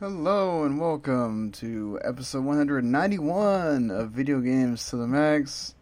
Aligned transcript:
Hello 0.00 0.62
and 0.62 0.78
welcome 0.78 1.50
to 1.50 1.98
episode 2.04 2.44
191 2.44 3.90
of 3.90 4.12
Video 4.12 4.38
Games 4.38 4.88
to 4.90 4.96
the 4.96 5.08
Max. 5.08 5.74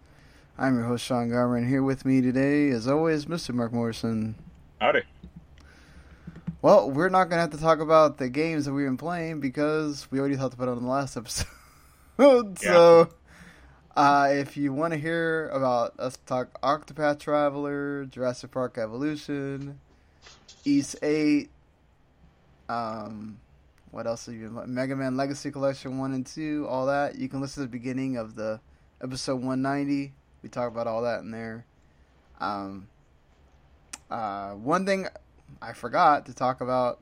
I'm 0.57 0.77
your 0.77 0.85
host 0.85 1.05
Sean 1.05 1.29
Garmer, 1.29 1.59
and 1.59 1.69
here 1.69 1.83
with 1.83 2.07
me 2.07 2.23
today, 2.23 2.71
as 2.71 2.89
always, 2.89 3.27
Mr. 3.27 3.55
Marc 3.55 3.75
Morrison. 3.75 4.35
Howdy. 4.81 5.03
Well, 6.63 6.91
we're 6.91 7.11
not 7.11 7.25
going 7.25 7.37
to 7.37 7.43
have 7.43 7.51
to 7.51 7.59
talk 7.59 7.81
about 7.81 8.17
the 8.17 8.31
games 8.31 8.65
that 8.65 8.73
we've 8.73 8.87
been 8.87 8.97
playing 8.97 9.41
because 9.41 10.11
we 10.11 10.19
already 10.19 10.37
talked 10.37 10.55
about 10.55 10.69
it 10.69 10.79
on 10.79 10.85
the 10.85 10.89
last 10.89 11.15
episode. 12.19 12.59
so, 12.59 13.11
uh, 13.95 14.29
if 14.31 14.57
you 14.57 14.73
want 14.73 14.95
to 14.95 14.99
hear 14.99 15.51
about 15.51 15.93
us 15.99 16.19
talk 16.25 16.59
Octopath 16.63 17.19
Traveler, 17.19 18.07
Jurassic 18.07 18.51
Park 18.51 18.79
Evolution, 18.79 19.79
East 20.65 20.97
8, 21.03 21.51
um, 22.71 23.37
what 23.91 24.07
else 24.07 24.27
have 24.27 24.35
you 24.35 24.49
been 24.49 24.75
Mega 24.75 24.97
Man 24.97 25.17
Legacy 25.17 25.51
Collection 25.51 25.99
1 25.99 26.13
and 26.13 26.27
2, 26.27 26.67
all 26.69 26.87
that. 26.87 27.17
You 27.17 27.29
can 27.29 27.41
listen 27.41 27.63
to 27.63 27.69
the 27.69 27.73
beginning 27.73 28.17
of 28.17 28.35
the 28.35 28.61
episode 29.03 29.37
190. 29.37 30.13
We 30.43 30.49
talk 30.49 30.71
about 30.71 30.87
all 30.87 31.03
that 31.03 31.21
in 31.21 31.31
there. 31.31 31.65
Um, 32.41 32.89
uh, 34.11 34.53
one 34.53 34.87
thing 34.87 35.07
I 35.63 35.73
forgot 35.73 36.27
to 36.27 36.35
talk 36.35 36.61
about 36.61 37.01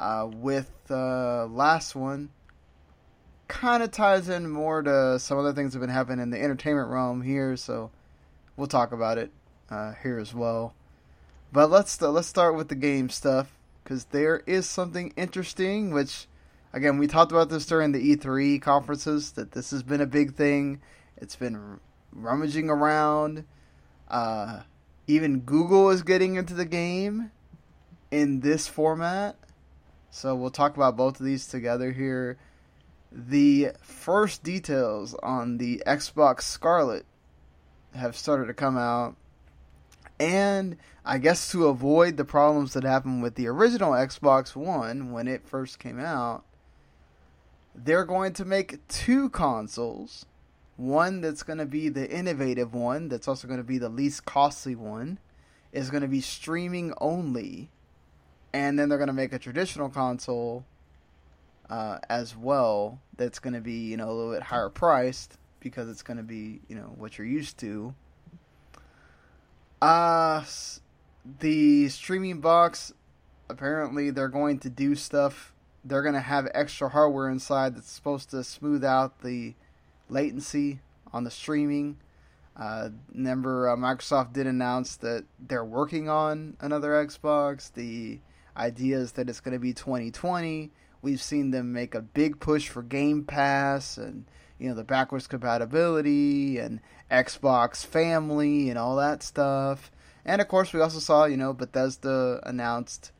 uh, 0.00 0.28
with 0.30 0.70
the 0.86 1.48
last 1.50 1.94
one 1.94 2.30
kind 3.48 3.82
of 3.82 3.90
ties 3.90 4.28
in 4.28 4.48
more 4.48 4.82
to 4.82 5.18
some 5.18 5.38
other 5.38 5.52
things 5.52 5.72
that 5.72 5.78
have 5.78 5.86
been 5.86 5.94
happening 5.94 6.22
in 6.22 6.30
the 6.30 6.42
entertainment 6.42 6.88
realm 6.88 7.22
here, 7.22 7.56
so 7.56 7.90
we'll 8.56 8.66
talk 8.66 8.92
about 8.92 9.18
it 9.18 9.30
uh, 9.70 9.92
here 10.02 10.18
as 10.18 10.34
well. 10.34 10.74
But 11.52 11.70
let's 11.70 12.00
let's 12.00 12.26
start 12.26 12.56
with 12.56 12.68
the 12.68 12.74
game 12.74 13.08
stuff 13.08 13.55
because 13.86 14.06
there 14.06 14.42
is 14.46 14.68
something 14.68 15.12
interesting, 15.16 15.92
which, 15.92 16.26
again, 16.72 16.98
we 16.98 17.06
talked 17.06 17.30
about 17.30 17.50
this 17.50 17.66
during 17.66 17.92
the 17.92 18.16
E3 18.16 18.60
conferences, 18.60 19.30
that 19.32 19.52
this 19.52 19.70
has 19.70 19.84
been 19.84 20.00
a 20.00 20.06
big 20.06 20.34
thing. 20.34 20.80
It's 21.16 21.36
been 21.36 21.78
rummaging 22.12 22.68
around. 22.68 23.44
Uh, 24.08 24.62
even 25.06 25.38
Google 25.38 25.90
is 25.90 26.02
getting 26.02 26.34
into 26.34 26.52
the 26.52 26.64
game 26.64 27.30
in 28.10 28.40
this 28.40 28.66
format. 28.66 29.36
So 30.10 30.34
we'll 30.34 30.50
talk 30.50 30.74
about 30.76 30.96
both 30.96 31.20
of 31.20 31.26
these 31.26 31.46
together 31.46 31.92
here. 31.92 32.38
The 33.12 33.70
first 33.82 34.42
details 34.42 35.14
on 35.22 35.58
the 35.58 35.80
Xbox 35.86 36.42
Scarlett 36.42 37.06
have 37.94 38.16
started 38.16 38.46
to 38.46 38.54
come 38.54 38.76
out. 38.76 39.14
And 40.18 40.76
I 41.04 41.18
guess 41.18 41.50
to 41.50 41.66
avoid 41.66 42.16
the 42.16 42.24
problems 42.24 42.72
that 42.72 42.84
happened 42.84 43.22
with 43.22 43.34
the 43.34 43.48
original 43.48 43.92
Xbox 43.92 44.56
One 44.56 45.12
when 45.12 45.28
it 45.28 45.46
first 45.46 45.78
came 45.78 46.00
out, 46.00 46.44
they're 47.74 48.04
going 48.04 48.32
to 48.34 48.44
make 48.44 48.86
two 48.88 49.28
consoles. 49.30 50.24
One 50.76 51.20
that's 51.20 51.42
going 51.42 51.58
to 51.58 51.66
be 51.66 51.88
the 51.88 52.10
innovative 52.10 52.74
one, 52.74 53.08
that's 53.08 53.28
also 53.28 53.46
going 53.46 53.60
to 53.60 53.64
be 53.64 53.78
the 53.78 53.88
least 53.88 54.24
costly 54.24 54.74
one, 54.74 55.18
is 55.72 55.90
going 55.90 56.02
to 56.02 56.08
be 56.08 56.20
streaming 56.20 56.92
only. 57.00 57.70
And 58.52 58.78
then 58.78 58.88
they're 58.88 58.98
going 58.98 59.08
to 59.08 59.14
make 59.14 59.32
a 59.32 59.38
traditional 59.38 59.90
console 59.90 60.64
uh, 61.68 61.98
as 62.08 62.36
well 62.36 63.00
that's 63.16 63.38
going 63.38 63.54
to 63.54 63.60
be, 63.60 63.88
you 63.90 63.96
know, 63.96 64.10
a 64.10 64.12
little 64.12 64.32
bit 64.32 64.42
higher 64.42 64.68
priced 64.68 65.36
because 65.60 65.88
it's 65.88 66.02
going 66.02 66.16
to 66.16 66.22
be, 66.22 66.60
you 66.68 66.76
know, 66.76 66.92
what 66.96 67.18
you're 67.18 67.26
used 67.26 67.58
to. 67.58 67.94
Uh, 69.80 70.44
the 71.40 71.88
streaming 71.88 72.40
box 72.40 72.92
apparently 73.48 74.10
they're 74.10 74.28
going 74.28 74.58
to 74.60 74.70
do 74.70 74.94
stuff. 74.94 75.52
They're 75.84 76.02
going 76.02 76.14
to 76.14 76.20
have 76.20 76.48
extra 76.54 76.88
hardware 76.88 77.28
inside 77.28 77.76
that's 77.76 77.90
supposed 77.90 78.30
to 78.30 78.42
smooth 78.42 78.84
out 78.84 79.20
the 79.22 79.54
latency 80.08 80.80
on 81.12 81.24
the 81.24 81.30
streaming. 81.30 81.98
Uh, 82.56 82.88
remember 83.12 83.68
uh, 83.68 83.76
microsoft 83.76 84.32
did 84.32 84.46
announce 84.46 84.96
that 84.96 85.24
they're 85.38 85.64
working 85.64 86.08
on 86.08 86.56
another 86.60 87.06
xbox. 87.06 87.72
The 87.72 88.20
idea 88.56 88.98
is 88.98 89.12
that 89.12 89.28
it's 89.28 89.40
going 89.40 89.52
to 89.52 89.60
be 89.60 89.74
2020 89.74 90.70
we've 91.06 91.22
seen 91.22 91.52
them 91.52 91.72
make 91.72 91.94
a 91.94 92.00
big 92.00 92.40
push 92.40 92.68
for 92.68 92.82
game 92.82 93.22
pass 93.22 93.96
and 93.96 94.24
you 94.58 94.68
know 94.68 94.74
the 94.74 94.82
backwards 94.82 95.28
compatibility 95.28 96.58
and 96.58 96.80
xbox 97.10 97.84
family 97.84 98.68
and 98.68 98.78
all 98.78 98.96
that 98.96 99.22
stuff 99.22 99.90
and 100.26 100.40
of 100.40 100.48
course, 100.48 100.72
we 100.72 100.80
also 100.80 100.98
saw, 100.98 101.24
you 101.24 101.36
know, 101.36 101.52
Bethesda 101.52 102.40
announced 102.42 103.12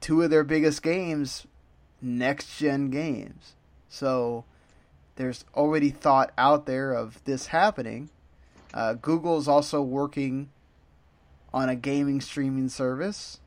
two 0.00 0.22
of 0.22 0.30
their 0.30 0.42
biggest 0.42 0.82
games, 0.82 1.46
next 2.00 2.58
gen 2.58 2.88
games. 2.88 3.54
So 3.90 4.46
there's 5.16 5.44
already 5.54 5.90
thought 5.90 6.32
out 6.38 6.64
there 6.64 6.94
of 6.94 7.22
this 7.24 7.48
happening. 7.48 8.08
Uh, 8.72 8.94
Google 8.94 9.36
is 9.36 9.46
also 9.46 9.82
working 9.82 10.48
on 11.52 11.68
a 11.68 11.76
gaming 11.76 12.22
streaming 12.22 12.70
service 12.70 13.38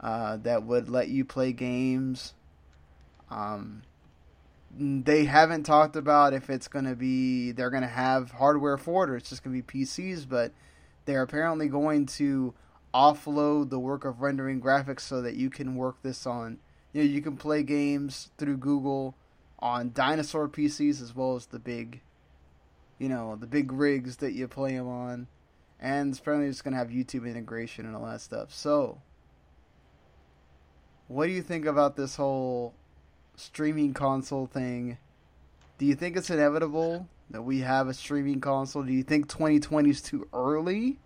uh, 0.00 0.38
that 0.38 0.62
would 0.62 0.88
let 0.88 1.08
you 1.08 1.22
play 1.26 1.52
games. 1.52 2.32
Um, 3.30 3.82
they 4.76 5.24
haven't 5.24 5.64
talked 5.64 5.96
about 5.96 6.32
if 6.32 6.50
it's 6.50 6.68
going 6.68 6.84
to 6.84 6.96
be 6.96 7.52
they're 7.52 7.70
going 7.70 7.82
to 7.82 7.88
have 7.88 8.32
hardware 8.32 8.76
for 8.76 9.04
it 9.04 9.10
or 9.10 9.16
it's 9.16 9.28
just 9.28 9.44
going 9.44 9.56
to 9.56 9.62
be 9.62 9.84
PCs, 9.84 10.28
but 10.28 10.52
they're 11.04 11.22
apparently 11.22 11.68
going 11.68 12.06
to 12.06 12.54
offload 12.92 13.70
the 13.70 13.78
work 13.78 14.04
of 14.04 14.20
rendering 14.20 14.60
graphics 14.60 15.00
so 15.00 15.20
that 15.22 15.34
you 15.34 15.50
can 15.50 15.76
work 15.76 16.02
this 16.02 16.26
on. 16.26 16.58
You 16.92 17.02
know, 17.02 17.10
you 17.10 17.20
can 17.20 17.36
play 17.36 17.62
games 17.62 18.30
through 18.38 18.58
Google 18.58 19.16
on 19.58 19.92
dinosaur 19.92 20.48
PCs 20.48 21.02
as 21.02 21.14
well 21.14 21.36
as 21.36 21.46
the 21.46 21.58
big, 21.58 22.00
you 22.98 23.08
know, 23.08 23.36
the 23.36 23.46
big 23.46 23.72
rigs 23.72 24.16
that 24.18 24.32
you 24.32 24.46
play 24.48 24.76
them 24.76 24.88
on. 24.88 25.26
And 25.80 26.10
it's 26.10 26.20
apparently 26.20 26.48
it's 26.48 26.62
going 26.62 26.72
to 26.72 26.78
have 26.78 26.88
YouTube 26.88 27.28
integration 27.28 27.84
and 27.84 27.96
all 27.96 28.06
that 28.06 28.20
stuff. 28.20 28.54
So, 28.54 29.02
what 31.08 31.26
do 31.26 31.32
you 31.32 31.42
think 31.42 31.66
about 31.66 31.96
this 31.96 32.16
whole 32.16 32.74
streaming 33.36 33.94
console 33.94 34.46
thing? 34.46 34.98
Do 35.78 35.86
you 35.86 35.94
think 35.94 36.16
it's 36.16 36.30
inevitable? 36.30 37.08
that 37.30 37.42
we 37.42 37.60
have 37.60 37.88
a 37.88 37.94
streaming 37.94 38.40
console? 38.40 38.82
Do 38.82 38.92
you 38.92 39.02
think 39.02 39.28
2020 39.28 39.90
is 39.90 40.00
too 40.00 40.28
early? 40.32 40.98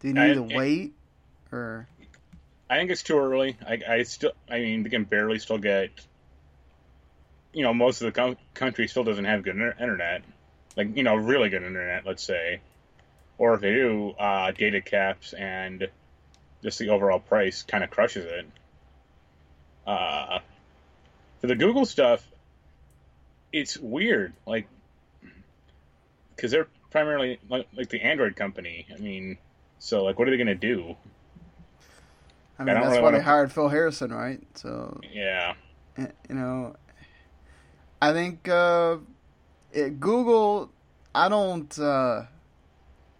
Do 0.00 0.08
you 0.08 0.14
need 0.14 0.20
I, 0.20 0.34
to 0.34 0.42
wait, 0.42 0.94
or? 1.52 1.88
I 2.68 2.78
think 2.78 2.90
it's 2.90 3.02
too 3.02 3.18
early. 3.18 3.56
I, 3.66 3.80
I 3.88 4.02
still, 4.04 4.32
I 4.50 4.60
mean, 4.60 4.82
we 4.82 4.90
can 4.90 5.04
barely 5.04 5.38
still 5.38 5.58
get. 5.58 5.90
You 7.52 7.64
know, 7.64 7.74
most 7.74 8.00
of 8.00 8.06
the 8.06 8.12
co- 8.12 8.36
country 8.54 8.86
still 8.86 9.02
doesn't 9.02 9.24
have 9.24 9.42
good 9.42 9.56
internet, 9.56 10.22
like 10.76 10.96
you 10.96 11.02
know, 11.02 11.16
really 11.16 11.48
good 11.48 11.64
internet, 11.64 12.06
let's 12.06 12.22
say, 12.22 12.60
or 13.38 13.54
if 13.54 13.60
they 13.60 13.72
do, 13.72 14.10
uh, 14.10 14.52
data 14.52 14.80
caps 14.80 15.32
and 15.32 15.88
just 16.62 16.78
the 16.78 16.90
overall 16.90 17.18
price 17.18 17.62
kind 17.62 17.82
of 17.82 17.90
crushes 17.90 18.24
it. 18.24 18.46
Uh, 19.84 20.38
for 21.40 21.46
the 21.46 21.56
Google 21.56 21.86
stuff, 21.86 22.26
it's 23.52 23.76
weird. 23.76 24.34
Like 24.46 24.68
because 26.40 26.50
they're 26.50 26.68
primarily 26.90 27.38
like, 27.48 27.68
like, 27.76 27.88
the 27.90 28.00
Android 28.00 28.34
company. 28.34 28.86
I 28.94 28.98
mean, 28.98 29.36
so 29.78 30.04
like, 30.04 30.18
what 30.18 30.26
are 30.26 30.30
they 30.30 30.38
gonna 30.38 30.54
do? 30.54 30.96
I 32.58 32.64
mean, 32.64 32.76
I 32.76 32.80
that's 32.80 32.92
really 32.92 33.02
why 33.02 33.10
they 33.12 33.20
hired 33.20 33.52
Phil 33.52 33.68
Harrison, 33.68 34.12
right? 34.12 34.40
So 34.54 35.00
yeah, 35.12 35.54
you 35.98 36.08
know, 36.28 36.76
I 38.00 38.12
think 38.12 38.48
uh, 38.48 38.98
it, 39.72 40.00
Google. 40.00 40.70
I 41.14 41.28
don't. 41.28 41.78
Uh, 41.78 42.22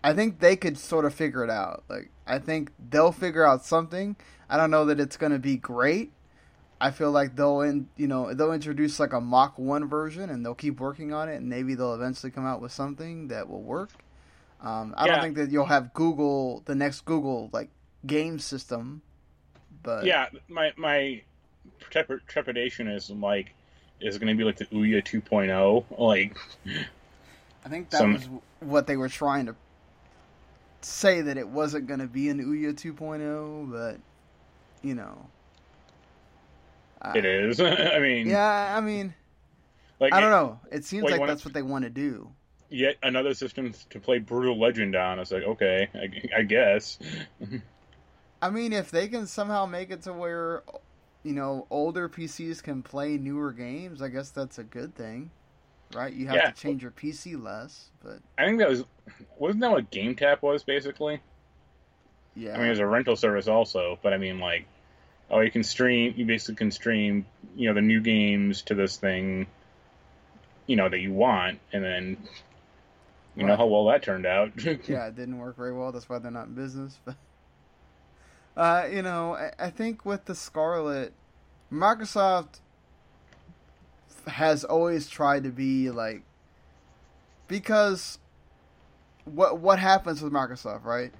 I 0.03 0.15
think 0.15 0.41
they 0.41 0.57
could 0.57 0.79
sort 0.79 1.05
of 1.05 1.15
figure 1.15 1.45
it 1.45 1.51
out. 1.51 1.85
Like 1.89 2.11
I 2.27 2.39
think 2.39 2.73
they'll 2.91 3.13
figure 3.13 3.45
out 3.45 3.65
something. 3.65 4.17
I 4.49 4.57
don't 4.57 4.71
know 4.71 4.85
that 4.87 5.01
it's 5.01 5.17
going 5.17 5.33
to 5.33 5.39
be 5.39 5.57
great. 5.57 6.13
I 6.81 6.91
feel 6.91 7.11
like 7.11 7.37
they'll 7.37 7.61
in 7.61 7.89
you 7.97 8.07
know 8.07 8.33
they'll 8.33 8.53
introduce 8.53 8.99
like 8.99 9.13
a 9.13 9.21
Mach 9.21 9.59
one 9.59 9.87
version 9.89 10.31
and 10.31 10.45
they'll 10.45 10.55
keep 10.55 10.81
working 10.81 11.13
on 11.13 11.29
it 11.29 11.37
and 11.37 11.49
maybe 11.49 11.75
they'll 11.75 11.95
eventually 11.95 12.31
come 12.33 12.47
out 12.47 12.61
with 12.61 12.73
something 12.73 13.29
that 13.29 13.49
will 13.49 13.63
work. 13.63 13.91
Um, 14.63 14.95
I 14.97 15.07
Yeah. 15.07 15.13
don't 15.13 15.23
think 15.23 15.37
that 15.37 15.51
you'll 15.51 15.67
have 15.67 15.93
Google 15.95 16.63
the 16.67 16.75
next 16.75 17.05
Google 17.05 17.51
like 17.53 17.69
game 18.07 18.39
system, 18.39 19.03
but 19.83 20.05
yeah, 20.05 20.29
my 20.49 20.73
my 20.77 21.23
trep- 21.91 22.27
trepidation 22.27 22.89
is 22.89 23.11
like 23.11 23.55
is 24.01 24.17
going 24.17 24.29
to 24.29 24.35
be 24.39 24.45
like 24.45 24.57
the 24.57 24.65
Ouya 24.67 25.03
2.0. 25.05 25.85
Like, 25.99 26.35
I 27.65 27.69
think 27.69 27.91
that 27.91 27.99
Some- 27.99 28.15
was 28.15 28.29
what 28.61 28.87
they 28.87 28.97
were 28.97 29.11
trying 29.11 29.45
to 29.47 29.55
say 30.81 31.21
that 31.21 31.37
it 31.37 31.47
wasn't 31.49 31.87
going 31.87 32.01
to 32.01 32.07
be 32.07 32.31
an 32.31 32.39
Ouya 32.43 32.73
2.0, 32.73 33.71
but 33.71 33.99
you 34.83 34.95
know, 34.95 35.27
Uh, 37.03 37.15
it 37.15 37.25
is. 37.25 37.61
I 37.61 37.99
mean, 37.99 38.39
Yeah, 38.39 38.75
I 38.77 38.81
mean, 38.81 39.15
like 40.01 40.13
I 40.13 40.21
don't 40.21 40.31
know. 40.31 40.61
It 40.73 40.85
seems 40.85 41.11
like 41.11 41.25
that's 41.27 41.45
what 41.45 41.55
they 41.55 41.63
want 41.63 41.85
to 41.85 41.91
do. 41.91 42.33
Yet 42.73 42.97
another 43.03 43.35
system 43.35 43.75
to 43.91 43.99
play 44.01 44.19
Brutal 44.21 44.59
Legend 44.59 44.95
on. 44.95 45.19
It's 45.19 45.33
like 45.33 45.43
okay, 45.43 45.89
I, 45.93 46.39
I 46.39 46.43
guess. 46.43 46.99
I 48.43 48.51
mean, 48.51 48.73
if 48.73 48.91
they 48.91 49.09
can 49.09 49.27
somehow 49.27 49.67
make 49.67 49.91
it 49.91 50.03
to 50.03 50.13
where, 50.13 50.63
you 51.23 51.33
know, 51.35 51.67
older 51.71 52.09
PCs 52.09 52.63
can 52.63 52.83
play 52.83 53.19
newer 53.19 53.53
games, 53.53 54.01
I 54.03 54.09
guess 54.09 54.31
that's 54.31 54.59
a 54.59 54.65
good 54.65 54.95
thing, 54.95 55.31
right? 55.91 56.13
You 56.13 56.29
have 56.29 56.43
Yeah. 56.43 56.47
to 56.47 56.53
change 56.53 56.83
your 56.83 56.93
PC 56.93 57.37
less, 57.37 57.91
but 58.03 58.23
I 58.37 58.47
think 58.47 58.59
that 58.59 58.69
was 58.69 58.85
wasn't 59.39 59.61
that 59.61 59.71
what 59.71 59.91
GameTap 59.93 60.43
was 60.43 60.65
basically? 60.65 61.21
yeah, 62.35 62.55
I 62.55 62.59
mean, 62.59 62.67
it 62.67 62.71
was 62.71 62.79
a 62.81 62.87
rental 62.87 63.17
service 63.17 63.49
also, 63.49 63.99
but 64.03 64.13
I 64.13 64.19
mean, 64.19 64.39
like, 64.41 64.67
oh, 65.31 65.41
you 65.41 65.51
can 65.51 65.63
stream. 65.63 66.15
You 66.17 66.27
basically 66.27 66.57
can 66.57 66.71
stream, 66.71 67.27
you 67.57 67.69
know, 67.69 67.75
the 67.75 67.81
new 67.81 68.01
games 68.01 68.63
to 68.63 68.75
this 68.75 68.97
thing, 68.97 69.47
you 70.67 70.77
know, 70.77 70.89
that 70.89 70.99
you 70.99 71.13
want, 71.13 71.61
and 71.73 71.85
then, 71.85 72.17
you 73.37 73.47
know 73.47 73.57
how 73.57 73.67
well 73.67 73.87
that 73.87 74.03
turned 74.03 74.27
out. 74.27 74.53
yeah, 74.89 75.07
it 75.07 75.17
didn't 75.17 75.39
work 75.39 75.57
very 75.57 75.73
well. 75.73 75.93
That's 75.93 76.09
why 76.09 76.19
they're 76.19 76.31
not 76.31 76.49
in 76.49 76.55
business. 76.55 76.99
But 77.05 77.17
uh, 78.57 78.89
you 78.91 79.03
know, 79.03 79.35
I, 79.35 79.53
I 79.59 79.71
think 79.71 80.05
with 80.05 80.25
the 80.27 80.35
Scarlett, 80.35 81.13
Microsoft 81.73 82.61
has 84.27 84.65
always 84.65 85.09
tried 85.09 85.45
to 85.45 85.51
be 85.51 85.91
like 85.91 86.23
because 87.49 88.19
what 89.25 89.59
what 89.59 89.79
happens 89.79 90.23
with 90.23 90.33
Microsoft, 90.33 90.85
right? 90.85 91.13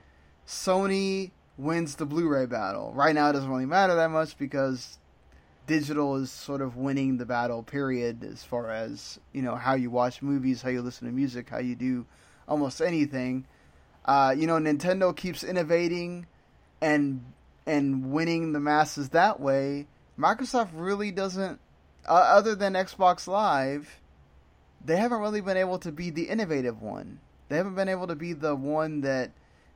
Sony 0.47 1.31
wins 1.61 1.97
the 1.97 2.07
Blu-ray 2.07 2.47
battle. 2.47 2.93
Right 2.95 3.15
now, 3.15 3.31
it 3.31 3.35
doesn't 3.35 3.51
really 3.51 3.67
matter 3.67 3.95
that 3.97 4.11
much 4.11 4.39
because 4.39 4.99
digital 5.67 6.17
is 6.17 6.31
sort 6.31 6.63
of 6.63 6.77
winning 6.77 7.19
the 7.19 7.27
battle. 7.27 7.63
Period, 7.63 8.25
as 8.25 8.43
far 8.43 8.71
as 8.71 9.19
you 9.33 9.43
know, 9.43 9.55
how 9.55 9.75
you 9.75 9.91
watch 9.91 10.23
movies, 10.23 10.63
how 10.63 10.71
you 10.71 10.83
listen 10.83 11.07
to 11.07 11.13
music, 11.13 11.51
how 11.51 11.59
you 11.59 11.77
do 11.77 12.07
almost 12.49 12.81
anything. 12.81 13.47
Uh, 14.05 14.35
you 14.37 14.47
know, 14.47 14.55
Nintendo 14.55 15.15
keeps 15.15 15.45
innovating 15.45 16.27
and 16.81 17.25
and 17.67 18.11
winning 18.11 18.53
the 18.53 18.61
masses 18.61 19.11
that 19.11 19.39
way. 19.39 19.87
Microsoft 20.19 20.71
really 20.75 21.11
doesn't, 21.11 21.61
uh, 22.09 22.13
other 22.13 22.55
than 22.55 22.73
Xbox 22.73 23.27
Live, 23.27 24.01
they 24.85 24.97
haven't 24.97 25.21
really 25.21 25.41
been 25.41 25.57
able 25.57 25.79
to 25.79 25.93
be 25.93 26.11
the 26.11 26.25
innovative 26.25 26.83
one. 26.83 27.21
They 27.49 27.57
haven't 27.57 27.75
been 27.75 27.89
able 27.89 28.07
to 28.07 28.17
be 28.17 28.33
the 28.33 28.55
one 28.55 29.03
that 29.03 29.31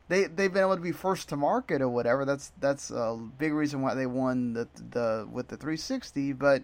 they 0.08 0.24
they've 0.24 0.52
been 0.52 0.62
able 0.62 0.76
to 0.76 0.82
be 0.82 0.92
first 0.92 1.28
to 1.30 1.36
market 1.36 1.80
or 1.80 1.88
whatever. 1.88 2.24
That's 2.24 2.52
that's 2.60 2.90
a 2.90 3.18
big 3.38 3.52
reason 3.52 3.80
why 3.82 3.94
they 3.94 4.06
won 4.06 4.52
the 4.52 4.68
the 4.90 5.28
with 5.30 5.48
the 5.48 5.56
360. 5.56 6.32
But 6.32 6.62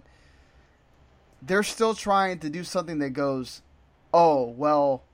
they're 1.43 1.63
still 1.63 1.95
trying 1.95 2.39
to 2.41 2.51
do 2.51 2.65
something 2.65 2.99
that 2.99 3.11
goes, 3.11 3.63
oh 4.13 4.45
well, 4.45 5.05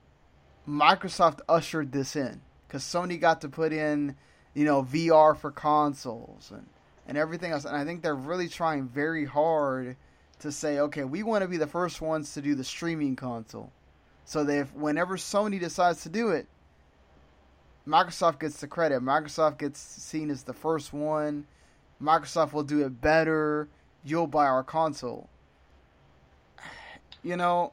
Microsoft 0.67 1.39
ushered 1.47 1.91
this 1.91 2.15
in 2.15 2.41
because 2.67 2.83
Sony 2.83 3.19
got 3.19 3.41
to 3.41 3.49
put 3.49 3.71
in, 3.71 4.15
you 4.53 4.65
know, 4.65 4.83
VR 4.83 5.35
for 5.37 5.51
consoles 5.51 6.51
and 6.51 6.67
and 7.07 7.17
everything 7.17 7.51
else. 7.51 7.63
And 7.63 7.75
I 7.75 7.85
think 7.85 8.01
they're 8.01 8.15
really 8.15 8.49
trying 8.49 8.87
very 8.87 9.25
hard 9.25 9.95
to 10.39 10.51
say, 10.51 10.79
okay, 10.79 11.03
we 11.03 11.23
want 11.23 11.41
to 11.41 11.47
be 11.47 11.57
the 11.57 11.67
first 11.67 12.01
ones 12.01 12.33
to 12.33 12.41
do 12.41 12.53
the 12.53 12.63
streaming 12.63 13.15
console. 13.15 13.71
So 14.25 14.43
that 14.43 14.57
if 14.57 14.73
whenever 14.73 15.15
Sony 15.15 15.59
decides 15.59 16.03
to 16.03 16.09
do 16.09 16.29
it, 16.29 16.47
Microsoft 17.87 18.39
gets 18.39 18.59
the 18.59 18.67
credit. 18.67 19.01
Microsoft 19.01 19.59
gets 19.59 19.79
seen 19.79 20.29
as 20.29 20.43
the 20.43 20.53
first 20.53 20.91
one. 20.93 21.45
Microsoft 22.01 22.53
will 22.53 22.63
do 22.63 22.85
it 22.85 23.01
better. 23.01 23.69
You'll 24.03 24.27
buy 24.27 24.45
our 24.45 24.63
console. 24.63 25.29
You 27.23 27.37
know, 27.37 27.71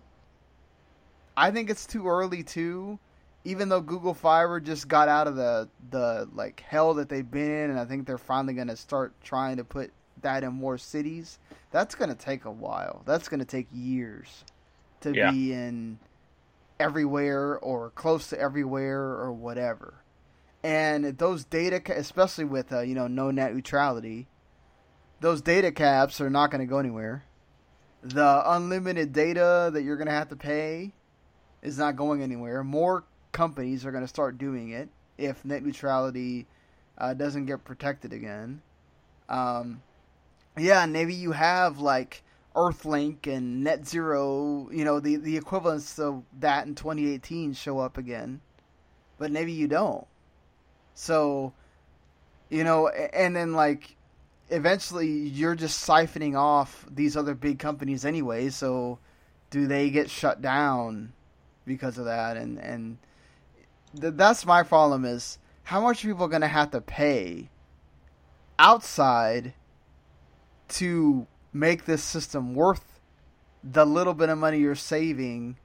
I 1.37 1.51
think 1.51 1.69
it's 1.69 1.87
too 1.87 2.07
early 2.09 2.43
too. 2.43 2.99
Even 3.45 3.69
though 3.69 3.81
Google 3.81 4.15
Fiber 4.15 4.59
just 4.59 4.89
got 4.89 5.09
out 5.09 5.27
of 5.27 5.37
the 5.37 5.69
the 5.91 6.29
like 6.35 6.61
hell 6.67 6.95
that 6.95 7.09
they've 7.11 7.31
been 7.31 7.51
in, 7.51 7.71
and 7.71 7.79
I 7.79 7.85
think 7.85 8.07
they're 8.07 8.17
finally 8.17 8.55
going 8.55 8.69
to 8.69 8.77
start 8.77 9.13
trying 9.23 9.59
to 9.59 9.65
put 9.65 9.93
that 10.23 10.43
in 10.45 10.53
more 10.55 10.79
cities. 10.79 11.39
That's 11.71 11.95
going 11.95 12.09
to 12.09 12.17
take 12.17 12.47
a 12.47 12.51
while. 12.51 13.03
That's 13.05 13.29
going 13.29 13.41
to 13.41 13.47
take 13.47 13.67
years 13.73 14.45
to 15.03 15.13
Yeah. 15.15 15.31
be 15.31 15.53
in 15.53 15.99
everywhere 16.81 17.59
or 17.59 17.91
close 17.91 18.29
to 18.31 18.41
everywhere 18.41 19.01
or 19.01 19.31
whatever. 19.33 19.95
And 20.65 21.19
those 21.19 21.45
data, 21.45 21.83
especially 21.95 22.47
with 22.47 22.73
uh, 22.73 22.81
you 22.81 22.95
know 22.95 23.07
no 23.07 23.31
net 23.31 23.55
neutrality, 23.55 24.29
those 25.21 25.43
data 25.43 25.71
caps 25.71 26.23
are 26.23 26.31
not 26.31 26.51
going 26.51 26.63
to 26.63 26.67
go 26.67 26.79
anywhere. 26.79 27.25
The 28.03 28.43
unlimited 28.47 29.13
data 29.13 29.71
that 29.73 29.83
you're 29.83 29.97
going 29.97 30.09
to 30.09 30.15
have 30.15 30.31
to 30.31 30.37
pay 30.37 30.93
is 31.63 31.77
not 31.77 31.97
going 31.97 32.23
anywhere. 32.23 32.65
More 32.65 33.05
companies 33.33 33.85
are 33.85 33.93
going 33.93 34.05
to 34.05 34.09
start 34.09 34.39
doing 34.39 34.71
it 34.71 34.89
if 35.19 35.45
net 35.45 35.63
neutrality 35.63 36.47
uh, 36.97 37.13
doesn't 37.13 37.45
get 37.45 37.65
protected 37.65 38.15
again. 38.15 38.63
Um, 39.29 39.83
yeah, 40.57 40.87
maybe 40.87 41.13
you 41.13 41.33
have 41.33 41.79
like 41.79 42.23
Earthlink 42.55 43.27
and 43.27 43.65
Net 43.65 43.87
Zero, 43.87 44.71
you 44.73 44.87
know, 44.87 44.99
the 44.99 45.17
the 45.17 45.37
equivalents 45.37 45.99
of 45.99 46.23
that 46.41 46.67
in 46.67 46.75
2018 46.75 47.53
show 47.53 47.81
up 47.81 47.99
again, 47.99 48.41
but 49.19 49.31
maybe 49.31 49.53
you 49.53 49.69
don't. 49.69 50.07
So, 50.95 51.53
you 52.49 52.65
know, 52.65 52.89
and 52.89 53.35
then 53.35 53.53
like 53.53 53.97
eventually 54.51 55.09
you're 55.09 55.55
just 55.55 55.87
siphoning 55.87 56.37
off 56.37 56.87
these 56.91 57.17
other 57.17 57.35
big 57.35 57.59
companies 57.59 58.05
anyway. 58.05 58.49
So, 58.51 58.99
do 59.51 59.67
they 59.67 59.91
get 59.91 60.11
shut 60.11 60.41
down 60.41 61.13
because 61.67 61.99
of 61.99 62.07
that? 62.07 62.37
And 62.37 62.59
and 62.59 62.99
th- 64.01 64.15
that's 64.17 64.47
my 64.47 64.63
problem 64.63 65.05
is 65.05 65.39
how 65.65 65.81
much 65.81 66.05
are 66.05 66.09
people 66.09 66.29
going 66.29 66.43
to 66.43 66.49
have 66.49 66.71
to 66.73 66.81
pay 66.81 67.51
outside 68.59 69.55
to 70.69 71.27
make 71.53 71.85
this 71.85 72.03
system 72.03 72.55
worth 72.55 73.01
the 73.63 73.85
little 73.85 74.15
bit 74.15 74.29
of 74.29 74.39
money 74.39 74.59
you're 74.59 74.75
saving 74.75 75.57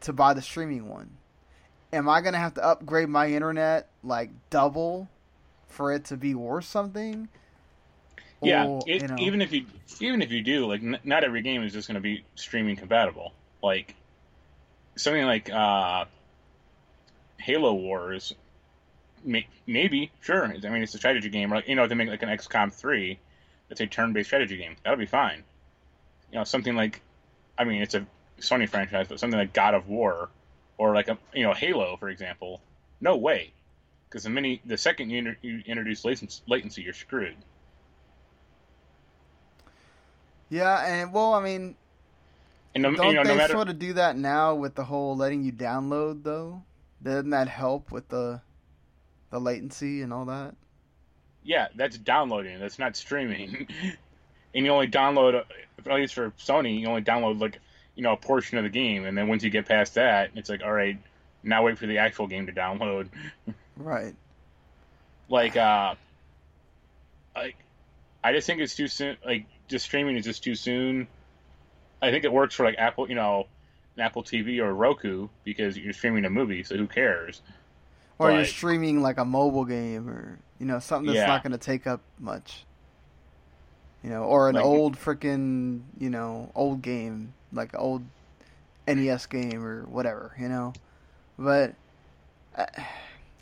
to 0.00 0.12
buy 0.12 0.34
the 0.34 0.42
streaming 0.42 0.88
one. 0.88 1.16
Am 1.92 2.08
I 2.08 2.20
going 2.20 2.34
to 2.34 2.38
have 2.38 2.54
to 2.54 2.64
upgrade 2.64 3.08
my 3.08 3.28
internet 3.28 3.88
like 4.02 4.30
double 4.50 5.08
for 5.68 5.92
it 5.92 6.04
to 6.06 6.16
be 6.16 6.34
worth 6.34 6.64
something? 6.64 7.28
yeah, 8.42 8.64
Or, 8.64 8.84
it, 8.86 9.02
you 9.02 9.08
know, 9.08 9.16
even 9.18 9.40
if 9.42 9.52
you 9.52 9.64
even 10.00 10.22
if 10.22 10.30
you 10.30 10.42
do, 10.42 10.66
like, 10.66 10.82
n- 10.82 10.98
not 11.04 11.24
every 11.24 11.42
game 11.42 11.62
is 11.62 11.72
just 11.72 11.88
going 11.88 11.96
to 11.96 12.00
be 12.00 12.24
streaming 12.34 12.76
compatible. 12.76 13.32
Like 13.62 13.94
something 14.96 15.24
like 15.24 15.50
uh, 15.50 16.04
Halo 17.38 17.74
Wars, 17.74 18.34
may, 19.24 19.46
maybe 19.66 20.10
sure. 20.20 20.44
I 20.44 20.48
mean, 20.48 20.82
it's 20.82 20.94
a 20.94 20.98
strategy 20.98 21.28
game. 21.30 21.50
Like 21.50 21.68
you 21.68 21.74
know, 21.74 21.84
if 21.84 21.88
they 21.88 21.94
make 21.94 22.08
like 22.08 22.22
an 22.22 22.28
XCOM 22.28 22.72
three, 22.72 23.18
that's 23.68 23.80
a 23.80 23.86
turn-based 23.86 24.28
strategy 24.28 24.56
game. 24.56 24.76
That'll 24.84 24.98
be 24.98 25.06
fine. 25.06 25.42
You 26.32 26.38
know, 26.38 26.44
something 26.44 26.76
like, 26.76 27.00
I 27.58 27.64
mean, 27.64 27.82
it's 27.82 27.94
a 27.94 28.06
Sony 28.40 28.68
franchise, 28.68 29.06
but 29.08 29.18
something 29.18 29.38
like 29.38 29.52
God 29.52 29.74
of 29.74 29.88
War, 29.88 30.28
or 30.78 30.94
like 30.94 31.08
a 31.08 31.18
you 31.34 31.44
know 31.44 31.54
Halo, 31.54 31.96
for 31.98 32.08
example. 32.08 32.62
No 33.00 33.16
way, 33.16 33.52
because 34.08 34.24
the 34.24 34.30
mini 34.30 34.62
the 34.64 34.78
second 34.78 35.10
you, 35.10 35.18
inter- 35.18 35.38
you 35.42 35.62
introduce 35.66 36.04
latency, 36.04 36.42
latency, 36.48 36.82
you're 36.82 36.94
screwed. 36.94 37.36
yeah, 40.50 40.84
and 40.86 41.12
well, 41.12 41.34
I 41.34 41.40
mean, 41.42 41.76
And 42.74 42.82
no, 42.82 42.94
don't 42.94 43.08
you 43.08 43.14
know, 43.14 43.24
they 43.24 43.30
no 43.30 43.36
matter 43.36 43.52
sort 43.52 43.68
of 43.68 43.78
do 43.78 43.94
that 43.94 44.16
now 44.16 44.54
with 44.54 44.74
the 44.74 44.84
whole 44.84 45.16
letting 45.16 45.42
you 45.42 45.52
download 45.52 46.22
though? 46.24 46.64
Doesn't 47.02 47.30
that 47.30 47.48
help 47.48 47.92
with 47.92 48.08
the 48.08 48.42
the 49.30 49.40
latency 49.40 50.02
and 50.02 50.12
all 50.12 50.24
that? 50.26 50.54
Yeah, 51.42 51.68
that's 51.76 51.98
downloading. 51.98 52.58
That's 52.60 52.78
not 52.78 52.96
streaming. 52.96 53.68
and 54.54 54.64
you 54.66 54.70
only 54.72 54.88
download, 54.88 55.44
at 55.78 55.94
least 55.94 56.14
for 56.14 56.30
Sony, 56.32 56.80
you 56.80 56.88
only 56.88 57.02
download 57.02 57.40
like 57.40 57.60
you 57.98 58.04
know 58.04 58.12
a 58.12 58.16
portion 58.16 58.56
of 58.56 58.64
the 58.64 58.70
game, 58.70 59.04
and 59.04 59.18
then 59.18 59.26
once 59.28 59.42
you 59.42 59.50
get 59.50 59.66
past 59.66 59.94
that, 59.96 60.30
it's 60.36 60.48
like 60.48 60.62
all 60.62 60.72
right, 60.72 60.96
Now 61.42 61.64
wait 61.64 61.76
for 61.78 61.86
the 61.86 61.98
actual 61.98 62.28
game 62.28 62.46
to 62.46 62.52
download. 62.52 63.08
Right. 63.76 64.14
Like, 65.28 65.56
uh, 65.56 65.94
like, 67.36 67.56
I 68.24 68.32
just 68.32 68.46
think 68.46 68.60
it's 68.60 68.74
too 68.74 68.88
soon. 68.88 69.16
Like, 69.24 69.46
just 69.68 69.84
streaming 69.84 70.16
is 70.16 70.24
just 70.24 70.42
too 70.42 70.54
soon. 70.54 71.06
I 72.00 72.10
think 72.10 72.24
it 72.24 72.32
works 72.32 72.54
for 72.54 72.64
like 72.64 72.76
Apple, 72.78 73.08
you 73.08 73.14
know, 73.14 73.46
an 73.96 74.02
Apple 74.02 74.22
TV 74.22 74.60
or 74.60 74.72
Roku 74.72 75.28
because 75.44 75.76
you're 75.76 75.92
streaming 75.92 76.24
a 76.24 76.30
movie, 76.30 76.62
so 76.62 76.76
who 76.76 76.86
cares? 76.86 77.42
Or 78.18 78.30
you're 78.32 78.44
streaming 78.46 79.00
like 79.02 79.18
a 79.18 79.24
mobile 79.24 79.64
game 79.64 80.08
or 80.08 80.38
you 80.58 80.66
know 80.66 80.78
something 80.80 81.06
that's 81.06 81.18
Yeah. 81.18 81.26
not 81.26 81.42
going 81.44 81.52
to 81.52 81.58
take 81.58 81.86
up 81.86 82.00
much. 82.18 82.64
You 84.02 84.10
know, 84.10 84.24
or 84.24 84.48
an 84.48 84.54
Like- 84.56 84.64
old 84.64 84.96
freaking 84.96 85.82
you 85.98 86.10
know 86.10 86.50
old 86.54 86.82
game 86.82 87.34
like 87.52 87.72
an 87.72 87.80
old 87.80 88.04
NES 88.86 89.26
game 89.26 89.64
or 89.64 89.82
whatever. 89.84 90.34
You 90.38 90.48
know, 90.48 90.72
but 91.38 91.74
I, 92.56 92.66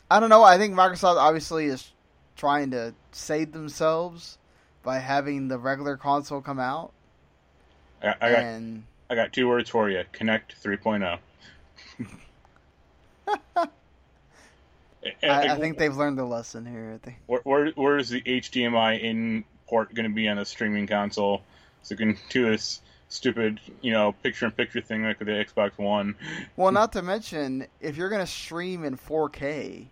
I 0.09 0.19
don't 0.19 0.29
know. 0.29 0.43
I 0.43 0.57
think 0.57 0.75
Microsoft 0.75 1.17
obviously 1.17 1.65
is 1.65 1.91
trying 2.35 2.71
to 2.71 2.93
save 3.11 3.51
themselves 3.51 4.37
by 4.83 4.99
having 4.99 5.47
the 5.47 5.57
regular 5.57 5.97
console 5.97 6.39
come 6.39 6.59
out 6.59 6.93
I, 8.01 8.15
I 8.21 8.31
got 8.31 8.39
and 8.39 8.83
I 9.09 9.15
got 9.15 9.33
two 9.33 9.47
words 9.47 9.69
for 9.69 9.89
you: 9.89 10.03
Kinect 10.13 10.53
oh. 10.65 10.69
3.0. 10.69 11.19
I, 15.23 15.53
I 15.53 15.59
think 15.59 15.77
they've 15.77 15.95
learned 15.95 16.17
their 16.17 16.25
lesson 16.25 16.65
here. 16.65 16.93
I 16.95 17.05
think. 17.05 17.17
Where, 17.27 17.41
where 17.43 17.71
where's 17.71 18.09
the 18.09 18.21
HDMI 18.21 19.01
in 19.01 19.45
port 19.67 19.93
going 19.93 20.09
to 20.09 20.13
be 20.13 20.27
on 20.27 20.37
a 20.37 20.45
streaming 20.45 20.87
console? 20.87 21.41
So 21.83 21.93
you 21.93 21.97
can 21.97 22.17
do 22.29 22.49
this 22.49 22.81
stupid, 23.09 23.59
you 23.81 23.91
know, 23.91 24.11
picture-in-picture 24.23 24.81
thing 24.81 25.03
like 25.03 25.19
with 25.19 25.27
the 25.27 25.33
Xbox 25.33 25.77
One. 25.77 26.15
Well, 26.55 26.71
not 26.71 26.93
to 26.93 27.01
mention 27.01 27.67
if 27.79 27.95
you're 27.97 28.09
going 28.09 28.21
to 28.21 28.31
stream 28.31 28.83
in 28.83 28.97
4K, 28.97 29.85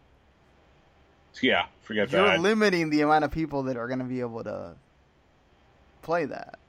Yeah, 1.42 1.66
forget 1.82 2.10
that. 2.12 2.18
you're 2.18 2.38
limiting 2.38 2.90
the 2.90 3.02
amount 3.02 3.24
of 3.24 3.32
people 3.32 3.64
that 3.64 3.78
are 3.78 3.88
going 3.88 4.00
to 4.00 4.06
be 4.06 4.20
able 4.22 4.44
to 4.44 4.74
play 6.02 6.26
that. 6.26 6.60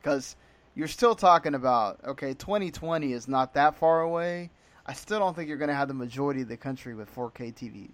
Because 0.00 0.36
you're 0.74 0.88
still 0.88 1.14
talking 1.14 1.54
about 1.54 2.00
okay 2.06 2.32
2020 2.32 3.12
is 3.12 3.28
not 3.28 3.54
that 3.54 3.74
far 3.76 4.00
away. 4.00 4.50
I 4.86 4.94
still 4.94 5.18
don't 5.18 5.36
think 5.36 5.48
you're 5.48 5.58
going 5.58 5.68
to 5.68 5.74
have 5.74 5.88
the 5.88 5.94
majority 5.94 6.40
of 6.42 6.48
the 6.48 6.56
country 6.56 6.94
with 6.94 7.14
4k 7.14 7.54
tvs 7.54 7.90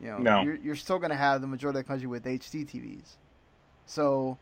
you 0.00 0.06
know 0.08 0.18
No. 0.18 0.42
you're, 0.42 0.56
you're 0.56 0.76
still 0.76 0.98
going 0.98 1.10
to 1.10 1.16
have 1.16 1.40
the 1.40 1.46
majority 1.46 1.78
of 1.80 1.84
the 1.86 1.88
country 1.88 2.06
with 2.06 2.24
hd 2.24 2.66
tvs 2.68 3.16
so 3.86 4.38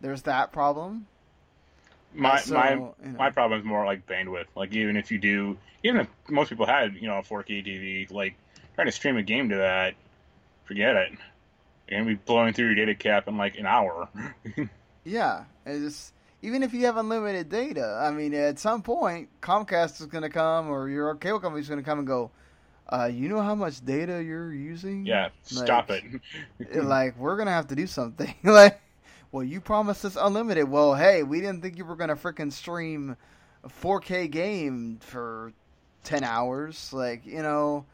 there's 0.00 0.22
that 0.22 0.52
problem 0.52 1.06
my 2.14 2.42
So, 2.42 2.54
my 2.54 2.80
you 3.04 3.12
know. 3.12 3.18
my 3.18 3.30
problem 3.30 3.60
is 3.60 3.66
more 3.66 3.84
like 3.84 4.06
bandwidth. 4.06 4.46
Like 4.56 4.72
even 4.74 4.96
if 4.96 5.10
you 5.10 5.18
do, 5.18 5.58
even 5.82 6.00
if 6.02 6.08
most 6.28 6.48
people 6.48 6.66
had, 6.66 6.94
you 6.94 7.08
know, 7.08 7.18
a 7.18 7.22
4K 7.22 7.62
TV, 7.62 8.06
like 8.10 8.34
trying 8.74 8.86
to 8.88 8.92
stream 8.92 9.16
a 9.16 9.22
game 9.22 9.48
to 9.50 9.56
that, 9.56 9.94
forget 10.64 10.96
it. 10.96 11.12
You're 11.88 12.00
gonna 12.00 12.10
be 12.10 12.20
blowing 12.24 12.54
through 12.54 12.66
your 12.66 12.74
data 12.74 12.94
cap 12.94 13.28
in 13.28 13.36
like 13.36 13.56
an 13.58 13.66
hour. 13.66 14.08
Yeah, 15.04 15.44
it's 15.66 16.12
even 16.42 16.62
if 16.62 16.72
you 16.72 16.86
have 16.86 16.96
unlimited 16.96 17.48
data. 17.48 18.00
I 18.02 18.10
mean, 18.10 18.34
at 18.34 18.58
some 18.58 18.82
point, 18.82 19.28
Comcast 19.40 20.00
is 20.00 20.06
going 20.06 20.22
to 20.22 20.30
come, 20.30 20.68
or 20.68 20.88
your 20.88 21.14
cable 21.16 21.40
company 21.40 21.60
is 21.60 21.68
going 21.68 21.80
to 21.80 21.84
come 21.84 21.98
and 21.98 22.06
go. 22.06 22.30
Uh, 22.92 23.06
you 23.06 23.28
know 23.28 23.40
how 23.40 23.54
much 23.54 23.84
data 23.84 24.22
you're 24.22 24.52
using? 24.52 25.06
yeah, 25.06 25.28
stop 25.42 25.90
Like, 25.90 26.04
it. 26.04 26.04
Like 26.74 27.16
we're 27.18 27.36
gonna 27.36 27.50
have 27.52 27.68
to 27.68 27.74
do 27.76 27.86
something. 27.86 28.34
like, 28.42 28.80
well, 29.32 29.42
you 29.42 29.60
promised 29.60 30.04
us 30.04 30.16
unlimited. 30.20 30.68
Well, 30.68 30.94
hey, 30.94 31.22
we 31.22 31.40
didn't 31.40 31.62
think 31.62 31.76
you 31.78 31.84
were 31.84 31.96
gonna 31.96 32.16
freaking 32.16 32.52
stream 32.52 33.16
a 33.64 33.68
4K 33.68 34.30
game 34.30 34.98
for 35.00 35.52
10 36.04 36.22
hours. 36.24 36.92
Like, 36.92 37.24
you 37.26 37.42
know, 37.42 37.84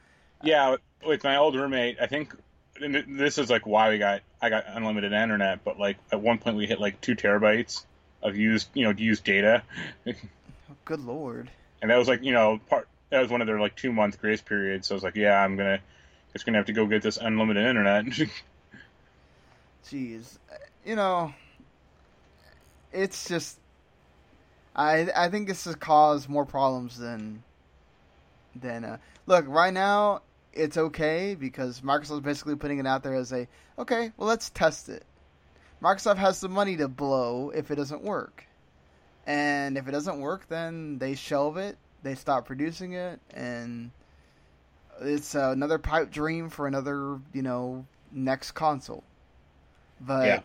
Yeah, 0.43 0.77
with- 1.07 1.25
my 1.25 1.37
old 1.37 1.55
roommate, 1.57 1.99
I 2.01 2.07
think 2.07 2.35
and 2.81 3.19
this 3.19 3.39
is 3.39 3.51
like 3.51 3.67
why 3.67 3.89
we 3.91 3.99
got 3.99 4.21
I 4.41 4.51
got 4.51 4.65
unlimited 4.69 5.13
internet, 5.13 5.65
but 5.65 5.79
like 5.81 5.97
at 6.13 6.21
one 6.21 6.39
point 6.39 6.57
we 6.57 6.67
hit 6.67 6.81
like 6.81 7.01
two 7.01 7.17
terabytes 7.17 7.85
of 8.23 8.37
used 8.37 8.69
you 8.75 8.85
know 8.85 8.91
used 8.91 9.25
data, 9.25 9.63
good 10.85 11.01
lord. 11.01 11.51
and 11.83 11.91
that 11.91 11.97
was 11.97 12.07
like 12.09 12.23
you 12.23 12.33
know 12.33 12.61
part 12.69 12.87
that 13.11 13.21
was 13.21 13.31
one 13.31 13.41
of 13.41 13.47
their 13.47 13.59
like 13.59 13.75
two 13.75 13.93
month 13.93 14.21
grace 14.21 14.41
periods. 14.41 14.87
So 14.87 14.95
I 14.95 14.97
was 14.97 15.03
like, 15.03 15.17
yeah, 15.17 15.43
I'm 15.43 15.57
gonna 15.57 15.81
just 16.33 16.47
gonna 16.47 16.59
have 16.59 16.67
to 16.67 16.73
go 16.73 16.87
get 16.87 17.03
this 17.03 17.17
unlimited 17.17 17.67
internet. 17.67 18.05
Jeez, 19.85 20.39
you 20.85 20.97
know, 20.97 21.33
it's 22.93 23.29
just 23.29 23.59
I 24.75 25.09
I 25.15 25.29
think 25.29 25.49
this 25.49 25.65
has 25.65 25.75
caused 25.75 26.29
more 26.29 26.47
problems 26.47 26.99
than 26.99 27.43
than 28.55 28.85
uh, 28.85 28.99
look 29.27 29.45
right 29.49 29.75
now. 29.75 30.23
It's 30.53 30.77
okay 30.77 31.35
because 31.35 31.83
Microsoft's 31.83 32.21
basically 32.21 32.57
putting 32.57 32.79
it 32.79 32.87
out 32.87 33.03
there 33.03 33.15
as 33.15 33.33
a 33.33 33.47
okay. 33.79 34.13
Well, 34.17 34.29
let's 34.29 34.51
test 34.51 34.89
it. 34.89 35.05
Microsoft 35.83 36.17
has 36.17 36.41
the 36.41 36.49
money 36.49 36.77
to 36.77 36.89
blow 36.89 37.51
if 37.51 37.71
it 37.71 37.77
doesn't 37.77 38.03
work, 38.03 38.47
and 39.27 39.77
if 39.77 39.87
it 39.87 39.93
doesn't 39.93 40.21
work, 40.21 40.49
then 40.49 40.99
they 40.99 41.15
shelve 41.15 41.57
it. 41.57 41.77
They 42.03 42.15
stop 42.15 42.47
producing 42.47 42.93
it, 42.93 43.21
and 43.35 43.91
it's 45.01 45.35
another 45.35 45.79
pipe 45.79 46.11
dream 46.11 46.51
for 46.51 46.67
another 46.67 47.19
you 47.33 47.43
know 47.43 47.85
next 48.13 48.53
console. 48.53 49.05
But 50.01 50.27
Yeah. 50.27 50.41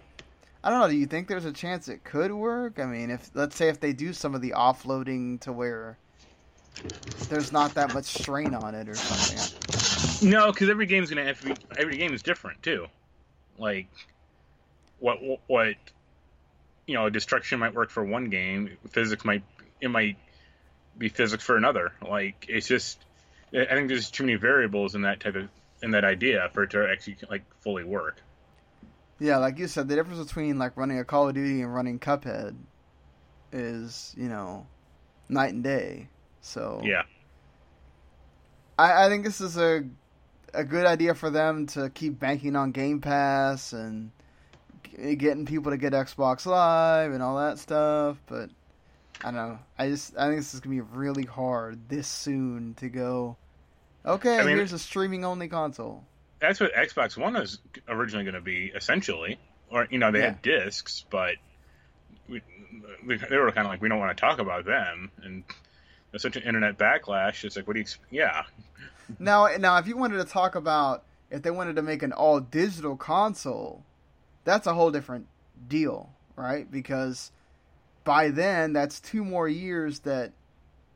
I 0.64 0.70
don't 0.70 0.80
know. 0.80 0.88
Do 0.88 0.96
you 0.96 1.08
think 1.08 1.28
there's 1.28 1.46
a 1.46 1.52
chance 1.52 1.90
it 1.90 2.04
could 2.04 2.32
work? 2.32 2.80
I 2.80 2.86
mean, 2.86 3.10
if 3.10 3.30
let's 3.34 3.56
say 3.56 3.68
if 3.68 3.80
they 3.80 3.92
do 3.92 4.14
some 4.14 4.34
of 4.34 4.42
the 4.42 4.52
offloading 4.52 5.42
to 5.42 5.52
where 5.52 5.98
there's 7.30 7.52
not 7.52 7.74
that 7.76 7.94
much 7.94 8.06
strain 8.06 8.54
on 8.54 8.74
it 8.74 8.88
or 8.88 8.96
something. 8.96 10.30
no, 10.30 10.52
because 10.52 10.70
every 10.70 10.86
game's 10.86 11.10
gonna 11.10 11.34
be 11.44 11.54
every 11.78 11.98
game 11.98 12.14
is 12.14 12.24
different 12.24 12.64
too. 12.64 12.88
Like 13.58 13.88
what 15.00 15.20
what 15.48 15.76
you 16.88 16.94
know 16.94 17.10
destruction 17.10 17.60
might 17.60 17.74
work 17.74 17.90
for 17.90 18.04
one 18.04 18.30
game, 18.30 18.78
physics 18.90 19.26
might 19.26 19.44
it 19.82 19.90
might 19.90 20.18
be 20.98 21.10
physics 21.10 21.44
for 21.44 21.58
another. 21.58 21.92
Like 22.08 22.46
it's 22.48 22.68
just 22.68 23.00
I 23.54 23.66
think 23.66 23.90
there's 23.90 24.10
too 24.10 24.24
many 24.24 24.36
variables 24.36 24.96
in 24.96 25.02
that 25.02 25.20
type 25.20 25.36
of 25.36 25.50
in 25.82 25.92
that 25.92 26.06
idea 26.06 26.50
for 26.54 26.64
it 26.64 26.72
to 26.72 26.90
actually 26.90 27.18
like 27.30 27.44
fully 27.62 27.84
work. 27.84 28.22
Yeah, 29.24 29.38
like 29.38 29.58
you 29.58 29.68
said, 29.68 29.88
the 29.88 29.96
difference 29.96 30.22
between 30.26 30.60
like 30.60 30.76
running 30.76 31.00
a 31.00 31.06
Call 31.06 31.30
of 31.30 31.34
Duty 31.36 31.62
and 31.62 31.74
running 31.74 31.98
Cuphead 31.98 32.56
is 33.54 34.14
you 34.18 34.28
know 34.28 34.68
night 35.30 35.54
and 35.54 35.64
day. 35.64 36.10
So 36.42 36.82
Yeah. 36.84 37.04
I, 38.78 39.06
I 39.06 39.10
think 39.10 39.24
this 39.24 39.40
is 39.40 39.56
a 39.58 39.86
a 40.54 40.64
good 40.66 40.86
idea 40.86 41.16
for 41.16 41.30
them 41.30 41.68
to 41.68 41.90
keep 41.90 42.20
banking 42.20 42.56
on 42.58 42.72
Game 42.72 43.00
Pass 43.00 43.72
and 43.74 44.12
g- 44.84 45.16
getting 45.16 45.46
people 45.46 45.72
to 45.72 45.78
get 45.78 45.94
Xbox 45.94 46.46
Live 46.46 47.12
and 47.14 47.24
all 47.24 47.38
that 47.38 47.60
stuff. 47.60 48.18
But 48.28 48.50
I 49.24 49.32
don't 49.32 49.36
know. 49.36 49.60
I 49.80 49.88
just 49.90 50.18
I 50.18 50.26
think 50.28 50.40
this 50.40 50.54
is 50.54 50.60
gonna 50.60 50.76
be 50.76 50.82
really 50.82 51.24
hard 51.24 51.88
this 51.88 52.08
soon 52.10 52.74
to 52.76 52.90
go. 52.90 53.38
Okay, 54.06 54.38
I 54.38 54.44
mean- 54.44 54.58
here's 54.58 54.74
a 54.74 54.80
streaming 54.80 55.24
only 55.24 55.48
console. 55.48 56.04
That's 56.44 56.60
what 56.60 56.74
Xbox 56.74 57.16
One 57.16 57.36
was 57.36 57.60
originally 57.88 58.26
going 58.26 58.36
to 58.36 58.42
be 58.42 58.70
essentially, 58.76 59.40
or 59.70 59.88
you 59.90 59.98
know 59.98 60.12
they 60.12 60.20
had 60.20 60.42
discs, 60.42 61.06
but 61.10 61.36
we, 62.28 62.42
we, 63.08 63.16
they 63.16 63.38
were 63.38 63.50
kind 63.54 63.66
of 63.66 63.72
like 63.72 63.82
we 63.82 63.88
don't 63.88 64.00
want 64.00 64.18
to 64.18 64.20
talk 64.20 64.40
about 64.40 64.66
them, 64.66 65.10
and 65.24 65.46
there's 66.12 66.22
such 66.22 66.36
an 66.36 66.44
internet 66.44 66.78
backlash. 66.78 67.46
It's 67.46 67.56
like 67.56 67.66
what 67.66 67.76
do 67.76 67.80
you? 67.80 67.86
Yeah, 68.12 68.44
Now, 69.20 69.48
now, 69.58 69.78
if 69.78 69.88
you 69.88 69.96
wanted 69.96 70.18
to 70.18 70.26
talk 70.26 70.56
about 70.56 71.06
if 71.32 71.44
they 71.44 71.50
wanted 71.50 71.78
to 71.78 71.82
make 71.82 72.04
an 72.04 72.12
all 72.12 72.42
digital 72.42 72.98
console, 72.98 73.82
that's 74.44 74.68
a 74.68 74.74
whole 74.74 74.92
different 74.92 75.28
deal, 75.70 76.10
right? 76.36 76.70
Because 76.70 77.32
by 78.04 78.32
then, 78.32 78.74
that's 78.74 79.00
two 79.00 79.24
more 79.24 79.48
years 79.48 80.00
that 80.00 80.34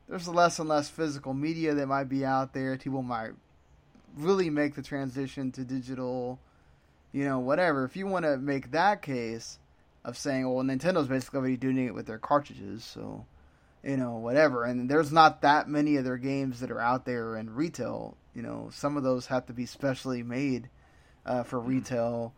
there's 0.10 0.28
less 0.28 0.60
and 0.60 0.68
less 0.68 0.90
physical 0.90 1.34
media 1.34 1.74
that 1.74 1.88
might 1.88 2.10
be 2.10 2.26
out 2.26 2.52
there. 2.52 2.76
People 2.76 3.02
might 3.02 3.32
really 4.18 4.50
make 4.50 4.76
the 4.76 4.82
transition 4.82 5.52
to 5.54 5.64
digital, 5.64 6.40
you 7.12 7.26
know, 7.26 7.40
whatever. 7.40 7.84
If 7.86 7.96
you 7.96 8.08
want 8.08 8.26
to 8.26 8.38
make 8.38 8.72
that 8.72 9.02
case 9.02 9.60
of 10.04 10.18
saying, 10.18 10.48
well, 10.52 10.64
Nintendo's 10.64 11.08
basically 11.08 11.40
already 11.40 11.58
doing 11.58 11.78
it 11.86 11.94
with 11.94 12.06
their 12.08 12.18
cartridges, 12.20 12.84
so 12.84 13.26
you 13.84 13.96
know, 13.96 14.18
whatever. 14.18 14.64
And 14.64 14.90
there's 14.90 15.12
not 15.12 15.42
that 15.42 15.70
many 15.70 15.96
of 15.98 16.04
their 16.04 16.18
games 16.18 16.60
that 16.60 16.72
are 16.72 16.80
out 16.82 17.06
there 17.06 17.38
in 17.38 17.54
retail. 17.54 18.18
You 18.34 18.42
know, 18.42 18.70
some 18.74 18.98
of 18.98 19.04
those 19.04 19.28
have 19.28 19.46
to 19.48 19.54
be 19.54 19.66
specially 19.66 20.24
made 20.24 20.70
uh, 21.26 21.44
for 21.44 21.60
retail. 21.60 22.34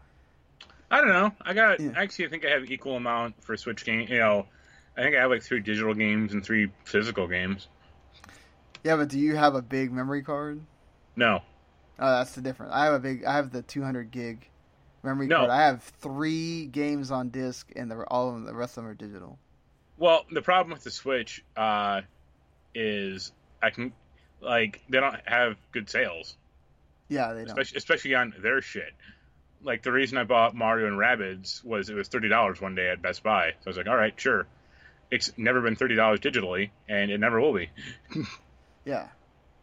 I 0.91 0.99
don't 0.99 1.09
know. 1.09 1.31
I 1.41 1.53
got 1.53 1.79
Yeah. 1.79 1.91
actually 1.95 2.25
I 2.25 2.29
think 2.29 2.45
I 2.45 2.49
have 2.49 2.69
equal 2.69 2.95
amount 2.97 3.43
for 3.43 3.55
Switch 3.57 3.85
game. 3.85 4.07
You 4.09 4.19
know, 4.19 4.45
I 4.97 5.01
think 5.01 5.15
I 5.15 5.21
have 5.21 5.29
like 5.31 5.43
three 5.43 5.59
digital 5.59 5.93
games 5.93 6.33
and 6.33 6.43
three 6.43 6.71
physical 6.83 7.27
games. 7.27 7.67
Yeah, 8.83 8.95
but 8.95 9.09
do 9.09 9.19
you 9.19 9.35
have 9.35 9.55
a 9.55 9.61
big 9.61 9.91
memory 9.91 10.23
card? 10.23 10.61
No, 11.15 11.41
Oh, 11.99 12.09
that's 12.17 12.33
the 12.33 12.41
difference. 12.41 12.71
I 12.73 12.85
have 12.85 12.93
a 12.93 12.99
big. 12.99 13.25
I 13.25 13.33
have 13.35 13.51
the 13.51 13.61
200 13.61 14.09
gig 14.11 14.47
memory 15.03 15.27
No. 15.27 15.37
card. 15.37 15.49
I 15.49 15.63
have 15.65 15.83
three 15.83 16.65
games 16.67 17.11
on 17.11 17.29
disc, 17.29 17.69
and 17.75 17.91
the 17.91 18.03
all 18.05 18.29
of 18.29 18.35
them, 18.35 18.45
the 18.45 18.53
rest 18.55 18.77
of 18.77 18.83
them 18.83 18.91
are 18.91 18.95
digital. 18.95 19.37
Well, 19.97 20.25
the 20.31 20.41
problem 20.41 20.71
with 20.73 20.83
the 20.83 20.91
Switch 20.91 21.43
uh, 21.57 22.01
is 22.73 23.31
I 23.61 23.69
can 23.69 23.91
like 24.41 24.81
they 24.89 24.99
don't 24.99 25.15
have 25.25 25.57
good 25.73 25.89
sales, 25.89 26.37
Yeah, 27.09 27.33
they 27.33 27.39
don't. 27.41 27.47
especially 27.49 27.77
especially 27.77 28.15
on 28.15 28.33
their 28.41 28.61
shit. 28.61 28.93
Like 29.61 29.83
the 29.83 29.91
reason 29.91 30.17
I 30.17 30.23
bought 30.23 30.55
Mario 30.55 30.87
and 30.87 30.97
Rabbids 30.97 31.63
was 31.65 31.89
it 31.89 31.95
was 31.95 32.07
thirty 32.07 32.29
dollars 32.29 32.61
one 32.61 32.75
day 32.75 32.89
at 32.89 33.01
Best 33.01 33.23
Buy. 33.23 33.51
So 33.59 33.67
I 33.67 33.69
was 33.69 33.77
like, 33.77 33.87
all 33.87 33.97
right, 33.97 34.13
sure. 34.17 34.47
It's 35.11 35.33
never 35.37 35.59
been 35.61 35.75
thirty 35.75 35.95
dollars 35.95 36.21
digitally, 36.21 36.69
and 36.87 37.11
it 37.11 37.19
never 37.19 37.41
will 37.41 37.53
be. 37.53 37.69
Yeah. 38.85 39.09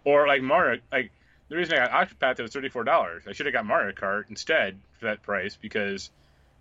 Or 0.04 0.28
like 0.28 0.42
Mario, 0.42 0.80
like 0.92 1.10
the 1.48 1.56
reason 1.56 1.74
I 1.78 1.86
got 1.86 2.08
Octopath 2.08 2.38
it 2.38 2.42
was 2.42 2.52
thirty 2.52 2.68
four 2.68 2.84
dollars. 2.84 3.24
I 3.28 3.32
should 3.32 3.46
have 3.46 3.52
got 3.52 3.66
Mario 3.66 3.92
Kart 3.92 4.24
instead 4.28 4.78
for 4.98 5.06
that 5.06 5.22
price 5.22 5.56
because 5.60 6.10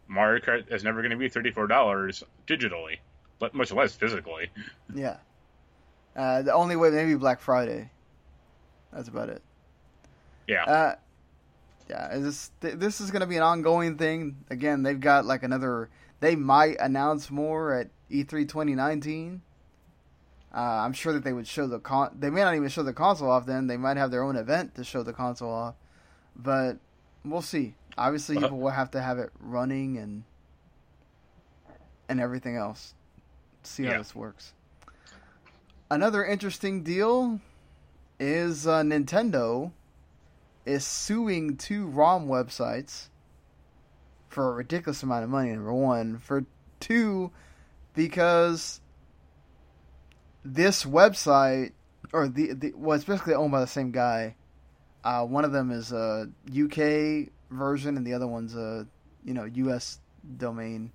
Mario 0.08 0.44
Kart 0.44 0.72
is 0.72 0.84
never 0.84 1.02
going 1.02 1.12
to 1.12 1.18
be 1.18 1.30
thirty 1.30 1.52
four 1.52 1.68
dollars 1.68 2.24
digitally, 2.48 2.98
but 3.40 3.54
much 3.54 3.72
less 3.72 3.96
physically. 3.96 4.50
Yeah. 4.94 5.18
Uh, 6.16 6.44
the 6.44 6.54
only 6.54 6.78
way 6.78 6.92
maybe 6.92 7.16
Black 7.16 7.42
Friday. 7.42 7.90
That's 8.94 9.10
about 9.10 9.28
it. 9.28 9.42
Yeah. 10.48 10.64
Uh, 10.64 10.96
yeah. 11.90 12.18
This 12.18 12.52
this 12.62 13.02
is 13.02 13.12
gonna 13.12 13.26
be 13.26 13.36
an 13.36 13.44
ongoing 13.44 13.98
thing. 13.98 14.38
Again, 14.50 14.84
they've 14.84 15.00
got 15.00 15.26
like 15.26 15.44
another. 15.44 15.90
They 16.22 16.36
might 16.38 16.78
announce 16.80 17.30
more 17.30 17.74
at 17.74 17.90
E 18.10 18.24
E3 18.24 18.48
2019. 18.48 19.42
Uh, 20.56 20.60
I'm 20.60 20.94
sure 20.94 21.12
that 21.14 21.24
they 21.26 21.34
would 21.34 21.48
show 21.48 21.68
the 21.68 21.80
con. 21.80 22.16
They 22.18 22.30
may 22.30 22.42
not 22.42 22.56
even 22.56 22.70
show 22.70 22.82
the 22.84 22.94
console 22.94 23.30
off. 23.30 23.46
Then 23.46 23.68
they 23.68 23.76
might 23.76 23.98
have 23.98 24.10
their 24.10 24.24
own 24.24 24.38
event 24.38 24.76
to 24.76 24.86
show 24.86 25.04
the 25.04 25.12
console 25.12 25.52
off. 25.52 25.76
But 26.36 26.78
we'll 27.26 27.42
see. 27.42 27.76
Obviously, 27.98 28.38
Uh-huh. 28.38 28.46
people 28.48 28.60
will 28.60 28.70
have 28.72 28.92
to 28.92 29.02
have 29.02 29.18
it 29.20 29.32
running 29.40 29.98
and 29.98 30.24
and 32.08 32.20
everything 32.22 32.56
else. 32.56 32.94
See 33.64 33.84
how 33.86 33.92
Yeah. 33.94 33.98
this 33.98 34.14
works. 34.16 34.54
Another 35.90 36.24
interesting 36.24 36.84
deal 36.84 37.40
is 38.20 38.66
uh, 38.68 38.82
Nintendo 38.84 39.72
is 40.66 40.86
suing 40.86 41.58
two 41.58 41.88
ROM 41.88 42.28
websites 42.28 43.10
for 44.30 44.52
a 44.52 44.54
ridiculous 44.54 45.02
amount 45.04 45.24
of 45.24 45.30
money. 45.30 45.52
Number 45.52 45.74
one, 45.74 46.18
for 46.20 46.46
two, 46.80 47.32
because 47.94 48.82
this 50.46 50.86
website 50.86 51.72
or 52.14 52.28
the, 52.28 52.54
the 52.54 52.74
well, 52.76 52.96
it's 52.96 53.04
basically 53.04 53.34
owned 53.34 53.52
by 53.52 53.60
the 53.60 53.68
same 53.68 53.92
guy. 53.92 54.36
Uh, 55.04 55.26
one 55.26 55.44
of 55.44 55.52
them 55.52 55.72
is 55.72 55.92
a 55.92 56.30
UK 56.50 57.30
version, 57.50 57.98
and 57.98 58.06
the 58.06 58.14
other 58.14 58.28
one's 58.28 58.56
a 58.56 58.88
you 59.24 59.34
know 59.34 59.46
US 59.46 60.00
domain. 60.38 60.92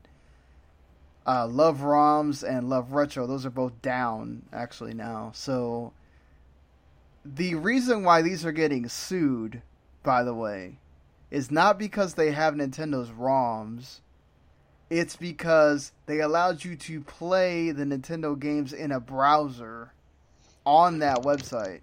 Uh, 1.26 1.47
Love 1.47 1.78
ROMs 1.80 2.49
and 2.49 2.71
Love 2.71 2.92
Retro; 2.92 3.26
those 3.26 3.45
are 3.45 3.50
both 3.50 3.83
down 3.83 4.42
actually 4.52 4.95
now. 4.95 5.33
So 5.35 5.92
the 7.25 7.57
reason 7.57 8.04
why 8.04 8.23
these 8.23 8.47
are 8.47 8.52
getting 8.52 8.88
sued, 8.88 9.62
by 10.02 10.23
the 10.23 10.35
way, 10.35 10.78
is 11.30 11.50
not 11.50 11.78
because 11.78 12.14
they 12.14 12.30
have 12.30 12.54
Nintendo's 12.54 13.11
ROMs. 13.11 14.00
It's 14.90 15.14
because 15.16 15.92
they 16.06 16.20
allowed 16.20 16.64
you 16.64 16.75
to 16.76 17.00
play 17.00 17.70
the 17.70 17.85
Nintendo 17.85 18.38
games 18.38 18.73
in 18.73 18.90
a 18.90 18.99
browser 19.00 19.92
on 20.66 20.99
that 20.99 21.18
website, 21.18 21.80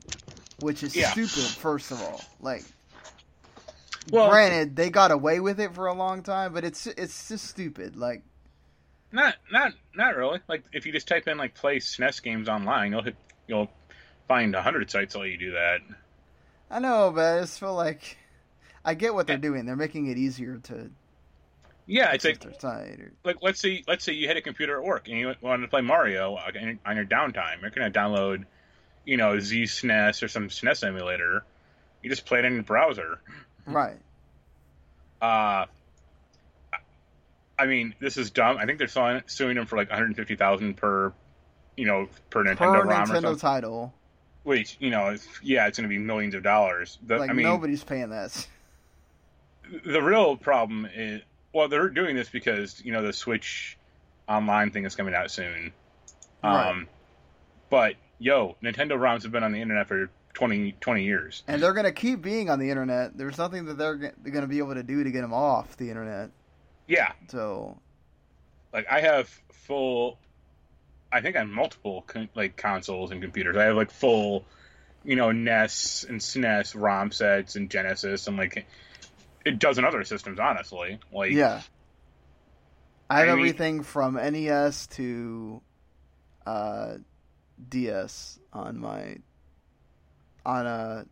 which 0.59 0.83
is 0.83 0.95
Yeah. 0.95 1.11
stupid. 1.11 1.43
First 1.57 1.91
of 1.91 2.01
all, 2.01 2.21
like, 2.41 2.63
Well- 4.11 4.29
granted, 4.29 4.75
they 4.75 4.89
got 4.89 5.11
away 5.11 5.39
with 5.39 5.59
it 5.59 5.73
for 5.73 5.87
a 5.87 5.93
long 5.93 6.21
time, 6.21 6.53
but 6.53 6.63
it's 6.63 6.85
it's 6.87 7.27
just 7.29 7.45
stupid. 7.45 7.95
Like, 7.95 8.23
Not 9.11 9.35
not 9.51 9.73
not 9.95 10.15
really. 10.17 10.39
Like 10.49 10.63
if 10.73 10.85
you 10.85 10.91
just 10.91 11.07
type 11.07 11.27
in 11.29 11.37
like 11.37 11.53
play 11.55 11.77
SNES 11.79 12.21
games 12.21 12.49
online, 12.49 12.91
you'll 12.91 13.03
hit 13.03 13.15
you'll 13.47 13.69
find 14.27 14.53
a 14.53 14.61
hundred 14.61 14.91
sites 14.91 15.13
that 15.13 15.19
let 15.19 15.29
you 15.29 15.37
do 15.37 15.51
that. 15.51 15.79
I 16.69 16.79
know, 16.79 17.11
but 17.15 17.37
I 17.37 17.39
just 17.41 17.57
feel 17.59 17.73
like 17.73 18.17
I 18.83 18.93
get 18.95 19.13
what 19.13 19.27
they're 19.27 19.37
doing. 19.37 19.65
They're 19.65 19.77
making 19.77 20.07
it 20.07 20.17
easier 20.17 20.57
to 20.57 20.91
Yeah, 21.88 22.12
it's 22.12 22.25
like. 22.25 22.46
Or, 22.46 23.12
like 23.24 23.38
let's 23.41 23.60
say 23.60 23.84
let's 23.88 24.03
say 24.03 24.13
you 24.13 24.27
had 24.27 24.38
a 24.38 24.41
computer 24.41 24.78
at 24.78 24.84
work 24.84 25.08
and 25.08 25.17
you 25.17 25.34
wanted 25.41 25.63
to 25.63 25.69
play 25.69 25.82
Mario 25.82 26.36
on 26.36 26.95
your 26.95 27.06
downtime. 27.06 27.62
You're 27.62 27.71
gonna 27.71 27.89
download, 27.89 28.43
you 29.06 29.17
know, 29.17 29.38
ZSNES 29.38 30.21
or 30.21 30.28
some 30.28 30.50
SNES 30.50 30.86
emulator. 30.86 31.43
You 32.04 32.10
just 32.10 32.26
play 32.26 32.39
it 32.39 32.45
in 32.45 32.54
your 32.54 32.63
browser. 32.63 33.19
right. 33.65 33.97
Uh, 35.21 35.65
I 37.60 37.65
mean, 37.65 37.95
this 38.00 38.17
is 38.17 38.30
dumb. 38.30 38.58
I 38.58 38.65
think 38.65 38.78
they're 38.78 38.88
suing, 38.88 39.23
suing 39.26 39.56
them 39.56 39.65
for 39.65 39.78
like 39.78 39.89
150,000 39.89 40.76
per, 40.76 41.12
you 41.76 41.86
know, 41.86 42.08
per 42.30 42.43
Nintendo 42.43 42.58
Per 42.58 42.84
ROM 42.84 43.12
or 43.12 43.15
Nintendo 43.15 43.39
title, 43.39 43.93
Which 44.43 44.78
you 44.80 44.91
know, 44.91 45.08
if, 45.08 45.39
yeah, 45.43 45.67
it's 45.67 45.80
going 45.80 45.89
to 45.89 45.93
be 45.93 45.97
millions 45.97 46.36
of 46.36 46.43
dollars. 46.43 47.00
The, 47.06 47.17
like 47.17 47.32
I 47.32 47.34
mean, 47.34 47.45
nobody's 47.45 47.84
paying 47.84 48.10
that. 48.10 48.47
the 49.86 50.02
real 50.02 50.38
problem 50.38 50.88
is 50.93 51.21
well 51.53 51.67
they're 51.67 51.89
doing 51.89 52.15
this 52.15 52.29
because 52.29 52.83
you 52.83 52.91
know 52.91 53.01
the 53.01 53.13
switch 53.13 53.77
online 54.27 54.71
thing 54.71 54.86
is 54.86 54.95
coming 54.95 55.13
out 55.13 55.31
soon 55.31 55.71
um 56.43 56.53
Right. 56.53 56.88
but 57.69 57.93
yo 58.19 58.55
nintendo 58.63 58.91
roms 58.97 59.23
have 59.23 59.31
been 59.31 59.43
on 59.43 59.51
the 59.51 59.62
internet 59.62 59.88
for 59.88 60.10
20, 60.33 60.73
20 60.79 61.03
years 61.03 61.43
And 61.47 61.63
they're 61.63 61.73
gonna 61.73 61.91
keep 61.91 62.21
being 62.21 62.51
on 62.51 62.60
the 62.60 62.69
internet. 62.69 63.17
There's 63.17 63.39
nothing 63.39 63.65
that 63.65 63.77
they're, 63.79 63.95
g- 63.97 64.10
they're 64.21 64.31
gonna 64.31 64.45
be 64.45 64.60
able 64.60 64.75
to 64.75 64.83
do 64.83 65.03
to 65.03 65.10
get 65.10 65.21
them 65.21 65.33
off 65.33 65.75
the 65.77 65.89
internet. 65.89 66.29
yeah 66.88 67.13
So 67.29 67.75
like 68.73 68.86
i 68.91 69.01
have 69.01 69.27
full 69.51 70.19
i 71.12 71.21
think 71.21 71.36
on 71.38 71.49
multiple 71.51 72.03
con- 72.05 72.29
like 72.36 72.55
consoles 72.55 73.10
and 73.12 73.19
computers 73.21 73.57
i 73.57 73.63
have 73.63 73.75
like 73.75 73.89
full 73.89 74.45
you 75.03 75.15
know 75.15 75.31
nes 75.31 76.05
and 76.07 76.19
snes 76.21 76.73
rom 76.79 77.12
sets 77.12 77.55
and 77.55 77.69
genesis 77.71 78.27
and 78.27 78.38
like 78.38 78.67
a 79.47 79.51
dozen 79.51 79.86
other 79.86 80.03
systems 80.03 80.39
honestly 80.39 80.99
like 81.12 81.31
yeah, 81.31 81.62
I 83.10 83.19
have 83.19 83.29
I 83.29 83.31
mean- 83.31 83.39
everything 83.39 83.83
from 83.83 84.15
NES 84.15 84.88
to 84.88 85.62
uh, 86.45 86.95
DS 87.69 88.39
on 88.53 88.79
my 88.79 89.17
on 90.45 90.65
a 90.65 91.05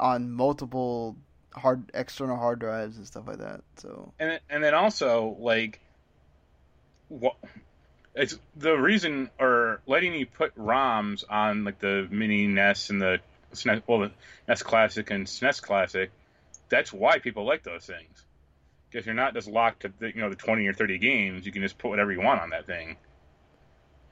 on 0.00 0.30
multiple 0.30 1.16
hard 1.54 1.90
external 1.94 2.36
hard 2.36 2.58
drives 2.58 2.96
and 2.96 3.06
stuff 3.06 3.26
like 3.26 3.38
that. 3.38 3.62
So 3.76 4.12
and 4.18 4.40
and 4.50 4.62
then 4.64 4.74
also 4.74 5.36
like 5.38 5.80
what 7.08 7.36
it's 8.14 8.38
the 8.56 8.74
reason 8.74 9.30
or 9.38 9.80
letting 9.86 10.14
you 10.14 10.26
put 10.26 10.54
ROMs 10.56 11.24
on 11.28 11.64
like 11.64 11.78
the 11.78 12.08
mini 12.10 12.46
NES 12.46 12.90
and 12.90 13.00
the 13.00 13.20
SNES, 13.54 13.82
well 13.86 14.00
the 14.00 14.10
NES 14.48 14.62
Classic 14.62 15.10
and 15.10 15.26
SNES 15.26 15.62
Classic. 15.62 16.10
That's 16.72 16.90
why 16.90 17.18
people 17.18 17.44
like 17.44 17.62
those 17.62 17.84
things 17.84 18.24
because 18.90 19.04
you're 19.04 19.14
not 19.14 19.34
just 19.34 19.46
locked 19.46 19.82
to 19.82 19.92
the, 19.98 20.08
you 20.08 20.22
know 20.22 20.30
the 20.30 20.36
twenty 20.36 20.66
or 20.66 20.72
thirty 20.72 20.96
games. 20.96 21.44
You 21.44 21.52
can 21.52 21.60
just 21.60 21.76
put 21.76 21.90
whatever 21.90 22.10
you 22.10 22.22
want 22.22 22.40
on 22.40 22.50
that 22.50 22.66
thing. 22.66 22.96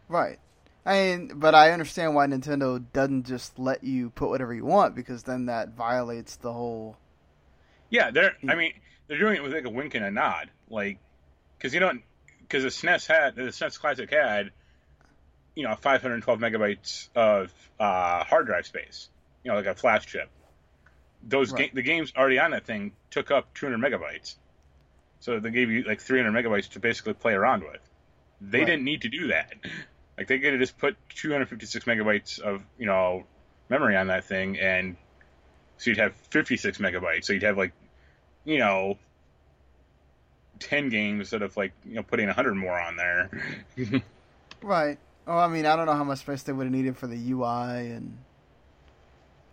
right. 0.08 0.38
I 0.84 0.92
mean, 0.92 1.32
but 1.36 1.54
I 1.54 1.72
understand 1.72 2.14
why 2.14 2.26
Nintendo 2.26 2.84
doesn't 2.92 3.24
just 3.24 3.58
let 3.58 3.82
you 3.82 4.10
put 4.10 4.28
whatever 4.28 4.52
you 4.52 4.66
want 4.66 4.94
because 4.94 5.22
then 5.22 5.46
that 5.46 5.74
violates 5.74 6.36
the 6.36 6.52
whole. 6.52 6.98
Yeah, 7.88 8.10
they're. 8.10 8.36
I 8.46 8.54
mean, 8.54 8.74
they're 9.08 9.18
doing 9.18 9.36
it 9.36 9.42
with 9.42 9.54
like 9.54 9.64
a 9.64 9.70
wink 9.70 9.94
and 9.94 10.04
a 10.04 10.10
nod, 10.10 10.50
like 10.68 10.98
because 11.56 11.72
you 11.72 11.80
don't 11.80 12.02
because 12.40 12.62
the 12.62 12.68
SNES 12.68 13.06
had 13.06 13.36
the 13.36 13.42
SNES 13.44 13.80
Classic 13.80 14.10
had 14.10 14.50
you 15.54 15.66
know 15.66 15.74
512 15.76 16.38
megabytes 16.38 17.08
of 17.14 17.54
uh, 17.78 18.22
hard 18.22 18.44
drive 18.44 18.66
space, 18.66 19.08
you 19.44 19.50
know, 19.50 19.56
like 19.56 19.66
a 19.66 19.74
flash 19.74 20.06
chip. 20.06 20.28
Those 21.22 21.52
Right. 21.52 21.68
ga- 21.70 21.74
the 21.74 21.82
games 21.82 22.12
already 22.16 22.38
on 22.38 22.50
that 22.52 22.64
thing 22.64 22.92
took 23.10 23.30
up 23.30 23.52
200 23.54 23.78
megabytes, 23.78 24.36
so 25.20 25.38
they 25.38 25.50
gave 25.50 25.70
you 25.70 25.82
like 25.82 26.00
300 26.00 26.32
megabytes 26.32 26.70
to 26.70 26.80
basically 26.80 27.12
play 27.14 27.34
around 27.34 27.62
with. 27.62 27.80
They 28.40 28.58
Right. 28.60 28.66
didn't 28.66 28.84
need 28.84 29.02
to 29.02 29.08
do 29.08 29.28
that. 29.28 29.52
Like 30.18 30.26
they 30.28 30.38
could 30.38 30.52
have 30.52 30.60
just 30.60 30.76
put 30.76 30.96
256 31.08 31.86
megabytes 31.86 32.38
of 32.40 32.62
you 32.76 32.84
know 32.84 33.24
memory 33.70 33.96
on 33.96 34.08
that 34.08 34.24
thing, 34.24 34.58
and 34.60 34.98
so 35.78 35.88
you'd 35.90 35.98
have 35.98 36.14
56 36.14 36.76
megabytes. 36.76 37.24
So 37.24 37.32
you'd 37.32 37.42
have 37.42 37.56
like 37.56 37.72
you 38.44 38.58
know 38.58 38.98
10 40.58 40.90
games 40.90 41.20
instead 41.20 41.40
of 41.40 41.56
like 41.56 41.72
you 41.86 41.94
know 41.94 42.02
putting 42.02 42.26
100 42.26 42.54
more 42.54 42.78
on 42.78 42.96
there. 42.96 43.30
Right. 44.62 44.98
Oh, 45.26 45.38
I 45.38 45.48
mean, 45.48 45.64
I 45.64 45.74
don't 45.74 45.86
know 45.86 45.94
how 45.94 46.04
much 46.04 46.18
space 46.18 46.42
they 46.42 46.52
would 46.52 46.64
have 46.64 46.72
needed 46.72 46.98
for 46.98 47.06
the 47.06 47.16
UI 47.30 47.90
and 47.92 48.18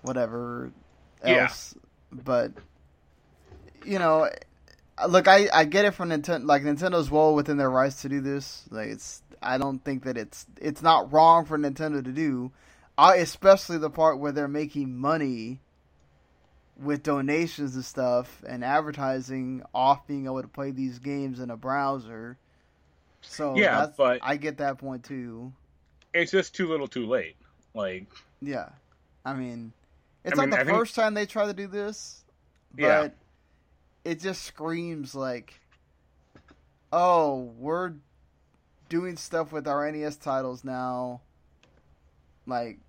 whatever 0.01 0.71
Yeah. 1.25 1.49
but 2.11 2.51
you 3.85 3.99
know, 3.99 4.29
look, 5.07 5.27
I 5.27 5.49
I 5.53 5.65
get 5.65 5.85
it 5.85 5.91
from 5.91 6.09
Nintendo. 6.09 6.45
Like 6.45 6.63
Nintendo's 6.63 7.09
well 7.11 7.33
within 7.35 7.57
their 7.57 7.69
rights 7.69 8.01
to 8.03 8.09
do 8.09 8.21
this. 8.21 8.65
Like 8.69 8.89
it's, 8.89 9.21
I 9.41 9.57
don't 9.57 9.83
think 9.83 10.03
that 10.03 10.17
it's 10.17 10.45
it's 10.59 10.81
not 10.81 11.11
wrong 11.11 11.45
for 11.45 11.57
Nintendo 11.57 12.03
to 12.03 12.11
do. 12.11 12.51
I 12.97 13.17
especially 13.17 13.77
the 13.77 13.89
part 13.89 14.19
where 14.19 14.31
they're 14.31 14.47
making 14.47 14.97
money 14.97 15.59
with 16.79 17.03
donations 17.03 17.75
and 17.75 17.83
stuff 17.85 18.43
and 18.47 18.63
advertising 18.63 19.63
off 19.73 20.05
being 20.07 20.25
able 20.25 20.41
to 20.41 20.47
play 20.47 20.71
these 20.71 20.99
games 20.99 21.39
in 21.39 21.49
a 21.49 21.57
browser. 21.57 22.37
So 23.21 23.55
Yeah, 23.55 23.87
but- 23.97 24.19
I 24.21 24.37
get 24.37 24.57
that 24.57 24.77
point 24.77 25.03
too. 25.03 25.53
it's 26.13 26.31
just 26.31 26.55
too 26.55 26.67
little, 26.67 26.87
too 26.87 27.07
late. 27.07 27.35
Like 27.73 28.05
Yeah, 28.41 28.69
I 29.25 29.33
mean, 29.33 29.73
It's 30.23 30.37
I 30.37 30.41
mean, 30.43 30.49
not 30.49 30.59
the 30.59 30.65
think- 30.65 30.77
first 30.77 30.95
time 30.95 31.13
they 31.13 31.25
try 31.25 31.45
to 31.45 31.53
do 31.53 31.67
this, 31.67 32.23
but 32.73 32.81
Yeah. 32.81 33.09
it 34.03 34.19
just 34.19 34.43
screams 34.43 35.15
like, 35.15 35.59
"Oh, 36.91 37.53
we're 37.57 37.93
doing 38.89 39.15
stuff 39.17 39.51
with 39.51 39.67
our 39.67 39.85
NES 39.89 40.17
titles 40.17 40.63
now." 40.63 41.21
Like, 42.45 42.79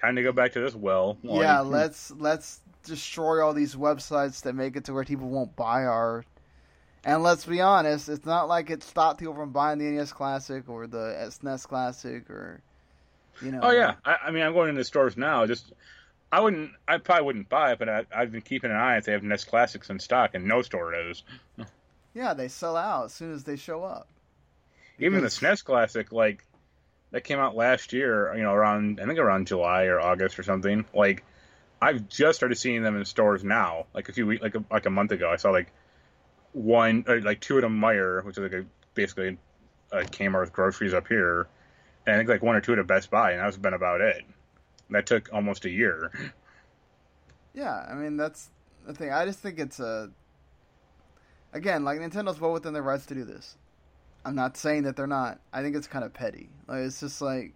Time 0.00 0.14
to 0.16 0.22
go 0.22 0.30
back 0.32 0.52
to 0.52 0.60
this 0.60 0.74
well. 0.74 1.18
Yeah, 1.22 1.60
let's 1.60 2.10
let's 2.12 2.60
destroy 2.84 3.44
all 3.44 3.52
these 3.52 3.74
websites 3.74 4.42
that 4.42 4.54
make 4.54 4.76
it 4.76 4.84
to 4.84 4.92
where 4.92 5.04
people 5.04 5.28
won't 5.28 5.56
buy 5.56 5.84
our. 5.84 6.24
And 7.04 7.22
let's 7.22 7.44
be 7.44 7.60
honest, 7.60 8.08
it's 8.08 8.26
not 8.26 8.48
like 8.48 8.70
it 8.70 8.82
stopped 8.82 9.18
people 9.20 9.34
from 9.34 9.50
buying 9.50 9.78
the 9.78 9.84
NES 9.86 10.12
Classic 10.12 10.68
or 10.68 10.86
the 10.86 11.16
SNES 11.30 11.66
Classic 11.66 12.28
or, 12.28 12.60
you 13.40 13.52
know. 13.52 13.60
Oh 13.62 13.70
yeah, 13.70 13.94
I, 14.04 14.16
I 14.26 14.30
mean, 14.30 14.42
I'm 14.42 14.52
going 14.52 14.68
into 14.68 14.84
stores 14.84 15.16
now. 15.16 15.46
Just, 15.46 15.72
I 16.30 16.40
wouldn't, 16.40 16.72
I 16.86 16.98
probably 16.98 17.24
wouldn't 17.24 17.48
buy 17.48 17.72
it, 17.72 17.78
but 17.78 17.88
I, 17.88 18.04
I've 18.14 18.30
been 18.32 18.42
keeping 18.42 18.70
an 18.70 18.76
eye 18.76 18.98
if 18.98 19.04
they 19.04 19.12
have 19.12 19.22
NES 19.22 19.44
Classics 19.44 19.88
in 19.88 19.98
stock, 19.98 20.34
and 20.34 20.44
no 20.44 20.60
store 20.62 20.92
does. 20.92 21.22
Yeah, 22.14 22.34
they 22.34 22.48
sell 22.48 22.76
out 22.76 23.06
as 23.06 23.14
soon 23.14 23.32
as 23.32 23.44
they 23.44 23.56
show 23.56 23.82
up. 23.84 24.08
Even 24.98 25.14
the 25.14 25.28
Because- 25.28 25.38
SNES 25.38 25.64
Classic, 25.64 26.12
like, 26.12 26.44
that 27.12 27.24
came 27.24 27.38
out 27.38 27.56
last 27.56 27.92
year. 27.94 28.34
You 28.36 28.42
know, 28.42 28.52
around 28.52 29.00
I 29.00 29.06
think 29.06 29.18
around 29.18 29.46
July 29.46 29.84
or 29.84 29.98
August 30.00 30.38
or 30.38 30.42
something. 30.42 30.84
Like, 30.92 31.24
I've 31.80 32.08
just 32.08 32.36
started 32.36 32.56
seeing 32.56 32.82
them 32.82 32.96
in 32.98 33.04
stores 33.06 33.42
now. 33.44 33.86
Like 33.94 34.08
a 34.10 34.12
few 34.12 34.26
weeks, 34.26 34.42
like 34.42 34.54
a, 34.54 34.64
like 34.70 34.84
a 34.84 34.90
month 34.90 35.12
ago, 35.12 35.30
I 35.30 35.36
saw 35.36 35.50
like 35.50 35.72
one, 36.52 37.04
or 37.08 37.20
like 37.20 37.40
two 37.40 37.56
at 37.56 37.64
a 37.64 37.68
Meijer, 37.68 38.24
which 38.24 38.36
is 38.36 38.42
like 38.42 38.52
a 38.52 38.66
basically 38.94 39.38
a 39.92 40.00
Kmart 40.02 40.40
with 40.40 40.52
groceries 40.52 40.92
up 40.92 41.08
here, 41.08 41.46
and 42.06 42.16
I 42.16 42.18
think 42.18 42.28
like 42.28 42.42
one 42.42 42.56
or 42.56 42.60
two 42.60 42.72
at 42.74 42.78
a 42.78 42.84
Best 42.84 43.10
Buy, 43.10 43.30
and 43.32 43.40
that's 43.40 43.56
been 43.56 43.72
about 43.74 44.00
it. 44.02 44.24
That 44.90 45.06
took 45.06 45.32
almost 45.32 45.64
a 45.64 45.70
year. 45.70 46.12
Yeah, 47.54 47.86
I 47.90 47.94
mean 47.94 48.16
that's 48.16 48.50
the 48.86 48.94
thing. 48.94 49.12
I 49.12 49.24
just 49.24 49.40
think 49.40 49.58
it's 49.58 49.80
a. 49.80 50.10
Again, 51.52 51.84
like 51.84 51.98
Nintendo's 51.98 52.40
well 52.40 52.52
within 52.52 52.72
their 52.72 52.82
rights 52.82 53.06
to 53.06 53.14
do 53.14 53.24
this. 53.24 53.56
I'm 54.24 54.34
not 54.34 54.56
saying 54.56 54.82
that 54.82 54.96
they're 54.96 55.06
not. 55.06 55.40
I 55.52 55.62
think 55.62 55.76
it's 55.76 55.86
kind 55.86 56.04
of 56.04 56.12
petty. 56.12 56.50
Like 56.66 56.80
it's 56.80 57.00
just 57.00 57.20
like, 57.20 57.54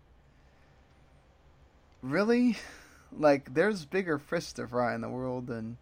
really, 2.00 2.56
like 3.18 3.54
there's 3.54 3.84
bigger 3.84 4.18
fish 4.18 4.52
to 4.54 4.66
fry 4.66 4.94
in 4.94 5.00
the 5.00 5.08
world 5.08 5.46
than 5.46 5.76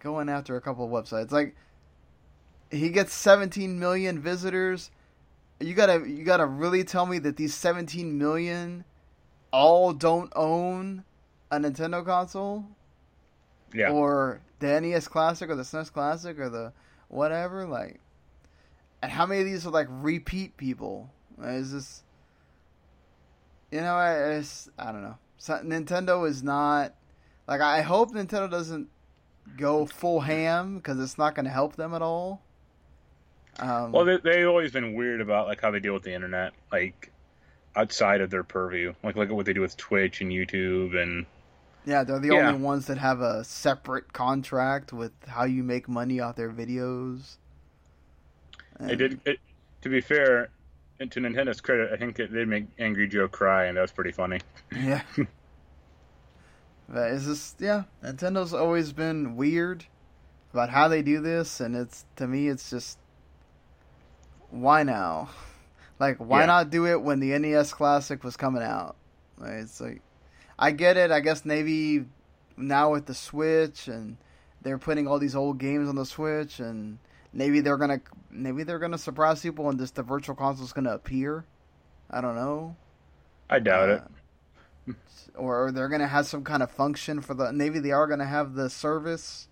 going 0.00 0.28
after 0.28 0.56
a 0.56 0.60
couple 0.60 0.84
of 0.84 0.90
websites. 0.90 1.32
Like 1.32 1.54
he 2.70 2.90
gets 2.90 3.14
17 3.14 3.78
million 3.78 4.18
visitors. 4.20 4.90
You 5.60 5.74
gotta 5.74 6.04
you 6.08 6.24
gotta 6.24 6.46
really 6.46 6.84
tell 6.84 7.06
me 7.06 7.18
that 7.20 7.36
these 7.36 7.54
17 7.54 8.18
million 8.18 8.84
all 9.54 9.92
don't 9.92 10.32
own 10.34 11.04
a 11.52 11.58
Nintendo 11.58 12.04
console 12.04 12.66
Yeah, 13.72 13.90
or 13.90 14.40
the 14.58 14.80
NES 14.80 15.06
Classic 15.06 15.48
or 15.48 15.54
the 15.54 15.62
SNES 15.62 15.92
Classic 15.92 16.38
or 16.40 16.48
the 16.48 16.72
whatever. 17.06 17.64
Like, 17.64 18.00
and 19.00 19.12
how 19.12 19.26
many 19.26 19.42
of 19.42 19.46
these 19.46 19.64
are 19.64 19.70
like 19.70 19.86
repeat 19.88 20.56
people? 20.56 21.08
Is 21.40 21.72
this, 21.72 22.02
you 23.70 23.80
know, 23.80 23.94
I, 23.94 24.38
it's, 24.38 24.68
I 24.76 24.90
don't 24.90 25.02
know. 25.02 25.18
So, 25.38 25.54
Nintendo 25.64 26.28
is 26.28 26.42
not 26.42 26.94
like 27.46 27.60
I 27.60 27.82
hope 27.82 28.12
Nintendo 28.12 28.50
doesn't 28.50 28.88
go 29.56 29.86
full 29.86 30.20
ham 30.20 30.76
because 30.78 30.98
it's 30.98 31.16
not 31.16 31.36
going 31.36 31.44
to 31.44 31.52
help 31.52 31.76
them 31.76 31.94
at 31.94 32.02
all. 32.02 32.42
Um, 33.60 33.92
Well, 33.92 34.04
they, 34.04 34.16
they've 34.16 34.48
always 34.48 34.72
been 34.72 34.94
weird 34.94 35.20
about 35.20 35.46
like 35.46 35.60
how 35.60 35.70
they 35.70 35.78
deal 35.78 35.94
with 35.94 36.02
the 36.02 36.12
internet, 36.12 36.54
like 36.72 37.12
outside 37.76 38.20
of 38.20 38.30
their 38.30 38.44
purview. 38.44 38.94
Like 39.02 39.16
look 39.16 39.28
at 39.28 39.34
what 39.34 39.46
they 39.46 39.52
do 39.52 39.60
with 39.60 39.76
Twitch 39.76 40.20
and 40.20 40.30
YouTube, 40.30 41.00
and 41.00 41.26
yeah, 41.84 42.04
they're 42.04 42.18
the 42.18 42.34
yeah. 42.34 42.48
only 42.48 42.60
ones 42.60 42.86
that 42.86 42.98
have 42.98 43.20
a 43.20 43.44
separate 43.44 44.12
contract 44.12 44.92
with 44.92 45.12
how 45.26 45.44
you 45.44 45.62
make 45.62 45.88
money 45.88 46.20
off 46.20 46.36
their 46.36 46.50
videos. 46.50 47.36
it 48.80 48.90
And- 48.90 48.98
did. 48.98 49.20
It, 49.24 49.38
to 49.82 49.90
be 49.90 50.00
fair, 50.00 50.48
and 50.98 51.12
to 51.12 51.20
Nintendo's 51.20 51.60
credit, 51.60 51.92
I 51.92 51.96
think 51.96 52.18
it 52.18 52.32
did 52.32 52.48
make 52.48 52.64
Angry 52.78 53.06
Joe 53.06 53.28
cry, 53.28 53.66
and 53.66 53.76
that 53.76 53.82
was 53.82 53.92
pretty 53.92 54.12
funny. 54.12 54.40
Yeah. 54.74 55.02
but 56.88 57.12
it's 57.12 57.26
just 57.26 57.60
yeah, 57.60 57.82
Nintendo's 58.02 58.54
always 58.54 58.92
been 58.92 59.36
weird 59.36 59.84
about 60.52 60.70
how 60.70 60.88
they 60.88 61.02
do 61.02 61.20
this, 61.20 61.60
and 61.60 61.76
it's 61.76 62.06
to 62.16 62.26
me, 62.26 62.48
it's 62.48 62.70
just 62.70 62.98
why 64.50 64.82
now? 64.84 65.28
Like, 65.98 66.18
why 66.18 66.40
Yeah. 66.40 66.46
not 66.46 66.70
do 66.70 66.86
it 66.86 67.02
when 67.02 67.20
the 67.20 67.38
NES 67.38 67.72
Classic 67.72 68.22
was 68.24 68.36
coming 68.36 68.62
out? 68.62 68.96
It's 69.40 69.80
like, 69.80 70.02
I 70.58 70.70
get 70.70 70.96
it. 70.96 71.10
I 71.10 71.20
guess 71.20 71.44
maybe 71.44 72.06
now 72.56 72.92
with 72.92 73.06
the 73.06 73.14
Switch 73.14 73.88
and 73.88 74.16
they're 74.62 74.78
putting 74.78 75.06
all 75.06 75.18
these 75.18 75.36
old 75.36 75.58
games 75.58 75.88
on 75.88 75.96
the 75.96 76.06
Switch, 76.06 76.58
and 76.58 76.98
maybe 77.32 77.60
they're 77.60 77.76
gonna 77.76 78.00
maybe 78.30 78.62
they're 78.62 78.78
gonna 78.78 78.96
surprise 78.98 79.40
people, 79.42 79.68
and 79.68 79.78
just 79.78 79.94
the 79.94 80.02
Virtual 80.02 80.34
Console's 80.34 80.72
gonna 80.72 80.94
appear. 80.94 81.44
I 82.10 82.20
don't 82.22 82.34
know. 82.34 82.74
I 83.50 83.58
doubt 83.58 83.88
it. 83.90 84.02
Uh, 84.88 84.92
Or 85.36 85.70
they're 85.72 85.88
gonna 85.88 86.06
have 86.06 86.26
some 86.26 86.44
kind 86.44 86.62
of 86.62 86.70
function 86.70 87.20
for 87.20 87.34
the 87.34 87.52
maybe 87.52 87.78
they 87.80 87.90
are 87.90 88.06
gonna 88.06 88.24
have 88.24 88.54
the 88.54 88.70
service 88.70 89.48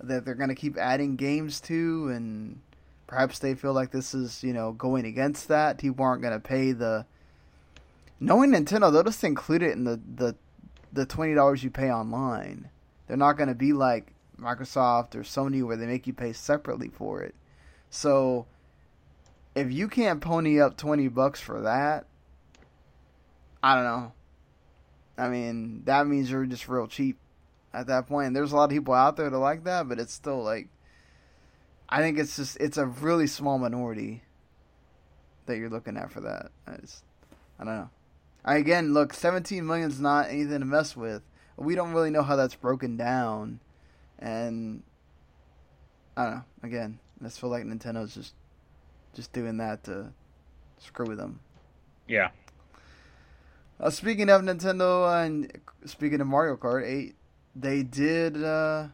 that 0.00 0.24
they're 0.24 0.34
gonna 0.36 0.54
keep 0.54 0.78
adding 0.78 1.16
games 1.16 1.60
to, 1.62 2.08
and 2.08 2.60
perhaps 3.12 3.40
they 3.40 3.54
feel 3.54 3.74
like 3.74 3.90
this 3.90 4.14
is 4.14 4.42
you 4.42 4.54
know 4.54 4.72
going 4.72 5.04
against 5.04 5.48
that. 5.48 5.76
People 5.76 6.02
aren't 6.02 6.22
gonna 6.22 6.40
pay 6.40 6.72
the. 6.72 7.04
Knowing 8.18 8.52
Nintendo, 8.52 8.90
they'll 8.90 9.02
just 9.02 9.22
include 9.22 9.62
it 9.62 9.72
in 9.72 9.84
the 9.84 10.00
the 10.16 10.34
the 10.94 11.04
twenty 11.04 11.34
dollars 11.34 11.62
you 11.62 11.70
pay 11.70 11.90
online. 11.90 12.70
They're 13.06 13.18
not 13.18 13.34
gonna 13.34 13.54
be 13.54 13.74
like 13.74 14.14
Microsoft 14.40 15.14
or 15.14 15.20
Sony 15.20 15.62
where 15.62 15.76
they 15.76 15.84
make 15.84 16.06
you 16.06 16.14
pay 16.14 16.32
separately 16.32 16.88
for 16.88 17.22
it. 17.22 17.34
So 17.90 18.46
if 19.54 19.70
you 19.70 19.88
can't 19.88 20.22
pony 20.22 20.58
up 20.58 20.78
twenty 20.78 21.08
bucks 21.08 21.38
for 21.38 21.60
that, 21.60 22.06
I 23.62 23.74
don't 23.74 23.84
know. 23.84 24.12
I 25.18 25.28
mean, 25.28 25.82
that 25.84 26.06
means 26.06 26.30
you're 26.30 26.46
just 26.46 26.66
real 26.66 26.86
cheap 26.86 27.18
at 27.74 27.88
that 27.88 28.06
point. 28.06 28.28
And 28.28 28.36
there's 28.36 28.52
a 28.52 28.56
lot 28.56 28.64
of 28.64 28.70
people 28.70 28.94
out 28.94 29.18
there 29.18 29.28
that 29.28 29.38
like 29.38 29.64
that, 29.64 29.86
but 29.86 29.98
it's 29.98 30.14
still 30.14 30.42
like 30.42 30.68
I 31.92 31.98
think 31.98 32.18
it's 32.18 32.36
just 32.36 32.56
it's 32.58 32.78
a 32.78 32.86
really 32.86 33.26
small 33.26 33.58
minority 33.58 34.22
that 35.44 35.58
you're 35.58 35.68
looking 35.68 35.98
at 35.98 36.10
for 36.10 36.22
that. 36.22 36.50
I 36.66 36.76
just 36.78 37.04
I 37.60 37.64
don't 37.64 37.76
know. 37.76 37.90
I, 38.46 38.56
again, 38.56 38.94
look, 38.94 39.12
17 39.12 39.64
million 39.64 39.90
is 39.90 40.00
not 40.00 40.30
anything 40.30 40.60
to 40.60 40.64
mess 40.64 40.96
with. 40.96 41.22
We 41.56 41.74
don't 41.74 41.92
really 41.92 42.08
know 42.08 42.22
how 42.22 42.34
that's 42.34 42.54
broken 42.54 42.96
down, 42.96 43.60
and 44.18 44.82
I 46.16 46.24
don't 46.24 46.34
know. 46.36 46.44
Again, 46.62 46.98
I 47.20 47.24
just 47.24 47.38
feel 47.38 47.50
like 47.50 47.64
Nintendo's 47.64 48.14
just 48.14 48.32
just 49.14 49.34
doing 49.34 49.58
that 49.58 49.84
to 49.84 50.14
screw 50.78 51.06
with 51.06 51.18
them. 51.18 51.40
Yeah. 52.08 52.30
Uh, 53.78 53.90
speaking 53.90 54.30
of 54.30 54.40
Nintendo 54.40 55.24
and 55.26 55.60
speaking 55.84 56.22
of 56.22 56.26
Mario 56.26 56.56
Kart 56.56 56.86
8, 56.86 57.14
they 57.54 57.82
did 57.82 58.42
uh, 58.42 58.86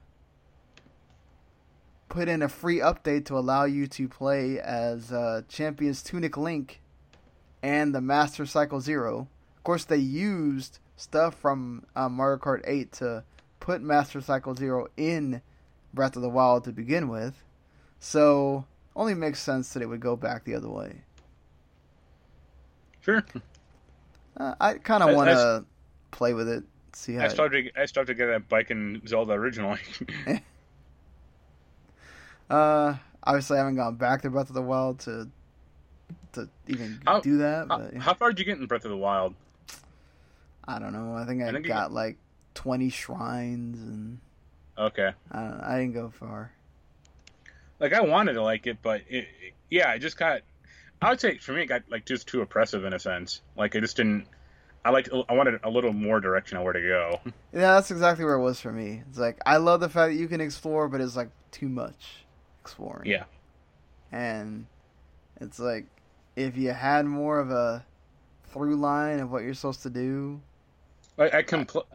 put 2.08 2.28
in 2.28 2.42
a 2.42 2.48
free 2.48 2.78
update 2.78 3.26
to 3.26 3.38
allow 3.38 3.64
you 3.64 3.86
to 3.86 4.08
play 4.08 4.58
as 4.58 5.12
uh, 5.12 5.42
Champions 5.48 6.02
Tunic 6.02 6.36
Link 6.36 6.80
and 7.62 7.94
the 7.94 8.00
Master 8.00 8.46
Cycle 8.46 8.80
Zero. 8.80 9.28
Of 9.56 9.64
course, 9.64 9.84
they 9.84 9.96
used 9.98 10.78
stuff 10.96 11.34
from 11.34 11.84
uh, 11.94 12.08
Mario 12.08 12.38
Kart 12.38 12.62
8 12.64 12.92
to 12.92 13.24
put 13.60 13.82
Master 13.82 14.20
Cycle 14.20 14.54
Zero 14.54 14.88
in 14.96 15.42
Breath 15.92 16.16
of 16.16 16.22
the 16.22 16.28
Wild 16.28 16.64
to 16.64 16.72
begin 16.72 17.08
with. 17.08 17.42
So, 18.00 18.64
only 18.94 19.14
makes 19.14 19.40
sense 19.40 19.72
that 19.72 19.82
it 19.82 19.86
would 19.86 20.00
go 20.00 20.16
back 20.16 20.44
the 20.44 20.54
other 20.54 20.68
way. 20.68 21.02
Sure. 23.00 23.24
Uh, 24.36 24.54
I 24.60 24.74
kind 24.74 25.02
of 25.02 25.16
want 25.16 25.30
to 25.30 25.64
play 26.10 26.32
with 26.32 26.48
it, 26.48 26.62
see 26.92 27.14
how. 27.14 27.22
I 27.22 27.26
it- 27.26 27.30
started. 27.30 27.72
I 27.76 27.86
started 27.86 28.12
to 28.12 28.14
get 28.14 28.26
that 28.26 28.48
bike 28.48 28.70
in 28.70 29.02
Zelda 29.06 29.32
originally. 29.32 29.80
Uh, 32.50 32.96
obviously, 33.22 33.56
I 33.56 33.60
haven't 33.60 33.76
gone 33.76 33.96
back 33.96 34.22
to 34.22 34.30
Breath 34.30 34.48
of 34.48 34.54
the 34.54 34.62
Wild 34.62 35.00
to 35.00 35.28
to 36.32 36.48
even 36.66 37.00
How- 37.06 37.20
do 37.20 37.38
that, 37.38 37.66
how, 37.68 37.78
but 37.78 37.94
how 37.96 38.14
far 38.14 38.30
did 38.30 38.38
you 38.38 38.44
get 38.44 38.58
in 38.58 38.66
Breath 38.66 38.84
of 38.84 38.90
the 38.90 38.96
Wild? 38.96 39.34
I 40.66 40.78
don't 40.78 40.92
know. 40.92 41.14
I 41.14 41.24
think 41.24 41.42
I, 41.42 41.48
I 41.48 41.52
think 41.52 41.66
got 41.66 41.92
like 41.92 42.16
twenty 42.54 42.90
shrines, 42.90 43.80
and 43.80 44.18
Okay. 44.76 45.10
I, 45.32 45.38
don't, 45.40 45.60
I 45.60 45.78
didn't 45.80 45.94
go 45.94 46.10
far. 46.10 46.52
Like 47.80 47.92
I 47.92 48.00
wanted 48.02 48.34
to 48.34 48.42
like 48.42 48.66
it, 48.66 48.78
but 48.82 49.02
it, 49.08 49.26
it- 49.42 49.54
yeah, 49.70 49.92
it 49.92 49.98
just 50.00 50.16
got. 50.16 50.40
I 51.00 51.10
would 51.10 51.20
say 51.20 51.38
for 51.38 51.52
me, 51.52 51.62
it 51.62 51.66
got 51.66 51.82
like 51.90 52.04
just 52.06 52.26
too 52.26 52.40
oppressive 52.40 52.84
in 52.84 52.92
a 52.92 52.98
sense. 52.98 53.40
Like 53.56 53.76
I 53.76 53.80
just 53.80 53.96
didn't. 53.96 54.26
I 54.84 54.90
liked. 54.90 55.10
I 55.28 55.32
wanted 55.34 55.60
a 55.62 55.68
little 55.70 55.92
more 55.92 56.20
direction 56.20 56.56
on 56.58 56.64
where 56.64 56.72
to 56.72 56.80
go. 56.80 57.20
Yeah, 57.52 57.74
that's 57.74 57.90
exactly 57.90 58.24
where 58.24 58.34
it 58.34 58.42
was 58.42 58.60
for 58.60 58.72
me. 58.72 59.02
It's 59.08 59.18
like 59.18 59.38
I 59.46 59.58
love 59.58 59.80
the 59.80 59.88
fact 59.88 60.12
that 60.12 60.18
you 60.18 60.26
can 60.28 60.40
explore, 60.40 60.88
but 60.88 61.00
it's 61.00 61.16
like 61.16 61.28
too 61.50 61.68
much 61.68 62.24
exploring. 62.68 63.06
Yeah. 63.10 63.24
and 64.12 64.66
it's 65.40 65.58
like 65.58 65.86
if 66.36 66.56
you 66.56 66.70
had 66.72 67.06
more 67.06 67.38
of 67.40 67.50
a 67.50 67.84
through 68.50 68.76
line 68.76 69.20
of 69.20 69.30
what 69.30 69.42
you're 69.42 69.54
supposed 69.54 69.82
to 69.82 69.90
do. 69.90 70.40
I, 71.18 71.38
I 71.38 71.42
compl- 71.42 71.86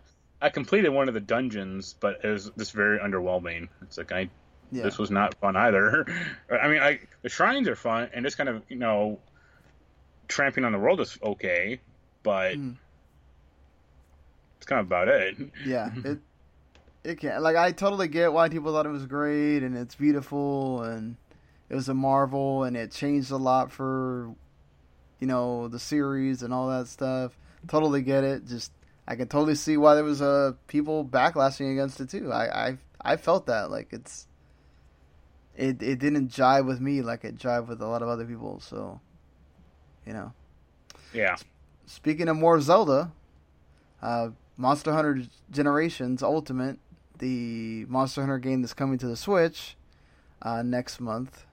I 0.42 0.50
completed 0.50 0.90
one 0.90 1.08
of 1.08 1.14
the 1.14 1.20
dungeons, 1.22 1.96
but 2.00 2.20
it 2.24 2.28
was 2.30 2.52
just 2.58 2.74
very 2.74 3.00
underwhelming. 3.00 3.70
It's 3.82 3.98
like 3.98 4.12
I 4.12 4.30
Yeah. 4.72 4.84
this 4.84 4.98
was 4.98 5.10
not 5.12 5.36
fun 5.36 5.56
either. 5.56 6.06
I 6.52 6.68
mean, 6.68 6.82
I 6.82 7.00
the 7.22 7.30
shrines 7.30 7.68
are 7.68 7.76
fun, 7.76 8.10
and 8.14 8.26
just 8.26 8.38
kind 8.38 8.50
of 8.50 8.64
you 8.70 8.76
know, 8.76 9.20
tramping 10.28 10.66
on 10.66 10.72
the 10.72 10.80
world 10.80 11.00
is 11.02 11.18
okay, 11.24 11.80
but 12.24 12.56
Mm. 12.56 12.76
it's 14.58 14.66
kind 14.66 14.80
of 14.82 14.86
about 14.88 15.08
it. 15.08 15.38
Yeah, 15.66 15.90
it 16.06 16.20
it 17.04 17.20
can 17.20 17.42
like 17.42 17.56
I 17.56 17.72
totally 17.72 18.08
get 18.08 18.34
why 18.34 18.50
people 18.50 18.72
thought 18.72 18.86
it 18.86 18.90
was 18.90 19.06
great 19.06 19.64
and 19.64 19.78
it's 19.78 19.96
beautiful 19.96 20.84
and 20.84 21.18
it 21.70 21.76
was 21.76 21.90
a 21.90 21.94
marvel 21.94 22.64
and 22.64 22.78
it 22.78 22.92
changed 22.92 23.32
a 23.32 23.38
lot 23.38 23.72
for 23.72 24.34
you 25.20 25.28
know 25.28 25.68
the 25.68 25.80
series 25.80 26.44
and 26.44 26.54
all 26.54 26.70
that 26.70 26.88
stuff. 26.88 27.38
Totally 27.68 28.02
get 28.02 28.24
it. 28.24 28.46
Just 28.46 28.72
I 29.08 29.16
can 29.16 29.28
totally 29.28 29.56
see 29.56 29.78
why 29.78 29.96
there 29.96 30.04
was 30.04 30.22
uh 30.22 30.54
people 30.68 31.06
backlashing 31.06 31.72
against 31.72 32.00
it 32.00 32.10
too. 32.10 32.32
I 32.32 32.68
I 32.68 32.78
I 33.02 33.18
felt 33.18 33.46
that 33.48 33.72
like 33.72 33.92
it's 33.92 34.28
it 35.56 35.82
it 35.82 36.00
didn't 36.00 36.30
jive 36.30 36.66
with 36.66 36.80
me 36.82 37.02
like 37.02 37.24
it 37.24 37.38
jived 37.38 37.68
with 37.68 37.82
a 37.82 37.88
lot 37.88 38.02
of 38.02 38.08
other 38.08 38.26
people. 38.26 38.60
So 38.60 39.00
you 40.06 40.14
know. 40.14 40.34
Yeah, 41.14 41.36
Speaking 41.86 42.28
of 42.28 42.38
more 42.38 42.60
Zelda, 42.62 43.12
uh, 44.02 44.30
Monster 44.58 44.94
Hunter 44.94 45.24
Generations 45.52 46.24
Ultimate, 46.24 46.80
the 47.20 47.86
Monster 47.88 48.22
Hunter 48.22 48.40
game 48.40 48.62
that's 48.62 48.74
coming 48.74 48.98
to 49.00 49.08
the 49.08 49.16
Switch 49.16 49.76
uh, 50.42 50.62
next 50.62 51.00
month, 51.00 51.46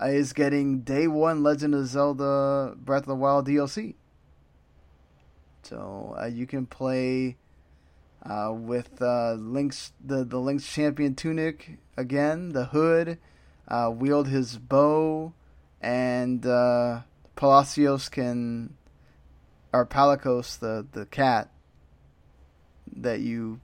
uh, 0.00 0.06
is 0.06 0.32
getting 0.32 0.80
Day 0.80 1.06
One 1.06 1.42
Legend 1.42 1.74
of 1.74 1.86
Zelda 1.86 2.74
Breath 2.76 3.02
of 3.02 3.08
the 3.08 3.14
Wild 3.16 3.46
DLC. 3.46 3.94
So 5.62 6.16
uh, 6.20 6.26
you 6.26 6.46
can 6.46 6.66
play 6.66 7.36
uh, 8.22 8.52
with 8.54 9.02
uh, 9.02 9.34
Link's 9.34 9.92
the 10.04 10.24
the 10.24 10.38
Link's 10.38 10.66
champion 10.66 11.14
tunic 11.14 11.78
again, 11.96 12.50
the 12.50 12.66
hood, 12.66 13.18
wield 13.70 14.28
his 14.28 14.56
bow, 14.56 15.32
and 15.80 16.42
Palacios 17.36 18.08
can 18.08 18.74
or 19.72 19.86
Palicos, 19.86 20.58
the 20.58 20.86
the 20.92 21.06
cat 21.06 21.50
that 22.96 23.20
you 23.20 23.60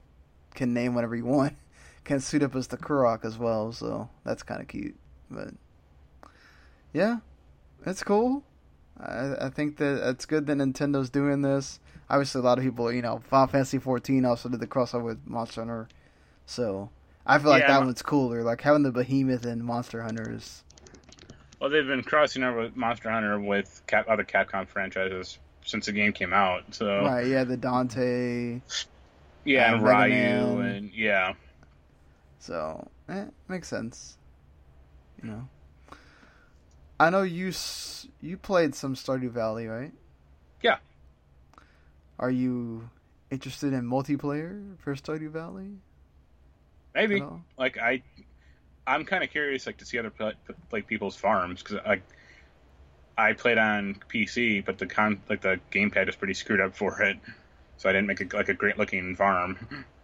can 0.55 0.73
name 0.73 0.95
whatever 0.95 1.15
you 1.15 1.25
want, 1.25 1.53
can 2.03 2.19
suit 2.19 2.43
up 2.43 2.55
as 2.55 2.67
the 2.67 2.77
Korok 2.77 3.25
as 3.25 3.37
well. 3.37 3.71
So 3.71 4.09
that's 4.23 4.43
kind 4.43 4.61
of 4.61 4.67
cute. 4.67 4.95
But 5.29 5.49
yeah, 6.93 7.17
it's 7.85 8.03
cool. 8.03 8.43
I, 8.99 9.35
I 9.41 9.49
think 9.49 9.77
that 9.77 10.09
it's 10.09 10.25
good 10.25 10.45
that 10.47 10.57
Nintendo's 10.57 11.09
doing 11.09 11.41
this. 11.41 11.79
Obviously, 12.09 12.39
a 12.39 12.43
lot 12.43 12.57
of 12.57 12.63
people, 12.63 12.91
you 12.91 13.01
know, 13.01 13.21
Final 13.29 13.47
Fantasy 13.47 13.79
14 13.79 14.23
also 14.25 14.47
did 14.47 14.59
the 14.59 14.67
crossover 14.67 15.03
with 15.03 15.27
Monster 15.27 15.61
Hunter, 15.61 15.87
so 16.45 16.89
I 17.25 17.39
feel 17.39 17.49
like 17.49 17.63
Yeah, 17.63 17.67
that 17.69 17.79
Mo- 17.79 17.85
one's 17.87 18.01
cooler. 18.03 18.43
Like 18.43 18.61
having 18.61 18.83
the 18.83 18.91
Behemoth 18.91 19.45
and 19.45 19.63
Monster 19.63 20.03
Hunter 20.03 20.31
is 20.31 20.63
well, 21.59 21.69
they've 21.69 21.87
been 21.87 22.03
crossing 22.03 22.43
over 22.43 22.59
with 22.61 22.75
Monster 22.75 23.09
Hunter 23.09 23.39
with 23.39 23.81
Cap- 23.87 24.07
other 24.07 24.23
Capcom 24.23 24.67
franchises 24.67 25.39
since 25.65 25.87
the 25.87 25.91
game 25.93 26.13
came 26.13 26.31
out. 26.31 26.63
So 26.75 27.01
right. 27.03 27.25
Yeah, 27.25 27.43
the 27.43 27.57
Dante. 27.57 28.61
Yeah, 29.45 29.73
and 29.73 29.83
Ryu 29.83 30.09
Man. 30.09 30.59
and 30.59 30.93
yeah, 30.93 31.33
So, 32.39 32.89
eh, 33.09 33.25
makes 33.47 33.67
sense. 33.67 34.17
You 35.21 35.29
know. 35.29 35.47
I 36.99 37.09
know 37.09 37.23
you 37.23 37.51
you 38.21 38.37
played 38.37 38.75
some 38.75 38.95
Stardew 38.95 39.29
Valley, 39.31 39.67
right? 39.67 39.91
Yeah. 40.61 40.77
Are 42.19 42.31
you 42.31 42.89
interested 43.29 43.73
in 43.73 43.83
multiplayer 43.83 44.77
for 44.79 44.95
Stardew 44.95 45.29
Valley? 45.29 45.77
maybe. 46.95 47.21
like 47.57 47.77
I, 47.77 48.01
I'm 48.87 49.03
kind 49.05 49.23
of 49.23 49.29
curious, 49.29 49.65
like 49.65 49.77
to 49.77 49.85
see 49.85 49.99
other 49.99 50.11
like 50.71 50.87
people's 50.87 51.15
farms 51.15 51.61
because 51.61 51.79
like 51.85 52.03
I 53.17 53.33
played 53.33 53.57
on 53.57 53.97
PC, 54.09 54.65
but 54.65 54.77
the 54.77 54.87
con 54.87 55.21
like 55.29 55.41
the 55.41 55.59
gamepad 55.71 56.09
is 56.09 56.15
pretty 56.15 56.33
screwed 56.33 56.61
up 56.61 56.75
for 56.75 57.01
it, 57.01 57.17
so 57.77 57.89
I 57.89 57.93
didn't 57.93 58.07
make 58.07 58.21
a, 58.21 58.35
like 58.35 58.49
a 58.49 58.53
great 58.53 58.77
looking 58.77 59.15
farm. 59.15 59.85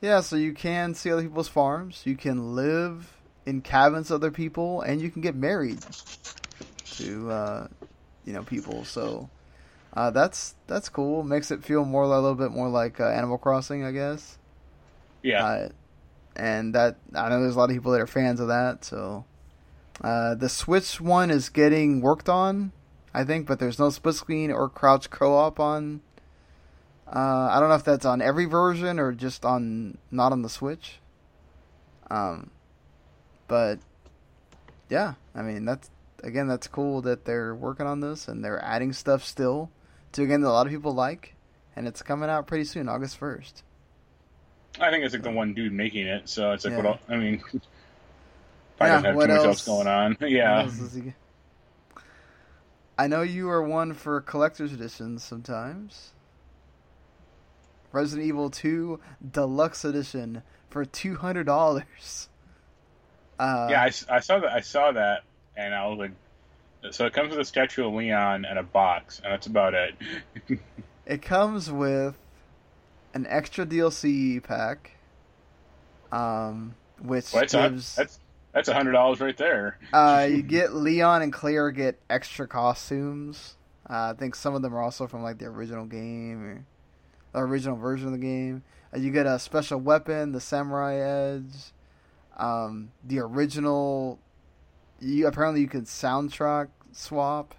Yeah, 0.00 0.18
so 0.20 0.34
you 0.34 0.52
can 0.52 0.94
see 0.94 1.12
other 1.12 1.22
people's 1.22 1.46
farms. 1.46 2.02
You 2.04 2.16
can 2.16 2.56
live 2.56 3.16
in 3.46 3.60
cabins 3.60 4.10
with 4.10 4.20
other 4.20 4.32
people, 4.32 4.80
and 4.80 5.00
you 5.00 5.12
can 5.12 5.22
get 5.22 5.36
married 5.36 5.78
to, 6.96 7.30
uh, 7.30 7.68
you 8.24 8.32
know, 8.32 8.42
people. 8.42 8.84
So 8.84 9.30
uh, 9.94 10.10
that's 10.10 10.56
that's 10.66 10.88
cool. 10.88 11.22
Makes 11.22 11.52
it 11.52 11.62
feel 11.64 11.84
more 11.84 12.02
a 12.02 12.08
little 12.08 12.34
bit 12.34 12.50
more 12.50 12.68
like 12.68 12.98
uh, 12.98 13.06
Animal 13.10 13.38
Crossing, 13.38 13.84
I 13.84 13.92
guess. 13.92 14.38
Yeah, 15.22 15.44
Uh, 15.44 15.68
and 16.34 16.74
that 16.74 16.96
I 17.14 17.28
know 17.28 17.40
there's 17.40 17.54
a 17.54 17.58
lot 17.58 17.70
of 17.70 17.76
people 17.76 17.92
that 17.92 18.00
are 18.00 18.06
fans 18.08 18.40
of 18.40 18.48
that. 18.48 18.84
So 18.84 19.24
uh, 20.00 20.34
the 20.34 20.48
Switch 20.48 21.00
one 21.00 21.30
is 21.30 21.48
getting 21.48 22.00
worked 22.00 22.28
on, 22.28 22.72
I 23.14 23.22
think, 23.22 23.46
but 23.46 23.60
there's 23.60 23.78
no 23.78 23.90
split 23.90 24.16
screen 24.16 24.50
or 24.50 24.68
crouch 24.68 25.10
co-op 25.10 25.60
on. 25.60 26.00
Uh, 27.14 27.48
I 27.50 27.60
don't 27.60 27.68
know 27.68 27.74
if 27.74 27.84
that's 27.84 28.06
on 28.06 28.22
every 28.22 28.46
version 28.46 28.98
or 28.98 29.12
just 29.12 29.44
on 29.44 29.98
not 30.10 30.32
on 30.32 30.42
the 30.42 30.48
Switch. 30.48 30.98
Um, 32.10 32.50
but 33.48 33.78
yeah, 34.88 35.14
I 35.34 35.42
mean 35.42 35.64
that's 35.64 35.90
again 36.24 36.46
that's 36.48 36.66
cool 36.68 37.02
that 37.02 37.24
they're 37.24 37.54
working 37.54 37.86
on 37.86 38.00
this 38.00 38.28
and 38.28 38.42
they're 38.44 38.62
adding 38.64 38.92
stuff 38.92 39.24
still 39.24 39.70
to 40.12 40.22
again 40.22 40.40
that 40.42 40.48
a 40.48 40.52
lot 40.52 40.66
of 40.66 40.72
people 40.72 40.94
like, 40.94 41.34
and 41.76 41.86
it's 41.86 42.02
coming 42.02 42.30
out 42.30 42.46
pretty 42.46 42.64
soon, 42.64 42.88
August 42.88 43.16
first. 43.18 43.62
I 44.80 44.90
think 44.90 45.04
it's 45.04 45.12
like 45.12 45.22
the 45.22 45.30
one 45.30 45.52
dude 45.52 45.72
making 45.72 46.06
it, 46.06 46.28
so 46.30 46.52
it's 46.52 46.64
like 46.64 46.72
Yeah. 46.72 46.76
what 46.78 46.86
el- 46.86 47.00
I 47.08 47.16
mean. 47.18 47.38
Probably 48.78 48.80
Yeah, 48.80 48.88
doesn't 48.88 49.04
have 49.04 49.14
what 49.16 49.26
too 49.26 49.32
much 49.34 49.38
else? 49.38 49.46
else 49.46 49.64
going 49.66 49.86
on. 49.86 50.16
Yeah, 50.28 50.62
else 50.62 50.78
does 50.78 50.94
he 50.94 51.00
get? 51.02 51.14
I 52.98 53.06
know 53.06 53.20
you 53.22 53.48
are 53.50 53.62
one 53.62 53.92
for 53.94 54.20
collector's 54.22 54.72
editions 54.72 55.22
sometimes. 55.22 56.12
Resident 57.92 58.26
Evil 58.26 58.50
2 58.50 58.98
Deluxe 59.30 59.84
Edition 59.84 60.42
for 60.70 60.84
two 60.84 61.16
hundred 61.16 61.44
dollars. 61.44 62.28
Uh, 63.38 63.68
yeah, 63.70 63.82
I 63.82 64.20
saw 64.20 64.38
that. 64.40 64.52
I 64.52 64.60
saw 64.60 64.92
that, 64.92 65.24
and 65.56 65.74
I 65.74 65.86
was 65.86 65.98
like, 65.98 66.92
so 66.92 67.06
it 67.06 67.12
comes 67.12 67.30
with 67.30 67.38
a 67.38 67.44
statue 67.44 67.86
of 67.86 67.94
Leon 67.94 68.44
and 68.44 68.58
a 68.58 68.62
box, 68.62 69.20
and 69.22 69.32
that's 69.32 69.46
about 69.46 69.74
it. 69.74 69.94
it 71.06 71.22
comes 71.22 71.70
with 71.70 72.16
an 73.14 73.26
extra 73.28 73.66
DLC 73.66 74.42
pack, 74.42 74.92
um, 76.10 76.74
which 77.00 77.32
Well, 77.32 77.42
that's 77.42 77.54
a, 77.54 77.68
gives 77.68 77.96
that's 77.96 78.20
that's 78.52 78.68
a 78.68 78.74
hundred 78.74 78.92
dollars 78.92 79.20
right 79.20 79.36
there. 79.36 79.78
Uh, 79.92 80.26
you 80.30 80.42
get 80.42 80.74
Leon 80.74 81.22
and 81.22 81.32
Claire 81.32 81.70
get 81.70 82.00
extra 82.08 82.46
costumes. 82.46 83.56
Uh, 83.88 84.12
I 84.14 84.18
think 84.18 84.34
some 84.34 84.54
of 84.54 84.62
them 84.62 84.74
are 84.74 84.82
also 84.82 85.06
from 85.06 85.22
like 85.22 85.38
the 85.38 85.46
original 85.46 85.84
game 85.84 86.42
or 86.42 86.64
the 87.32 87.40
original 87.40 87.76
version 87.76 88.06
of 88.06 88.12
the 88.12 88.18
game. 88.18 88.62
Uh, 88.94 88.98
you 88.98 89.10
get 89.10 89.26
a 89.26 89.38
special 89.38 89.78
weapon, 89.78 90.32
the 90.32 90.40
Samurai 90.40 90.96
Edge. 90.96 91.72
Um, 92.36 92.92
the 93.04 93.20
original. 93.20 94.18
You 95.00 95.26
apparently 95.26 95.60
you 95.60 95.68
can 95.68 95.82
soundtrack 95.82 96.68
swap 96.92 97.54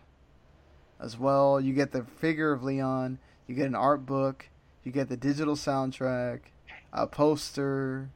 as 1.00 1.18
well. 1.20 1.60
You 1.60 1.74
get 1.74 1.92
the 1.92 2.04
figure 2.04 2.52
of 2.52 2.64
Leon. 2.64 3.20
You 3.48 3.56
get 3.56 3.68
an 3.68 3.76
art 3.76 4.06
book. 4.06 4.50
You 4.84 4.92
get 4.92 5.10
the 5.10 5.18
digital 5.18 5.56
soundtrack, 5.56 6.42
a 6.92 7.08
poster. 7.08 8.10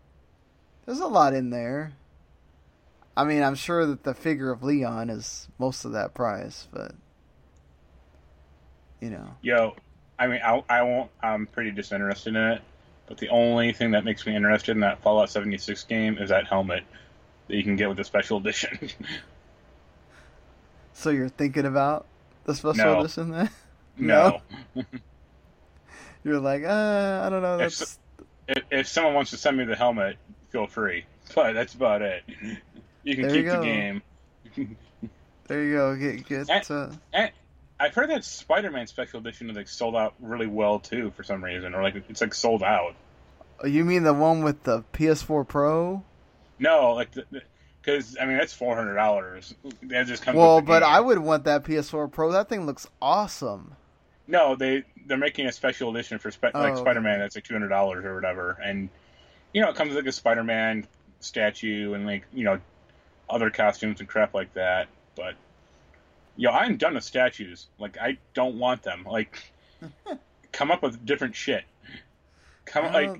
There's 0.85 0.99
a 0.99 1.07
lot 1.07 1.33
in 1.33 1.49
there. 1.49 1.93
I 3.15 3.23
mean, 3.23 3.41
I'm 3.41 3.55
sure 3.55 3.85
that 3.85 4.03
the 4.03 4.13
figure 4.13 4.51
of 4.51 4.63
Leon 4.63 5.09
is 5.09 5.47
most 5.57 5.85
of 5.85 5.93
that 5.93 6.13
price, 6.13 6.67
but 6.71 6.93
you 9.01 9.09
know, 9.09 9.35
Yo, 9.41 9.75
I 10.19 10.27
mean, 10.27 10.41
I, 10.43 10.63
I 10.69 10.81
won't. 10.83 11.11
I'm 11.21 11.45
pretty 11.47 11.71
disinterested 11.71 12.35
in 12.35 12.41
it. 12.43 12.61
But 13.07 13.17
the 13.19 13.29
only 13.29 13.71
thing 13.73 13.91
that 13.91 14.03
makes 14.03 14.25
me 14.25 14.35
interested 14.35 14.71
in 14.71 14.81
that 14.81 15.01
Fallout 15.01 15.29
76 15.29 15.83
game 15.85 16.17
is 16.17 16.29
that 16.29 16.45
helmet 16.47 16.83
that 17.47 17.55
you 17.55 17.63
can 17.63 17.75
get 17.77 17.87
with 17.87 17.97
the 17.97 18.03
special 18.03 18.37
edition. 18.37 18.89
so 20.93 21.09
you're 21.09 21.29
thinking 21.29 21.65
about 21.65 22.05
the 22.43 22.53
special 22.55 22.83
No. 22.95 22.99
edition 22.99 23.31
then? 23.31 23.49
no. 23.97 24.41
You're 26.23 26.39
like, 26.41 26.63
uh, 26.65 27.21
I 27.25 27.29
don't 27.29 27.41
know. 27.41 27.59
If 27.59 27.77
That's 27.77 27.99
if, 28.49 28.63
if 28.69 28.87
someone 28.87 29.13
wants 29.13 29.31
to 29.31 29.37
send 29.37 29.55
me 29.57 29.63
the 29.63 29.75
helmet, 29.77 30.17
feel 30.49 30.67
free. 30.67 31.05
But 31.33 31.53
that's 31.53 31.73
about 31.73 32.01
it. 32.01 32.23
You 33.03 33.15
can 33.15 33.27
There 33.27 33.31
keep 33.35 33.45
you 33.45 33.51
the 33.51 33.61
game. 33.61 34.01
there. 35.47 35.63
You 35.63 35.73
go. 35.73 35.95
Get 35.95 36.27
get. 36.27 36.49
Eh. 36.49 36.61
Uh, 37.13 37.27
I've 37.79 37.93
heard 37.93 38.09
that 38.09 38.23
Spider-Man 38.23 38.87
special 38.87 39.19
edition 39.19 39.49
is 39.49 39.55
like 39.55 39.67
sold 39.67 39.95
out 39.95 40.15
really 40.19 40.47
well 40.47 40.79
too 40.79 41.11
for 41.15 41.23
some 41.23 41.43
reason, 41.43 41.73
or 41.75 41.83
like 41.83 41.95
it's 42.09 42.21
like 42.21 42.33
sold 42.33 42.63
out. 42.63 42.95
Oh, 43.63 43.67
you 43.67 43.85
mean 43.85 44.03
the 44.03 44.13
one 44.13 44.43
with 44.43 44.63
the 44.63 44.83
PS4 44.93 45.47
Pro? 45.47 46.03
No, 46.59 46.93
like 46.93 47.09
because 47.81 48.17
I 48.19 48.25
mean 48.25 48.37
that's 48.37 48.53
four 48.53 48.75
hundred 48.75 48.95
dollars. 48.95 49.53
That 49.83 50.07
just 50.07 50.23
comes. 50.23 50.37
Well, 50.37 50.61
but 50.61 50.79
game. 50.79 50.89
I 50.89 50.99
would 50.99 51.19
want 51.19 51.43
that 51.45 51.63
PS4 51.63 52.11
Pro. 52.11 52.31
That 52.31 52.49
thing 52.49 52.65
looks 52.65 52.87
awesome. 53.01 53.75
No, 54.27 54.55
they 54.55 54.83
they're 55.05 55.17
making 55.17 55.45
a 55.45 55.51
special 55.51 55.89
edition 55.91 56.19
for 56.19 56.31
Sp- 56.33 56.53
Oh, 56.53 56.59
like. 56.59 56.77
Spider-Man 56.77 57.19
that's 57.19 57.35
like 57.35 57.45
two 57.45 57.53
hundred 57.53 57.69
dollars 57.69 58.03
or 58.05 58.15
whatever, 58.15 58.57
and 58.63 58.89
you 59.53 59.61
know 59.61 59.69
it 59.69 59.75
comes 59.75 59.89
with 59.89 59.97
like 59.97 60.07
a 60.07 60.11
Spider-Man 60.11 60.87
statue 61.19 61.93
and 61.93 62.05
like 62.05 62.25
you 62.33 62.43
know 62.43 62.59
other 63.29 63.49
costumes 63.49 63.99
and 63.99 64.09
crap 64.09 64.33
like 64.33 64.53
that. 64.55 64.87
But 65.15 65.35
yo, 66.37 66.51
I'm 66.51 66.77
done 66.77 66.93
with 66.93 67.03
statues. 67.03 67.67
Like 67.79 67.97
I 67.99 68.17
don't 68.33 68.57
want 68.59 68.83
them. 68.83 69.03
Like 69.09 69.51
come 70.51 70.71
up 70.71 70.81
with 70.81 71.05
different 71.05 71.35
shit. 71.35 71.63
Come 72.65 72.91
like 72.93 73.19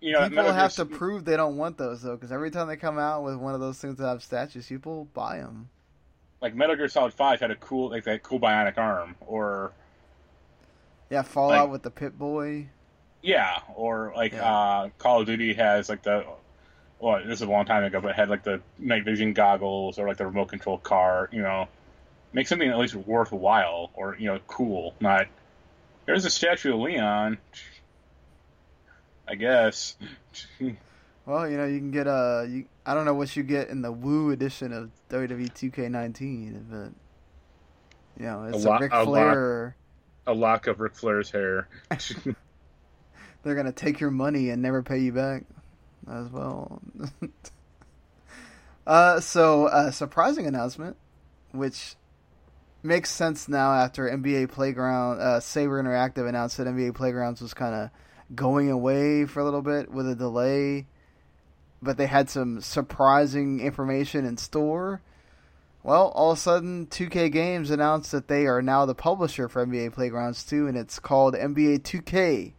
you 0.00 0.12
know 0.12 0.28
people 0.28 0.52
have 0.52 0.72
to 0.74 0.84
prove 0.84 1.24
they 1.24 1.36
don't 1.36 1.56
want 1.56 1.78
those 1.78 2.02
though, 2.02 2.14
because 2.16 2.32
every 2.32 2.50
time 2.50 2.68
they 2.68 2.76
come 2.76 2.98
out 2.98 3.24
with 3.24 3.36
one 3.36 3.54
of 3.54 3.60
those 3.60 3.78
things 3.78 3.96
that 3.98 4.06
have 4.06 4.22
statues, 4.22 4.66
people 4.66 5.08
buy 5.14 5.38
them. 5.38 5.68
like 6.42 6.54
Metal 6.54 6.76
Gear 6.76 6.88
Solid 6.88 7.14
Five 7.14 7.40
had 7.40 7.50
a 7.50 7.56
cool 7.56 7.90
like 7.90 8.04
that 8.04 8.22
cool 8.22 8.38
bionic 8.40 8.76
arm 8.78 9.16
or 9.20 9.72
Yeah, 11.10 11.22
Fallout 11.22 11.64
Like- 11.64 11.70
with 11.72 11.82
the 11.82 11.90
Pip-Boy. 11.90 12.68
Yeah, 13.22 13.58
or 13.74 14.12
like 14.14 14.32
Yeah. 14.32 14.44
uh, 14.50 14.88
Call 14.98 15.20
of 15.20 15.26
Duty 15.26 15.54
has 15.54 15.88
like 15.88 16.02
the 16.02 16.24
well, 17.00 17.18
this 17.24 17.40
is 17.40 17.42
a 17.42 17.50
long 17.50 17.64
time 17.66 17.84
ago, 17.84 18.00
but 18.00 18.14
had 18.14 18.28
like 18.30 18.42
the 18.44 18.60
night 18.78 19.04
vision 19.04 19.32
goggles 19.34 19.98
or 19.98 20.06
like 20.08 20.16
the 20.16 20.26
remote 20.26 20.46
control 20.48 20.78
car. 20.78 21.28
You 21.32 21.42
know, 21.42 21.68
make 22.36 22.46
something 22.46 22.68
at 22.68 22.76
least 22.78 22.94
worthwhile 22.94 23.90
or 23.94 24.14
you 24.18 24.26
know 24.26 24.38
cool. 24.46 24.94
Not 25.00 25.26
there's 26.04 26.26
a 26.26 26.30
statue 26.30 26.74
of 26.74 26.80
Leon. 26.80 27.38
I 29.26 29.34
guess. 29.34 29.96
Well, 31.26 31.50
you 31.50 31.56
know, 31.56 31.64
you 31.64 31.78
can 31.78 31.90
get 31.90 32.06
a. 32.06 32.46
You, 32.48 32.66
I 32.86 32.94
don't 32.94 33.04
know 33.04 33.14
what 33.14 33.34
you 33.34 33.42
get 33.42 33.68
in 33.68 33.82
the 33.82 33.90
Woo 33.90 34.30
edition 34.30 34.72
of 34.72 34.92
WWE 35.10 35.52
2K19, 35.52 36.62
but 36.70 36.92
you 38.22 38.26
know, 38.26 38.44
it's 38.44 38.64
A 38.64 38.68
a, 38.68 38.70
lot- 38.70 38.80
Ric 38.80 38.92
a 38.92 38.96
lot. 38.98 39.04
Flair. 39.06 39.76
a 40.28 40.32
lock 40.32 40.68
of 40.68 40.78
Ric 40.78 40.94
Flair's 40.94 41.28
hair. 41.28 41.66
They're 43.42 43.56
gonna 43.56 43.72
take 43.72 43.98
your 43.98 44.12
money 44.12 44.50
and 44.50 44.62
never 44.62 44.84
pay 44.84 44.98
you 44.98 45.10
back, 45.10 45.42
as 46.08 46.28
well. 46.28 46.80
uh, 48.86 49.18
so 49.18 49.66
a 49.66 49.90
surprising 49.90 50.46
announcement, 50.46 50.96
which 51.50 51.96
makes 52.86 53.10
sense 53.10 53.48
now 53.48 53.72
after 53.72 54.08
NBA 54.08 54.50
Playground, 54.50 55.20
uh, 55.20 55.40
Saber 55.40 55.82
Interactive 55.82 56.28
announced 56.28 56.56
that 56.56 56.66
NBA 56.66 56.94
Playgrounds 56.94 57.40
was 57.40 57.54
kind 57.54 57.74
of 57.74 57.90
going 58.34 58.70
away 58.70 59.24
for 59.26 59.40
a 59.40 59.44
little 59.44 59.62
bit 59.62 59.90
with 59.90 60.08
a 60.08 60.14
delay, 60.14 60.86
but 61.82 61.96
they 61.96 62.06
had 62.06 62.30
some 62.30 62.60
surprising 62.60 63.60
information 63.60 64.24
in 64.24 64.36
store. 64.36 65.02
Well, 65.82 66.08
all 66.16 66.32
of 66.32 66.38
a 66.38 66.40
sudden, 66.40 66.86
2K 66.86 67.30
Games 67.30 67.70
announced 67.70 68.10
that 68.10 68.26
they 68.26 68.46
are 68.46 68.60
now 68.60 68.86
the 68.86 68.94
publisher 68.94 69.48
for 69.48 69.64
NBA 69.64 69.92
Playgrounds 69.92 70.44
2, 70.44 70.66
and 70.66 70.76
it's 70.76 70.98
called 70.98 71.34
NBA 71.34 71.80
2K 71.80 72.54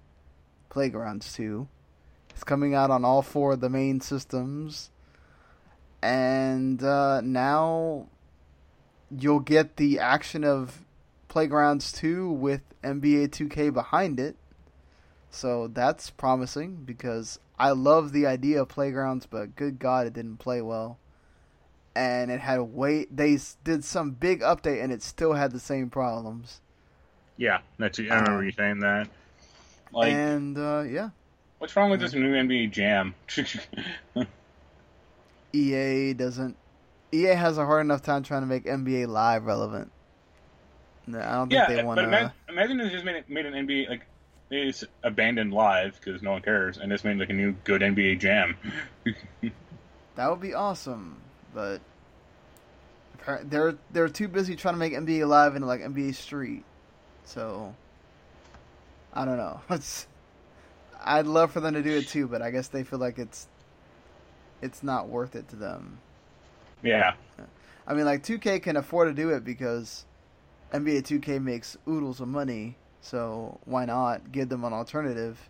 Playgrounds 0.70 1.34
2. 1.34 1.68
It's 2.30 2.44
coming 2.44 2.74
out 2.74 2.92
on 2.92 3.04
all 3.04 3.22
four 3.22 3.54
of 3.54 3.60
the 3.60 3.70
main 3.70 4.00
systems. 4.00 4.92
And 6.02 6.82
uh, 6.84 7.20
now 7.22 8.08
you'll 9.10 9.40
get 9.40 9.78
the 9.78 10.00
action 10.00 10.44
of 10.44 10.84
Playgrounds 11.28 11.92
2 11.92 12.32
with 12.32 12.62
NBA 12.84 13.30
2K 13.30 13.74
behind 13.74 14.20
it. 14.20 14.36
So 15.30 15.68
that's 15.68 16.10
promising 16.10 16.84
because 16.86 17.40
I 17.60 17.72
love 17.72 18.12
the 18.12 18.26
idea 18.26 18.62
of 18.62 18.70
Playgrounds, 18.70 19.26
but 19.26 19.56
good 19.56 19.80
God, 19.80 20.08
it 20.08 20.14
didn't 20.14 20.38
play 20.38 20.62
well. 20.62 20.98
And 21.96 22.30
it 22.30 22.40
had 22.40 22.60
way 22.62 23.08
they 23.10 23.40
did 23.64 23.84
some 23.84 24.12
big 24.12 24.42
update, 24.42 24.84
and 24.84 24.94
it 24.94 25.02
still 25.02 25.34
had 25.34 25.52
the 25.52 25.60
same 25.60 25.90
problems. 25.90 26.62
yeah, 27.38 27.60
that's. 27.80 28.00
I 28.00 28.04
remember 28.04 28.44
you 28.44 28.52
saying 28.52 28.80
that. 28.82 29.10
Like, 29.92 30.14
and 30.14 30.56
uh, 30.58 30.84
yeah, 30.88 31.10
what's 31.58 31.76
wrong 31.76 31.90
with 31.90 32.00
this 32.00 32.14
new 32.14 32.34
NBA 32.34 32.72
Jam? 32.72 33.16
EA 35.54 36.14
doesn't. 36.14 36.56
EA 37.14 37.36
has 37.36 37.58
a 37.58 37.66
hard 37.66 37.86
enough 37.86 38.02
time 38.02 38.24
trying 38.24 38.42
to 38.42 38.48
make 38.48 38.66
NBA 38.66 39.08
Live 39.08 39.46
relevant. 39.46 39.92
No, 41.06 41.20
I 41.20 41.36
don't 41.36 41.50
think 41.50 41.54
yeah, 41.54 41.68
they 41.68 41.84
want 41.84 41.96
but 41.98 42.02
to. 42.02 42.08
imagine, 42.08 42.32
imagine 42.50 42.78
they 42.78 42.90
just 42.90 43.06
made, 43.06 43.16
it, 43.16 43.30
made 43.30 43.46
an 43.46 43.54
NBA 43.54 43.90
like 43.90 44.02
they 44.50 44.66
just 44.66 44.86
abandoned 45.04 45.54
live 45.54 46.00
because 46.00 46.22
no 46.22 46.32
one 46.32 46.42
cares, 46.42 46.78
and 46.78 46.92
just 46.92 47.06
made 47.06 47.18
like 47.18 47.30
a 47.30 47.34
new 47.34 47.54
good 47.64 47.82
NBA 47.82 48.20
Jam. 48.20 48.58
That 50.16 50.32
would 50.32 50.42
be 50.42 50.56
awesome, 50.56 51.22
but 51.54 51.80
they're 53.44 53.76
they're 53.92 54.10
too 54.10 54.28
busy 54.28 54.56
trying 54.56 54.74
to 54.74 54.80
make 54.80 54.94
NBA 54.94 55.28
Live 55.28 55.56
into 55.56 55.68
like 55.68 55.82
NBA 55.82 56.16
Street. 56.16 56.64
So 57.24 57.76
I 59.14 59.26
don't 59.26 59.38
know. 59.38 59.62
It's 59.70 60.08
I'd 61.04 61.28
love 61.28 61.52
for 61.52 61.60
them 61.60 61.76
to 61.76 61.84
do 61.84 61.92
it 61.92 62.08
too, 62.08 62.28
but 62.28 62.42
I 62.42 62.50
guess 62.50 62.68
they 62.68 62.84
feel 62.84 62.98
like 62.98 63.20
it's 63.20 63.48
it's 64.62 64.82
not 64.82 65.08
worth 65.08 65.36
it 65.36 65.48
to 65.50 65.56
them. 65.56 66.00
Yeah, 66.84 67.14
I 67.88 67.94
mean, 67.94 68.06
like 68.06 68.24
2K 68.24 68.62
can 68.62 68.78
afford 68.78 69.08
to 69.08 69.22
do 69.22 69.30
it 69.30 69.44
because 69.44 70.06
NBA 70.74 71.04
2K 71.04 71.42
makes 71.42 71.78
oodles 71.88 72.20
of 72.20 72.28
money, 72.28 72.78
so 73.02 73.60
why 73.66 73.86
not 73.86 74.32
give 74.32 74.50
them 74.50 74.64
an 74.64 74.74
alternative? 74.74 75.50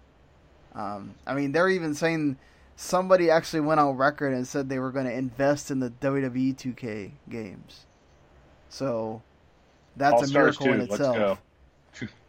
Um, 0.76 1.16
I 1.26 1.34
mean, 1.34 1.52
they're 1.52 1.70
even 1.70 1.96
saying 1.96 2.38
somebody 2.76 3.30
actually 3.30 3.62
went 3.62 3.80
on 3.80 3.98
record 3.98 4.34
and 4.34 4.48
said 4.48 4.70
they 4.70 4.80
were 4.80 4.92
going 4.92 5.08
to 5.08 5.14
invest 5.14 5.72
in 5.72 5.80
the 5.80 5.90
WWE 5.90 6.56
2K 6.56 7.12
games. 7.30 7.88
So 8.70 9.24
that's 9.96 10.14
All 10.14 10.24
a 10.24 10.28
miracle 10.28 10.68
in 10.68 10.88
too. 10.88 10.94
Itself. 10.94 11.42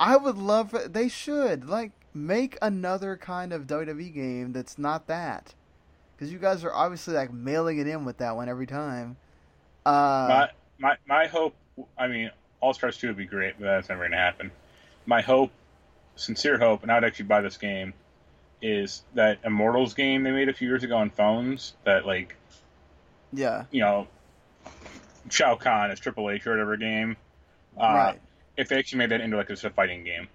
I 0.00 0.16
would 0.16 0.38
love 0.38 0.70
for, 0.70 0.88
they 0.88 1.08
should 1.08 1.68
like 1.68 1.92
make 2.14 2.56
another 2.62 3.16
kind 3.16 3.52
of 3.52 3.66
WWE 3.66 4.14
game 4.14 4.52
that's 4.52 4.78
not 4.78 5.06
that. 5.08 5.54
Cuz 6.18 6.32
you 6.32 6.38
guys 6.38 6.64
are 6.64 6.72
obviously 6.72 7.14
like 7.14 7.32
mailing 7.32 7.78
it 7.78 7.86
in 7.86 8.04
with 8.04 8.18
that 8.18 8.36
one 8.36 8.48
every 8.48 8.66
time. 8.66 9.16
Uh 9.86 10.26
my 10.28 10.50
my 10.78 10.96
my 11.06 11.26
hope. 11.26 11.54
I 11.96 12.08
mean, 12.08 12.30
All 12.60 12.74
Stars 12.74 12.98
two 12.98 13.08
would 13.08 13.16
be 13.16 13.26
great, 13.26 13.54
but 13.58 13.66
that's 13.66 13.88
never 13.88 14.02
going 14.02 14.12
to 14.12 14.16
happen. 14.16 14.50
My 15.06 15.20
hope, 15.20 15.50
sincere 16.16 16.58
hope, 16.58 16.82
and 16.82 16.90
I'd 16.90 17.04
actually 17.04 17.26
buy 17.26 17.40
this 17.40 17.56
game, 17.56 17.94
is 18.60 19.02
that 19.14 19.38
Immortals 19.44 19.94
game 19.94 20.24
they 20.24 20.32
made 20.32 20.48
a 20.48 20.52
few 20.52 20.68
years 20.68 20.82
ago 20.82 20.96
on 20.96 21.10
phones. 21.10 21.74
That 21.84 22.04
like 22.04 22.36
yeah, 23.32 23.64
you 23.70 23.80
know, 23.80 24.08
Shao 25.30 25.54
Kahn 25.54 25.90
is 25.90 26.00
Triple 26.00 26.30
H 26.30 26.46
or 26.46 26.50
whatever 26.50 26.76
game. 26.76 27.16
Uh, 27.76 27.94
right. 27.94 28.20
If 28.56 28.68
they 28.68 28.78
actually 28.78 28.98
made 28.98 29.10
that 29.10 29.20
into 29.20 29.36
like 29.36 29.48
just 29.48 29.64
a 29.64 29.70
fighting 29.70 30.02
game, 30.02 30.28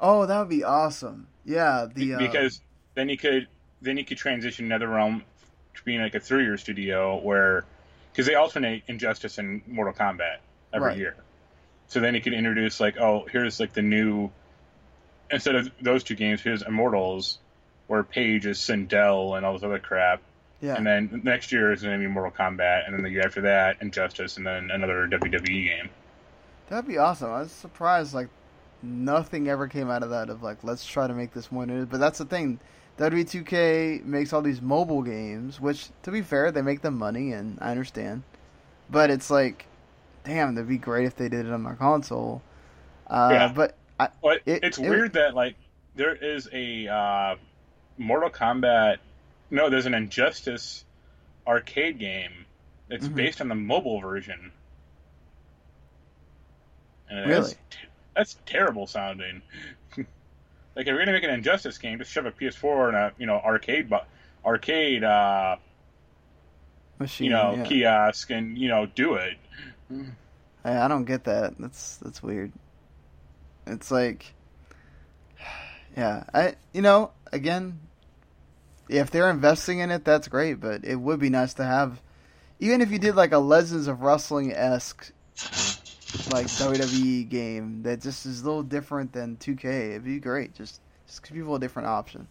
Oh, 0.00 0.26
that 0.26 0.38
would 0.38 0.48
be 0.48 0.64
awesome. 0.64 1.28
Yeah, 1.44 1.86
the 1.92 2.14
uh, 2.14 2.18
because 2.18 2.60
then 2.94 3.08
you 3.08 3.16
could 3.16 3.48
then 3.82 3.96
you 3.96 4.04
could 4.04 4.18
transition 4.18 4.68
NetherRealm 4.68 5.22
to 5.76 5.82
being 5.84 6.00
like 6.00 6.14
a 6.14 6.20
three 6.20 6.44
year 6.44 6.56
studio 6.56 7.20
where 7.20 7.64
because 8.12 8.26
they 8.26 8.34
alternate 8.34 8.82
Injustice 8.88 9.38
and 9.38 9.62
Mortal 9.68 9.94
Kombat 9.94 10.38
every 10.72 10.88
Right. 10.88 10.98
year. 10.98 11.16
So 11.86 12.00
then 12.00 12.14
you 12.14 12.20
could 12.20 12.34
introduce 12.34 12.80
like, 12.80 12.96
oh, 12.98 13.26
here's 13.30 13.60
like 13.60 13.72
the 13.72 13.82
new 13.82 14.30
instead 15.30 15.54
of 15.54 15.70
those 15.80 16.02
two 16.04 16.14
games, 16.14 16.40
here's 16.40 16.62
Immortals, 16.62 17.38
where 17.86 18.02
Paige 18.02 18.46
is 18.46 18.58
Sindel 18.58 19.36
and 19.36 19.44
all 19.46 19.52
this 19.52 19.62
other 19.62 19.78
crap. 19.78 20.22
yeah. 20.60 20.74
And 20.74 20.86
then 20.86 21.20
next 21.24 21.52
year 21.52 21.70
is 21.72 21.82
going 21.82 21.94
to 21.94 22.00
be 22.00 22.10
Mortal 22.12 22.32
Kombat, 22.32 22.86
and 22.86 22.94
then 22.94 23.02
the 23.02 23.10
year 23.10 23.22
after 23.24 23.42
that, 23.42 23.76
Injustice, 23.80 24.36
and 24.38 24.46
then 24.46 24.70
another 24.70 25.06
WWE 25.06 25.64
game. 25.66 25.90
That'd 26.68 26.88
be 26.88 26.98
awesome. 26.98 27.30
I 27.30 27.40
was 27.40 27.52
surprised 27.52 28.14
like 28.14 28.28
nothing 28.82 29.48
ever 29.48 29.68
came 29.68 29.90
out 29.90 30.02
of 30.02 30.10
that 30.10 30.28
of 30.30 30.42
like 30.42 30.62
let's 30.64 30.84
try 30.86 31.06
to 31.06 31.14
make 31.14 31.32
this 31.32 31.50
more 31.52 31.64
new. 31.66 31.86
But 31.86 32.00
that's 32.00 32.18
the 32.18 32.24
thing. 32.26 32.58
W2K 32.98 34.04
makes 34.04 34.32
all 34.32 34.42
these 34.42 34.60
mobile 34.60 35.02
games, 35.02 35.60
which 35.60 35.88
to 36.02 36.10
be 36.10 36.20
fair, 36.22 36.50
they 36.52 36.62
make 36.62 36.82
them 36.82 36.98
money 36.98 37.32
and 37.32 37.58
I 37.60 37.70
understand. 37.70 38.22
But 38.90 39.10
it's 39.10 39.30
like 39.30 39.66
damn, 40.24 40.54
that'd 40.54 40.68
be 40.68 40.76
great 40.76 41.06
if 41.06 41.16
they 41.16 41.28
did 41.28 41.46
it 41.46 41.52
on 41.52 41.62
my 41.62 41.74
console. 41.74 42.42
Uh, 43.06 43.30
Yeah. 43.32 43.52
but 43.54 43.76
I, 43.98 44.08
It- 44.44 44.62
it's 44.62 44.78
it- 44.78 44.88
weird 44.88 45.14
that 45.14 45.34
like 45.34 45.54
there 45.94 46.14
is 46.14 46.48
a 46.52 46.86
uh, 46.88 47.36
Mortal 47.96 48.30
Kombat. 48.30 48.98
No, 49.50 49.70
there's 49.70 49.86
an 49.86 49.94
Injustice 49.94 50.84
arcade 51.46 51.98
game 51.98 52.44
that's 52.88 53.08
Mhm. 53.08 53.14
based 53.14 53.40
on 53.40 53.48
the 53.48 53.54
mobile 53.54 54.00
version. 54.00 54.52
And 57.08 57.26
Really? 57.26 57.40
That's, 57.40 57.56
that's 58.14 58.36
terrible 58.44 58.86
sounding. 58.86 59.40
Like 60.78 60.86
if 60.86 60.92
you're 60.92 60.98
gonna 61.00 61.12
make 61.12 61.24
an 61.24 61.30
Injustice 61.30 61.76
game, 61.76 61.98
just 61.98 62.12
shove 62.12 62.24
a 62.24 62.30
PS4 62.30 62.88
and 62.88 62.96
a 62.96 63.12
you 63.18 63.26
know 63.26 63.40
arcade 63.44 63.90
bu- 63.90 64.06
arcade 64.46 65.02
uh, 65.02 65.56
machine, 67.00 67.24
you 67.24 67.30
know 67.32 67.56
yeah. 67.56 67.64
kiosk 67.64 68.30
and 68.30 68.56
you 68.56 68.68
know 68.68 68.86
do 68.86 69.14
it. 69.14 69.36
I, 70.64 70.84
I 70.84 70.88
don't 70.88 71.04
get 71.04 71.24
that. 71.24 71.58
That's 71.58 71.96
that's 71.96 72.22
weird. 72.22 72.52
It's 73.66 73.90
like, 73.90 74.32
yeah, 75.96 76.22
I 76.32 76.54
you 76.72 76.80
know 76.80 77.10
again, 77.32 77.80
if 78.88 79.10
they're 79.10 79.30
investing 79.30 79.80
in 79.80 79.90
it, 79.90 80.04
that's 80.04 80.28
great. 80.28 80.60
But 80.60 80.84
it 80.84 80.94
would 80.94 81.18
be 81.18 81.28
nice 81.28 81.54
to 81.54 81.64
have, 81.64 82.00
even 82.60 82.82
if 82.82 82.92
you 82.92 83.00
did 83.00 83.16
like 83.16 83.32
a 83.32 83.38
Legends 83.38 83.88
of 83.88 84.02
Wrestling 84.02 84.52
esque 84.52 85.10
like 86.32 86.46
WWE 86.46 87.28
game 87.28 87.82
that 87.82 88.00
just 88.00 88.24
is 88.26 88.42
a 88.42 88.44
little 88.44 88.62
different 88.62 89.12
than 89.12 89.36
2K. 89.36 89.90
It'd 89.90 90.04
be 90.04 90.18
great. 90.18 90.54
Just 90.54 90.80
just 91.06 91.22
give 91.22 91.34
people 91.34 91.54
a 91.54 91.60
different 91.60 91.88
option. 91.88 92.26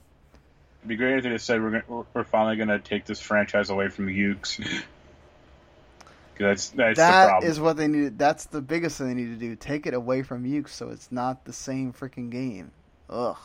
It'd 0.79 0.89
be 0.89 0.95
great 0.95 1.17
if 1.17 1.23
they 1.23 1.29
just 1.29 1.45
said 1.45 1.61
we're 1.61 1.81
gonna, 1.81 2.05
we're 2.13 2.23
finally 2.23 2.55
going 2.55 2.69
to 2.69 2.79
take 2.79 3.05
this 3.05 3.19
franchise 3.19 3.69
away 3.69 3.89
from 3.89 4.07
Yuke's. 4.07 4.59
that's 6.39 6.69
that's 6.69 6.99
the 6.99 7.05
problem. 7.05 7.49
is 7.49 7.59
what 7.59 7.77
they 7.77 7.87
need. 7.87 8.17
That's 8.17 8.45
the 8.45 8.61
biggest 8.61 8.97
thing 8.97 9.07
they 9.07 9.13
need 9.13 9.39
to 9.39 9.39
do. 9.39 9.55
Take 9.55 9.85
it 9.85 9.93
away 9.93 10.23
from 10.23 10.43
Yuke 10.43 10.69
so 10.69 10.89
it's 10.89 11.11
not 11.11 11.45
the 11.45 11.53
same 11.53 11.93
freaking 11.93 12.29
game. 12.29 12.71
Ugh. 13.09 13.37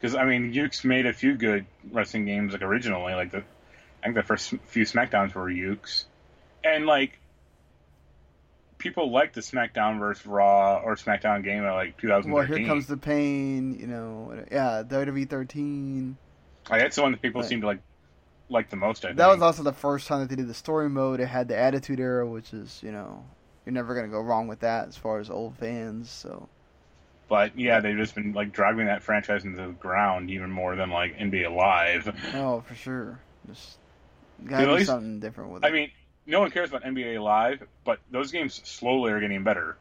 Because 0.00 0.14
I 0.14 0.24
mean, 0.24 0.52
Yuke's 0.52 0.84
made 0.84 1.06
a 1.06 1.12
few 1.12 1.34
good 1.34 1.66
wrestling 1.90 2.26
games 2.26 2.52
like 2.52 2.62
originally. 2.62 3.14
Like 3.14 3.32
the, 3.32 3.38
I 3.38 4.04
think 4.04 4.14
the 4.14 4.22
first 4.22 4.54
few 4.66 4.84
Smackdowns 4.84 5.34
were 5.34 5.46
Yuke's, 5.46 6.04
and 6.62 6.86
like 6.86 7.18
people 8.78 9.10
like 9.10 9.32
the 9.32 9.40
SmackDown 9.40 9.98
versus 9.98 10.24
Raw 10.26 10.80
or 10.84 10.94
SmackDown 10.96 11.42
game 11.44 11.64
at 11.64 11.72
like 11.72 11.96
2013. 11.98 12.32
Well, 12.32 12.44
here 12.44 12.66
comes 12.66 12.86
the 12.86 12.96
pain. 12.96 13.78
You 13.78 13.86
know, 13.86 14.44
yeah, 14.50 14.82
WWE 14.86 15.28
13. 15.28 16.16
Like, 16.70 16.80
that's 16.82 16.96
the 16.96 17.02
one 17.02 17.12
that 17.12 17.22
people 17.22 17.40
Right. 17.40 17.48
seem 17.50 17.60
to 17.62 17.66
like 17.66 17.80
like 18.50 18.70
the 18.70 18.76
most. 18.76 19.04
I 19.04 19.08
think. 19.08 19.18
That 19.18 19.28
was 19.28 19.42
also 19.42 19.62
the 19.62 19.72
first 19.72 20.06
time 20.06 20.20
that 20.20 20.28
they 20.30 20.36
did 20.36 20.48
the 20.48 20.54
story 20.54 20.88
mode. 20.88 21.20
It 21.20 21.26
had 21.26 21.48
the 21.48 21.56
Attitude 21.58 22.00
Era, 22.00 22.26
which 22.26 22.54
is 22.54 22.80
you 22.82 22.92
know 22.92 23.24
you're 23.66 23.74
never 23.74 23.94
gonna 23.94 24.08
go 24.08 24.20
wrong 24.20 24.48
with 24.48 24.60
that 24.60 24.88
as 24.88 24.96
far 24.96 25.18
as 25.18 25.28
old 25.28 25.56
fans. 25.58 26.08
So 26.10 26.48
But 27.28 27.58
yeah, 27.58 27.80
they've 27.80 27.96
just 27.96 28.14
been 28.14 28.32
like 28.32 28.52
driving 28.52 28.86
that 28.86 29.02
franchise 29.02 29.44
into 29.44 29.60
the 29.60 29.72
ground 29.72 30.30
even 30.30 30.50
more 30.50 30.76
than 30.76 30.90
like 30.90 31.16
NBA 31.18 31.54
Live. 31.54 32.08
oh, 32.34 32.60
for 32.62 32.74
sure, 32.74 33.18
just 33.46 33.78
gotta 34.46 34.64
do 34.66 34.72
least- 34.72 34.86
something 34.86 35.20
different 35.20 35.50
with 35.50 35.64
it. 35.64 35.66
I 35.66 35.70
mean, 35.70 35.90
no 36.28 36.40
one 36.40 36.50
cares 36.50 36.68
about 36.68 36.84
NBA 36.84 37.20
Live, 37.20 37.66
but 37.84 37.98
those 38.10 38.30
games 38.30 38.60
slowly 38.64 39.10
are 39.10 39.20
getting 39.20 39.42
better. 39.42 39.76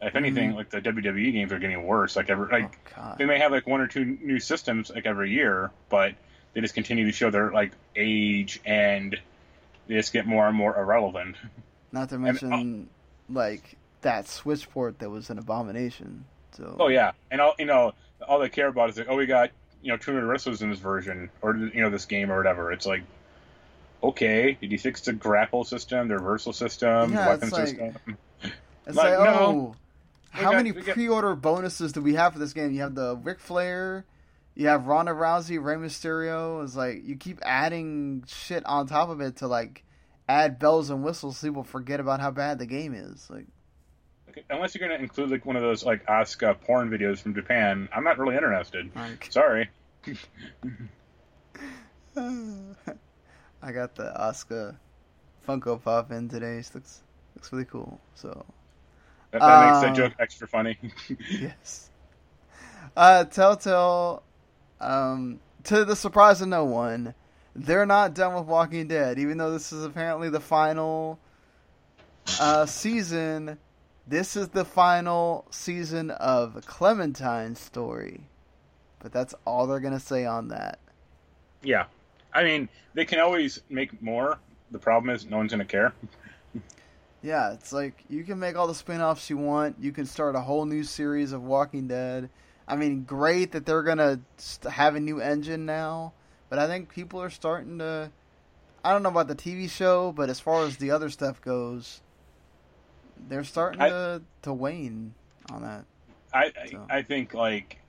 If 0.00 0.16
anything, 0.16 0.54
like 0.54 0.70
the 0.70 0.80
WWE 0.80 1.32
games 1.32 1.52
are 1.52 1.58
getting 1.58 1.84
worse. 1.84 2.16
Like 2.16 2.30
every 2.30 2.50
like 2.50 2.78
oh, 2.96 3.16
they 3.18 3.26
may 3.26 3.38
have 3.38 3.52
like 3.52 3.66
one 3.66 3.82
or 3.82 3.86
two 3.86 4.04
new 4.22 4.40
systems 4.40 4.90
like 4.90 5.04
every 5.04 5.30
year, 5.30 5.70
but 5.90 6.14
they 6.54 6.62
just 6.62 6.74
continue 6.74 7.04
to 7.04 7.12
show 7.12 7.30
their 7.30 7.50
like 7.50 7.72
age 7.94 8.60
and 8.64 9.18
they 9.88 9.94
just 9.96 10.12
get 10.14 10.26
more 10.26 10.46
and 10.46 10.56
more 10.56 10.78
irrelevant. 10.78 11.36
Not 11.92 12.08
to 12.10 12.14
uh, 12.14 12.18
mention 12.18 12.88
like 13.28 13.76
that 14.00 14.26
Switch 14.26 14.70
port 14.70 15.00
that 15.00 15.10
was 15.10 15.28
an 15.28 15.38
abomination. 15.38 16.24
So 16.52 16.76
Oh 16.78 16.88
yeah, 16.88 17.12
and 17.30 17.40
all 17.40 17.54
you 17.58 17.66
know, 17.66 17.92
all 18.26 18.38
they 18.38 18.48
care 18.48 18.68
about 18.68 18.88
is 18.88 18.96
like, 18.96 19.08
oh, 19.10 19.16
we 19.16 19.26
got 19.26 19.50
you 19.82 19.90
know 19.90 19.98
200 19.98 20.26
wrestlers 20.26 20.62
in 20.62 20.70
this 20.70 20.78
version 20.78 21.28
or 21.42 21.56
you 21.56 21.82
know 21.82 21.90
this 21.90 22.06
game 22.06 22.32
or 22.32 22.38
whatever. 22.38 22.72
It's 22.72 22.86
like, 22.86 23.02
okay, 24.02 24.56
did 24.60 24.72
you 24.72 24.78
fix 24.78 25.00
the 25.02 25.12
grapple 25.12 25.64
system, 25.64 26.08
the 26.08 26.14
reversal 26.14 26.52
system, 26.52 27.12
Yeah, 27.12 27.28
weapon 27.28 27.48
it's 27.48 27.52
like- 27.56 27.68
system? 27.68 27.94
It's 28.86 28.96
Like, 28.96 29.18
like, 29.18 29.28
no. 29.30 29.38
oh, 29.40 29.76
We 30.34 30.40
how 30.44 30.50
got- 30.52 30.56
many 30.56 30.72
got- 30.72 30.94
pre-order 30.94 31.34
bonuses 31.34 31.92
do 31.92 32.00
we 32.00 32.14
have 32.14 32.32
for 32.32 32.38
this 32.38 32.52
game? 32.52 32.72
You 32.72 32.80
have 32.82 32.94
the 32.94 33.16
Ric 33.16 33.38
Flair, 33.40 34.04
you 34.54 34.66
have 34.68 34.86
Ronda 34.86 35.12
Rousey, 35.12 35.62
Rey 35.62 35.76
Mysterio. 35.76 36.62
It's 36.64 36.74
like 36.76 37.04
you 37.04 37.16
keep 37.16 37.38
adding 37.42 38.24
shit 38.26 38.64
on 38.66 38.86
top 38.86 39.08
of 39.10 39.20
it 39.20 39.36
to 39.36 39.46
like 39.46 39.84
add 40.28 40.58
bells 40.58 40.90
and 40.90 41.02
whistles. 41.04 41.38
So 41.38 41.46
people 41.48 41.62
forget 41.64 42.00
about 42.00 42.20
how 42.20 42.30
bad 42.30 42.58
the 42.58 42.66
game 42.66 42.94
is. 42.94 43.28
Like, 43.30 43.46
Okay, 44.28 44.42
Unless 44.50 44.74
you're 44.76 44.88
gonna 44.88 45.00
include 45.02 45.30
like 45.30 45.44
one 45.44 45.56
of 45.56 45.62
those 45.62 45.84
like 45.84 46.06
Asuka 46.06 46.60
porn 46.60 46.88
videos 46.90 47.18
from 47.20 47.34
Japan, 47.34 47.88
I'm 47.92 48.04
not 48.04 48.16
really 48.18 48.36
interested. 48.36 48.90
like 48.94 49.26
Sorry. 49.30 49.70
I 53.62 53.72
got 53.72 53.94
the 53.94 54.12
Asuka 54.18 54.76
Funko 55.46 55.82
Pop 55.82 56.10
in 56.12 56.28
today. 56.28 56.62
She 56.62 56.70
looks 56.74 57.02
looks 57.34 57.52
really 57.52 57.64
cool. 57.64 58.00
So 58.14 58.44
That, 59.30 59.40
that 59.40 59.66
makes 59.66 59.82
that 59.82 59.94
joke 59.94 60.14
extra 60.18 60.48
funny. 60.48 60.78
yes. 61.30 61.90
Uh, 62.96 63.24
Telltale, 63.24 64.22
um, 64.80 65.40
to 65.64 65.84
the 65.84 65.94
surprise 65.94 66.40
of 66.40 66.48
no 66.48 66.64
one, 66.64 67.14
they're 67.54 67.86
not 67.86 68.14
done 68.14 68.34
with 68.34 68.46
Walking 68.46 68.88
Dead, 68.88 69.18
even 69.18 69.38
though 69.38 69.52
this 69.52 69.72
is 69.72 69.84
apparently 69.84 70.28
the 70.30 70.40
final 70.40 71.18
uh, 72.40 72.66
season. 72.66 73.58
This 74.06 74.34
is 74.36 74.48
the 74.48 74.64
final 74.64 75.46
season 75.50 76.10
of 76.10 76.64
Clementine's 76.66 77.60
story, 77.60 78.22
but 78.98 79.12
that's 79.12 79.34
all 79.46 79.66
they're 79.66 79.80
gonna 79.80 80.00
say 80.00 80.24
on 80.24 80.48
that. 80.48 80.78
yeah, 81.62 81.84
I 82.32 82.44
mean 82.44 82.68
they 82.94 83.04
can 83.04 83.20
always 83.20 83.60
make 83.68 84.00
more. 84.02 84.38
The 84.70 84.78
problem 84.78 85.14
is 85.14 85.26
no 85.26 85.36
one's 85.38 85.50
gonna 85.52 85.64
care. 85.64 85.92
Yeah, 87.22 87.52
it's 87.52 87.72
like 87.72 88.02
you 88.08 88.24
can 88.24 88.38
make 88.38 88.56
all 88.56 88.66
the 88.66 88.74
spin-offs 88.74 89.28
you 89.28 89.36
want. 89.36 89.76
You 89.78 89.92
can 89.92 90.06
start 90.06 90.34
a 90.36 90.40
whole 90.40 90.64
new 90.64 90.82
series 90.84 91.32
of 91.32 91.42
Walking 91.42 91.86
Dead. 91.86 92.30
I 92.66 92.76
mean, 92.76 93.02
great 93.04 93.52
that 93.52 93.66
they're 93.66 93.82
gonna 93.82 94.20
have 94.70 94.94
a 94.94 95.00
new 95.00 95.20
engine 95.20 95.66
now, 95.66 96.12
but 96.48 96.58
I 96.58 96.66
think 96.66 96.88
people 96.88 97.20
are 97.20 97.30
starting 97.30 97.78
to. 97.78 98.10
I 98.82 98.92
don't 98.92 99.02
know 99.02 99.10
about 99.10 99.28
the 99.28 99.34
TV 99.34 99.68
show, 99.68 100.12
but 100.12 100.30
as 100.30 100.40
far 100.40 100.64
as 100.64 100.78
the 100.78 100.92
other 100.92 101.10
stuff 101.10 101.42
goes, 101.42 102.00
they're 103.28 103.44
starting 103.44 103.82
I- 103.82 103.88
to 103.90 104.22
to 104.42 104.52
wane 104.54 105.14
on 105.50 105.62
that. 105.62 105.84
I 106.32 106.52
So. 106.70 106.86
I, 106.88 106.98
I 106.98 107.02
think 107.02 107.34
like 107.34 107.80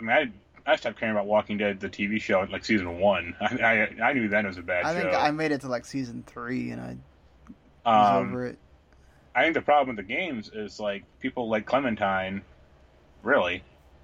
I 0.00 0.02
mean 0.04 0.16
I 0.16 0.30
I 0.66 0.76
stopped 0.76 0.98
caring 0.98 1.14
about 1.14 1.26
Walking 1.26 1.58
Dead 1.58 1.78
the 1.80 1.88
TV 1.90 2.20
show 2.20 2.46
like 2.50 2.64
season 2.64 2.98
one. 2.98 3.34
I 3.40 3.58
I, 3.62 3.94
I 4.02 4.12
knew 4.14 4.28
then 4.28 4.44
it 4.44 4.48
was 4.48 4.58
a 4.58 4.62
bad 4.62 4.84
show. 4.84 4.88
I 4.90 4.94
show. 4.94 5.00
think 5.02 5.14
I 5.14 5.30
made 5.30 5.52
it 5.52 5.60
to 5.62 5.68
like 5.68 5.84
season 5.84 6.24
three, 6.26 6.70
and 6.70 6.80
I 6.80 6.96
was 7.84 8.22
um, 8.22 8.28
over 8.30 8.46
it. 8.46 8.58
I 9.34 9.42
think 9.42 9.54
the 9.54 9.62
problem 9.62 9.96
with 9.96 10.06
the 10.06 10.14
games 10.14 10.50
is 10.52 10.78
like 10.80 11.04
people 11.20 11.48
like 11.50 11.66
Clementine, 11.66 12.42
really, 13.22 13.62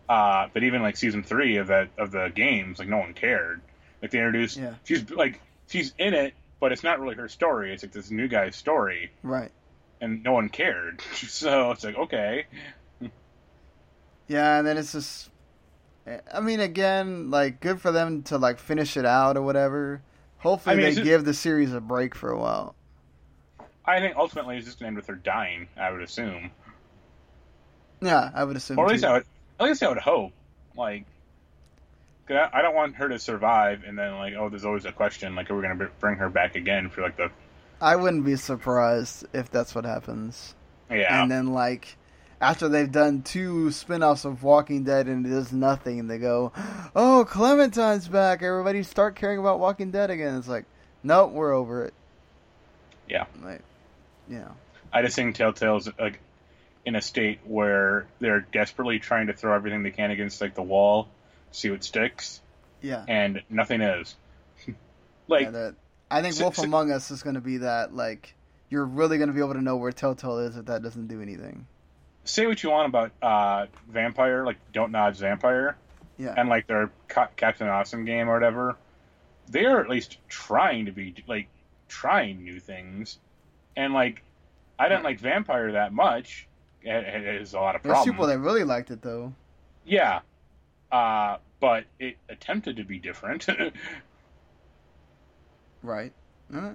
uh, 0.08 0.48
but 0.52 0.64
even 0.64 0.82
like 0.82 0.96
season 0.96 1.22
three 1.22 1.56
of 1.56 1.68
that 1.68 1.88
of 1.96 2.10
the 2.10 2.30
games, 2.34 2.78
like 2.78 2.88
no 2.88 2.98
one 2.98 3.14
cared. 3.14 3.60
Like 4.02 4.10
they 4.10 4.18
introduced, 4.18 4.56
Yeah. 4.56 4.74
she's 4.84 5.08
like 5.10 5.40
she's 5.68 5.94
in 5.98 6.14
it, 6.14 6.34
but 6.58 6.72
it's 6.72 6.82
not 6.82 7.00
really 7.00 7.14
her 7.16 7.28
story. 7.28 7.72
It's 7.72 7.82
like 7.82 7.92
this 7.92 8.10
new 8.10 8.28
guy's 8.28 8.56
story, 8.56 9.12
Right. 9.22 9.50
and 10.00 10.22
no 10.22 10.32
one 10.32 10.48
cared. 10.50 11.00
so 11.14 11.70
it's 11.70 11.84
like 11.84 11.96
okay, 11.96 12.46
Yeah, 14.28 14.58
and 14.58 14.66
then 14.66 14.76
it's 14.76 14.92
just. 14.92 15.30
I 16.32 16.40
mean, 16.40 16.60
again, 16.60 17.30
like 17.30 17.60
good 17.60 17.80
for 17.80 17.92
them 17.92 18.22
to 18.24 18.38
like 18.38 18.58
finish 18.58 18.96
it 18.96 19.04
out 19.06 19.36
or 19.36 19.42
whatever. 19.42 20.02
Hopefully, 20.38 20.72
I 20.74 20.76
mean, 20.76 20.84
they 20.86 20.94
just- 20.94 21.04
give 21.04 21.24
the 21.24 21.34
series 21.34 21.72
a 21.72 21.80
break 21.80 22.14
for 22.14 22.30
a 22.30 22.38
while. 22.38 22.74
I 23.84 23.98
think 24.00 24.16
ultimately 24.16 24.56
it's 24.56 24.66
just 24.66 24.78
gonna 24.78 24.88
end 24.88 24.96
with 24.96 25.06
her 25.06 25.14
dying. 25.14 25.68
I 25.76 25.90
would 25.90 26.02
assume, 26.02 26.50
Yeah, 28.00 28.30
I 28.34 28.44
would 28.44 28.56
assume. 28.56 28.78
or 28.78 28.86
at 28.86 28.90
least 28.92 29.02
too. 29.04 29.10
I 29.10 29.12
would, 29.14 29.24
at 29.58 29.66
least 29.66 29.82
I 29.82 29.88
would 29.88 29.98
hope. 29.98 30.32
Like, 30.76 31.04
I, 32.28 32.48
I 32.52 32.62
don't 32.62 32.74
want 32.74 32.96
her 32.96 33.08
to 33.08 33.18
survive, 33.18 33.82
and 33.86 33.98
then 33.98 34.16
like, 34.16 34.34
oh, 34.38 34.48
there's 34.48 34.64
always 34.64 34.84
a 34.84 34.92
question, 34.92 35.34
like, 35.34 35.50
are 35.50 35.56
we 35.56 35.62
gonna 35.62 35.88
bring 35.98 36.16
her 36.16 36.28
back 36.30 36.54
again 36.56 36.88
for 36.90 37.02
like 37.02 37.16
the 37.16 37.30
I 37.80 37.96
wouldn't 37.96 38.24
be 38.24 38.36
surprised 38.36 39.26
if 39.32 39.50
that's 39.50 39.74
what 39.74 39.84
happens. 39.84 40.54
yeah. 40.90 41.22
And 41.22 41.30
then 41.30 41.52
like 41.52 41.96
after 42.40 42.68
they've 42.68 42.90
done 42.90 43.22
two 43.22 43.70
spin-offs 43.70 44.24
of 44.24 44.42
Walking 44.42 44.84
Dead 44.84 45.06
and 45.08 45.26
it 45.26 45.30
does 45.30 45.52
nothing 45.52 46.00
and 46.00 46.10
they 46.10 46.18
go, 46.18 46.52
"Oh, 46.96 47.26
Clementine's 47.28 48.08
back. 48.08 48.42
Everybody 48.42 48.82
start 48.82 49.14
caring 49.16 49.38
about 49.38 49.60
Walking 49.60 49.90
Dead 49.90 50.10
again." 50.10 50.36
It's 50.36 50.48
like, 50.48 50.64
"Nope, 51.02 51.32
we're 51.32 51.52
over 51.52 51.84
it." 51.84 51.94
Yeah. 53.08 53.26
Like, 53.42 53.60
know. 54.28 54.52
I 54.92 55.02
just 55.02 55.16
think 55.16 55.36
Telltale's 55.36 55.88
like 55.98 56.20
in 56.86 56.96
a 56.96 57.02
state 57.02 57.40
where 57.44 58.06
they're 58.20 58.40
desperately 58.40 58.98
trying 58.98 59.26
to 59.26 59.32
throw 59.32 59.54
everything 59.54 59.82
they 59.82 59.90
can 59.90 60.10
against 60.10 60.40
like 60.40 60.54
the 60.54 60.62
wall, 60.62 61.08
see 61.52 61.70
what 61.70 61.84
sticks, 61.84 62.40
Yeah. 62.80 63.04
and 63.06 63.42
nothing 63.50 63.80
is. 63.82 64.14
like 65.28 65.42
yeah 65.46 65.50
that, 65.50 65.74
I 66.10 66.22
think 66.22 66.34
so- 66.34 66.44
Wolf 66.44 66.56
so- 66.56 66.62
Among 66.62 66.90
Us 66.90 67.10
is 67.10 67.22
going 67.22 67.34
to 67.34 67.40
be 67.40 67.58
that 67.58 67.94
like 67.94 68.34
you're 68.70 68.84
really 68.86 69.18
going 69.18 69.28
to 69.28 69.34
be 69.34 69.40
able 69.40 69.54
to 69.54 69.60
know 69.60 69.76
where 69.76 69.90
Telltale 69.92 70.38
is 70.38 70.56
if 70.56 70.66
that 70.66 70.82
doesn't 70.82 71.08
do 71.08 71.20
anything. 71.20 71.66
Say 72.32 72.46
what 72.46 72.62
you 72.62 72.70
want 72.70 72.88
about 72.88 73.12
uh, 73.22 73.66
Vampire, 73.88 74.44
like 74.44 74.56
Don't 74.72 74.92
Nod's 74.92 75.18
Vampire, 75.20 75.76
Yeah. 76.18 76.34
and 76.36 76.48
like 76.48 76.66
their 76.66 76.90
Ca- 77.08 77.28
Captain 77.36 77.68
Awesome 77.68 78.04
game 78.04 78.28
or 78.28 78.34
whatever. 78.34 78.76
They 79.48 79.64
are 79.64 79.80
at 79.80 79.88
least 79.88 80.18
trying 80.28 80.86
to 80.86 80.92
be 80.92 81.14
like 81.26 81.48
trying 81.88 82.42
new 82.44 82.60
things, 82.60 83.18
and 83.76 83.92
like 83.92 84.22
I 84.78 84.88
didn't 84.88 85.04
like 85.04 85.18
Vampire 85.20 85.72
that 85.72 85.92
much. 85.92 86.46
It, 86.82 86.88
it 86.90 87.40
has 87.40 87.52
a 87.54 87.60
lot 87.60 87.76
of 87.76 87.82
There's 87.82 87.92
problems. 87.94 88.12
people 88.12 88.26
that 88.28 88.38
really 88.38 88.64
liked 88.64 88.90
it 88.90 89.02
though. 89.02 89.34
Yeah, 89.84 90.20
uh, 90.92 91.36
but 91.60 91.84
it 91.98 92.16
attempted 92.28 92.76
to 92.76 92.84
be 92.84 92.98
different. 92.98 93.46
Right. 95.82 96.12
Uh, 96.54 96.72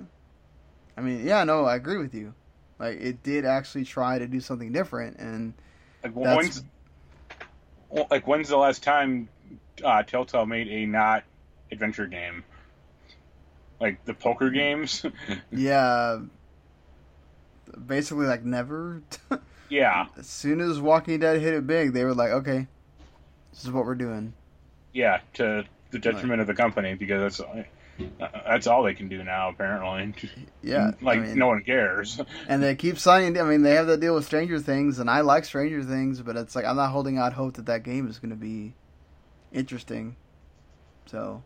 I 0.98 1.02
mean, 1.02 1.26
yeah, 1.26 1.44
no, 1.44 1.66
I 1.66 1.76
agree 1.76 1.98
with 1.98 2.14
you. 2.16 2.34
Like, 2.80 3.00
it 3.00 3.24
did 3.24 3.46
actually 3.46 3.86
try 3.86 4.20
to 4.20 4.28
do 4.28 4.40
something 4.40 4.72
different, 4.72 5.18
and 5.18 5.54
like 6.04 6.14
when's 6.14 6.64
like 8.12 8.28
when's 8.28 8.50
the 8.50 8.58
last 8.58 8.84
time 8.84 9.30
uh, 9.84 10.04
Telltale 10.04 10.46
made 10.46 10.68
a 10.68 10.86
not 10.86 11.24
adventure 11.72 12.08
game? 12.08 12.44
Like 13.80 14.04
the 14.06 14.14
poker 14.14 14.50
games. 14.50 15.06
yeah, 15.52 16.20
basically 17.86 18.26
like 18.26 18.44
never. 18.44 19.02
Yeah, 19.68 20.06
As 20.16 20.28
soon 20.28 20.62
as 20.62 20.80
Walking 20.80 21.20
Dead 21.20 21.42
hit 21.42 21.56
it 21.56 21.66
big, 21.66 21.94
they 21.94 22.04
were 22.04 22.14
like, 22.14 22.30
okay, 22.30 22.68
this 23.52 23.64
is 23.66 23.72
what 23.72 23.84
we're 23.84 23.96
doing. 23.96 24.36
yeah, 24.94 25.22
to 25.34 25.66
the 25.90 25.98
detriment 25.98 26.40
of 26.40 26.46
the 26.46 26.54
company 26.54 26.94
because 26.94 27.40
that's 27.40 27.50
that's 28.20 28.68
all 28.68 28.84
they 28.84 28.94
can 28.94 29.08
do 29.08 29.24
now 29.24 29.50
apparently. 29.50 30.14
Yeah, 30.62 30.92
like 31.02 31.20
I 31.20 31.22
mean, 31.22 31.38
no 31.38 31.48
one 31.48 31.64
cares. 31.64 32.20
and 32.48 32.62
they 32.62 32.76
keep 32.76 32.98
signing. 32.98 33.40
I 33.40 33.44
mean, 33.44 33.62
they 33.62 33.76
have 33.76 33.88
that 33.88 34.00
deal 34.00 34.16
with 34.16 34.26
Stranger 34.26 34.60
Things, 34.60 35.00
and 35.00 35.10
I 35.10 35.22
like 35.22 35.46
Stranger 35.46 35.84
Things, 35.84 36.22
but 36.22 36.36
it's 36.36 36.56
like 36.56 36.66
I'm 36.66 36.76
not 36.76 36.92
holding 36.92 37.18
out 37.18 37.34
hope 37.34 37.54
that 37.56 37.68
that 37.68 37.84
game 37.84 38.08
is 38.08 38.20
going 38.20 38.32
to 38.32 38.36
be 38.36 38.74
interesting. 39.52 40.16
So 41.06 41.44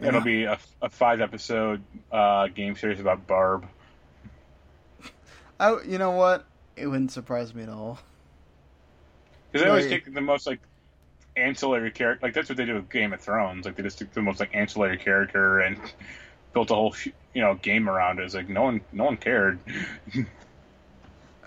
you 0.00 0.08
It'll 0.08 0.20
be 0.20 0.44
a, 0.44 0.58
a 0.80 0.88
five 0.88 1.20
episode 1.20 1.82
uh, 2.10 2.48
game 2.48 2.76
series 2.76 3.00
about 3.00 3.26
Barb. 3.26 3.66
I, 5.58 5.76
you 5.82 5.98
know 5.98 6.12
what? 6.12 6.46
It 6.76 6.86
wouldn't 6.86 7.12
surprise 7.12 7.54
me 7.54 7.64
at 7.64 7.68
all. 7.68 7.98
Because 9.52 9.64
they 9.64 9.68
always 9.68 9.86
take 9.88 10.12
the 10.12 10.20
most 10.20 10.46
like 10.46 10.60
ancillary 11.36 11.90
character. 11.90 12.26
Like 12.26 12.34
that's 12.34 12.48
what 12.48 12.56
they 12.58 12.64
do 12.66 12.74
with 12.74 12.90
Game 12.90 13.12
of 13.12 13.20
Thrones. 13.20 13.64
Like 13.66 13.76
they 13.76 13.82
just 13.82 13.98
took 13.98 14.12
the 14.12 14.22
most 14.22 14.40
like 14.40 14.54
ancillary 14.54 14.98
character 14.98 15.60
and 15.60 15.78
built 16.52 16.70
a 16.70 16.74
whole 16.74 16.94
you 17.34 17.40
know 17.42 17.54
game 17.54 17.88
around 17.88 18.18
it. 18.18 18.24
It's 18.24 18.34
like 18.34 18.48
no 18.48 18.62
one 18.62 18.80
no 18.92 19.04
one 19.04 19.16
cared. 19.16 19.58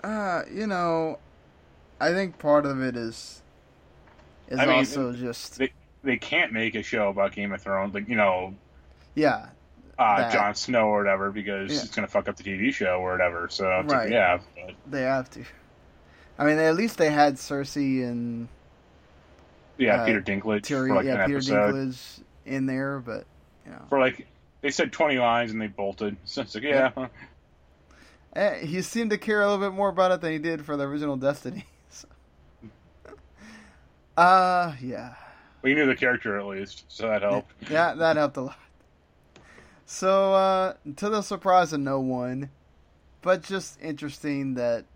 Uh, 0.02 0.42
you 0.52 0.66
know, 0.66 1.18
I 1.98 2.12
think 2.12 2.38
part 2.38 2.66
of 2.66 2.82
it 2.82 2.94
is 2.96 3.40
is 4.48 4.58
I 4.58 4.66
mean, 4.66 4.74
also 4.76 5.12
just 5.12 5.58
they- 5.58 5.72
They 6.02 6.18
can't 6.18 6.52
make 6.52 6.74
a 6.74 6.82
show 6.82 7.08
about 7.08 7.32
Game 7.32 7.52
of 7.52 7.62
Thrones. 7.62 7.94
Like 7.94 8.08
you 8.08 8.16
know 8.16 8.54
yeah, 9.14 9.46
uh, 9.98 10.30
Jon 10.30 10.54
Snow 10.54 10.88
or 10.88 10.98
whatever 10.98 11.30
because 11.30 11.72
Yeah. 11.72 11.80
it's 11.80 11.94
gonna 11.94 12.08
fuck 12.08 12.28
up 12.28 12.36
the 12.36 12.42
TV 12.42 12.70
show 12.74 12.98
or 13.00 13.12
whatever. 13.12 13.48
So 13.48 13.80
it's 13.80 13.88
like, 13.90 13.98
Right. 14.00 14.10
yeah, 14.10 14.40
but, 14.54 14.74
they 14.86 15.02
have 15.02 15.30
to. 15.30 15.44
I 16.38 16.44
mean, 16.44 16.58
at 16.58 16.74
least 16.74 16.98
they 16.98 17.08
had 17.10 17.36
Cersei 17.36 18.02
and 18.04 18.48
yeah. 19.78 20.02
Uh, 20.02 20.06
Peter 20.06 20.22
Dinklage 20.22 20.62
Tyrion, 20.62 20.88
for 20.88 20.94
like 20.96 21.06
yeah, 21.06 21.24
an 21.24 21.26
Peter 21.26 21.36
episode 21.38 21.74
Dinklage 21.74 22.20
in 22.46 22.66
there, 22.66 22.98
but 23.00 23.24
you 23.64 23.72
know, 23.72 23.82
for 23.88 23.98
like 23.98 24.26
they 24.60 24.70
said 24.70 24.92
twenty 24.92 25.18
lines 25.18 25.52
and 25.52 25.60
they 25.60 25.66
bolted. 25.66 26.16
So 26.24 26.42
it's 26.42 26.54
like 26.54 26.64
yeah, 26.64 27.08
eh, 28.34 28.64
he 28.64 28.82
seemed 28.82 29.10
to 29.10 29.18
care 29.18 29.42
a 29.42 29.50
little 29.50 29.64
bit 29.66 29.74
more 29.74 29.88
about 29.88 30.12
it 30.12 30.20
than 30.20 30.32
he 30.32 30.38
did 30.38 30.64
for 30.64 30.76
the 30.76 30.84
original 30.84 31.16
Destiny. 31.16 31.66
so. 31.88 32.08
Uh, 34.16 34.74
yeah. 34.80 35.14
well, 35.62 35.70
you 35.70 35.74
knew 35.74 35.86
the 35.86 35.96
character 35.96 36.38
at 36.38 36.46
least, 36.46 36.84
so 36.88 37.08
that 37.08 37.22
helped. 37.22 37.52
Yeah, 37.70 37.94
that 37.94 38.16
helped 38.16 38.36
a 38.36 38.42
lot. 38.42 38.58
So, 39.86 40.32
uh, 40.32 40.74
to 40.96 41.10
the 41.10 41.20
surprise 41.20 41.72
of 41.72 41.80
no 41.80 42.00
one, 42.00 42.50
but 43.20 43.42
just 43.42 43.80
interesting 43.82 44.54
that 44.54 44.86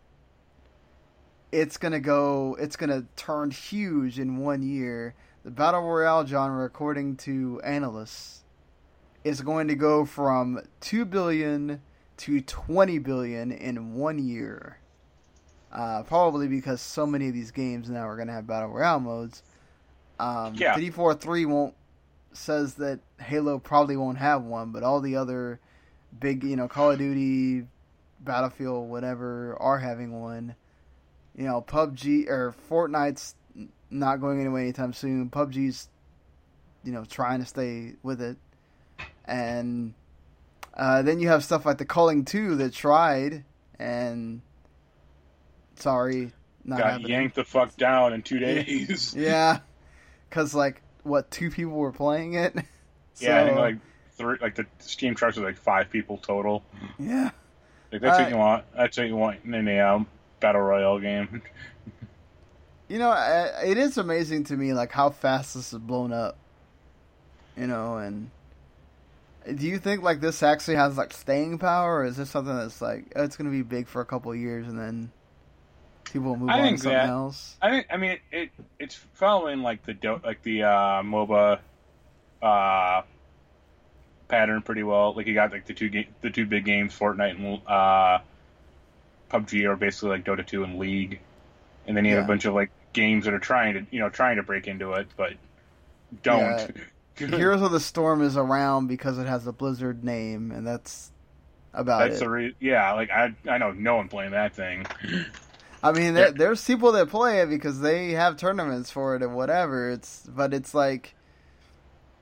it's 1.53 1.76
gonna 1.76 2.01
go, 2.01 2.57
it's 2.59 2.76
gonna 2.76 3.05
turn 3.16 3.51
huge 3.51 4.18
in 4.18 4.38
one 4.38 4.62
year. 4.62 5.14
The 5.44 5.51
Battle 5.51 5.82
Royale 5.82 6.26
genre, 6.26 6.64
according 6.64 7.16
to 7.18 7.61
analysts, 7.64 8.42
is 9.24 9.40
going 9.40 9.68
to 9.68 9.74
go 9.74 10.05
from 10.05 10.61
2 10.80 11.05
billion 11.05 11.80
to 12.18 12.40
20 12.40 12.99
billion 12.99 13.53
in 13.53 13.94
one 13.94 14.18
year. 14.18 14.78
Uh, 15.72 16.03
probably 16.03 16.49
because 16.49 16.80
so 16.80 17.07
many 17.07 17.28
of 17.28 17.34
these 17.34 17.51
games 17.51 17.88
now 17.90 18.07
are 18.09 18.16
going 18.16 18.28
to 18.28 18.34
have 18.34 18.46
Battle 18.46 18.70
Royale 18.70 19.01
modes. 19.01 19.42
Um, 20.18 20.55
Yeah. 20.55 20.74
343 20.74 21.46
won't 21.46 21.74
says 22.32 22.74
that 22.74 23.01
Halo 23.20 23.59
probably 23.59 23.96
won't 23.96 24.18
have 24.18 24.44
one, 24.44 24.70
but 24.70 24.82
all 24.82 25.01
the 25.01 25.16
other 25.16 25.61
big, 26.20 26.44
you 26.44 26.57
know, 26.57 26.68
Call 26.68 26.92
of 26.92 26.99
Duty, 26.99 27.66
Battlefield, 28.20 28.88
whatever, 28.88 29.57
are 29.61 29.78
having 29.78 30.20
one. 30.20 30.55
You 31.39 31.45
know, 31.45 31.62
PUBG 31.62 32.28
or 32.28 32.53
Fortnite's 32.68 33.34
not 33.91 34.20
going 34.20 34.41
anywhere 34.41 34.62
anytime 34.62 34.93
soon. 34.93 35.30
PUBG's, 35.30 35.89
you 36.84 36.91
know, 36.93 37.05
trying 37.05 37.39
to 37.39 37.47
stay 37.47 37.93
with 38.03 38.20
it, 38.20 38.36
and 39.24 39.95
uh, 40.74 41.03
then 41.03 41.20
you 41.20 41.28
have 41.28 41.45
stuff 41.45 41.64
like 41.64 41.78
the 41.78 41.84
Culling 41.84 42.24
Two 42.24 42.57
that 42.57 42.72
tried 42.72 43.45
and 43.78 44.41
sorry, 45.76 46.32
not 46.64 46.78
Got 46.80 46.91
happening. 46.91 47.11
yanked 47.11 47.36
the 47.36 47.45
fuck 47.45 47.76
down 47.76 48.12
in 48.12 48.22
two 48.22 48.39
days. 48.41 49.14
Yeah, 49.16 49.61
because 50.28 50.55
like 50.55 50.82
what 51.05 51.30
two 51.30 51.51
people 51.51 51.74
were 51.74 51.93
playing 51.93 52.34
it. 52.34 52.55
Yeah, 53.20 53.41
I 53.43 53.45
think 53.47 53.57
like 53.59 53.76
three, 54.12 54.39
like 54.41 54.55
the 54.55 54.64
Steam 54.78 55.16
charts 55.16 55.36
was 55.36 55.43
like 55.45 55.57
five 55.57 55.91
people 55.91 56.18
total. 56.18 56.62
yeah. 57.01 57.30
Like 57.91 58.01
that's 58.01 58.16
Uh, 58.16 58.22
what 58.22 58.30
you 58.30 58.36
want. 58.39 58.64
That's 58.76 58.97
what 58.97 59.07
you 59.09 59.16
want 59.16 59.39
in 59.45 59.66
a 59.68 59.80
um, 59.80 60.07
battle 60.41 60.61
royale 60.62 60.99
game. 60.99 61.43
You 62.91 62.99
know, 62.99 63.12
it 63.62 63.76
is 63.76 63.99
amazing 63.99 64.45
to 64.45 64.57
me 64.57 64.72
like 64.72 64.93
how 64.93 65.11
fast 65.11 65.53
this 65.53 65.72
has 65.72 65.78
blown 65.78 66.11
up. 66.11 66.39
You 67.55 67.66
know, 67.66 67.99
and 67.99 68.30
do 69.55 69.66
you 69.66 69.78
think 69.78 70.03
like 70.03 70.22
this 70.22 70.43
actually 70.43 70.76
has 70.76 70.97
like 70.97 71.12
staying 71.12 71.59
power, 71.59 71.99
or 71.99 72.05
is 72.07 72.16
this 72.16 72.30
something 72.30 72.57
that's 72.57 72.80
like 72.80 73.12
oh, 73.14 73.24
it's 73.24 73.36
going 73.36 73.45
to 73.51 73.55
be 73.55 73.62
big 73.62 73.89
for 73.89 74.01
a 74.01 74.07
couple 74.07 74.32
of 74.32 74.39
years 74.39 74.66
and 74.68 74.78
then 74.78 75.12
people 76.05 76.30
will 76.30 76.36
move 76.36 76.49
I 76.49 76.61
on 76.62 76.72
to 76.72 76.78
something 76.78 76.93
that- 76.93 77.09
else? 77.11 77.57
I 77.61 77.70
think 77.72 77.86
I 77.91 77.97
mean 77.99 78.12
it, 78.12 78.20
it 78.32 78.51
it's 78.78 78.95
following 79.12 79.61
like 79.61 79.84
the 79.84 79.93
do- 79.93 80.22
like 80.24 80.41
the 80.43 80.62
uh, 80.62 81.03
MOBA 81.03 81.59
uh, 82.41 83.03
pattern 84.28 84.62
pretty 84.62 84.82
well. 84.82 85.12
Like 85.14 85.26
you 85.26 85.34
got 85.34 85.53
like 85.53 85.66
the 85.66 85.74
two 85.74 85.91
ga- 85.91 86.09
the 86.22 86.30
two 86.30 86.47
big 86.47 86.64
games, 86.64 86.99
Fortnite 86.99 87.36
and 87.36 87.61
uh, 87.66 88.20
PUBG, 89.31 89.64
are 89.68 89.76
basically 89.76 90.11
like 90.11 90.24
Dota 90.24 90.47
2 90.47 90.64
and 90.64 90.79
League, 90.79 91.20
and 91.87 91.97
then 91.97 92.05
you 92.05 92.12
have 92.12 92.20
Yeah. 92.20 92.24
a 92.24 92.29
bunch 92.29 92.45
of 92.45 92.55
like 92.55 92.70
games 92.93 93.24
that 93.26 93.35
are 93.35 93.39
trying 93.39 93.74
to 93.74 93.87
you 93.91 94.01
know 94.01 94.09
trying 94.09 94.37
to 94.37 94.43
break 94.43 94.66
into 94.66 94.93
it, 94.95 95.09
but 95.16 95.35
don't. 96.22 96.70
Heroes 97.16 97.62
of 97.62 97.72
the 97.72 97.81
Storm 97.81 98.22
is 98.22 98.37
around 98.37 98.87
because 98.87 99.18
it 99.18 99.26
has 99.26 99.47
a 99.47 99.53
Blizzard 99.53 100.05
name, 100.05 100.53
and 100.53 100.64
that's 100.66 101.11
about 101.74 101.99
That's 102.01 102.16
it. 102.16 102.20
the 102.24 102.31
re- 102.31 102.55
yeah. 102.61 102.93
Like 102.93 103.11
I 103.11 103.35
I 103.49 103.59
know 103.59 103.72
no 103.72 103.97
one 103.97 104.09
playing 104.09 104.31
that 104.33 104.55
thing. 104.55 104.87
I 105.83 105.93
mean, 105.93 106.14
there, 106.14 106.33
there's 106.33 106.64
people 106.64 106.91
that 106.93 107.09
play 107.09 107.41
it 107.41 107.49
because 107.49 107.81
they 107.81 108.11
have 108.11 108.37
tournaments 108.37 108.91
for 108.91 109.14
it 109.14 109.22
and 109.22 109.35
whatever. 109.35 109.91
It's 109.91 110.24
but 110.29 110.53
it's 110.53 110.74
like, 110.74 111.14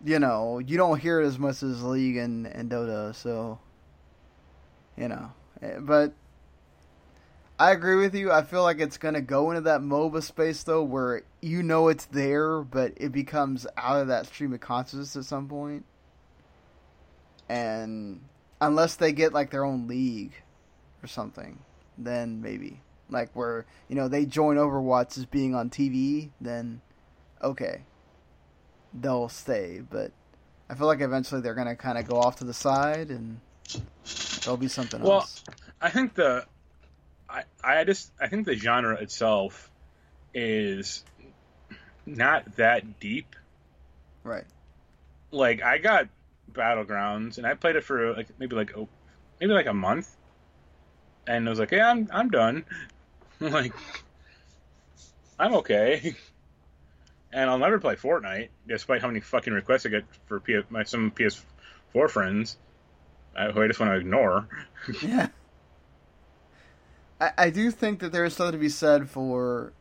you 0.04 0.18
know, 0.18 0.58
you 0.58 0.76
don't 0.76 0.98
hear 1.00 1.22
it 1.22 1.26
as 1.26 1.38
much 1.38 1.62
as 1.62 1.82
League 1.82 2.16
and, 2.18 2.46
and 2.46 2.70
Dota. 2.70 3.14
So, 3.14 3.58
you 4.96 5.08
know, 5.08 5.32
Eh, 5.62 5.78
but 5.78 6.12
I 7.58 7.70
agree 7.70 7.96
with 7.96 8.14
you. 8.14 8.30
I 8.30 8.42
feel 8.42 8.62
like 8.62 8.80
it's 8.80 8.98
gonna 8.98 9.22
go 9.22 9.50
into 9.50 9.62
that 9.62 9.80
MOBA 9.80 10.22
space 10.22 10.62
though, 10.62 10.82
where 10.82 11.22
you 11.40 11.62
know 11.62 11.88
it's 11.88 12.04
there, 12.06 12.60
but 12.60 12.92
it 12.96 13.12
becomes 13.12 13.66
out 13.76 14.00
of 14.00 14.08
that 14.08 14.26
stream 14.26 14.52
of 14.52 14.60
consciousness 14.60 15.16
at 15.16 15.24
some 15.24 15.48
point. 15.48 15.84
And 17.48 18.20
unless 18.60 18.96
they 18.96 19.12
get 19.12 19.32
like 19.32 19.50
their 19.50 19.64
own 19.64 19.86
league 19.86 20.34
or 21.02 21.06
something, 21.06 21.58
then 21.96 22.42
maybe 22.42 22.80
like 23.08 23.30
where 23.34 23.64
you 23.88 23.96
know 23.96 24.08
they 24.08 24.26
join 24.26 24.56
Overwatch 24.56 25.16
as 25.16 25.24
being 25.24 25.54
on 25.54 25.70
TV, 25.70 26.30
then 26.40 26.82
okay, 27.42 27.82
they'll 28.92 29.30
stay. 29.30 29.80
But 29.88 30.12
I 30.68 30.74
feel 30.74 30.88
like 30.88 31.00
eventually 31.00 31.40
they're 31.40 31.54
gonna 31.54 31.76
kind 31.76 31.96
of 31.96 32.06
go 32.06 32.16
off 32.16 32.36
to 32.36 32.44
the 32.44 32.54
side, 32.54 33.08
and 33.08 33.40
there'll 34.42 34.58
be 34.58 34.68
something 34.68 35.00
Well, 35.00 35.20
else. 35.20 35.42
Well, 35.48 35.56
I 35.80 35.88
think 35.88 36.14
the 36.14 36.44
I 37.28 37.44
I 37.62 37.84
just 37.84 38.10
I 38.20 38.28
think 38.28 38.46
the 38.46 38.54
genre 38.54 38.96
itself 38.96 39.70
is 40.34 41.04
not 42.04 42.56
that 42.56 43.00
deep. 43.00 43.34
Right? 44.22 44.44
Like 45.30 45.62
I 45.62 45.78
got 45.78 46.08
Battlegrounds 46.52 47.38
and 47.38 47.46
I 47.46 47.54
played 47.54 47.76
it 47.76 47.84
for 47.84 48.14
like 48.14 48.28
maybe 48.38 48.56
like 48.56 48.76
oh, 48.76 48.88
maybe 49.40 49.52
like 49.52 49.66
a 49.66 49.74
month, 49.74 50.14
and 51.26 51.46
I 51.46 51.50
was 51.50 51.58
like, 51.58 51.72
yeah, 51.72 51.90
I'm 51.90 52.08
I'm 52.12 52.30
done. 52.30 52.64
like 53.40 53.72
I'm 55.38 55.54
okay. 55.56 56.14
And 57.32 57.50
I'll 57.50 57.58
never 57.58 57.78
play 57.78 57.96
Fortnite, 57.96 58.48
despite 58.66 59.02
how 59.02 59.08
many 59.08 59.20
fucking 59.20 59.52
requests 59.52 59.84
I 59.84 59.90
get 59.90 60.04
for 60.26 60.40
P- 60.40 60.62
my 60.70 60.84
some 60.84 61.10
PS4 61.10 62.08
friends, 62.08 62.56
uh, 63.36 63.52
who 63.52 63.62
I 63.62 63.66
just 63.66 63.78
want 63.78 63.92
to 63.92 63.98
ignore. 63.98 64.48
yeah. 65.02 65.28
I, 67.20 67.30
I 67.38 67.50
do 67.50 67.70
think 67.70 68.00
that 68.00 68.12
there 68.12 68.24
is 68.24 68.34
something 68.34 68.52
to 68.52 68.58
be 68.58 68.68
said 68.68 69.08
for. 69.08 69.72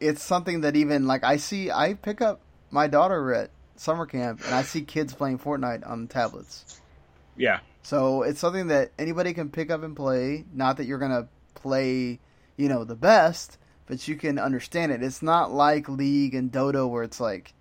It's 0.00 0.22
something 0.22 0.60
that 0.60 0.76
even 0.76 1.06
like 1.06 1.24
I 1.24 1.36
see. 1.36 1.70
I 1.70 1.94
pick 1.94 2.20
up 2.20 2.40
my 2.70 2.86
daughter 2.86 3.34
at 3.34 3.50
summer 3.76 4.06
camp, 4.06 4.42
and 4.44 4.54
I 4.54 4.62
see 4.62 4.82
kids 4.82 5.14
playing 5.14 5.38
Fortnite 5.38 5.88
on 5.88 6.06
tablets. 6.08 6.80
Yeah, 7.36 7.60
So 7.82 8.22
it's 8.22 8.40
something 8.40 8.66
that 8.68 8.90
anybody 8.98 9.32
can 9.32 9.48
pick 9.50 9.70
up 9.70 9.84
and 9.84 9.94
play. 9.94 10.44
Not 10.52 10.76
that 10.76 10.86
you're 10.86 10.98
gonna 10.98 11.28
play, 11.54 12.18
you 12.56 12.68
know, 12.68 12.82
the 12.84 12.96
best, 12.96 13.58
but 13.86 14.06
you 14.08 14.16
can 14.16 14.38
understand 14.38 14.92
it. 14.92 15.02
It's 15.02 15.22
not 15.22 15.52
like 15.52 15.88
League 15.88 16.34
and 16.34 16.50
Dota 16.50 16.88
where 16.88 17.04
it's 17.04 17.20
like, 17.20 17.54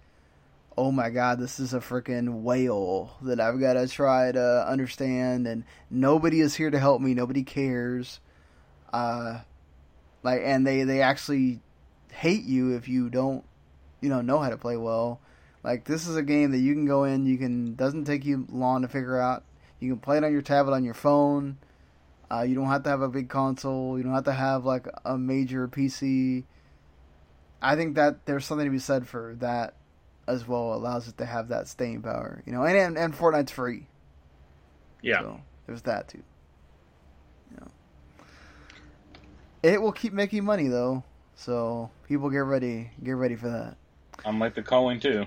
oh 0.77 0.91
my 0.91 1.09
god, 1.09 1.39
this 1.39 1.59
is 1.59 1.73
a 1.73 1.79
freaking 1.79 2.41
whale 2.41 3.17
that 3.21 3.39
I've 3.39 3.59
got 3.59 3.73
to 3.73 3.87
try 3.87 4.31
to 4.31 4.65
understand, 4.67 5.47
and 5.47 5.63
nobody 5.89 6.39
is 6.39 6.55
here 6.55 6.69
to 6.69 6.79
help 6.79 7.01
me. 7.01 7.13
Nobody 7.13 7.43
cares. 7.43 8.19
Uh, 8.91 9.39
like, 10.23 10.41
and 10.43 10.65
they 10.65 10.83
they 10.83 11.01
actually 11.01 11.61
hate 12.11 12.43
you 12.43 12.75
if 12.75 12.87
you 12.87 13.09
don't, 13.09 13.43
you 14.01 14.09
know, 14.09 14.21
know 14.21 14.39
how 14.39 14.49
to 14.49 14.57
play 14.57 14.77
well. 14.77 15.19
Like 15.63 15.85
this 15.85 16.07
is 16.07 16.15
a 16.15 16.23
game 16.23 16.51
that 16.51 16.59
you 16.59 16.73
can 16.73 16.85
go 16.85 17.03
in, 17.03 17.25
you 17.25 17.37
can 17.37 17.75
doesn't 17.75 18.05
take 18.05 18.25
you 18.25 18.45
long 18.51 18.83
to 18.83 18.87
figure 18.87 19.19
out. 19.19 19.43
You 19.79 19.91
can 19.91 19.99
play 19.99 20.17
it 20.17 20.23
on 20.23 20.31
your 20.31 20.41
tablet, 20.41 20.73
on 20.73 20.83
your 20.83 20.93
phone. 20.93 21.57
Uh, 22.31 22.41
you 22.41 22.55
don't 22.55 22.67
have 22.67 22.83
to 22.83 22.89
have 22.89 23.01
a 23.01 23.07
big 23.07 23.29
console. 23.29 23.97
You 23.97 24.03
don't 24.03 24.13
have 24.13 24.25
to 24.25 24.33
have 24.33 24.65
like 24.65 24.87
a 25.05 25.17
major 25.17 25.67
PC. 25.67 26.43
I 27.61 27.75
think 27.75 27.95
that 27.95 28.25
there's 28.25 28.45
something 28.45 28.65
to 28.65 28.71
be 28.71 28.79
said 28.79 29.07
for 29.07 29.35
that 29.39 29.75
as 30.27 30.47
well. 30.47 30.73
Allows 30.73 31.07
it 31.07 31.17
to 31.17 31.25
have 31.25 31.49
that 31.49 31.67
staying 31.67 32.01
power, 32.01 32.43
you 32.45 32.51
know. 32.53 32.63
And 32.63 32.77
and, 32.77 32.97
and 32.97 33.13
Fortnite's 33.15 33.51
free. 33.51 33.87
Yeah. 35.01 35.21
So 35.21 35.41
there's 35.65 35.81
that 35.83 36.07
too. 36.07 36.23
You 37.51 37.57
know. 37.61 37.67
It 39.67 39.81
will 39.81 39.91
keep 39.91 40.13
making 40.13 40.45
money 40.45 40.69
though, 40.69 41.03
so 41.35 41.91
people 42.07 42.29
get 42.29 42.37
ready. 42.37 42.89
Get 43.03 43.11
ready 43.11 43.35
for 43.35 43.49
that. 43.49 43.75
Unlike 44.23 44.55
the 44.55 44.63
Culling 44.63 45.01
2. 45.01 45.25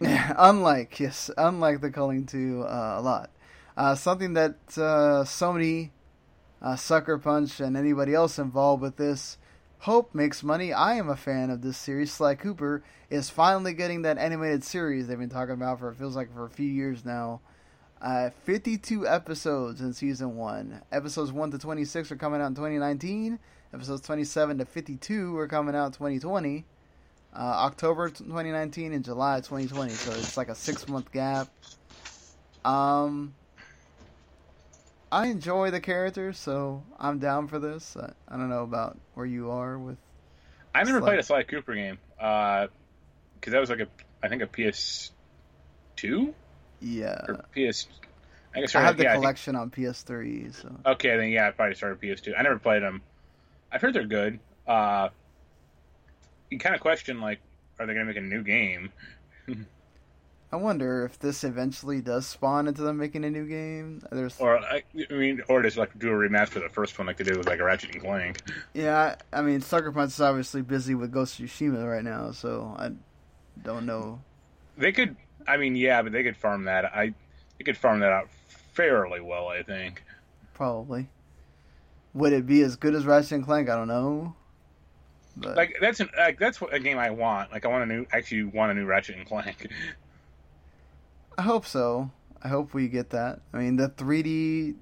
unlike 0.00 0.98
yes, 0.98 1.30
unlike 1.36 1.82
the 1.82 1.90
Culling 1.90 2.24
2 2.24 2.62
uh, 2.62 2.94
a 2.96 3.02
lot. 3.02 3.30
Uh, 3.76 3.94
something 3.94 4.32
that 4.32 4.54
uh, 4.78 5.24
Sony, 5.24 5.90
uh, 6.62 6.76
Sucker 6.76 7.18
Punch, 7.18 7.60
and 7.60 7.76
anybody 7.76 8.14
else 8.14 8.38
involved 8.38 8.80
with 8.80 8.96
this 8.96 9.36
hope 9.80 10.14
makes 10.14 10.42
money. 10.42 10.72
I 10.72 10.94
am 10.94 11.10
a 11.10 11.16
fan 11.16 11.50
of 11.50 11.60
this 11.60 11.76
series. 11.76 12.10
Sly 12.10 12.36
Cooper 12.36 12.82
is 13.10 13.28
finally 13.28 13.74
getting 13.74 14.00
that 14.02 14.16
animated 14.16 14.64
series 14.64 15.08
they've 15.08 15.18
been 15.18 15.28
talking 15.28 15.52
about 15.52 15.80
for 15.80 15.90
it 15.90 15.96
feels 15.96 16.16
like 16.16 16.32
for 16.32 16.46
a 16.46 16.50
few 16.50 16.70
years 16.70 17.04
now. 17.04 17.42
Uh, 18.00 18.30
52 18.44 19.06
episodes 19.06 19.82
in 19.82 19.92
season 19.92 20.36
one. 20.36 20.80
Episodes 20.90 21.32
1 21.32 21.50
to 21.50 21.58
26 21.58 22.12
are 22.12 22.16
coming 22.16 22.40
out 22.40 22.46
in 22.46 22.54
2019. 22.54 23.38
Episodes 23.74 24.02
27 24.02 24.58
to 24.58 24.64
52 24.64 25.36
are 25.36 25.48
coming 25.48 25.74
out 25.74 25.92
2020. 25.94 26.64
Uh, 27.34 27.38
October 27.38 28.08
2019 28.08 28.92
and 28.92 29.04
July 29.04 29.38
2020. 29.38 29.90
So 29.90 30.12
it's 30.12 30.36
like 30.36 30.48
a 30.48 30.54
six 30.54 30.86
month 30.88 31.10
gap. 31.10 31.48
Um, 32.64 33.34
I 35.10 35.26
enjoy 35.26 35.72
the 35.72 35.80
characters, 35.80 36.38
so 36.38 36.84
I'm 37.00 37.18
down 37.18 37.48
for 37.48 37.58
this. 37.58 37.96
I, 37.96 38.12
I 38.28 38.36
don't 38.36 38.48
know 38.48 38.62
about 38.62 38.96
where 39.14 39.26
you 39.26 39.50
are 39.50 39.76
with. 39.76 39.98
I've 40.72 40.86
never 40.86 41.00
Sly. 41.00 41.08
played 41.08 41.18
a 41.18 41.22
Sly 41.24 41.42
Cooper 41.42 41.74
game 41.74 41.98
because 42.16 42.68
that 43.52 43.58
was 43.60 43.70
like 43.70 43.80
a 43.80 43.88
I 44.22 44.28
think 44.28 44.42
a 44.42 44.46
PS 44.46 45.10
two 45.96 46.32
Yeah, 46.80 47.20
or 47.28 47.44
PS. 47.54 47.88
I 48.56 48.60
guess 48.60 48.74
I 48.76 48.82
have 48.82 48.96
the 48.96 49.02
yeah, 49.02 49.10
I 49.10 49.12
think- 49.14 49.22
collection 49.22 49.56
on 49.56 49.70
PS3, 49.70 50.54
so 50.54 50.72
Okay, 50.86 51.16
then 51.16 51.30
yeah, 51.30 51.48
I 51.48 51.50
probably 51.50 51.74
started 51.74 52.00
PS2. 52.00 52.34
I 52.38 52.42
never 52.42 52.58
played 52.60 52.82
them. 52.82 53.02
I've 53.74 53.80
heard 53.80 53.92
they're 53.92 54.04
good. 54.06 54.38
Uh, 54.68 55.08
you 56.48 56.58
kind 56.58 56.76
of 56.76 56.80
question 56.80 57.20
like, 57.20 57.40
are 57.80 57.86
they 57.86 57.92
going 57.92 58.06
to 58.06 58.12
make 58.12 58.22
a 58.22 58.24
new 58.24 58.44
game? 58.44 58.92
I 60.52 60.56
wonder 60.56 61.04
if 61.04 61.18
this 61.18 61.42
eventually 61.42 62.00
does 62.00 62.28
spawn 62.28 62.68
into 62.68 62.82
them 62.82 62.96
making 62.96 63.24
a 63.24 63.30
new 63.30 63.44
game. 63.44 64.00
There's 64.12 64.38
Or 64.38 64.60
I, 64.60 64.84
I 65.10 65.12
mean, 65.12 65.42
or 65.48 65.60
just 65.62 65.76
like 65.76 65.98
do 65.98 66.10
a 66.10 66.12
remaster 66.12 66.56
of 66.56 66.62
the 66.62 66.68
first 66.68 66.96
one, 66.96 67.08
like 67.08 67.16
they 67.16 67.24
did 67.24 67.36
with 67.36 67.48
like 67.48 67.60
Ratchet 67.60 67.92
and 67.92 68.00
Clank. 68.00 68.40
Yeah, 68.72 69.16
I, 69.32 69.40
I 69.40 69.42
mean, 69.42 69.60
Sucker 69.60 69.90
Punch 69.90 70.12
is 70.12 70.20
obviously 70.20 70.62
busy 70.62 70.94
with 70.94 71.10
Ghost 71.10 71.40
of 71.40 71.46
Tsushima 71.46 71.84
right 71.84 72.04
now, 72.04 72.30
so 72.30 72.76
I 72.78 72.90
don't 73.64 73.84
know. 73.84 74.20
They 74.78 74.92
could, 74.92 75.16
I 75.48 75.56
mean, 75.56 75.74
yeah, 75.74 76.02
but 76.02 76.12
they 76.12 76.22
could 76.22 76.36
farm 76.36 76.66
that. 76.66 76.84
I, 76.84 77.14
they 77.58 77.64
could 77.64 77.76
farm 77.76 77.98
that 78.00 78.12
out 78.12 78.28
fairly 78.74 79.20
well, 79.20 79.48
I 79.48 79.64
think. 79.64 80.04
Probably. 80.54 81.08
Would 82.14 82.32
it 82.32 82.46
be 82.46 82.62
as 82.62 82.76
good 82.76 82.94
as 82.94 83.04
Ratchet 83.04 83.32
and 83.32 83.44
Clank? 83.44 83.68
I 83.68 83.76
don't 83.76 83.88
know. 83.88 84.34
But 85.36 85.56
Like 85.56 85.76
that's 85.80 86.00
an, 86.00 86.08
like 86.16 86.38
that's 86.38 86.60
a 86.70 86.78
game 86.78 86.98
I 86.98 87.10
want. 87.10 87.50
Like 87.52 87.64
I 87.64 87.68
want 87.68 87.82
a 87.82 87.86
new, 87.86 88.06
actually 88.12 88.44
want 88.44 88.70
a 88.70 88.74
new 88.74 88.86
Ratchet 88.86 89.16
and 89.16 89.26
Clank. 89.26 89.68
I 91.36 91.42
hope 91.42 91.66
so. 91.66 92.10
I 92.42 92.48
hope 92.48 92.72
we 92.74 92.88
get 92.88 93.10
that. 93.10 93.40
I 93.52 93.58
mean, 93.58 93.76
the 93.76 93.88
3D, 93.88 94.74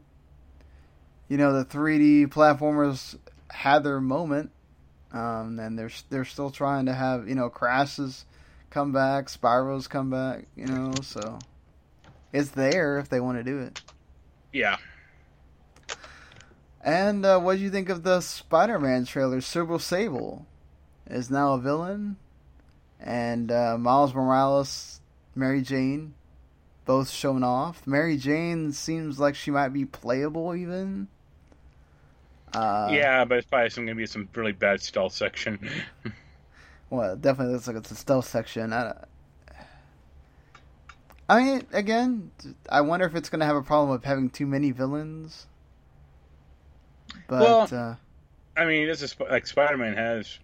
you 1.28 1.37
know, 1.37 1.53
the 1.53 1.64
3D 1.64 2.26
platformers 2.26 3.16
had 3.51 3.85
their 3.85 4.01
moment, 4.01 4.51
um, 5.12 5.59
and 5.59 5.78
they're 5.78 5.91
they're 6.11 6.24
still 6.24 6.51
trying 6.51 6.87
to 6.87 6.93
have 6.95 7.28
you 7.28 7.35
know 7.35 7.49
Crashes 7.49 8.26
come 8.70 8.93
back, 8.93 9.26
Spyro's 9.26 9.87
come 9.87 10.11
back, 10.11 10.45
you 10.57 10.66
know, 10.66 10.93
so 11.03 11.39
it's 12.33 12.51
there 12.51 12.99
if 12.99 13.09
they 13.09 13.20
want 13.20 13.39
to 13.39 13.45
do 13.45 13.59
it. 13.59 13.80
yeah, 14.53 14.76
And 16.83 17.24
uh, 17.24 17.39
what 17.39 17.57
do 17.57 17.62
you 17.62 17.70
think 17.70 17.89
of 17.89 18.03
the 18.03 18.20
Spider-Man 18.20 19.05
trailer? 19.05 19.41
Silver 19.41 19.78
Sable 19.78 20.47
is 21.09 21.30
now 21.30 21.55
a 21.55 21.59
villain, 21.59 22.16
and 23.01 23.53
uh, 23.53 23.78
Miles 23.78 24.14
Morales, 24.14 25.01
Mary 25.35 25.62
Jane, 25.62 26.14
both 26.85 27.09
shown 27.09 27.45
off. 27.45 27.87
Mary 27.87 28.16
Jane 28.16 28.72
seems 28.72 29.20
like 29.20 29.37
she 29.37 29.51
might 29.51 29.68
be 29.68 29.85
playable 29.85 30.55
even. 30.57 31.07
Uh, 32.53 32.89
yeah, 32.91 33.24
but 33.24 33.39
it's 33.39 33.47
probably 33.47 33.70
going 33.70 33.87
to 33.87 33.95
be 33.95 34.07
some 34.07 34.28
really 34.35 34.53
bad 34.53 34.80
stealth 34.83 35.12
section. 35.12 35.70
Well, 36.93 37.14
it 37.14 37.22
definitely 37.22 37.55
looks 37.55 37.66
like 37.66 37.76
it's 37.76 37.91
a 37.91 37.95
stealth 37.95 38.28
section. 38.28 38.70
I, 38.74 38.93
I 41.26 41.43
mean, 41.43 41.66
again, 41.72 42.30
I 42.68 42.83
wonder 42.83 43.07
if 43.07 43.14
it's 43.14 43.30
going 43.30 43.41
to 43.41 43.47
have 43.47 43.57
a 43.57 43.62
problem 43.62 43.89
with 43.89 44.05
having 44.05 44.28
too 44.28 44.47
many 44.47 44.72
villains. 44.72 45.47
But 47.33 47.41
Well, 47.41 47.68
uh, 47.72 47.95
I 48.61 48.66
mean, 48.66 48.87
this 48.87 49.01
is 49.01 49.16
like 49.18 49.47
Spider-Man 49.47 49.97
has 49.97 50.39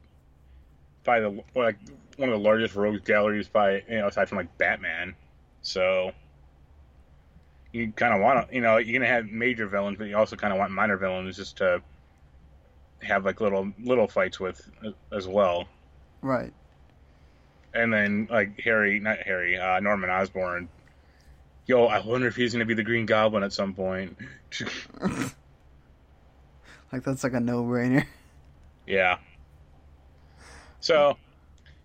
probably 1.04 1.42
the 1.54 1.60
like 1.60 1.76
one 2.16 2.30
of 2.30 2.32
the 2.32 2.42
largest 2.42 2.74
rogues 2.74 3.02
galleries 3.02 3.46
by 3.46 3.82
you 3.86 3.98
know 3.98 4.06
aside 4.06 4.26
from 4.26 4.38
like 4.38 4.56
Batman. 4.56 5.14
So 5.60 6.12
you 7.72 7.92
kind 7.92 8.14
of 8.14 8.22
want 8.22 8.48
to 8.48 8.54
you 8.54 8.62
know 8.62 8.78
you're 8.78 8.98
gonna 8.98 9.12
have 9.12 9.26
major 9.26 9.66
villains, 9.66 9.98
but 9.98 10.04
you 10.04 10.16
also 10.16 10.34
kind 10.34 10.50
of 10.50 10.58
want 10.58 10.72
minor 10.72 10.96
villains 10.96 11.36
just 11.36 11.58
to 11.58 11.82
have 13.02 13.26
like 13.26 13.42
little 13.42 13.70
little 13.78 14.08
fights 14.08 14.40
with 14.40 14.66
uh, 14.82 14.92
as 15.14 15.28
well. 15.28 15.68
right. 16.22 16.54
And 17.74 17.92
then 17.92 18.28
like 18.30 18.58
Harry, 18.60 18.98
not 18.98 19.18
Harry, 19.18 19.58
uh, 19.58 19.78
Norman 19.80 20.08
Osborn. 20.08 20.70
Yo, 21.66 21.84
I 21.84 22.00
wonder 22.00 22.26
if 22.28 22.34
he's 22.34 22.54
gonna 22.54 22.64
be 22.64 22.72
the 22.72 22.82
Green 22.82 23.04
Goblin 23.04 23.42
at 23.42 23.52
some 23.52 23.74
point. 23.74 24.16
Like 26.92 27.02
that's 27.04 27.24
like 27.24 27.34
a 27.34 27.40
no-brainer. 27.40 28.06
Yeah. 28.86 29.18
So, 30.80 31.16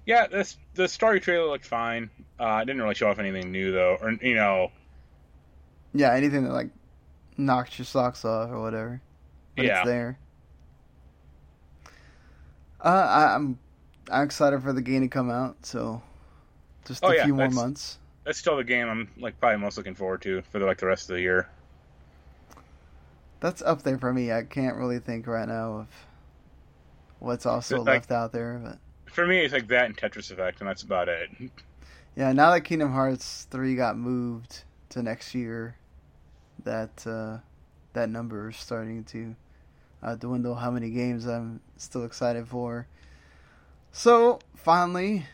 yeah, 0.05 0.27
this 0.27 0.57
the 0.75 0.87
story 0.87 1.19
trailer 1.19 1.47
looked 1.49 1.65
fine. 1.65 2.09
Uh, 2.39 2.59
it 2.61 2.65
didn't 2.65 2.81
really 2.81 2.95
show 2.95 3.09
off 3.09 3.19
anything 3.19 3.51
new 3.51 3.71
though, 3.71 3.97
or 4.01 4.11
you 4.21 4.35
know, 4.35 4.71
Yeah, 5.93 6.13
anything 6.13 6.43
that 6.45 6.53
like 6.53 6.69
knocks 7.37 7.77
your 7.77 7.85
socks 7.85 8.25
off 8.25 8.49
or 8.49 8.61
whatever. 8.61 9.01
But 9.55 9.65
yeah, 9.65 9.81
it's 9.81 9.81
there. 9.81 10.19
Uh, 12.83 12.87
I, 12.89 13.35
I'm 13.35 13.59
I'm 14.11 14.23
excited 14.23 14.61
for 14.61 14.73
the 14.73 14.81
game 14.81 15.01
to 15.01 15.07
come 15.07 15.29
out. 15.29 15.65
So 15.65 16.01
just 16.85 17.07
a 17.07 17.07
Oh, 17.07 17.11
yeah, 17.11 17.25
few 17.25 17.33
more 17.35 17.49
months. 17.49 17.99
that's 18.23 18.37
still 18.39 18.57
the 18.57 18.63
game 18.63 18.87
I'm 18.89 19.09
like 19.17 19.39
probably 19.39 19.59
most 19.59 19.77
looking 19.77 19.95
forward 19.95 20.21
to 20.23 20.41
for 20.43 20.59
the, 20.59 20.65
like 20.65 20.79
the 20.79 20.87
rest 20.87 21.09
of 21.09 21.15
the 21.15 21.21
year. 21.21 21.49
That's 23.43 23.61
up 23.61 23.83
there 23.83 23.97
for 23.97 24.13
me. 24.13 24.31
I 24.31 24.43
can't 24.43 24.77
really 24.77 24.99
think 24.99 25.27
right 25.27 25.45
now 25.49 25.79
of 25.79 25.87
what's 27.19 27.45
also 27.45 27.79
Like- 27.79 27.87
left 27.87 28.11
out 28.13 28.31
there, 28.31 28.57
but 28.57 28.79
For 29.11 29.27
me, 29.27 29.39
it's 29.39 29.53
like 29.53 29.67
that 29.67 29.85
and 29.87 29.97
Tetris 29.97 30.31
Effect, 30.31 30.61
and 30.61 30.69
that's 30.69 30.81
about 30.81 31.09
it. 31.09 31.29
yeah. 32.15 32.31
Now 32.31 32.51
that 32.51 32.61
Kingdom 32.61 32.93
Hearts 32.93 33.43
three 33.51 33.75
got 33.75 33.97
moved 33.97 34.63
to 34.91 35.03
next 35.03 35.35
year, 35.35 35.75
that 36.63 37.05
uh, 37.05 37.39
that 37.91 38.09
number 38.09 38.49
is 38.49 38.55
starting 38.55 39.03
to 39.03 39.35
uh, 40.01 40.15
dwindle. 40.15 40.55
How 40.55 40.71
many 40.71 40.89
games 40.89 41.25
I'm 41.27 41.59
still 41.75 42.05
excited 42.05 42.47
for? 42.47 42.87
So 43.91 44.39
finally, 44.55 45.25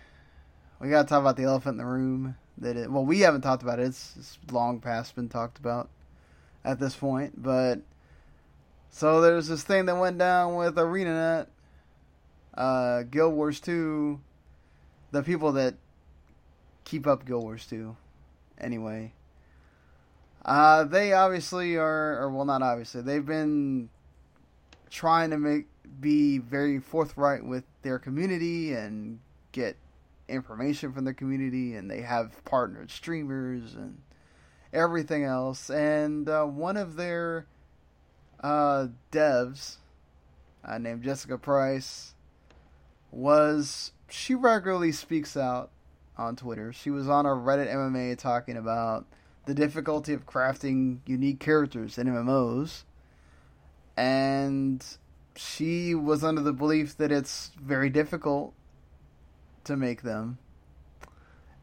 we 0.80 0.90
got 0.90 1.04
to 1.04 1.08
talk 1.08 1.22
about 1.22 1.38
the 1.38 1.44
elephant 1.44 1.74
in 1.74 1.78
the 1.78 1.86
room. 1.86 2.38
That 2.58 2.76
it, 2.76 2.92
well, 2.92 3.06
we 3.06 3.20
haven't 3.20 3.42
talked 3.42 3.62
about 3.62 3.80
it. 3.80 3.84
It's, 3.86 4.16
it's 4.18 4.40
long 4.52 4.80
past 4.82 5.16
been 5.16 5.30
talked 5.30 5.60
about 5.60 5.90
at 6.66 6.80
this 6.80 6.96
point, 6.96 7.42
but 7.42 7.82
so 8.90 9.22
there's 9.22 9.48
this 9.48 9.64
thing 9.64 9.86
that 9.86 9.98
went 9.98 10.18
down 10.18 10.56
with 10.56 10.76
ArenaNet, 10.76 11.48
uh, 12.56 13.04
Guild 13.04 13.34
Wars 13.34 13.60
Two, 13.60 14.20
the 15.12 15.24
people 15.24 15.54
that 15.54 15.76
keep 16.84 17.08
up 17.08 17.26
Guild 17.26 17.44
Wars 17.44 17.66
Two, 17.66 17.96
anyway. 18.60 19.14
Uh, 20.44 20.84
they 20.84 21.14
obviously 21.14 21.76
are, 21.76 22.22
or 22.22 22.30
well, 22.32 22.46
not 22.46 22.62
obviously. 22.62 23.02
They've 23.02 23.26
been 23.26 23.90
trying 24.90 25.30
to 25.30 25.38
make 25.38 25.68
be 26.00 26.38
very 26.38 26.80
forthright 26.80 27.44
with 27.44 27.64
their 27.82 28.00
community 28.00 28.74
and 28.74 29.20
get 29.52 29.76
information 30.28 30.94
from 30.94 31.04
their 31.04 31.14
community, 31.14 31.76
and 31.76 31.90
they 31.90 32.02
have 32.02 32.44
partnered 32.46 32.92
streamers 32.92 33.76
and 33.76 34.02
everything 34.72 35.24
else. 35.24 35.70
And 35.70 36.30
uh, 36.30 36.46
one 36.46 36.78
of 36.78 36.96
their 36.96 37.48
uh, 38.42 38.88
devs 39.12 39.78
uh, 40.64 40.78
named 40.78 41.04
Jessica 41.04 41.38
Price 41.38 42.14
was 43.12 43.92
she 44.10 44.36
regularly 44.36 44.92
speaks 44.92 45.36
out 45.38 45.72
on 46.18 46.36
Twitter. 46.36 46.74
She 46.74 46.90
was 46.90 47.08
on 47.08 47.26
a 47.26 47.30
Reddit 47.30 47.74
MMA 47.74 48.18
talking 48.18 48.58
about 48.58 49.06
the 49.46 49.54
difficulty 49.54 50.14
of 50.14 50.26
crafting 50.26 51.00
unique 51.06 51.40
characters 51.40 51.98
in 51.98 52.08
MMOs. 52.08 52.84
And 53.98 54.86
she 55.36 55.96
was 55.96 56.24
under 56.24 56.42
the 56.42 56.54
belief 56.54 56.98
that 56.98 57.12
it's 57.12 57.52
very 57.60 57.90
difficult 57.90 58.54
to 59.64 59.76
make 59.76 60.02
them. 60.02 60.38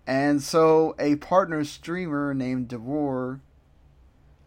And 0.07 0.43
so 0.43 0.95
a 0.99 1.17
partner 1.17 1.65
streamer 1.65 2.33
named 2.33 2.69
Devor 2.69 3.41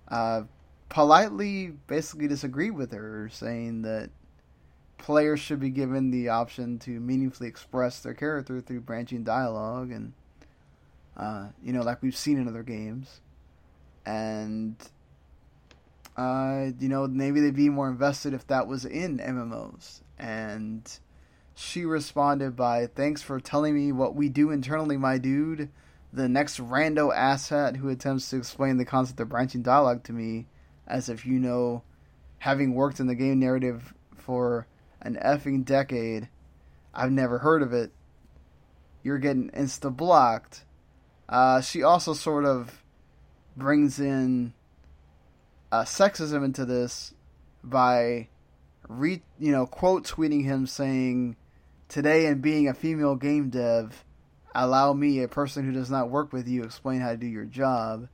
uh, 0.07 0.43
politely 0.89 1.73
basically 1.87 2.27
disagreed 2.27 2.75
with 2.75 2.91
her, 2.91 3.29
saying 3.31 3.83
that 3.83 4.09
players 4.97 5.39
should 5.39 5.59
be 5.59 5.69
given 5.69 6.11
the 6.11 6.29
option 6.29 6.77
to 6.79 6.99
meaningfully 6.99 7.47
express 7.47 7.99
their 8.01 8.13
character 8.13 8.59
through 8.59 8.81
branching 8.81 9.23
dialogue 9.23 9.91
and 9.91 10.13
uh, 11.15 11.47
you 11.63 11.73
know 11.73 11.81
like 11.81 12.01
we've 12.01 12.17
seen 12.17 12.37
in 12.37 12.47
other 12.47 12.63
games. 12.63 13.21
And 14.05 14.75
uh, 16.17 16.71
you 16.79 16.89
know 16.89 17.07
maybe 17.07 17.39
they'd 17.39 17.55
be 17.55 17.69
more 17.69 17.89
invested 17.89 18.33
if 18.33 18.45
that 18.47 18.67
was 18.67 18.83
in 18.85 19.19
mmos 19.19 20.01
and 20.17 20.99
she 21.55 21.85
responded 21.85 22.55
by 22.55 22.87
thanks 22.87 23.21
for 23.21 23.39
telling 23.39 23.75
me 23.75 23.91
what 23.91 24.15
we 24.15 24.29
do 24.29 24.51
internally 24.51 24.97
my 24.97 25.17
dude. 25.17 25.69
The 26.11 26.27
next 26.27 26.59
rando 26.59 27.15
asshat 27.15 27.77
who 27.77 27.89
attempts 27.89 28.29
to 28.29 28.37
explain 28.37 28.77
the 28.77 28.85
concept 28.85 29.19
of 29.19 29.29
branching 29.29 29.61
dialogue 29.61 30.03
to 30.05 30.13
me 30.13 30.47
as 30.89 31.09
if 31.09 31.25
you 31.25 31.39
know 31.39 31.83
having 32.39 32.73
worked 32.73 32.99
in 32.99 33.07
the 33.07 33.15
game 33.15 33.39
narrative 33.39 33.93
for 34.15 34.67
an 35.01 35.17
effing 35.23 35.63
decade. 35.63 36.29
I've 36.93 37.11
never 37.11 37.39
heard 37.39 37.61
of 37.61 37.73
it. 37.73 37.91
You're 39.03 39.17
getting 39.17 39.49
insta 39.51 39.95
blocked. 39.95 40.65
Uh, 41.27 41.61
she 41.61 41.83
also 41.83 42.13
sort 42.13 42.45
of 42.45 42.83
brings 43.55 43.99
in 43.99 44.53
uh, 45.71 45.83
sexism 45.83 46.43
into 46.43 46.65
this 46.65 47.13
by 47.63 48.27
re 48.87 49.21
you 49.37 49.51
know 49.51 49.67
quote 49.67 50.05
tweeting 50.05 50.43
him 50.43 50.65
saying, 50.65 51.35
"Today, 51.87 52.25
and 52.25 52.41
being 52.41 52.67
a 52.67 52.73
female 52.73 53.15
game 53.15 53.49
dev, 53.49 54.03
allow 54.55 54.93
me, 54.93 55.21
a 55.21 55.27
person 55.27 55.65
who 55.65 55.71
does 55.71 55.91
not 55.91 56.09
work 56.09 56.33
with 56.33 56.47
you, 56.47 56.63
explain 56.63 57.01
how 57.01 57.11
to 57.11 57.17
do 57.17 57.27
your 57.27 57.45
job." 57.45 58.07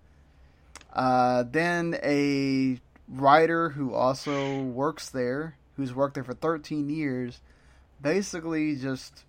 Uh, 0.96 1.44
then 1.44 2.00
a 2.04 2.80
writer 3.08 3.70
who 3.70 3.94
also 3.94 4.64
works 4.64 5.10
there 5.10 5.58
who's 5.76 5.94
worked 5.94 6.16
there 6.16 6.24
for 6.24 6.34
13 6.34 6.90
years, 6.90 7.42
basically 8.02 8.76
just 8.76 9.26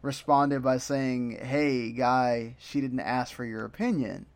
responded 0.00 0.62
by 0.62 0.78
saying, 0.78 1.38
"Hey, 1.38 1.92
guy, 1.92 2.56
she 2.58 2.80
didn't 2.80 3.00
ask 3.00 3.32
for 3.32 3.44
your 3.44 3.64
opinion." 3.64 4.26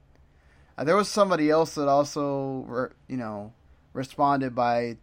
Uh, 0.79 0.85
there 0.85 0.97
was 0.97 1.09
somebody 1.09 1.51
else 1.51 1.75
that 1.75 1.89
also, 1.89 2.65
re- 2.69 2.89
you 3.09 3.17
know, 3.17 3.53
responded 3.93 4.55
by 4.55 4.99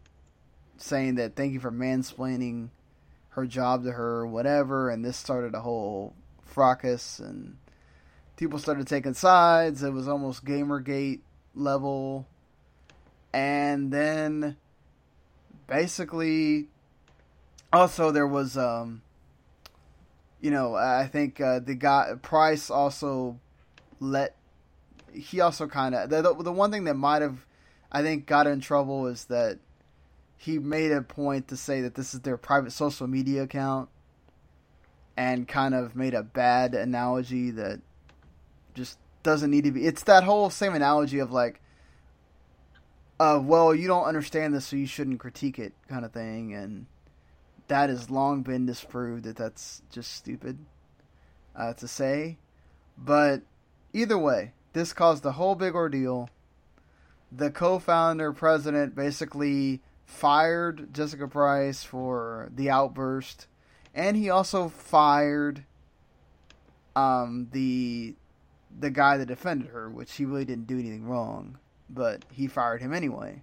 saying 0.78 1.16
that 1.16 1.36
thank 1.36 1.54
you 1.54 1.60
for 1.60 1.72
mansplaining 1.72 2.70
her 3.30 3.46
job 3.46 3.84
to 3.84 3.92
her, 3.94 4.22
or 4.22 4.28
whatever, 4.28 4.90
and 4.90 5.04
this 5.04 5.18
started 5.18 5.56
a 5.56 5.62
whole 5.62 6.14
fracas 6.44 7.20
and 7.20 7.58
people 8.36 8.60
started 8.60 8.88
taking 8.88 9.16
sides. 9.16 9.82
It 9.82 9.92
was 9.92 10.08
almost 10.08 10.46
Gamergate 10.46 11.22
level. 11.56 12.28
And 13.34 13.92
then 13.92 14.58
basically, 15.68 16.68
also 17.72 18.12
there 18.12 18.28
was, 18.28 18.58
um, 18.58 19.02
you 20.42 20.52
know, 20.52 20.76
I 20.76 21.08
think 21.08 21.42
uh, 21.42 21.60
the 21.60 21.76
guy 21.76 22.14
Price 22.22 22.70
also 22.70 23.40
let 24.00 24.36
he 25.14 25.40
also 25.40 25.68
kind 25.68 25.96
of 25.96 26.10
the, 26.10 26.22
the 26.22 26.52
one 26.52 26.72
thing 26.72 26.86
that 26.86 26.96
might 26.96 27.22
have 27.22 27.46
I 27.92 28.02
think 28.02 28.26
got 28.26 28.48
in 28.48 28.60
trouble 28.60 29.08
is 29.08 29.26
that 29.26 29.60
he 30.38 30.60
made 30.60 30.92
a 30.92 31.02
point 31.02 31.48
to 31.50 31.58
say 31.58 31.82
that 31.82 31.96
this 31.96 32.14
is 32.14 32.22
their 32.22 32.38
private 32.38 32.72
social 32.72 33.08
media 33.08 33.44
account 33.44 33.90
and 35.16 35.48
kind 35.48 35.74
of 35.76 35.96
made 35.96 36.14
a 36.14 36.24
bad 36.24 36.74
analogy 36.74 37.52
that 37.52 37.80
just 38.74 38.98
doesn't 39.24 39.52
need 39.52 39.64
to 39.64 39.72
be 39.72 39.86
it's 39.86 40.04
that 40.04 40.24
whole 40.24 40.50
same 40.50 40.74
analogy 40.74 41.20
of 41.20 41.32
like 41.32 41.62
uh, 43.20 43.40
well, 43.42 43.74
you 43.74 43.88
don't 43.88 44.06
understand 44.06 44.54
this, 44.54 44.66
so 44.66 44.76
you 44.76 44.88
shouldn't 44.88 45.20
critique 45.20 45.60
it, 45.60 45.74
kind 45.88 46.04
of 46.04 46.12
thing, 46.12 46.54
and 46.54 46.88
that 47.68 47.90
has 47.90 48.10
long 48.10 48.42
been 48.42 48.66
disproved 48.66 49.24
that 49.24 49.38
that's 49.38 49.82
just 49.90 50.12
stupid 50.12 50.58
uh, 51.56 51.74
to 51.74 51.88
say. 51.88 52.38
But 52.98 53.42
either 53.94 54.18
way, 54.18 54.54
this 54.74 54.94
caused 54.94 55.26
a 55.26 55.34
whole 55.34 55.56
big 55.56 55.76
ordeal. 55.76 56.30
The 57.32 57.50
co-founder 57.50 58.34
president 58.34 58.96
basically 58.96 59.82
fired 60.06 60.94
Jessica 60.94 61.28
Price 61.28 61.84
for 61.84 62.50
the 62.54 62.70
outburst, 62.70 63.48
and 63.96 64.18
he 64.18 64.30
also 64.30 64.70
fired 64.70 65.64
um, 66.96 67.48
the 67.52 68.16
the 68.80 68.90
guy 68.90 69.18
that 69.18 69.28
defended 69.28 69.68
her, 69.70 69.90
which 69.90 70.14
he 70.16 70.26
really 70.26 70.46
didn't 70.46 70.68
do 70.68 70.80
anything 70.80 71.06
wrong 71.06 71.58
but 71.94 72.26
he 72.32 72.48
fired 72.48 72.82
him 72.82 72.94
anyway. 72.94 73.42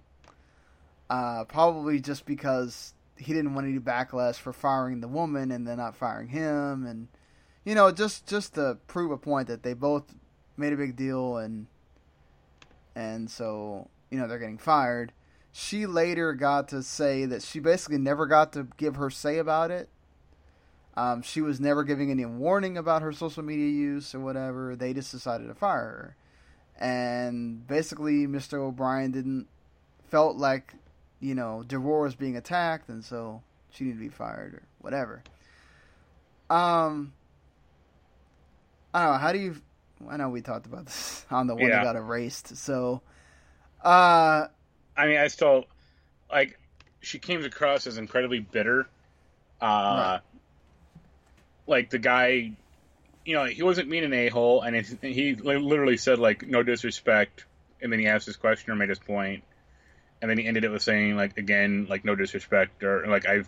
Uh, 1.09 1.43
probably 1.45 1.99
just 1.99 2.25
because 2.25 2.93
he 3.17 3.33
didn't 3.33 3.53
want 3.53 3.67
any 3.67 3.79
backlash 3.79 4.35
for 4.35 4.53
firing 4.53 5.01
the 5.01 5.07
woman 5.07 5.51
and 5.51 5.67
then 5.67 5.77
not 5.77 5.95
firing 5.95 6.29
him, 6.29 6.85
and 6.85 7.07
you 7.65 7.75
know, 7.75 7.91
just 7.91 8.27
just 8.27 8.55
to 8.55 8.77
prove 8.87 9.11
a 9.11 9.17
point 9.17 9.47
that 9.47 9.63
they 9.63 9.73
both 9.73 10.03
made 10.57 10.73
a 10.73 10.77
big 10.77 10.95
deal, 10.95 11.37
and 11.37 11.67
and 12.95 13.29
so 13.29 13.89
you 14.09 14.17
know 14.17 14.27
they're 14.27 14.39
getting 14.39 14.57
fired. 14.57 15.11
She 15.51 15.85
later 15.85 16.33
got 16.33 16.69
to 16.69 16.81
say 16.81 17.25
that 17.25 17.43
she 17.43 17.59
basically 17.59 17.97
never 17.97 18.25
got 18.25 18.53
to 18.53 18.67
give 18.77 18.95
her 18.95 19.09
say 19.09 19.37
about 19.37 19.69
it. 19.69 19.89
Um, 20.95 21.21
she 21.21 21.41
was 21.41 21.59
never 21.59 21.83
giving 21.83 22.11
any 22.11 22.25
warning 22.25 22.77
about 22.77 23.01
her 23.01 23.13
social 23.13 23.43
media 23.43 23.69
use 23.69 24.13
or 24.13 24.19
whatever. 24.19 24.75
They 24.75 24.93
just 24.93 25.11
decided 25.11 25.47
to 25.47 25.53
fire 25.53 25.79
her 25.79 26.15
and 26.81 27.65
basically 27.67 28.25
Mr. 28.25 28.55
O'Brien 28.55 29.11
didn't 29.11 29.47
felt 30.09 30.35
like 30.35 30.73
you 31.19 31.35
know 31.35 31.63
Devor 31.65 32.01
was 32.01 32.15
being 32.15 32.35
attacked, 32.35 32.89
and 32.89 33.05
so 33.05 33.43
she 33.69 33.85
needed 33.85 33.97
to 33.97 34.01
be 34.01 34.09
fired 34.09 34.55
or 34.55 34.63
whatever. 34.79 35.23
Um, 36.49 37.13
I 38.93 39.03
don't 39.03 39.13
know. 39.13 39.17
How 39.19 39.31
do 39.31 39.39
you? 39.39 39.55
I 40.09 40.17
know 40.17 40.29
we 40.29 40.41
talked 40.41 40.65
about 40.65 40.87
this 40.87 41.23
on 41.31 41.47
the 41.47 41.55
one 41.55 41.67
yeah. 41.67 41.77
that 41.77 41.83
got 41.83 41.95
erased. 41.95 42.57
So, 42.57 43.01
uh, 43.83 44.47
I 44.97 45.05
mean, 45.05 45.17
I 45.17 45.27
still 45.27 45.65
like 46.31 46.59
she 46.99 47.19
came 47.19 47.45
across 47.45 47.85
as 47.85 47.99
incredibly 47.99 48.39
bitter. 48.39 48.87
Uh, 49.61 49.65
right. 49.65 50.21
Like 51.67 51.89
the 51.89 51.99
guy 51.99 52.53
you 53.25 53.35
know, 53.35 53.45
he 53.45 53.63
wasn't 53.63 53.87
mean 53.87 54.03
an 54.03 54.13
a 54.13 54.29
hole, 54.29 54.61
and 54.61 54.75
he 54.75 55.35
literally 55.35 55.97
said 55.97 56.19
like 56.19 56.47
no 56.47 56.63
disrespect, 56.63 57.45
and 57.81 57.91
then 57.91 57.99
he 57.99 58.07
asked 58.07 58.25
his 58.25 58.35
question 58.35 58.71
or 58.71 58.75
made 58.75 58.89
his 58.89 58.99
point, 58.99 59.43
and 60.21 60.29
then 60.29 60.37
he 60.37 60.45
ended 60.45 60.63
it 60.63 60.69
with 60.69 60.81
saying 60.81 61.15
like 61.15 61.37
again 61.37 61.87
like 61.89 62.03
no 62.03 62.15
disrespect 62.15 62.83
or 62.83 63.05
like 63.07 63.25
I, 63.27 63.43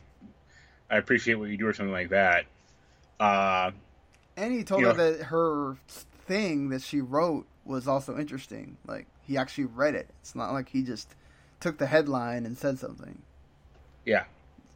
I 0.90 0.98
appreciate 0.98 1.36
what 1.36 1.50
you 1.50 1.58
do 1.58 1.68
or 1.68 1.74
something 1.74 1.94
like 1.94 2.10
that. 2.10 2.46
Uh, 3.20 3.72
and 4.38 4.54
he 4.54 4.64
told 4.64 4.84
her 4.84 4.94
know, 4.94 5.12
that 5.12 5.26
her 5.26 5.78
thing 6.26 6.70
that 6.70 6.82
she 6.82 7.02
wrote 7.02 7.46
was 7.66 7.88
also 7.88 8.18
interesting. 8.18 8.78
Like 8.86 9.08
he 9.26 9.38
actually 9.38 9.66
read 9.66 9.96
it. 9.96 10.08
It's 10.22 10.36
not 10.36 10.52
like 10.54 10.70
he 10.70 10.84
just 10.84 11.16
took 11.60 11.80
the 11.80 11.88
headline 11.88 12.46
and 12.46 12.58
said 12.58 12.78
something. 12.78 13.22
Yeah. 14.06 14.26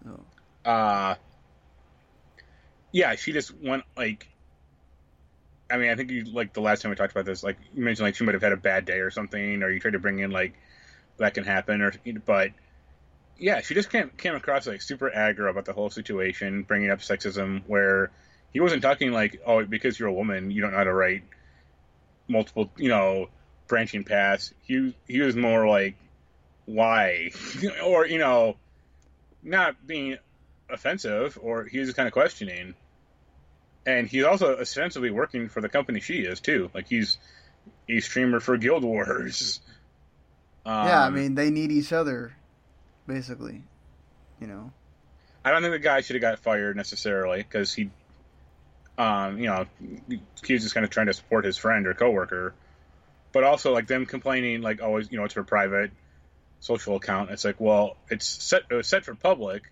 So. 0.04 0.20
Uh. 0.66 1.16
Yeah, 2.92 3.16
she 3.16 3.34
just 3.34 3.54
went 3.56 3.84
like 3.96 4.28
I 5.70 5.78
mean, 5.78 5.90
I 5.90 5.96
think 5.96 6.12
you 6.12 6.24
like 6.26 6.54
the 6.54 6.62
last 6.62 6.82
time 6.82 6.92
we 6.92 6.96
talked 6.96 7.12
about 7.12 7.26
this, 7.26 7.44
like 7.44 7.58
you 7.74 7.84
mentioned, 7.84 8.06
like 8.06 8.16
she 8.16 8.24
might 8.24 8.34
have 8.34 8.42
had 8.42 8.54
a 8.54 8.58
bad 8.58 8.86
day 8.86 9.00
or 9.00 9.12
something, 9.12 9.62
or 9.64 9.70
you 9.70 9.80
tried 9.80 9.92
to 9.92 10.00
bring 10.00 10.20
in 10.20 10.32
like 10.32 10.54
that 11.18 11.34
can 11.34 11.44
happen, 11.44 11.82
or 11.82 11.94
but 12.26 12.52
yeah, 13.38 13.62
she 13.62 13.74
just 13.74 13.90
came 13.90 14.10
came 14.18 14.36
across 14.36 14.68
like 14.68 14.82
super 14.82 15.10
aggro 15.10 15.50
about 15.50 15.66
the 15.66 15.74
whole 15.74 15.90
situation, 15.90 16.64
bringing 16.64 16.90
up 16.90 17.00
sexism, 17.00 17.64
where 17.68 18.12
he 18.52 18.60
wasn't 18.60 18.82
talking 18.82 19.12
like, 19.12 19.42
oh, 19.46 19.66
because 19.66 20.00
you're 20.00 20.08
a 20.08 20.14
woman, 20.14 20.52
you 20.52 20.62
don't 20.62 20.72
know 20.72 20.78
how 20.78 20.84
to 20.86 20.94
write 20.94 21.24
multiple, 22.28 22.72
you 22.78 22.90
know, 22.90 23.28
branching 23.68 24.04
paths. 24.06 24.54
He 24.64 24.96
he 25.08 25.20
was 25.20 25.36
more 25.36 25.68
like, 25.68 25.96
why, 26.66 27.32
or 27.84 28.08
you 28.08 28.20
know, 28.20 28.56
not 29.44 29.86
being 29.86 30.18
offensive, 30.70 31.38
or 31.41 31.65
he's 31.65 31.93
kind 31.93 32.07
of 32.07 32.13
questioning 32.13 32.76
and 33.88 34.05
he's 34.05 34.26
also 34.26 34.57
ostensibly 34.57 35.09
working 35.09 35.47
for 35.47 35.61
the 35.61 35.70
company 35.70 36.01
she 36.01 36.20
is 36.20 36.41
too. 36.41 36.70
Like 36.74 36.88
he's 36.88 37.18
a 37.88 38.01
streamer 38.01 38.41
for 38.41 38.57
Guild 38.57 38.84
Wars. 38.84 39.61
Um, 40.65 40.74
yeah, 40.88 41.03
I 41.03 41.07
um, 41.07 41.15
mean 41.15 41.36
they 41.36 41.49
need 41.49 41.72
each 41.72 41.93
other, 41.93 42.36
basically. 43.07 43.63
You 44.41 44.47
know. 44.47 44.72
I 45.43 45.51
don't 45.51 45.61
think 45.61 45.72
the 45.72 45.80
guy 45.80 46.01
should 46.01 46.18
have 46.18 46.22
got 46.22 46.39
fired 46.39 46.76
necessarily 46.76 47.38
because 47.38 47.74
he, 47.74 47.89
um, 48.97 49.39
you 49.39 49.45
know, 49.45 49.65
he 50.43 50.53
was 50.53 50.63
just 50.63 50.74
kind 50.74 50.84
of 50.84 50.89
trying 50.89 51.07
to 51.07 51.13
support 51.13 51.45
his 51.45 51.57
friend 51.57 51.88
or 51.88 51.93
coworker. 51.93 52.53
But 53.32 53.45
also 53.45 53.72
like 53.72 53.88
them 53.88 54.05
complaining 54.05 54.61
like 54.61 54.82
always, 54.82 55.09
you 55.09 55.18
know, 55.18 55.24
it's 55.24 55.36
her 55.36 55.43
private 55.43 55.91
social 56.59 56.97
account. 56.97 57.30
It's 57.30 57.45
like, 57.45 57.61
well, 57.61 57.95
it's 58.09 58.26
set 58.26 58.63
it 58.70 58.74
was 58.74 58.88
set 58.88 59.05
for 59.05 59.15
public, 59.15 59.72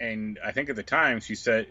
and 0.00 0.38
I 0.44 0.52
think 0.52 0.70
at 0.70 0.76
the 0.76 0.82
time 0.82 1.20
she 1.20 1.34
said 1.34 1.66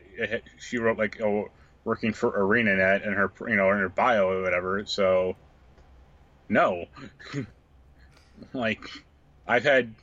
she 0.59 0.77
wrote 0.77 0.97
like, 0.97 1.21
oh, 1.21 1.49
working 1.83 2.13
for 2.13 2.31
ArenaNet 2.31 3.05
in 3.05 3.13
her 3.13 3.31
you 3.47 3.55
know 3.55 3.71
in 3.71 3.79
her 3.79 3.89
bio 3.89 4.29
or 4.29 4.41
whatever. 4.41 4.85
So 4.85 5.35
no, 6.49 6.85
like 8.53 8.81
I've 9.47 9.63
had 9.63 9.93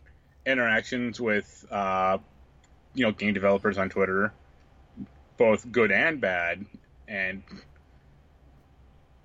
interactions 0.47 1.21
with 1.21 1.67
uh, 1.71 2.19
you 2.95 3.07
know 3.07 3.13
game 3.13 3.35
developers 3.35 3.79
on 3.79 3.89
Twitter, 3.89 4.33
both 5.37 5.71
good 5.71 5.93
and 5.93 6.21
bad, 6.21 6.65
and 7.09 7.43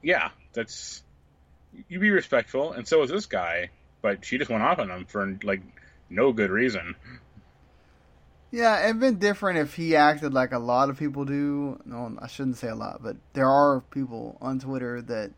yeah, 0.01 0.29
that's 0.53 1.03
you 1.89 1.99
be 1.99 2.11
respectful, 2.11 2.71
and 2.71 2.87
so 2.87 3.03
is 3.03 3.09
this 3.09 3.25
guy. 3.25 3.69
But 4.01 4.23
she 4.23 4.37
just 4.37 4.51
went 4.51 4.61
off 4.61 4.77
on 4.79 4.91
him 4.91 5.05
for 5.05 5.37
like 5.43 5.61
no 6.09 6.31
good 6.31 6.51
reason. 6.51 6.95
Yeah, 8.51 8.85
it'd 8.85 8.99
been 8.99 9.19
different 9.19 9.59
if 9.59 9.75
he 9.75 9.95
acted 9.95 10.33
like 10.33 10.53
a 10.53 10.59
lot 10.59 10.89
of 10.89 10.97
people 10.97 11.25
do. 11.25 11.79
No, 11.85 12.17
I 12.21 12.27
shouldn't 12.27 12.57
say 12.57 12.69
a 12.69 12.75
lot, 12.75 13.01
but 13.03 13.17
there 13.33 13.49
are 13.49 13.81
people 13.81 14.37
on 14.41 14.59
Twitter 14.59 15.01
that 15.01 15.31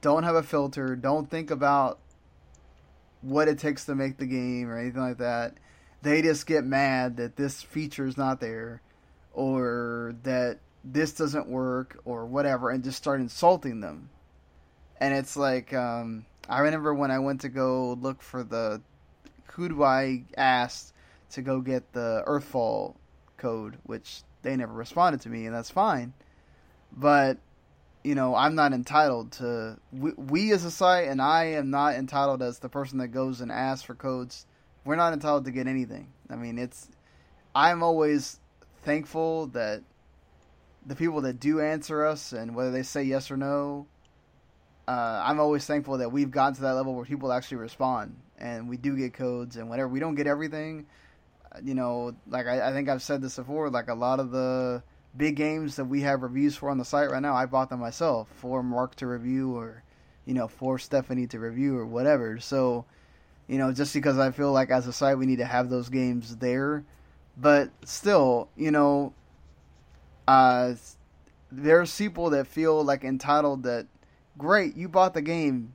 don't 0.00 0.24
have 0.24 0.34
a 0.34 0.42
filter, 0.42 0.96
don't 0.96 1.30
think 1.30 1.50
about 1.50 1.98
what 3.20 3.48
it 3.48 3.58
takes 3.58 3.84
to 3.84 3.94
make 3.94 4.16
the 4.16 4.26
game 4.26 4.68
or 4.68 4.78
anything 4.78 5.02
like 5.02 5.18
that. 5.18 5.54
They 6.02 6.22
just 6.22 6.46
get 6.46 6.64
mad 6.64 7.16
that 7.16 7.36
this 7.36 7.62
feature 7.62 8.06
is 8.06 8.16
not 8.16 8.40
there 8.40 8.80
or 9.32 10.14
that 10.22 10.58
this 10.84 11.12
doesn't 11.12 11.48
work 11.48 12.00
or 12.04 12.26
whatever 12.26 12.70
and 12.70 12.84
just 12.84 12.98
start 12.98 13.20
insulting 13.20 13.80
them. 13.80 14.10
And 15.00 15.14
it's 15.14 15.36
like, 15.36 15.74
um, 15.74 16.24
I 16.48 16.60
remember 16.60 16.94
when 16.94 17.10
I 17.10 17.18
went 17.18 17.42
to 17.42 17.48
go 17.48 17.92
look 18.00 18.22
for 18.22 18.42
the 18.42 18.80
who 19.52 19.68
do 19.68 19.82
I 19.82 20.24
ask 20.36 20.92
to 21.32 21.42
go 21.42 21.60
get 21.60 21.92
the 21.92 22.22
Earthfall 22.26 22.96
code, 23.36 23.78
which 23.84 24.22
they 24.42 24.56
never 24.56 24.72
responded 24.72 25.20
to 25.22 25.28
me, 25.28 25.46
and 25.46 25.54
that's 25.54 25.70
fine. 25.70 26.12
But 26.92 27.38
you 28.04 28.14
know, 28.14 28.34
I'm 28.34 28.54
not 28.54 28.72
entitled 28.72 29.32
to. 29.32 29.78
We, 29.92 30.12
we, 30.16 30.52
as 30.52 30.64
a 30.64 30.70
site, 30.70 31.08
and 31.08 31.20
I 31.20 31.44
am 31.44 31.70
not 31.70 31.94
entitled 31.94 32.42
as 32.42 32.58
the 32.58 32.68
person 32.68 32.98
that 32.98 33.08
goes 33.08 33.40
and 33.40 33.50
asks 33.50 33.84
for 33.84 33.94
codes. 33.94 34.46
We're 34.84 34.96
not 34.96 35.12
entitled 35.12 35.44
to 35.46 35.50
get 35.50 35.66
anything. 35.66 36.08
I 36.30 36.36
mean, 36.36 36.58
it's. 36.58 36.88
I'm 37.54 37.82
always 37.82 38.40
thankful 38.82 39.48
that 39.48 39.82
the 40.86 40.94
people 40.94 41.20
that 41.22 41.40
do 41.40 41.60
answer 41.60 42.06
us, 42.06 42.32
and 42.32 42.54
whether 42.54 42.70
they 42.70 42.82
say 42.82 43.02
yes 43.02 43.30
or 43.30 43.36
no, 43.36 43.86
uh, 44.86 45.22
I'm 45.22 45.40
always 45.40 45.66
thankful 45.66 45.98
that 45.98 46.10
we've 46.10 46.30
gotten 46.30 46.54
to 46.54 46.62
that 46.62 46.74
level 46.74 46.94
where 46.94 47.04
people 47.04 47.32
actually 47.32 47.58
respond, 47.58 48.16
and 48.38 48.68
we 48.68 48.76
do 48.76 48.96
get 48.96 49.12
codes 49.12 49.56
and 49.56 49.68
whatever. 49.68 49.88
We 49.88 50.00
don't 50.00 50.14
get 50.14 50.26
everything, 50.26 50.86
you 51.62 51.74
know. 51.74 52.14
Like 52.26 52.46
I, 52.46 52.68
I 52.68 52.72
think 52.72 52.88
I've 52.88 53.02
said 53.02 53.22
this 53.22 53.36
before. 53.36 53.70
Like 53.70 53.88
a 53.88 53.94
lot 53.94 54.20
of 54.20 54.30
the 54.30 54.82
big 55.16 55.36
games 55.36 55.76
that 55.76 55.84
we 55.84 56.02
have 56.02 56.22
reviews 56.22 56.56
for 56.56 56.70
on 56.70 56.78
the 56.78 56.84
site 56.84 57.10
right 57.10 57.22
now, 57.22 57.34
I 57.34 57.46
bought 57.46 57.70
them 57.70 57.80
myself 57.80 58.28
for 58.36 58.62
Marc 58.62 58.94
to 58.96 59.06
review 59.06 59.56
or, 59.56 59.82
you 60.24 60.34
know, 60.34 60.48
for 60.48 60.78
Stephanie 60.78 61.26
to 61.28 61.40
review 61.40 61.76
or 61.76 61.86
whatever. 61.86 62.38
So, 62.38 62.84
you 63.46 63.58
know, 63.58 63.72
just 63.72 63.94
because 63.94 64.18
I 64.18 64.30
feel 64.30 64.52
like 64.52 64.70
as 64.70 64.86
a 64.86 64.92
site 64.92 65.18
we 65.18 65.26
need 65.26 65.38
to 65.38 65.44
have 65.44 65.70
those 65.70 65.88
games 65.88 66.36
there, 66.36 66.84
but 67.36 67.70
still, 67.84 68.48
you 68.56 68.70
know, 68.70 69.12
uh, 70.26 70.74
there's 71.50 71.96
people 71.96 72.30
that 72.30 72.46
feel 72.46 72.84
like 72.84 73.04
entitled 73.04 73.62
that, 73.62 73.86
great, 74.36 74.76
you 74.76 74.88
bought 74.88 75.14
the 75.14 75.22
game, 75.22 75.74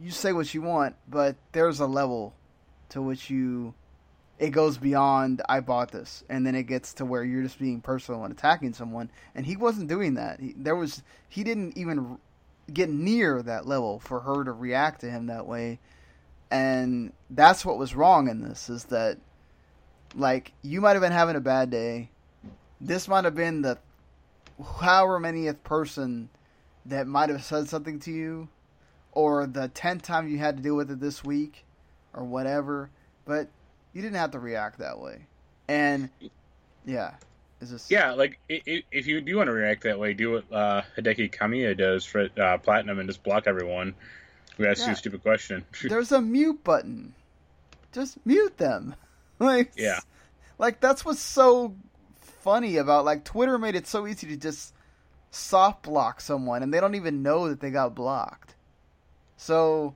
you 0.00 0.10
say 0.10 0.32
what 0.32 0.54
you 0.54 0.62
want, 0.62 0.94
but 1.08 1.36
there's 1.52 1.80
a 1.80 1.86
level 1.86 2.34
to 2.90 3.02
which 3.02 3.28
you 3.28 3.74
it 4.38 4.50
goes 4.50 4.78
beyond 4.78 5.42
I 5.48 5.60
bought 5.60 5.90
this, 5.90 6.22
and 6.28 6.46
then 6.46 6.54
it 6.54 6.64
gets 6.64 6.94
to 6.94 7.04
where 7.04 7.24
you're 7.24 7.42
just 7.42 7.58
being 7.58 7.80
personal 7.80 8.24
and 8.24 8.32
attacking 8.32 8.72
someone. 8.74 9.10
And 9.34 9.44
he 9.44 9.56
wasn't 9.56 9.88
doing 9.88 10.14
that. 10.14 10.40
He, 10.40 10.54
there 10.56 10.76
was 10.76 11.02
he 11.28 11.42
didn't 11.42 11.76
even 11.76 12.18
get 12.72 12.90
near 12.90 13.42
that 13.42 13.66
level 13.66 13.98
for 13.98 14.20
her 14.20 14.44
to 14.44 14.52
react 14.52 15.00
to 15.00 15.10
him 15.10 15.26
that 15.26 15.46
way. 15.46 15.80
And 16.50 17.12
that's 17.30 17.64
what 17.64 17.78
was 17.78 17.94
wrong 17.94 18.28
in 18.28 18.42
this 18.42 18.70
is 18.70 18.84
that 18.84 19.18
like 20.14 20.52
you 20.62 20.80
might 20.80 20.92
have 20.92 21.02
been 21.02 21.12
having 21.12 21.36
a 21.36 21.40
bad 21.40 21.70
day. 21.70 22.10
This 22.80 23.08
might 23.08 23.24
have 23.24 23.34
been 23.34 23.62
the 23.62 23.78
however 24.78 25.18
manyth 25.18 25.62
person 25.64 26.28
that 26.86 27.06
might 27.06 27.28
have 27.28 27.42
said 27.42 27.68
something 27.68 27.98
to 28.00 28.12
you, 28.12 28.48
or 29.12 29.46
the 29.46 29.68
tenth 29.68 30.02
time 30.02 30.28
you 30.28 30.38
had 30.38 30.56
to 30.56 30.62
deal 30.62 30.76
with 30.76 30.90
it 30.90 31.00
this 31.00 31.24
week, 31.24 31.64
or 32.14 32.24
whatever. 32.24 32.90
But 33.24 33.48
you 33.92 34.02
didn't 34.02 34.16
have 34.16 34.32
to 34.32 34.38
react 34.38 34.78
that 34.78 34.98
way. 34.98 35.26
And 35.68 36.10
yeah, 36.86 37.14
is 37.60 37.70
this 37.70 37.90
yeah? 37.90 38.12
Like 38.12 38.38
if 38.48 39.06
you 39.06 39.20
do 39.20 39.36
want 39.36 39.48
to 39.48 39.52
react 39.52 39.82
that 39.84 39.98
way, 39.98 40.14
do 40.14 40.32
what 40.32 40.52
uh, 40.52 40.82
Hideki 40.96 41.32
Kamiya 41.32 41.76
does 41.76 42.04
for 42.04 42.28
uh, 42.40 42.58
Platinum 42.58 42.98
and 42.98 43.08
just 43.08 43.22
block 43.22 43.46
everyone 43.46 43.94
who 44.56 44.66
asks 44.66 44.80
yeah. 44.80 44.86
you 44.88 44.92
a 44.92 44.96
stupid 44.96 45.22
question. 45.22 45.64
There's 45.82 46.12
a 46.12 46.20
mute 46.20 46.62
button. 46.64 47.14
Just 47.92 48.24
mute 48.24 48.56
them. 48.58 48.94
like 49.38 49.72
yeah, 49.76 50.00
like 50.58 50.80
that's 50.80 51.04
what's 51.04 51.20
so 51.20 51.74
funny 52.20 52.76
about 52.76 53.04
like 53.04 53.24
Twitter 53.24 53.58
made 53.58 53.74
it 53.74 53.86
so 53.86 54.06
easy 54.06 54.26
to 54.28 54.36
just 54.36 54.74
soft 55.30 55.82
block 55.82 56.20
someone 56.20 56.62
and 56.62 56.72
they 56.72 56.80
don't 56.80 56.94
even 56.94 57.22
know 57.22 57.48
that 57.48 57.60
they 57.60 57.70
got 57.70 57.94
blocked. 57.94 58.54
So 59.36 59.94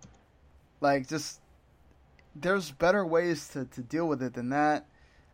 like 0.81 1.09
just 1.09 1.41
there's 2.35 2.71
better 2.71 3.05
ways 3.05 3.49
to, 3.49 3.65
to 3.67 3.81
deal 3.83 4.07
with 4.09 4.23
it 4.23 4.35
than 4.35 4.51
that. 4.51 4.87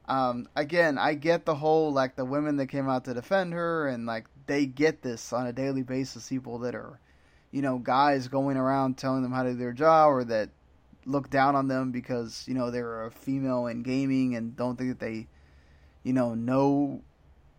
Um, 0.08 0.48
again, 0.56 0.96
I 0.96 1.14
get 1.14 1.44
the 1.44 1.54
whole 1.54 1.92
like 1.92 2.16
the 2.16 2.24
women 2.24 2.56
that 2.56 2.68
came 2.68 2.88
out 2.88 3.04
to 3.04 3.14
defend 3.14 3.52
her, 3.52 3.86
and 3.86 4.06
like 4.06 4.26
they 4.46 4.64
get 4.64 5.02
this 5.02 5.32
on 5.32 5.46
a 5.46 5.52
daily 5.52 5.82
basis. 5.82 6.28
People 6.28 6.60
that 6.60 6.74
are, 6.74 6.98
you 7.50 7.60
know, 7.60 7.78
guys 7.78 8.28
going 8.28 8.56
around 8.56 8.96
telling 8.96 9.22
them 9.22 9.32
how 9.32 9.42
to 9.42 9.50
do 9.52 9.58
their 9.58 9.72
job, 9.72 10.10
or 10.10 10.24
that 10.24 10.48
look 11.04 11.28
down 11.30 11.56
on 11.56 11.68
them 11.68 11.92
because 11.92 12.44
you 12.48 12.54
know 12.54 12.70
they're 12.70 13.04
a 13.04 13.10
female 13.10 13.66
in 13.66 13.82
gaming 13.82 14.34
and 14.34 14.56
don't 14.56 14.76
think 14.76 14.90
that 14.90 15.00
they, 15.00 15.26
you 16.04 16.14
know, 16.14 16.34
know 16.34 17.02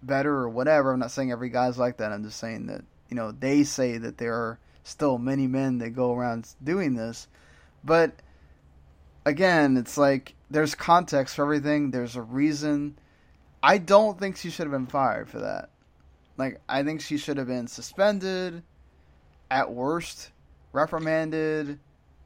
better 0.01 0.33
or 0.33 0.49
whatever. 0.49 0.91
I'm 0.91 0.99
not 0.99 1.11
saying 1.11 1.31
every 1.31 1.49
guy's 1.49 1.77
like 1.77 1.97
that. 1.97 2.11
I'm 2.11 2.23
just 2.23 2.39
saying 2.39 2.65
that 2.65 2.81
you 3.09 3.15
know 3.15 3.31
they 3.31 3.63
say 3.63 3.99
that 3.99 4.17
there 4.17 4.33
are 4.33 4.59
still 4.83 5.19
many 5.19 5.45
men 5.45 5.77
that 5.79 5.91
go 5.91 6.15
around 6.15 6.47
doing 6.63 6.95
this, 6.95 7.27
but 7.83 8.11
again, 9.25 9.77
it's 9.77 9.97
like 9.97 10.35
there's 10.49 10.75
context 10.75 11.35
for 11.35 11.43
everything. 11.43 11.91
There's 11.91 12.15
a 12.15 12.21
reason. 12.21 12.97
I 13.61 13.77
don't 13.77 14.19
think 14.19 14.37
she 14.37 14.49
should 14.49 14.65
have 14.65 14.71
been 14.71 14.87
fired 14.87 15.29
for 15.29 15.39
that. 15.39 15.69
Like, 16.37 16.61
I 16.69 16.83
think 16.83 17.01
she 17.01 17.17
should 17.17 17.37
have 17.37 17.47
been 17.47 17.67
suspended, 17.67 18.63
at 19.51 19.71
worst, 19.71 20.31
reprimanded. 20.71 21.79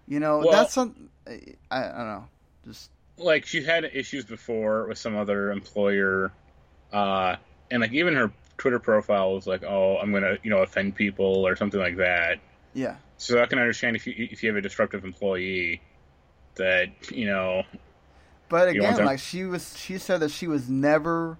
You 0.07 0.19
know, 0.19 0.39
well, 0.39 0.51
that's 0.51 0.73
some. 0.73 1.09
I, 1.27 1.39
I 1.71 1.81
don't 1.81 2.07
know. 2.07 2.25
Just 2.65 2.91
like 3.17 3.45
she 3.45 3.63
had 3.63 3.85
issues 3.85 4.25
before 4.25 4.87
with 4.87 4.97
some 4.97 5.15
other 5.15 5.51
employer, 5.51 6.31
uh, 6.91 7.37
and 7.71 7.81
like 7.81 7.93
even 7.93 8.13
her 8.15 8.31
Twitter 8.57 8.79
profile 8.79 9.33
was 9.33 9.47
like, 9.47 9.63
"Oh, 9.63 9.97
I'm 9.97 10.11
gonna 10.11 10.37
you 10.43 10.49
know 10.49 10.59
offend 10.59 10.95
people" 10.95 11.47
or 11.47 11.55
something 11.55 11.79
like 11.79 11.97
that. 11.97 12.39
Yeah. 12.73 12.97
So 13.17 13.41
I 13.41 13.45
can 13.45 13.59
understand 13.59 13.95
if 13.95 14.05
you 14.05 14.13
if 14.17 14.43
you 14.43 14.49
have 14.49 14.57
a 14.57 14.61
disruptive 14.61 15.05
employee 15.05 15.81
that 16.55 17.11
you 17.11 17.25
know. 17.25 17.63
But 18.49 18.69
again, 18.69 19.03
like 19.05 19.19
she 19.19 19.45
was, 19.45 19.77
she 19.77 19.97
said 19.97 20.19
that 20.19 20.29
she 20.29 20.47
was 20.47 20.69
never 20.69 21.39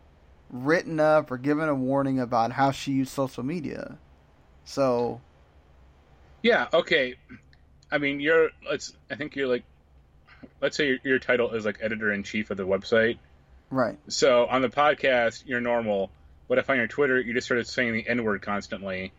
written 0.50 1.00
up 1.00 1.30
or 1.32 1.38
given 1.38 1.70
a 1.70 1.76
warning 1.76 2.20
about 2.20 2.52
how 2.54 2.72
she 2.72 2.92
used 2.94 3.12
social 3.12 3.44
media. 3.44 3.98
So. 4.66 5.22
Yeah. 6.42 6.68
Okay. 6.74 7.16
I 7.92 8.00
mean, 8.00 8.20
you're. 8.20 8.50
Let's. 8.68 8.94
I 9.12 9.16
think 9.16 9.36
you're 9.36 9.48
like. 9.48 9.64
Let's 10.62 10.76
say 10.76 10.88
your, 10.88 10.98
your 11.04 11.20
title 11.20 11.52
is 11.52 11.66
like 11.66 11.78
editor 11.82 12.12
in 12.12 12.24
chief 12.24 12.50
of 12.50 12.58
the 12.58 12.66
website. 12.66 13.18
Right. 13.70 13.98
So 14.08 14.46
on 14.48 14.62
the 14.62 14.70
podcast, 14.70 15.44
you're 15.46 15.62
normal. 15.62 16.10
But 16.48 16.58
if 16.58 16.70
on 16.70 16.78
your 16.78 16.88
Twitter 16.88 17.20
you 17.20 17.34
just 17.34 17.46
started 17.46 17.68
saying 17.68 17.94
the 17.94 18.08
N 18.08 18.24
word 18.24 18.42
constantly, 18.42 19.14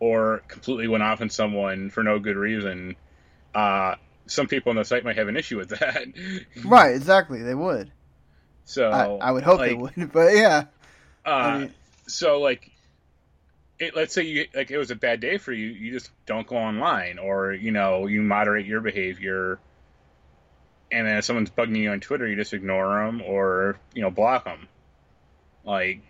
or 0.00 0.42
completely 0.48 0.88
went 0.88 1.02
off 1.02 1.20
on 1.20 1.30
someone 1.30 1.90
for 1.90 2.02
no 2.02 2.18
good 2.18 2.36
reason, 2.36 2.96
uh, 3.54 3.96
some 4.26 4.46
people 4.46 4.70
on 4.70 4.76
the 4.76 4.84
site 4.84 5.04
might 5.04 5.16
have 5.16 5.28
an 5.28 5.36
issue 5.36 5.58
with 5.58 5.70
that. 5.70 6.06
right, 6.64 6.94
exactly. 6.94 7.42
They 7.42 7.54
would. 7.54 7.90
So 8.64 8.90
I, 8.90 9.28
I 9.28 9.32
would 9.32 9.42
hope 9.42 9.58
like, 9.58 9.70
they 9.70 9.74
would, 9.74 10.12
but 10.12 10.34
yeah. 10.34 10.64
Uh, 11.24 11.28
I 11.28 11.58
mean, 11.58 11.74
so 12.06 12.40
like, 12.40 12.70
it, 13.78 13.96
let's 13.96 14.14
say 14.14 14.22
you 14.22 14.46
like 14.54 14.70
it 14.70 14.78
was 14.78 14.90
a 14.90 14.96
bad 14.96 15.20
day 15.20 15.38
for 15.38 15.52
you, 15.52 15.68
you 15.68 15.92
just 15.92 16.10
don't 16.26 16.46
go 16.46 16.56
online, 16.56 17.18
or 17.18 17.52
you 17.52 17.72
know 17.72 18.06
you 18.06 18.22
moderate 18.22 18.66
your 18.66 18.80
behavior, 18.80 19.58
and 20.90 21.06
then 21.06 21.16
if 21.16 21.24
someone's 21.24 21.50
bugging 21.50 21.76
you 21.76 21.90
on 21.90 22.00
Twitter, 22.00 22.26
you 22.26 22.36
just 22.36 22.52
ignore 22.54 23.04
them 23.04 23.22
or 23.22 23.78
you 23.94 24.02
know 24.02 24.10
block 24.10 24.44
them. 24.44 24.68
Like, 25.64 26.02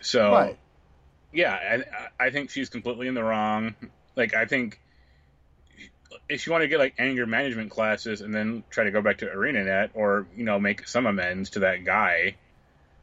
so 0.00 0.32
Right. 0.32 0.58
yeah, 1.32 1.82
I, 2.20 2.26
I 2.26 2.30
think 2.30 2.50
she's 2.50 2.68
completely 2.68 3.08
in 3.08 3.14
the 3.14 3.22
wrong. 3.22 3.74
Like, 4.16 4.34
I 4.34 4.46
think 4.46 4.80
if 6.28 6.46
you 6.46 6.52
want 6.52 6.62
to 6.62 6.68
get 6.68 6.78
like 6.78 6.94
anger 6.98 7.26
management 7.26 7.70
classes 7.70 8.20
and 8.20 8.34
then 8.34 8.62
try 8.70 8.84
to 8.84 8.90
go 8.90 9.02
back 9.02 9.18
to 9.18 9.26
ArenaNet 9.26 9.90
or 9.94 10.26
you 10.36 10.44
know 10.44 10.58
make 10.58 10.86
some 10.88 11.06
amends 11.06 11.50
to 11.50 11.60
that 11.60 11.84
guy, 11.84 12.36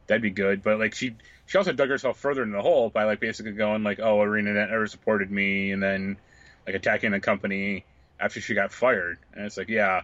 that'd 0.08 0.22
be 0.22 0.30
good. 0.30 0.64
But 0.64 0.80
like 0.80 0.96
she 0.96 1.16
she 1.46 1.58
also 1.58 1.74
dug 1.74 1.90
herself 1.90 2.18
further 2.18 2.44
in 2.44 2.52
the 2.52 2.62
hole 2.62 2.90
by 2.90 3.04
like 3.06 3.20
basically 3.20 3.54
going 3.54 3.84
like, 3.84 4.00
oh, 4.00 4.18
ArenaNet 4.18 4.70
never 4.70 4.88
supported 4.88 5.32
me, 5.32 5.72
and 5.72 5.82
then 5.82 6.18
like 6.66 6.76
attacking 6.76 7.12
the 7.12 7.20
company 7.20 7.86
after 8.20 8.42
she 8.42 8.54
got 8.54 8.72
fired. 8.72 9.18
And 9.34 9.46
it's 9.46 9.58
like, 9.58 9.70
yeah, 9.70 10.02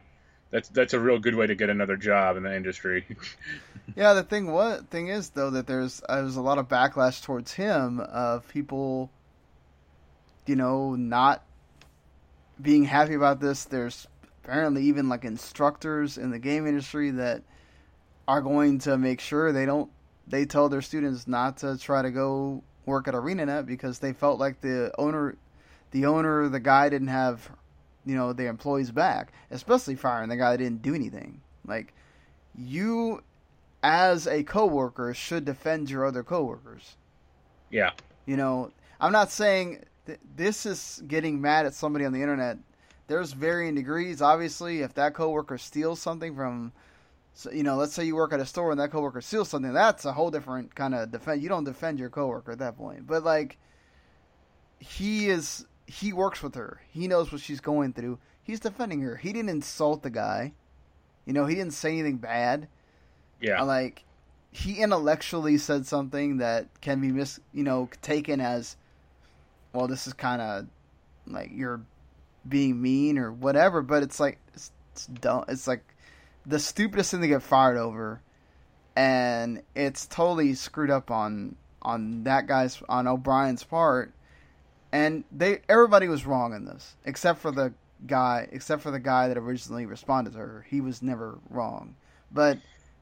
that's 0.52 0.70
that's 0.70 0.94
a 0.94 1.00
real 1.00 1.20
good 1.20 1.36
way 1.36 1.48
to 1.48 1.56
get 1.56 1.70
another 1.70 1.98
job 1.98 2.38
in 2.38 2.44
the 2.44 2.56
industry. 2.56 3.06
Yeah, 3.96 4.14
the 4.14 4.24
thing 4.24 4.52
what 4.52 4.88
thing 4.90 5.10
is 5.10 5.32
though 5.32 5.50
that 5.50 5.68
there's 5.68 6.02
uh, 6.08 6.22
there's 6.22 6.38
a 6.38 6.42
lot 6.42 6.58
of 6.60 6.70
backlash 6.70 7.22
towards 7.22 7.52
him 7.54 8.00
of 8.00 8.48
people, 8.48 9.10
you 10.46 10.56
know, 10.56 10.96
not 10.96 11.44
being 12.62 12.84
happy 12.86 13.14
about 13.14 13.40
this. 13.40 13.66
There's 13.66 14.08
apparently 14.44 14.84
even 14.84 15.10
like 15.10 15.26
instructors 15.26 16.18
in 16.18 16.32
the 16.32 16.40
game 16.40 16.68
industry 16.68 17.12
that 17.12 17.44
are 18.28 18.42
going 18.42 18.80
to 18.80 18.98
make 18.98 19.20
sure 19.20 19.52
they 19.52 19.66
don't 19.66 19.92
they 20.28 20.46
tell 20.46 20.70
their 20.70 20.82
students 20.82 21.28
not 21.28 21.58
to 21.58 21.78
try 21.78 22.02
to 22.02 22.12
go 22.12 22.64
work 22.86 23.08
at 23.08 23.14
ArenaNet 23.14 23.66
because 23.66 24.00
they 24.00 24.14
felt 24.14 24.40
like 24.40 24.62
the 24.62 24.92
owner 24.98 25.36
the 25.92 26.06
owner 26.06 26.48
the 26.50 26.60
guy 26.60 26.90
didn't 26.90 27.10
have 27.10 27.52
you 28.06 28.16
know 28.16 28.34
the 28.34 28.48
employees 28.48 28.92
back, 28.92 29.32
especially 29.52 29.96
firing 29.96 30.30
the 30.30 30.38
guy 30.38 30.52
that 30.52 30.58
didn't 30.58 30.82
do 30.82 30.96
anything. 30.96 31.42
Like 31.66 31.94
you 32.56 33.22
as 33.84 34.28
a 34.28 34.44
coworker 34.44 35.14
should 35.14 35.46
defend 35.46 35.90
your 35.90 36.06
other 36.06 36.24
coworkers. 36.24 36.98
yeah, 37.70 37.92
You 38.26 38.38
know, 38.38 38.72
I'm 39.00 39.12
not 39.12 39.32
saying 39.32 39.84
th- 40.06 40.20
this 40.36 40.66
is 40.66 41.02
getting 41.08 41.42
mad 41.42 41.66
at 41.66 41.74
somebody 41.74 42.06
on 42.06 42.14
the 42.14 42.22
internet. 42.22 42.58
There's 43.08 43.34
varying 43.34 43.76
degrees. 43.76 44.22
Obviously, 44.22 44.82
if 44.82 44.94
that 44.96 45.14
coworker 45.14 45.58
steals 45.58 46.00
something 46.02 46.36
from, 46.36 46.72
you 47.52 47.64
know, 47.64 47.76
let's 47.76 47.94
say 47.94 48.06
you 48.06 48.16
work 48.16 48.32
at 48.34 48.40
a 48.40 48.46
store 48.46 48.72
and 48.72 48.80
that 48.80 48.92
coworker 48.92 49.22
steals 49.22 49.50
something, 49.50 49.74
that's 49.74 50.06
a 50.06 50.14
whole 50.14 50.32
different 50.32 50.74
kind 50.76 50.96
of 50.96 51.12
defend. 51.12 51.42
You 51.42 51.50
don't 51.50 51.66
defend 51.66 52.00
your 52.00 52.10
coworker 52.10 52.52
at 52.54 52.60
that 52.60 52.78
point. 52.78 53.08
But 53.08 53.24
like, 53.24 53.58
he 54.80 55.30
is 55.30 55.66
he 55.86 56.14
works 56.14 56.42
with 56.42 56.56
her. 56.56 56.82
He 56.90 57.08
knows 57.08 57.32
what 57.32 57.42
she's 57.42 57.60
going 57.60 57.94
through. 57.94 58.20
He's 58.44 58.60
defending 58.60 59.02
her. 59.02 59.18
He 59.18 59.34
didn't 59.34 59.50
insult 59.50 60.04
the 60.04 60.10
guy. 60.10 60.54
You 61.26 61.34
know, 61.34 61.46
he 61.46 61.56
didn't 61.56 61.74
say 61.74 61.92
anything 61.94 62.18
bad. 62.18 62.68
yeah, 63.40 63.62
Like 63.64 64.06
he 64.52 64.80
intellectually 64.82 65.58
said 65.58 65.86
something 65.86 66.38
that 66.38 66.68
can 66.82 67.00
be 67.02 67.12
mis 67.12 67.40
you 67.54 67.64
know 67.64 67.90
taken 68.02 68.42
as 68.42 68.76
well 69.74 69.88
this 69.88 70.08
is 70.08 70.14
kind 70.14 70.42
of 70.42 70.68
like 71.28 71.52
you're 71.54 71.82
being 72.48 72.82
mean 72.82 73.18
or 73.18 73.32
whatever 73.32 73.82
but 73.82 74.04
it's 74.04 74.20
like 74.20 74.40
it's, 74.54 74.72
it's 74.92 75.06
dumb 75.06 75.44
it's 75.48 75.68
like 75.68 75.84
the 76.46 76.60
stupidest 76.60 77.12
thing 77.12 77.22
to 77.22 77.28
get 77.28 77.42
fired 77.42 77.78
over 77.78 78.22
and 78.96 79.62
it's 79.76 80.06
totally 80.08 80.54
screwed 80.54 80.90
up 80.90 81.12
on 81.12 81.56
on 81.82 82.24
that 82.24 82.48
guy's 82.48 82.82
on 82.90 83.08
O'Brien's 83.08 83.64
part 83.64 84.12
and 84.92 85.24
they 85.32 85.60
everybody 85.70 86.08
was 86.08 86.26
wrong 86.26 86.54
in 86.54 86.66
this 86.66 86.96
except 87.06 87.40
for 87.40 87.52
the 87.52 87.74
guy 88.08 88.48
except 88.52 88.82
for 88.82 88.92
the 88.92 89.00
guy 89.00 89.28
that 89.28 89.38
originally 89.38 89.86
responded 89.86 90.34
to 90.34 90.40
her 90.40 90.66
he 90.70 90.82
was 90.82 91.02
never 91.02 91.38
wrong 91.50 91.96
but 92.32 92.58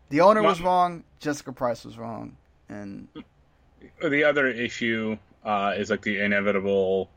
the 0.10 0.22
owner 0.22 0.42
was 0.42 0.62
wrong. 0.62 1.04
Jessica 1.20 1.52
Price 1.52 1.86
was 1.86 1.98
wrong, 1.98 2.36
and 2.68 3.08
the 4.02 4.24
other 4.24 4.48
issue 4.48 5.18
uh, 5.44 5.74
is 5.78 5.90
like 5.90 6.02
the 6.02 6.20
inevitable 6.20 7.10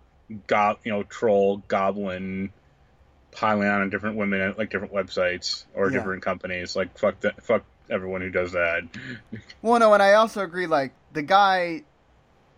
go- 0.47 0.79
you 0.85 0.93
know 0.93 1.03
troll 1.05 1.59
goblin 1.69 2.51
piling 3.33 3.69
on 3.69 3.89
different 3.91 4.17
women 4.17 4.41
at 4.41 4.59
like 4.59 4.71
different 4.71 4.93
websites 4.93 5.65
or 5.75 5.91
Yeah. 5.91 5.99
different 5.99 6.23
companies 6.23 6.77
like 6.77 6.99
fuck 6.99 7.19
that 7.21 7.43
fuck 7.43 7.65
everyone 7.91 8.21
who 8.21 8.31
does 8.31 8.53
that 8.53 8.83
well, 9.63 9.79
no, 9.81 9.93
and 9.95 10.03
I 10.03 10.15
also 10.15 10.43
agree. 10.43 10.67
Like 10.67 10.93
the 11.13 11.23
guy 11.23 11.83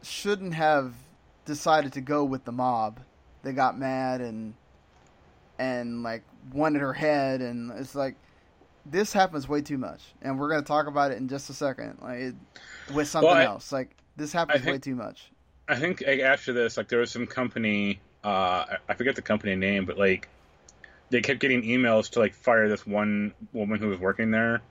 shouldn't 0.03 0.55
have 0.55 0.95
decided 1.45 1.93
to 1.95 2.01
go 2.01 2.25
with 2.25 2.45
the 2.45 2.53
mob. 2.53 3.01
They 3.43 3.53
got 3.53 3.79
mad 3.79 4.21
and 4.21 4.55
and 5.59 6.03
like 6.03 6.23
wanted 6.53 6.81
her 6.83 6.93
head, 6.93 7.41
and 7.41 7.71
it's 7.73 7.95
like 7.95 8.17
this 8.87 9.13
happens 9.13 9.49
way 9.49 9.63
too 9.63 9.79
much. 9.79 10.03
And 10.23 10.39
we're 10.39 10.49
gonna 10.51 10.63
talk 10.63 10.87
about 10.87 11.11
it 11.13 11.19
in 11.19 11.29
just 11.29 11.49
a 11.51 11.55
second, 11.55 11.99
like 12.03 12.19
it, 12.19 12.35
with 12.93 13.09
something 13.09 13.29
Well, 13.31 13.39
I- 13.39 13.45
else. 13.45 13.73
Like 13.73 13.91
this 14.17 14.33
happens 14.33 14.63
think- 14.63 14.73
way 14.75 14.79
too 14.79 14.95
much. 14.95 15.31
I 15.69 15.77
think 15.77 16.03
after 16.03 16.53
this 16.53 16.77
like 16.77 16.89
there 16.89 16.99
was 17.01 17.11
some 17.11 17.27
company 17.27 18.01
uh 18.23 18.65
I- 18.89 18.95
forget 18.95 19.17
the 19.17 19.23
company 19.23 19.55
name 19.57 19.87
but 19.87 19.99
like 19.99 20.29
they 21.11 21.21
kept 21.21 21.41
getting 21.41 21.63
emails 21.63 22.11
to 22.11 22.19
like 22.19 22.35
fire 22.35 22.69
this 22.69 22.87
one 22.87 23.35
woman 23.53 23.79
who 23.79 23.89
was 23.89 23.99
working 23.99 24.31
there. 24.31 24.63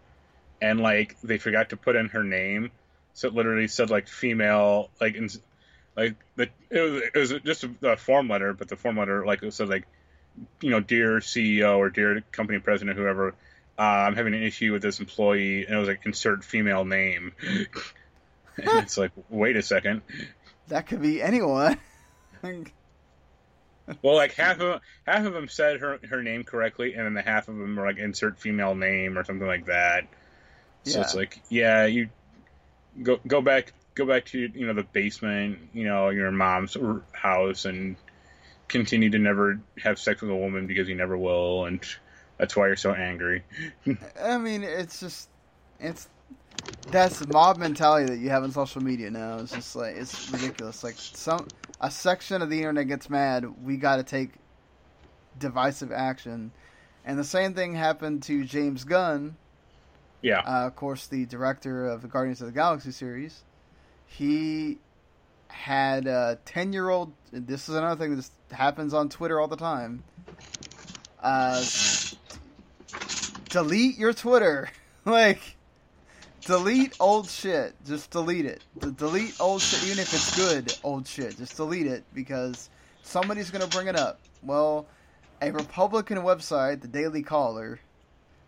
And 0.61 0.79
like 0.79 1.15
they 1.21 1.37
forgot 1.37 1.69
to 1.69 1.77
put 1.77 1.95
in 1.95 2.09
her 2.09 2.23
name. 2.23 2.71
So 3.13 3.27
it 3.27 3.33
literally 3.33 3.67
said 3.67 3.89
like 3.89 4.07
female 4.07 4.89
like 4.99 5.15
in, 5.15 5.29
like 5.95 6.15
the 6.35 6.49
it 6.69 6.81
was, 6.81 7.01
it 7.01 7.15
was 7.15 7.33
just 7.45 7.63
a, 7.63 7.91
a 7.91 7.97
form 7.97 8.27
letter 8.27 8.53
but 8.53 8.67
the 8.67 8.75
form 8.75 8.97
letter 8.97 9.25
like 9.25 9.43
it 9.43 9.53
said 9.53 9.69
like 9.69 9.85
you 10.61 10.71
know 10.71 10.79
dear 10.79 11.19
ceo 11.19 11.77
or 11.77 11.91
dear 11.91 12.23
company 12.31 12.57
president 12.57 12.97
whoever 12.97 13.35
uh, 13.77 13.81
i'm 13.81 14.15
having 14.15 14.33
an 14.33 14.41
issue 14.41 14.73
with 14.73 14.81
this 14.81 14.99
employee. 14.99 15.65
And 15.65 15.75
it 15.75 15.79
was 15.79 15.87
like 15.87 16.05
insert 16.05 16.43
female 16.43 16.85
name. 16.85 17.33
It's 18.55 18.99
like 18.99 19.11
wait 19.29 19.55
a 19.55 19.63
second 19.63 20.03
That 20.73 20.87
could 20.87 21.03
be 21.03 21.21
anyone. 21.21 21.77
Well, 24.01 24.15
like 24.15 24.33
half 24.33 24.61
of 24.61 24.79
half 25.05 25.25
of 25.25 25.33
them 25.33 25.49
said 25.49 25.81
her 25.81 25.99
her 26.09 26.23
name 26.23 26.45
correctly, 26.45 26.93
and 26.93 27.05
then 27.05 27.13
the 27.13 27.21
half 27.21 27.49
of 27.49 27.57
them 27.57 27.75
were 27.75 27.85
like 27.85 27.97
insert 27.97 28.39
female 28.39 28.75
name 28.75 29.17
or 29.17 29.25
something 29.25 29.45
like 29.45 29.65
that. 29.65 30.07
So 30.83 31.01
it's 31.01 31.15
like, 31.15 31.41
yeah, 31.49 31.85
you 31.85 32.07
go 33.01 33.19
go 33.27 33.41
back 33.41 33.73
go 33.93 34.05
back 34.05 34.23
to 34.27 34.39
you 34.39 34.65
know 34.65 34.73
the 34.73 34.83
basement, 34.83 35.59
you 35.73 35.83
know 35.83 36.09
your 36.11 36.31
mom's 36.31 36.77
house, 37.11 37.65
and 37.65 37.97
continue 38.69 39.09
to 39.09 39.19
never 39.19 39.59
have 39.81 39.99
sex 39.99 40.21
with 40.21 40.31
a 40.31 40.35
woman 40.35 40.65
because 40.65 40.87
you 40.87 40.95
never 40.95 41.17
will, 41.17 41.65
and 41.65 41.81
that's 42.37 42.55
why 42.55 42.67
you're 42.67 42.77
so 42.77 42.93
angry. 42.93 43.43
I 44.21 44.37
mean, 44.37 44.63
it's 44.63 45.01
just 45.01 45.27
it's 45.81 46.07
that's 46.91 47.19
the 47.19 47.27
mob 47.27 47.57
mentality 47.57 48.05
that 48.11 48.19
you 48.19 48.29
have 48.29 48.43
on 48.43 48.51
social 48.51 48.81
media 48.83 49.09
now. 49.09 49.39
It's 49.39 49.51
just 49.53 49.75
like 49.75 49.95
it's 49.95 50.29
ridiculous. 50.31 50.83
Like 50.83 50.95
some 50.97 51.47
a 51.81 51.91
section 51.91 52.41
of 52.41 52.49
the 52.49 52.57
internet 52.57 52.87
gets 52.87 53.09
mad, 53.09 53.45
we 53.63 53.77
got 53.77 53.97
to 53.97 54.03
take 54.03 54.29
divisive 55.37 55.91
action, 55.91 56.51
and 57.03 57.17
the 57.17 57.23
same 57.23 57.53
thing 57.53 57.75
happened 57.75 58.23
to 58.23 58.45
James 58.45 58.83
Gunn, 58.83 59.35
Yeah, 60.21 60.39
uh, 60.39 60.67
of 60.67 60.75
course, 60.75 61.07
the 61.07 61.25
director 61.25 61.87
of 61.87 62.01
the 62.01 62.07
Guardians 62.07 62.41
of 62.41 62.47
the 62.47 62.53
Galaxy 62.53 62.91
series. 62.91 63.43
He 64.05 64.77
had 65.47 66.07
a 66.07 66.39
ten-year-old. 66.45 67.11
This 67.31 67.67
is 67.67 67.75
another 67.75 67.99
thing 68.03 68.15
that 68.15 68.29
happens 68.55 68.93
on 68.93 69.09
Twitter 69.09 69.41
all 69.41 69.47
the 69.47 69.57
time. 69.57 70.03
Uh, 71.21 71.63
delete 73.49 73.97
your 73.97 74.13
Twitter, 74.13 74.69
like 75.05 75.55
delete 76.45 76.95
old 76.99 77.29
shit. 77.29 77.75
Just 77.85 78.11
delete 78.11 78.45
it. 78.45 78.61
D- 78.79 78.91
delete 78.95 79.39
old 79.39 79.61
shit, 79.61 79.83
even 79.85 79.99
if 79.99 80.13
it's 80.13 80.35
good 80.35 80.73
old 80.83 81.07
shit. 81.07 81.37
Just 81.37 81.55
delete 81.57 81.87
it 81.87 82.03
because 82.13 82.69
somebody's 83.03 83.49
gonna 83.51 83.67
bring 83.67 83.87
it 83.87 83.95
up. 83.95 84.19
Well, 84.41 84.87
a 85.41 85.51
Republican 85.51 86.19
website, 86.19 86.81
the 86.81 86.87
Daily 86.87 87.21
Caller, 87.23 87.79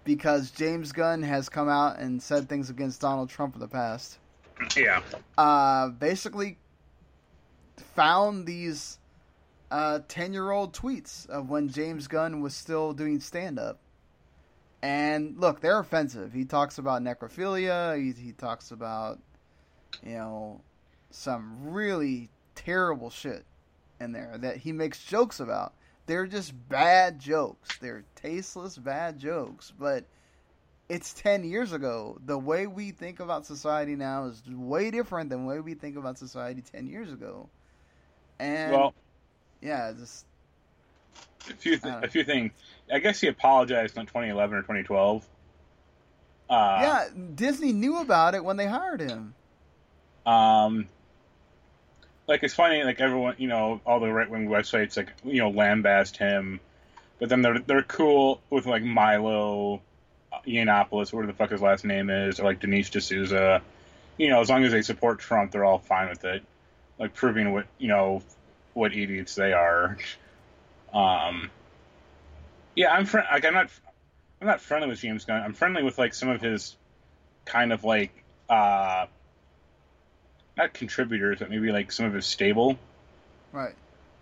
because 0.04 0.52
James 0.52 0.92
Gunn 0.92 1.24
has 1.24 1.50
come 1.50 1.68
out 1.70 2.00
and 2.00 2.22
said 2.22 2.48
things 2.48 2.70
against 2.70 3.02
Donald 3.02 3.30
Trump 3.30 3.56
in 3.56 3.60
the 3.62 3.68
past. 3.68 4.18
yeah, 4.76 5.02
Uh, 5.38 5.90
basically 5.90 6.58
found 7.96 8.46
these 8.46 9.00
uh 9.72 10.00
10 10.08 10.32
year 10.32 10.52
old 10.52 10.74
tweets 10.74 11.28
of 11.28 11.50
when 11.50 11.68
James 11.70 12.08
Gunn 12.08 12.40
was 12.42 12.56
still 12.56 12.94
doing 12.94 13.20
stand 13.20 13.58
up. 13.60 13.80
And 14.82 15.40
look, 15.40 15.62
they're 15.62 15.80
offensive. 15.80 16.34
He 16.34 16.46
talks 16.46 16.78
about 16.78 17.02
necrophilia, 17.02 17.98
he, 17.98 18.12
he 18.12 18.32
talks 18.34 18.72
about, 18.72 19.20
you 20.04 20.14
know, 20.14 20.62
some 21.10 21.72
really 21.72 22.30
terrible 22.54 23.10
shit 23.10 23.46
in 24.00 24.12
there 24.12 24.38
that 24.38 24.58
he 24.58 24.72
makes 24.72 25.04
jokes 25.04 25.40
about. 25.40 25.74
They're 26.06 26.28
just 26.28 26.54
bad 26.70 27.20
jokes. 27.20 27.78
They're 27.78 28.04
tasteless, 28.16 28.78
bad 28.78 29.18
jokes. 29.18 29.74
But 29.78 30.06
it's 30.88 31.14
10 31.14 31.44
years 31.44 31.74
ago. 31.74 32.20
The 32.26 32.38
way 32.38 32.68
we 32.68 32.92
think 32.92 33.20
about 33.20 33.46
society 33.46 33.96
now 33.96 34.26
is 34.26 34.44
way 34.48 34.92
different 34.92 35.30
than 35.30 35.44
the 35.44 35.48
way 35.48 35.60
we 35.60 35.74
think 35.74 35.98
about 35.98 36.18
society 36.18 36.62
10 36.62 36.88
years 36.88 37.12
ago. 37.12 37.50
And 38.40 38.72
well, 38.74 38.94
yeah, 39.62 39.94
just 39.98 40.26
a 41.50 41.54
few 41.54 41.78
th- 41.78 41.86
I 41.86 41.90
don't 41.90 42.02
know. 42.02 42.08
a 42.08 42.10
few 42.10 42.24
things. 42.24 42.52
I 42.92 43.00
guess 43.00 43.20
he 43.20 43.28
apologized 43.28 43.98
in 43.98 44.06
2011 44.06 44.56
or 44.56 44.62
2012. 44.62 45.28
Uh, 46.48 46.54
yeah, 46.82 47.08
Disney 47.34 47.74
knew 47.74 48.00
about 48.00 48.36
it 48.36 48.44
when 48.44 48.58
they 48.58 48.68
hired 48.68 49.02
him. 49.02 49.34
Um, 50.26 50.88
like 52.28 52.44
it's 52.44 52.54
funny, 52.54 52.84
like 52.84 53.00
everyone, 53.00 53.36
you 53.38 53.48
know, 53.48 53.82
all 53.86 54.00
the 54.00 54.12
right 54.12 54.30
wing 54.30 54.48
websites, 54.48 54.98
like 54.98 55.10
you 55.24 55.42
know, 55.42 55.52
lambast 55.52 56.18
him, 56.18 56.60
but 57.20 57.30
then 57.30 57.42
they're 57.42 57.60
they're 57.60 57.84
cool 57.84 58.42
with 58.50 58.66
like 58.66 58.84
Milo 58.84 59.82
Yiannopoulos, 60.46 61.14
whatever 61.14 61.28
the 61.28 61.34
fuck 61.34 61.52
his 61.52 61.62
last 61.62 61.86
name 61.86 62.10
is, 62.10 62.40
or 62.40 62.44
like 62.44 62.60
Dinesh 62.60 62.92
D'Souza. 62.92 63.62
You 64.18 64.30
know, 64.30 64.40
as 64.42 64.50
long 64.50 64.64
as 64.64 64.72
they 64.72 64.82
support 64.82 65.20
Trump, 65.20 65.52
they're 65.52 65.66
all 65.66 65.80
fine 65.80 66.10
with 66.10 66.24
it. 66.26 66.44
Like 67.00 67.14
proving 67.14 67.54
what 67.54 67.66
you 67.78 67.88
know, 67.88 68.22
what 68.74 68.94
idiots 68.94 69.36
they 69.36 69.54
are. 69.54 69.98
Um, 70.94 71.50
yeah, 72.76 72.92
I'm 72.92 73.06
fr- 73.06 73.20
like 73.32 73.46
I'm 73.46 73.54
not 73.54 73.70
I'm 74.42 74.48
not 74.48 74.62
friendly 74.62 74.88
with 74.88 75.00
James 75.00 75.26
Gunn. 75.26 75.42
I'm 75.42 75.54
friendly 75.54 75.84
with 75.84 75.98
like 75.98 76.14
some 76.14 76.30
of 76.30 76.42
his 76.42 76.76
kind 77.46 77.72
of 77.72 77.84
like 77.84 78.24
uh 78.50 79.06
not 80.58 80.74
contributors, 80.74 81.40
but 81.40 81.50
maybe 81.50 81.72
like 81.72 81.92
some 81.92 82.06
of 82.06 82.14
his 82.14 82.26
stable. 82.26 82.78
Right. 83.52 83.76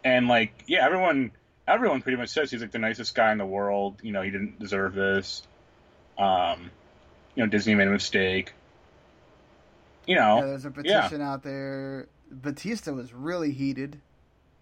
And 0.04 0.28
like, 0.28 0.64
yeah, 0.68 0.86
everyone 0.86 1.32
everyone 1.68 2.01
pretty 2.01 2.18
much 2.18 2.30
says 2.30 2.51
he's 2.51 2.62
like 2.62 2.72
the 2.72 2.80
nicest 2.80 3.16
guy 3.16 3.32
in 3.32 3.38
the 3.38 3.45
world. 3.45 3.99
You 4.04 4.12
know, 4.12 4.22
he 4.22 4.30
didn't 4.30 4.60
deserve 4.60 4.93
this. 4.93 5.43
Um, 6.18 6.70
you 7.36 7.43
know, 7.43 7.49
Disney 7.49 7.76
made 7.76 7.88
a 7.88 7.91
mistake. 7.91 8.54
You 10.06 10.16
know, 10.16 10.39
yeah, 10.39 10.45
there's 10.45 10.66
a 10.66 10.72
petition 10.72 11.20
yeah. 11.22 11.32
out 11.32 11.43
there. 11.43 12.08
Batista 12.30 12.91
was 12.91 13.14
really 13.14 13.51
heated. 13.51 14.01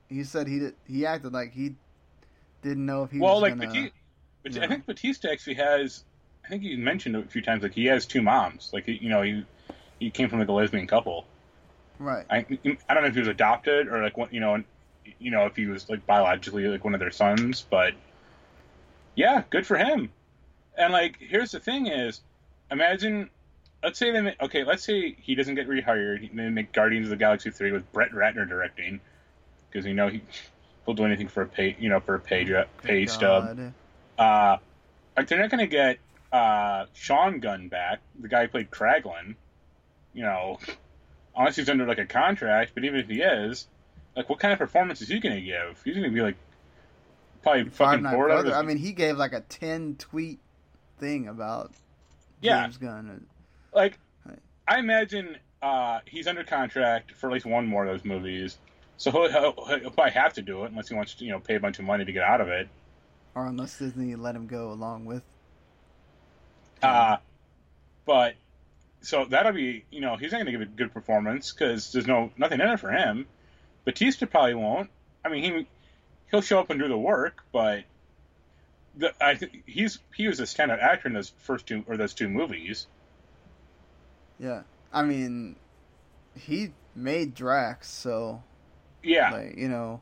He 0.08 0.24
said 0.24 0.48
he 0.48 0.60
did, 0.60 0.76
he 0.86 1.06
acted 1.06 1.34
like 1.34 1.54
he 1.54 1.76
didn't 2.62 2.86
know 2.86 3.04
if 3.04 3.12
he 3.12 3.20
well, 3.20 3.36
was 3.36 3.42
like 3.44 3.58
gonna, 3.58 3.90
Batista. 4.44 4.64
I 4.64 4.68
think 4.68 4.86
Batista 4.86 5.30
actually 5.32 5.56
has. 5.56 6.04
I 6.46 6.50
think 6.50 6.64
he 6.64 6.76
mentioned 6.76 7.16
a 7.16 7.24
few 7.24 7.42
times 7.42 7.64
like 7.64 7.74
he 7.74 7.86
has 7.86 8.06
two 8.06 8.22
moms. 8.22 8.72
Like 8.74 8.88
you 8.88 9.10
know 9.10 9.22
he 9.22 9.46
he 10.00 10.10
came 10.10 10.30
from 10.30 10.40
like 10.40 10.48
a 10.48 10.54
lesbian 10.54 10.88
couple. 10.88 11.26
Right. 12.00 12.26
I 12.30 12.46
I 12.90 12.94
don't 12.94 13.04
know 13.04 13.10
if 13.10 13.14
he 13.14 13.20
was 13.20 13.28
adopted 13.28 13.88
or 13.88 14.02
like 14.02 14.16
you 14.32 14.40
know 14.40 14.64
you 15.20 15.32
know 15.32 15.46
if 15.46 15.56
he 15.56 15.68
was 15.68 15.90
like 15.90 16.06
biologically 16.06 16.68
like 16.68 16.84
one 16.84 16.94
of 16.94 17.00
their 17.00 17.12
sons, 17.12 17.66
but 17.70 17.94
yeah, 19.16 19.44
good 19.50 19.68
for 19.68 19.78
him. 19.78 20.12
And 20.78 20.94
like 20.94 21.18
here's 21.20 21.52
the 21.52 21.60
thing 21.60 21.88
is, 21.88 22.22
imagine 22.72 23.30
let's 23.84 23.98
say 23.98 24.12
they 24.12 24.22
make, 24.22 24.42
okay, 24.42 24.64
let's 24.64 24.84
say 24.84 25.16
he 25.20 25.36
doesn't 25.36 25.56
get 25.56 25.68
rehired. 25.68 26.36
They 26.36 26.50
make 26.50 26.72
Guardians 26.72 27.08
of 27.08 27.12
the 27.12 27.16
Galaxy 27.18 27.52
three 27.52 27.72
with 27.72 27.92
Brett 27.92 28.12
Ratner 28.12 28.48
directing 28.48 29.00
because 29.70 29.86
you 29.86 29.94
know 29.94 30.08
he 30.08 30.22
he'll 30.86 30.96
do 30.96 31.06
anything 31.06 31.28
for 31.28 31.42
a 31.44 31.48
pay 31.48 31.76
you 31.80 31.90
know 31.90 32.00
for 32.00 32.16
a 32.16 32.20
pay 32.20 32.66
pay 32.84 33.06
stub. 33.06 33.74
Uh, 34.18 34.58
like 35.18 35.28
they're 35.28 35.40
not 35.40 35.50
gonna 35.50 35.68
get 35.68 35.98
uh, 36.32 36.86
Sean 36.94 37.40
Gunn 37.40 37.68
back, 37.68 38.00
the 38.20 38.28
guy 38.28 38.44
who 38.44 38.48
played 38.48 38.72
Kraglin. 38.72 39.36
You 40.14 40.24
know, 40.24 40.60
unless 41.36 41.56
he's 41.56 41.70
under 41.70 41.86
like 41.86 42.00
a 42.00 42.06
contract. 42.06 42.72
But 42.74 42.84
even 42.84 43.00
if 43.00 43.08
he 43.08 43.22
is, 43.22 43.68
like, 44.16 44.30
what 44.30 44.40
kind 44.40 44.52
of 44.52 44.60
performance 44.60 45.02
is 45.02 45.08
he 45.08 45.20
going 45.20 45.36
to 45.36 45.42
give? 45.42 45.82
He's 45.84 45.96
going 45.96 46.10
to 46.10 46.14
be 46.14 46.22
like 46.22 46.36
probably 47.44 47.70
fucking 47.70 48.04
bored. 48.04 48.32
Of 48.32 48.54
I 48.54 48.62
mean, 48.62 48.78
he 48.78 48.92
gave 48.92 49.18
like 49.18 49.34
a 49.34 49.42
ten 49.42 49.96
tweet 49.96 50.40
thing 51.00 51.28
about 51.28 51.72
yeah. 52.42 52.64
James 52.64 52.78
Gunn. 52.78 53.26
Like, 53.74 53.98
I 54.68 54.80
imagine 54.80 55.38
uh, 55.62 56.00
he's 56.06 56.28
under 56.28 56.44
contract 56.44 57.14
for 57.14 57.28
at 57.28 57.34
least 57.34 57.46
one 57.46 57.68
more 57.68 57.86
of 57.86 57.92
those 57.92 58.06
movies. 58.06 58.58
So 59.02 59.10
he'll, 59.10 59.32
he'll, 59.32 59.66
he'll, 59.80 59.90
probably 59.90 60.12
have 60.12 60.34
to 60.34 60.44
do 60.44 60.64
it 60.64 60.70
unless 60.70 60.90
he 60.90 60.94
wants 60.94 61.16
to, 61.16 61.26
you 61.26 61.32
know, 61.32 61.40
pay 61.40 61.56
a 61.56 61.60
bunch 61.60 61.80
of 61.80 61.86
money 61.86 62.06
to 62.06 62.12
get 62.12 62.22
out 62.22 62.40
of 62.40 62.50
it. 62.50 62.70
Or 63.34 63.48
unless 63.48 63.80
Disney 63.80 64.14
let 64.14 64.36
him 64.36 64.46
go 64.46 64.72
along 64.72 65.06
with. 65.06 65.24
Uh, 66.84 67.18
but 68.06 68.36
so 69.02 69.26
that'll 69.26 69.54
be, 69.54 69.86
you 69.90 70.02
know, 70.02 70.18
he's 70.18 70.32
not 70.32 70.38
going 70.38 70.46
to 70.46 70.52
give 70.52 70.62
a 70.62 70.66
good 70.66 70.94
performance 70.94 71.52
because 71.52 71.92
there's 71.92 72.06
no 72.06 72.30
nothing 72.38 72.60
in 72.60 72.68
it 72.68 72.80
for 72.80 72.92
him. 72.92 73.26
Batista 73.86 74.28
probably 74.28 74.54
won't. 74.54 74.92
I 75.26 75.30
mean, 75.30 75.44
he 75.44 75.68
he'll 76.30 76.42
show 76.42 76.60
up 76.60 76.70
and 76.70 76.80
do 76.80 76.88
the 76.88 76.96
work, 76.96 77.44
but 77.52 77.86
the, 78.96 79.16
I 79.20 79.34
think 79.34 79.64
he's 79.66 79.98
he 80.16 80.28
was 80.28 80.40
a 80.40 80.44
standout 80.44 80.80
actor 80.80 81.08
in 81.08 81.16
those 81.16 81.34
first 81.40 81.66
two 81.66 81.84
or 81.88 81.98
those 81.98 82.14
two 82.14 82.30
movies. 82.30 82.86
Yeah, 84.38 84.62
I 84.94 85.02
mean, 85.02 85.56
he 86.36 86.74
made 86.94 87.34
Drax, 87.34 87.90
so 87.90 88.44
yeah, 89.04 89.32
like, 89.32 89.58
you 89.58 89.68
know, 89.68 90.02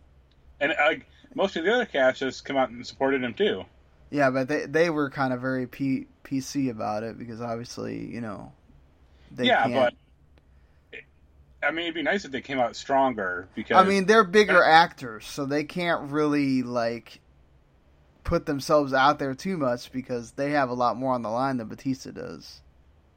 and 0.60 0.72
uh, 0.72 0.94
most 1.36 1.56
of 1.56 1.66
the 1.66 1.74
other 1.74 1.86
cast 1.86 2.22
has 2.22 2.42
come 2.42 2.58
out 2.58 2.70
and 2.70 2.86
supported 2.86 3.24
him 3.24 3.34
too. 3.34 3.66
Yeah, 4.10 4.30
but 4.32 4.48
they 4.48 4.66
they 4.66 4.90
were 4.90 5.10
kind 5.10 5.34
of 5.34 5.42
very 5.42 5.68
P, 5.68 6.08
PC 6.24 6.70
about 6.70 7.04
it 7.04 7.18
because 7.18 7.42
obviously, 7.42 8.06
you 8.06 8.22
know, 8.22 8.52
they 9.32 9.46
yeah, 9.46 9.68
can't... 9.68 9.74
but 9.74 9.94
I 11.62 11.72
mean, 11.72 11.84
it'd 11.84 11.96
be 11.96 12.04
nice 12.04 12.26
if 12.26 12.32
they 12.32 12.42
came 12.42 12.60
out 12.60 12.76
stronger 12.76 13.48
because 13.54 13.78
I 13.78 13.88
mean 13.88 14.06
they're 14.06 14.24
bigger 14.24 14.64
actors, 14.64 15.26
so 15.26 15.46
they 15.46 15.64
can't 15.64 16.12
really 16.12 16.64
like 16.64 17.20
put 18.24 18.46
themselves 18.46 18.94
out 18.94 19.20
there 19.20 19.34
too 19.34 19.58
much 19.58 19.92
because 19.92 20.32
they 20.32 20.52
have 20.52 20.70
a 20.70 20.74
lot 20.74 20.98
more 20.98 21.14
on 21.14 21.22
the 21.22 21.30
line 21.30 21.58
than 21.58 21.68
Batista 21.68 22.12
does. 22.12 22.62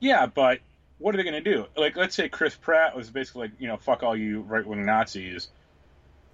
Yeah, 0.00 0.26
but 0.26 0.60
what 0.98 1.14
are 1.14 1.18
they 1.18 1.24
going 1.24 1.42
to 1.42 1.54
do? 1.54 1.66
Like, 1.76 1.96
let's 1.96 2.14
say 2.14 2.28
Chris 2.28 2.54
Pratt 2.54 2.96
was 2.96 3.10
basically 3.10 3.42
like, 3.42 3.52
you 3.58 3.68
know, 3.68 3.76
fuck 3.76 4.02
all 4.02 4.16
you 4.16 4.40
right 4.40 4.66
wing 4.66 4.84
Nazis. 4.84 5.48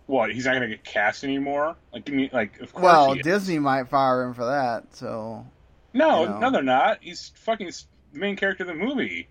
What? 0.08 0.32
He's 0.32 0.46
not 0.46 0.52
going 0.52 0.62
to 0.62 0.68
get 0.68 0.84
cast 0.84 1.22
anymore? 1.22 1.76
Like, 1.92 2.06
give 2.06 2.14
me 2.14 2.30
like. 2.32 2.60
Of 2.60 2.72
course 2.72 2.82
well, 2.82 3.14
Disney 3.14 3.58
might 3.58 3.88
fire 3.88 4.22
him 4.22 4.32
for 4.32 4.46
that. 4.46 4.96
So. 4.96 5.46
No, 5.92 6.22
you 6.22 6.28
know. 6.30 6.38
no, 6.38 6.50
they're 6.50 6.62
not. 6.62 6.98
He's 7.02 7.30
fucking 7.36 7.66
the 7.66 8.18
main 8.18 8.34
character 8.34 8.64
of 8.64 8.68
the 8.68 8.74
movie. 8.74 9.28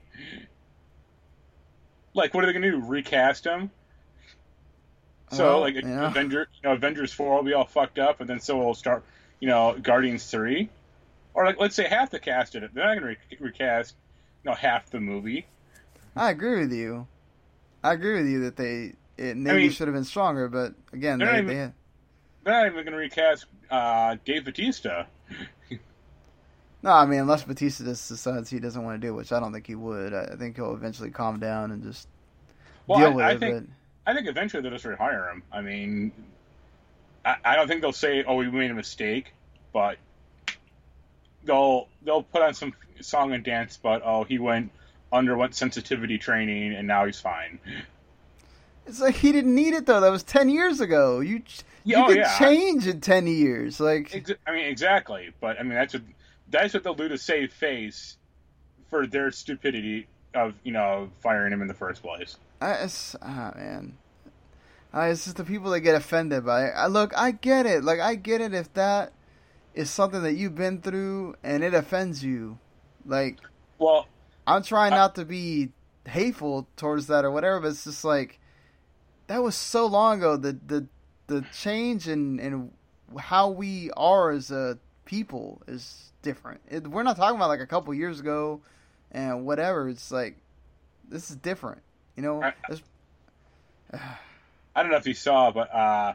Like, 2.13 2.35
what 2.35 2.43
are 2.43 2.47
they 2.47 2.53
going 2.53 2.61
to 2.61 2.79
do? 2.79 2.85
Recast 2.85 3.45
him? 3.45 3.71
So, 5.31 5.45
well, 5.45 5.59
like, 5.61 5.75
yeah. 5.75 6.07
Avenger, 6.07 6.47
you 6.61 6.69
know, 6.69 6.75
Avengers 6.75 7.11
four 7.11 7.35
will 7.35 7.43
be 7.43 7.53
all 7.53 7.65
fucked 7.65 7.97
up, 7.97 8.21
and 8.21 8.29
then 8.29 8.39
so 8.39 8.57
will 8.57 8.75
start, 8.75 9.03
you 9.39 9.47
know, 9.47 9.75
Guardians 9.81 10.29
three, 10.29 10.69
or 11.33 11.43
like, 11.43 11.59
let's 11.59 11.75
say 11.75 11.87
half 11.87 12.11
the 12.11 12.19
cast 12.19 12.53
did 12.53 12.63
it. 12.63 12.73
They're 12.73 12.85
not 12.85 13.01
going 13.01 13.15
to 13.15 13.19
re- 13.39 13.47
recast, 13.47 13.95
you 14.43 14.51
know, 14.51 14.55
half 14.55 14.89
the 14.91 14.99
movie. 14.99 15.47
I 16.15 16.29
agree 16.29 16.59
with 16.59 16.71
you. 16.71 17.07
I 17.83 17.93
agree 17.93 18.21
with 18.21 18.31
you 18.31 18.43
that 18.43 18.55
they 18.55 18.93
it 19.17 19.37
maybe 19.37 19.55
I 19.55 19.61
mean, 19.61 19.71
should 19.71 19.87
have 19.87 19.95
been 19.95 20.03
stronger, 20.03 20.47
but 20.47 20.73
again, 20.93 21.19
they're 21.19 21.27
they, 21.27 21.33
not 21.33 21.43
even, 21.43 21.47
they, 21.47 21.73
they're 22.43 22.53
not 22.53 22.65
even 22.67 22.83
going 22.83 22.93
to 22.93 22.97
recast 22.97 23.45
uh, 23.69 24.17
Dave 24.25 24.45
Batista. 24.45 25.05
No, 26.83 26.91
I 26.91 27.05
mean 27.05 27.21
unless 27.21 27.43
Batista 27.43 27.83
decides 27.83 28.49
he 28.49 28.59
doesn't 28.59 28.83
want 28.83 29.01
to 29.01 29.07
do, 29.07 29.13
it, 29.13 29.17
which 29.17 29.31
I 29.31 29.39
don't 29.39 29.51
think 29.51 29.65
he 29.65 29.75
would. 29.75 30.13
I 30.13 30.35
think 30.37 30.55
he'll 30.55 30.73
eventually 30.73 31.09
calm 31.09 31.39
down 31.39 31.71
and 31.71 31.83
just 31.83 32.07
well, 32.85 32.99
deal 32.99 33.07
I, 33.07 33.13
with 33.13 33.25
I 33.25 33.31
it. 33.31 33.39
Think, 33.39 33.69
I 34.05 34.13
think 34.13 34.27
eventually 34.27 34.61
they'll 34.61 34.71
just 34.71 34.85
rehire 34.85 35.31
him. 35.31 35.43
I 35.51 35.61
mean, 35.61 36.11
I, 37.25 37.35
I 37.43 37.55
don't 37.55 37.67
think 37.67 37.81
they'll 37.81 37.91
say, 37.91 38.23
"Oh, 38.25 38.35
we 38.35 38.49
made 38.49 38.69
a 38.69 38.75
mistake," 38.75 39.33
but 39.73 39.97
they'll 41.43 41.87
they'll 42.03 42.23
put 42.23 42.43
on 42.43 42.53
some 42.53 42.73
song 43.01 43.33
and 43.33 43.43
dance. 43.43 43.77
But 43.81 44.03
oh, 44.05 44.23
he 44.23 44.37
went 44.37 44.71
underwent 45.11 45.55
sensitivity 45.55 46.17
training 46.17 46.73
and 46.73 46.87
now 46.87 47.05
he's 47.05 47.19
fine. 47.19 47.59
It's 48.87 49.01
like 49.01 49.15
he 49.15 49.31
didn't 49.31 49.53
need 49.53 49.73
it 49.73 49.85
though. 49.85 49.99
That 49.99 50.11
was 50.11 50.23
ten 50.23 50.49
years 50.49 50.79
ago. 50.79 51.19
You 51.19 51.43
you 51.83 51.97
oh, 51.97 52.07
could 52.07 52.17
yeah. 52.17 52.37
change 52.37 52.87
in 52.87 53.01
ten 53.01 53.27
years. 53.27 53.79
Like 53.79 54.13
I 54.47 54.51
mean, 54.51 54.65
exactly. 54.65 55.31
But 55.41 55.59
I 55.59 55.63
mean, 55.63 55.73
that's 55.73 55.93
what 55.93 56.03
that's 56.49 56.73
what 56.73 56.83
they'll 56.83 56.93
do 56.93 57.09
to 57.09 57.17
save 57.17 57.51
face 57.51 58.17
for 58.89 59.05
their 59.05 59.31
stupidity 59.31 60.07
of 60.33 60.53
you 60.63 60.71
know 60.71 61.09
firing 61.21 61.51
him 61.51 61.61
in 61.61 61.67
the 61.67 61.73
first 61.73 62.01
place. 62.01 62.37
I, 62.61 62.87
ah 63.21 63.53
man, 63.55 63.97
I, 64.93 65.09
it's 65.09 65.25
just 65.25 65.37
the 65.37 65.43
people 65.43 65.71
that 65.71 65.81
get 65.81 65.95
offended 65.95 66.45
by 66.45 66.65
it. 66.65 66.73
I, 66.75 66.87
look, 66.87 67.15
I 67.17 67.31
get 67.31 67.65
it. 67.65 67.83
Like 67.83 67.99
I 67.99 68.15
get 68.15 68.41
it 68.41 68.53
if 68.53 68.73
that 68.73 69.13
is 69.73 69.89
something 69.89 70.23
that 70.23 70.33
you've 70.33 70.55
been 70.55 70.81
through 70.81 71.35
and 71.43 71.63
it 71.63 71.73
offends 71.73 72.23
you. 72.23 72.57
Like, 73.05 73.37
well, 73.77 74.07
I'm 74.45 74.63
trying 74.63 74.91
not 74.91 75.15
to 75.15 75.25
be 75.25 75.69
hateful 76.07 76.67
towards 76.77 77.07
that 77.07 77.25
or 77.25 77.31
whatever, 77.31 77.59
but 77.59 77.67
it's 77.69 77.83
just 77.83 78.03
like 78.03 78.39
that 79.27 79.43
was 79.43 79.55
so 79.55 79.85
long 79.85 80.19
ago. 80.19 80.37
The 80.37 80.57
the 80.65 80.87
the 81.27 81.45
change 81.53 82.07
in 82.07 82.39
in 82.39 82.71
how 83.17 83.49
we 83.49 83.91
are 83.95 84.31
as 84.31 84.51
a 84.51 84.77
people 85.05 85.61
is 85.67 86.11
different. 86.21 86.61
It, 86.69 86.87
we're 86.87 87.03
not 87.03 87.17
talking 87.17 87.37
about 87.37 87.49
like 87.49 87.59
a 87.59 87.67
couple 87.67 87.93
years 87.93 88.19
ago 88.19 88.61
and 89.11 89.45
whatever. 89.45 89.89
It's 89.89 90.11
like 90.11 90.37
this 91.07 91.29
is 91.29 91.35
different. 91.37 91.81
You 92.15 92.23
know. 92.23 92.43
I, 92.43 92.53
I 94.75 94.83
don't 94.83 94.91
know 94.91 94.97
if 94.97 95.07
you 95.07 95.15
saw, 95.15 95.49
but 95.49 95.73
uh, 95.73 96.13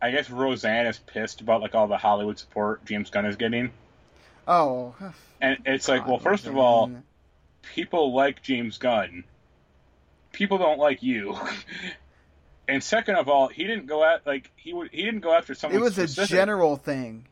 I 0.00 0.10
guess 0.10 0.30
Roseanne 0.30 0.86
is 0.86 0.98
pissed 0.98 1.42
about 1.42 1.60
like 1.60 1.74
all 1.74 1.86
the 1.86 1.98
Hollywood 1.98 2.38
support 2.38 2.84
James 2.86 3.10
Gunn 3.10 3.26
is 3.26 3.36
getting. 3.36 3.70
Oh. 4.46 4.94
And 5.42 5.56
it's 5.64 5.86
God, 5.86 5.92
like, 5.94 6.06
well, 6.06 6.18
first 6.18 6.46
of 6.46 6.58
all, 6.58 6.90
people 7.74 8.14
like 8.14 8.42
James 8.42 8.76
Gunn. 8.76 9.24
People 10.32 10.58
don't 10.58 10.78
like 10.78 11.02
you. 11.02 11.34
and 12.70 12.84
second 12.84 13.16
of 13.16 13.28
all, 13.28 13.48
he 13.48 13.64
didn't 13.66 13.86
go 13.86 14.04
at 14.04 14.26
like 14.26 14.50
he 14.56 14.72
would 14.72 14.90
he 14.92 15.02
didn't 15.02 15.20
go 15.20 15.34
after 15.34 15.54
someone. 15.54 15.80
It 15.80 15.82
was 15.82 15.94
specific. 15.94 16.30
a 16.30 16.34
general 16.34 16.76
thing. 16.76 17.26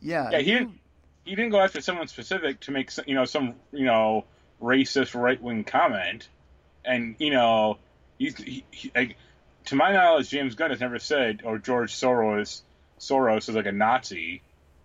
Yeah. 0.00 0.30
Yeah, 0.30 0.38
he 0.38 0.52
didn't 0.52 0.78
he 1.24 1.34
didn't 1.34 1.50
go 1.50 1.60
after 1.60 1.80
someone 1.80 2.06
specific 2.06 2.60
to 2.60 2.70
make 2.70 2.90
some, 2.90 3.04
you 3.08 3.14
know 3.14 3.24
some 3.24 3.54
you 3.72 3.86
know 3.86 4.24
racist 4.62 5.20
right 5.20 5.40
wing 5.42 5.64
comment, 5.64 6.28
and 6.84 7.16
you 7.18 7.32
know 7.32 7.78
he's 8.18 8.36
he, 8.36 8.64
he, 8.70 8.92
like, 8.94 9.16
to 9.66 9.74
my 9.76 9.92
knowledge, 9.92 10.28
James 10.28 10.54
Gunn 10.54 10.70
has 10.70 10.80
never 10.80 11.00
said 11.00 11.42
or 11.44 11.58
George 11.58 11.92
Soros 11.92 12.62
Soros 13.00 13.48
is 13.48 13.56
like 13.56 13.66
a 13.66 13.72
Nazi 13.72 14.42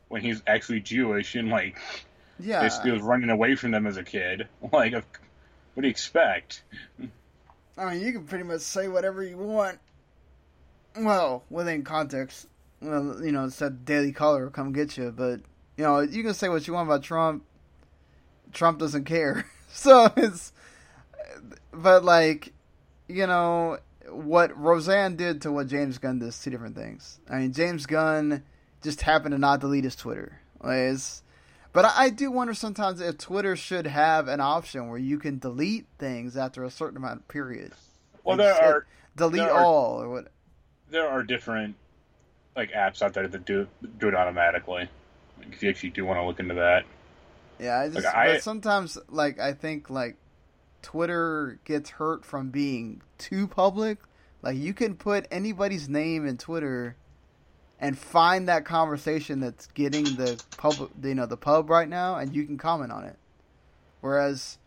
when 0.07 0.23
he's 0.23 0.41
actually 0.47 0.79
Jewish 0.79 1.35
and 1.35 1.49
like 1.49 1.77
Yeah, 2.39 2.61
basically 2.61 2.91
was 2.91 3.01
running 3.03 3.29
away 3.29 3.55
from 3.55 3.71
them 3.71 3.85
as 3.85 3.97
a 3.97 4.03
kid. 4.03 4.47
Like, 4.71 4.93
what 4.93 5.83
do 5.83 5.87
you 5.87 5.91
expect? 5.91 6.63
I 7.77 7.93
mean, 7.93 8.01
you 8.01 8.11
can 8.11 8.23
pretty 8.25 8.43
much 8.43 8.61
say 8.61 8.87
whatever 8.87 9.23
you 9.23 9.37
want. 9.37 9.79
Well, 11.05 11.43
within 11.49 11.83
context. 11.83 12.47
Well, 12.81 13.23
you 13.23 13.31
know, 13.31 13.45
it 13.45 13.51
said 13.53 13.85
Daily 13.85 14.11
Caller 14.11 14.43
will 14.45 14.51
come 14.51 14.71
get 14.71 14.97
you, 14.97 15.11
but 15.15 15.41
you 15.77 15.83
know, 15.83 15.99
you 15.99 16.23
can 16.23 16.33
say 16.33 16.49
what 16.49 16.67
you 16.67 16.73
want 16.73 16.87
about 16.87 17.03
Trump. 17.03 17.43
Trump 18.53 18.79
doesn't 18.79 19.05
care. 19.05 19.45
so 19.69 20.09
it's, 20.17 20.51
but 21.71 22.03
like, 22.03 22.53
you 23.07 23.27
know, 23.27 23.77
what 24.09 24.57
Roseanne 24.57 25.15
did 25.15 25.41
to 25.43 25.51
what 25.51 25.67
James 25.67 25.97
Gunn 25.97 26.19
does 26.19 26.41
two 26.41 26.49
different 26.49 26.75
things. 26.75 27.19
I 27.29 27.39
mean, 27.39 27.53
James 27.53 27.85
Gunn 27.85 28.43
just 28.81 29.01
happened 29.01 29.33
to 29.33 29.37
not 29.37 29.59
delete 29.59 29.83
his 29.83 29.95
Twitter. 29.95 30.39
Like, 30.61 30.97
but 31.71 31.85
I, 31.85 31.93
I 32.05 32.09
do 32.09 32.31
wonder 32.31 32.53
sometimes 32.53 32.99
if 33.01 33.17
Twitter 33.17 33.55
should 33.55 33.85
have 33.87 34.27
an 34.27 34.39
option 34.41 34.89
where 34.89 34.97
you 34.97 35.19
can 35.19 35.37
delete 35.37 35.85
things 35.99 36.35
after 36.35 36.63
a 36.63 36.71
certain 36.71 36.97
amount 36.97 37.19
of 37.21 37.27
period. 37.27 37.73
Well, 38.23 38.37
Like, 38.37 38.45
there 38.47 38.55
say, 38.55 38.61
are 38.63 38.85
delete 39.15 39.41
there 39.43 39.53
are- 39.53 39.63
all 39.63 40.01
or 40.01 40.09
what? 40.09 40.27
There 40.91 41.07
are 41.07 41.23
different 41.23 41.75
like 42.55 42.71
apps 42.71 43.01
out 43.01 43.13
there 43.13 43.27
that 43.27 43.45
do 43.45 43.67
do 43.99 44.07
it 44.07 44.15
automatically. 44.15 44.89
Like, 45.37 45.53
if 45.53 45.63
you 45.63 45.69
actually 45.69 45.91
do 45.91 46.05
want 46.05 46.19
to 46.19 46.25
look 46.25 46.39
into 46.39 46.55
that, 46.55 46.85
Yeah, 47.59 47.79
I 47.79 47.89
just 47.89 48.05
Like, 48.05 48.15
I- 48.15 48.37
sometimes 48.39 48.97
like 49.09 49.39
I 49.39 49.53
think 49.53 49.89
like 49.89 50.17
Twitter 50.81 51.59
gets 51.65 51.91
hurt 51.91 52.25
from 52.25 52.49
being 52.49 53.01
too 53.17 53.47
public. 53.47 53.99
Like 54.41 54.57
you 54.57 54.73
can 54.73 54.95
put 54.95 55.27
anybody's 55.31 55.89
name 55.89 56.25
in 56.25 56.37
Twitter 56.37 56.95
and 57.79 57.97
find 57.97 58.47
that 58.49 58.65
conversation 58.65 59.39
that's 59.39 59.67
getting 59.67 60.03
the 60.03 60.41
public, 60.57 60.91
you 61.01 61.15
know, 61.15 61.25
the 61.25 61.37
pub 61.37 61.69
right 61.69 61.87
now, 61.87 62.15
and 62.15 62.35
you 62.35 62.45
can 62.45 62.57
comment 62.57 62.91
on 62.91 63.05
it. 63.05 63.17
Whereas 64.01 64.57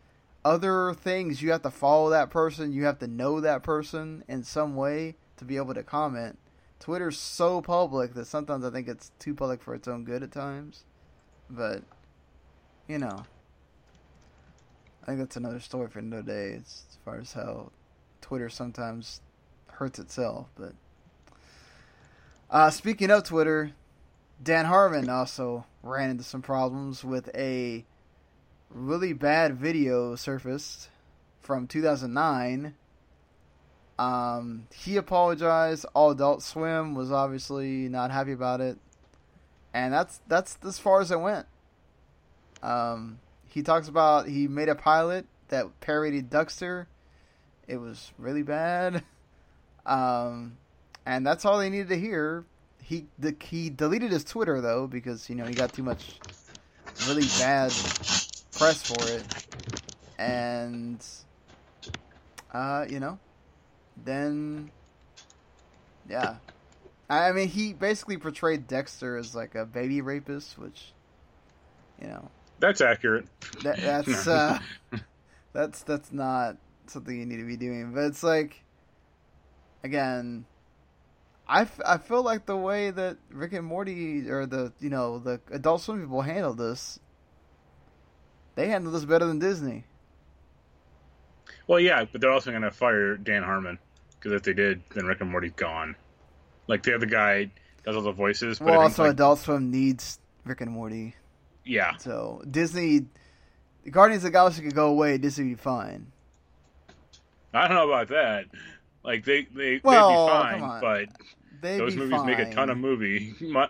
other 0.44 0.94
things, 0.94 1.42
you 1.42 1.52
have 1.52 1.62
to 1.62 1.70
follow 1.70 2.10
that 2.10 2.30
person, 2.30 2.72
you 2.72 2.84
have 2.84 2.98
to 3.00 3.06
know 3.06 3.40
that 3.40 3.62
person 3.62 4.24
in 4.28 4.42
some 4.42 4.76
way 4.76 5.16
to 5.42 5.48
be 5.48 5.56
able 5.56 5.74
to 5.74 5.82
comment. 5.82 6.38
Twitter's 6.80 7.18
so 7.18 7.60
public 7.60 8.14
that 8.14 8.26
sometimes 8.26 8.64
I 8.64 8.70
think 8.70 8.88
it's 8.88 9.12
too 9.18 9.34
public 9.34 9.62
for 9.62 9.74
its 9.74 9.86
own 9.86 10.04
good 10.04 10.22
at 10.22 10.32
times. 10.32 10.84
But 11.48 11.82
you 12.88 12.98
know, 12.98 13.24
I 15.02 15.06
think 15.06 15.18
that's 15.18 15.36
another 15.36 15.60
story 15.60 15.88
for 15.88 15.98
another 15.98 16.22
day. 16.22 16.54
As 16.54 16.84
far 17.04 17.18
as 17.18 17.32
how 17.32 17.70
Twitter 18.20 18.48
sometimes 18.48 19.20
hurts 19.68 19.98
itself. 19.98 20.48
But 20.56 20.72
uh, 22.50 22.70
speaking 22.70 23.10
of 23.10 23.24
Twitter, 23.24 23.72
Dan 24.42 24.64
Harmon 24.64 25.08
also 25.08 25.66
ran 25.82 26.10
into 26.10 26.24
some 26.24 26.42
problems 26.42 27.04
with 27.04 27.30
a 27.34 27.84
really 28.70 29.12
bad 29.12 29.56
video 29.56 30.16
surfaced 30.16 30.88
from 31.40 31.66
2009. 31.66 32.74
Um, 33.98 34.66
he 34.74 34.96
apologized. 34.96 35.86
All 35.94 36.10
Adult 36.10 36.42
Swim 36.42 36.94
was 36.94 37.12
obviously 37.12 37.88
not 37.88 38.10
happy 38.10 38.32
about 38.32 38.60
it, 38.60 38.78
and 39.72 39.92
that's 39.92 40.20
that's 40.28 40.58
as 40.64 40.78
far 40.78 41.00
as 41.00 41.10
it 41.10 41.20
went. 41.20 41.46
Um, 42.62 43.18
he 43.48 43.62
talks 43.62 43.88
about 43.88 44.28
he 44.28 44.48
made 44.48 44.68
a 44.68 44.74
pilot 44.74 45.26
that 45.48 45.66
parodied 45.80 46.30
Dexter. 46.30 46.88
It 47.68 47.76
was 47.76 48.12
really 48.18 48.42
bad. 48.42 49.04
Um, 49.84 50.58
and 51.04 51.26
that's 51.26 51.44
all 51.44 51.58
they 51.58 51.68
needed 51.68 51.88
to 51.88 51.98
hear. 51.98 52.44
He 52.82 53.06
the, 53.18 53.34
he 53.40 53.68
deleted 53.68 54.12
his 54.12 54.22
Twitter 54.22 54.60
though 54.60 54.86
because 54.86 55.28
you 55.28 55.34
know 55.34 55.44
he 55.44 55.54
got 55.54 55.72
too 55.72 55.82
much 55.82 56.20
really 57.08 57.26
bad 57.38 57.72
press 58.52 58.82
for 58.82 59.02
it, 59.08 59.24
and 60.18 61.04
uh, 62.52 62.86
you 62.88 63.00
know, 63.00 63.18
then 63.96 64.70
yeah, 66.08 66.36
I 67.08 67.32
mean 67.32 67.48
he 67.48 67.72
basically 67.72 68.16
portrayed 68.16 68.66
Dexter 68.66 69.16
as 69.16 69.34
like 69.34 69.54
a 69.54 69.64
baby 69.64 70.00
rapist, 70.00 70.58
which 70.58 70.92
you 72.00 72.08
know 72.08 72.30
that's 72.58 72.80
accurate. 72.80 73.26
that, 73.62 73.80
that's 73.84 74.26
uh, 74.26 74.58
that's 75.52 75.82
that's 75.82 76.12
not 76.12 76.56
something 76.86 77.18
you 77.18 77.26
need 77.26 77.38
to 77.38 77.46
be 77.46 77.56
doing. 77.56 77.92
But 77.92 78.04
it's 78.04 78.22
like, 78.22 78.62
again, 79.82 80.44
I, 81.48 81.62
f- 81.62 81.80
I 81.84 81.98
feel 81.98 82.22
like 82.22 82.46
the 82.46 82.56
way 82.56 82.90
that 82.90 83.18
Rick 83.30 83.52
and 83.52 83.66
Morty 83.66 84.30
or 84.30 84.46
the 84.46 84.72
you 84.80 84.90
know 84.90 85.18
the 85.18 85.40
Adult 85.50 85.82
Swim 85.82 86.00
people 86.00 86.22
handled 86.22 86.58
this, 86.58 86.98
they 88.54 88.68
handled 88.68 88.94
this 88.94 89.04
better 89.04 89.26
than 89.26 89.38
Disney. 89.38 89.84
Well, 91.66 91.80
yeah, 91.80 92.04
but 92.10 92.20
they're 92.20 92.32
also 92.32 92.50
going 92.50 92.62
to 92.62 92.70
fire 92.70 93.16
Dan 93.16 93.42
Harmon 93.42 93.78
because 94.18 94.32
if 94.32 94.42
they 94.42 94.52
did, 94.52 94.82
then 94.94 95.06
Rick 95.06 95.20
and 95.20 95.30
Morty's 95.30 95.52
gone. 95.52 95.96
Like 96.68 96.82
the 96.82 96.94
other 96.94 97.06
guy 97.06 97.50
does 97.84 97.96
all 97.96 98.02
the 98.02 98.12
voices, 98.12 98.58
but 98.58 98.68
well, 98.68 98.80
also 98.80 99.04
like, 99.04 99.12
Adult 99.12 99.40
Swim 99.40 99.70
needs 99.70 100.20
Rick 100.44 100.60
and 100.60 100.70
Morty, 100.70 101.14
yeah, 101.64 101.96
so 101.96 102.42
Disney, 102.48 103.06
Guardians 103.90 104.22
of 104.22 104.28
the 104.28 104.32
Galaxy 104.32 104.62
could 104.62 104.74
go 104.74 104.88
away. 104.88 105.18
Disney 105.18 105.44
would 105.44 105.58
be 105.58 105.62
fine. 105.62 106.12
I 107.52 107.68
don't 107.68 107.76
know 107.76 107.90
about 107.90 108.08
that. 108.08 108.46
Like 109.02 109.24
they 109.24 109.46
they 109.54 109.80
Well, 109.82 110.08
they'd 110.08 110.54
be 110.54 110.60
fine, 110.60 110.80
but 110.80 111.08
They'd 111.62 111.78
those 111.78 111.94
movies 111.94 112.22
make 112.24 112.40
a 112.40 112.52
ton 112.52 112.70
of 112.70 112.78
movie, 112.78 113.34
mo- 113.40 113.68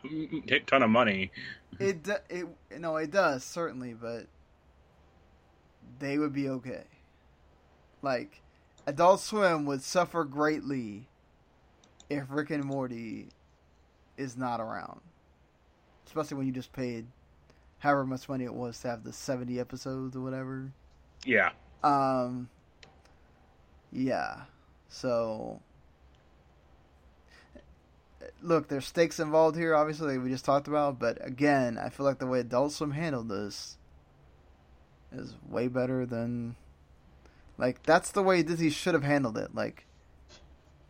ton 0.66 0.82
of 0.82 0.90
money. 0.90 1.31
It 1.78 2.09
it 2.31 2.47
no, 2.78 2.97
it 2.97 3.10
does 3.10 3.44
certainly, 3.44 3.93
but 3.93 4.27
they 5.98 6.16
would 6.16 6.32
be 6.32 6.48
okay. 6.48 6.85
Like 8.03 8.43
Adult 8.87 9.20
Swim 9.20 9.65
would 9.65 9.83
suffer 9.83 10.24
greatly 10.24 11.07
if 12.11 12.24
Rick 12.29 12.51
and 12.51 12.65
Morty 12.65 13.29
is 14.16 14.37
not 14.37 14.61
around, 14.61 15.01
especially 16.07 16.37
when 16.37 16.47
you 16.47 16.53
just 16.53 16.73
paid 16.73 17.07
however 17.79 18.05
much 18.05 18.29
money 18.29 18.45
it 18.45 18.55
was 18.55 18.79
to 18.81 18.89
have 18.89 19.05
the 19.05 19.12
seventy 19.12 19.59
episodes 19.59 20.16
or 20.16 20.20
whatever. 20.20 20.73
Yeah, 21.24 21.51
Um, 21.85 22.49
yeah. 23.93 24.43
So, 24.89 25.61
look, 28.43 28.69
there's 28.69 28.87
stakes 28.87 29.20
involved 29.20 29.57
here, 29.57 29.74
obviously, 29.74 30.16
like 30.16 30.24
we 30.24 30.31
just 30.31 30.45
talked 30.45 30.69
about. 30.69 30.99
But 30.99 31.24
again, 31.24 31.79
I 31.79 31.89
feel 31.89 32.05
like 32.05 32.19
the 32.19 32.27
way 32.27 32.41
Adult 32.41 32.73
Swim 32.73 32.91
handled 32.91 33.29
this 33.29 33.79
is 35.12 35.35
way 35.49 35.69
better 35.69 36.05
than, 36.05 36.57
like, 37.62 37.80
that's 37.84 38.10
the 38.10 38.24
way 38.24 38.43
Disney 38.43 38.70
should 38.70 38.94
have 38.94 39.05
handled 39.05 39.39
it. 39.39 39.55
Like, 39.55 39.86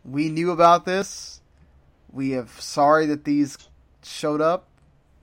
we 0.07 0.31
knew 0.31 0.53
about 0.53 0.87
this. 0.87 1.43
We 2.11 2.31
have 2.31 2.49
sorry 2.63 3.05
that 3.07 3.25
these 3.25 3.59
showed 4.03 4.41
up. 4.41 4.69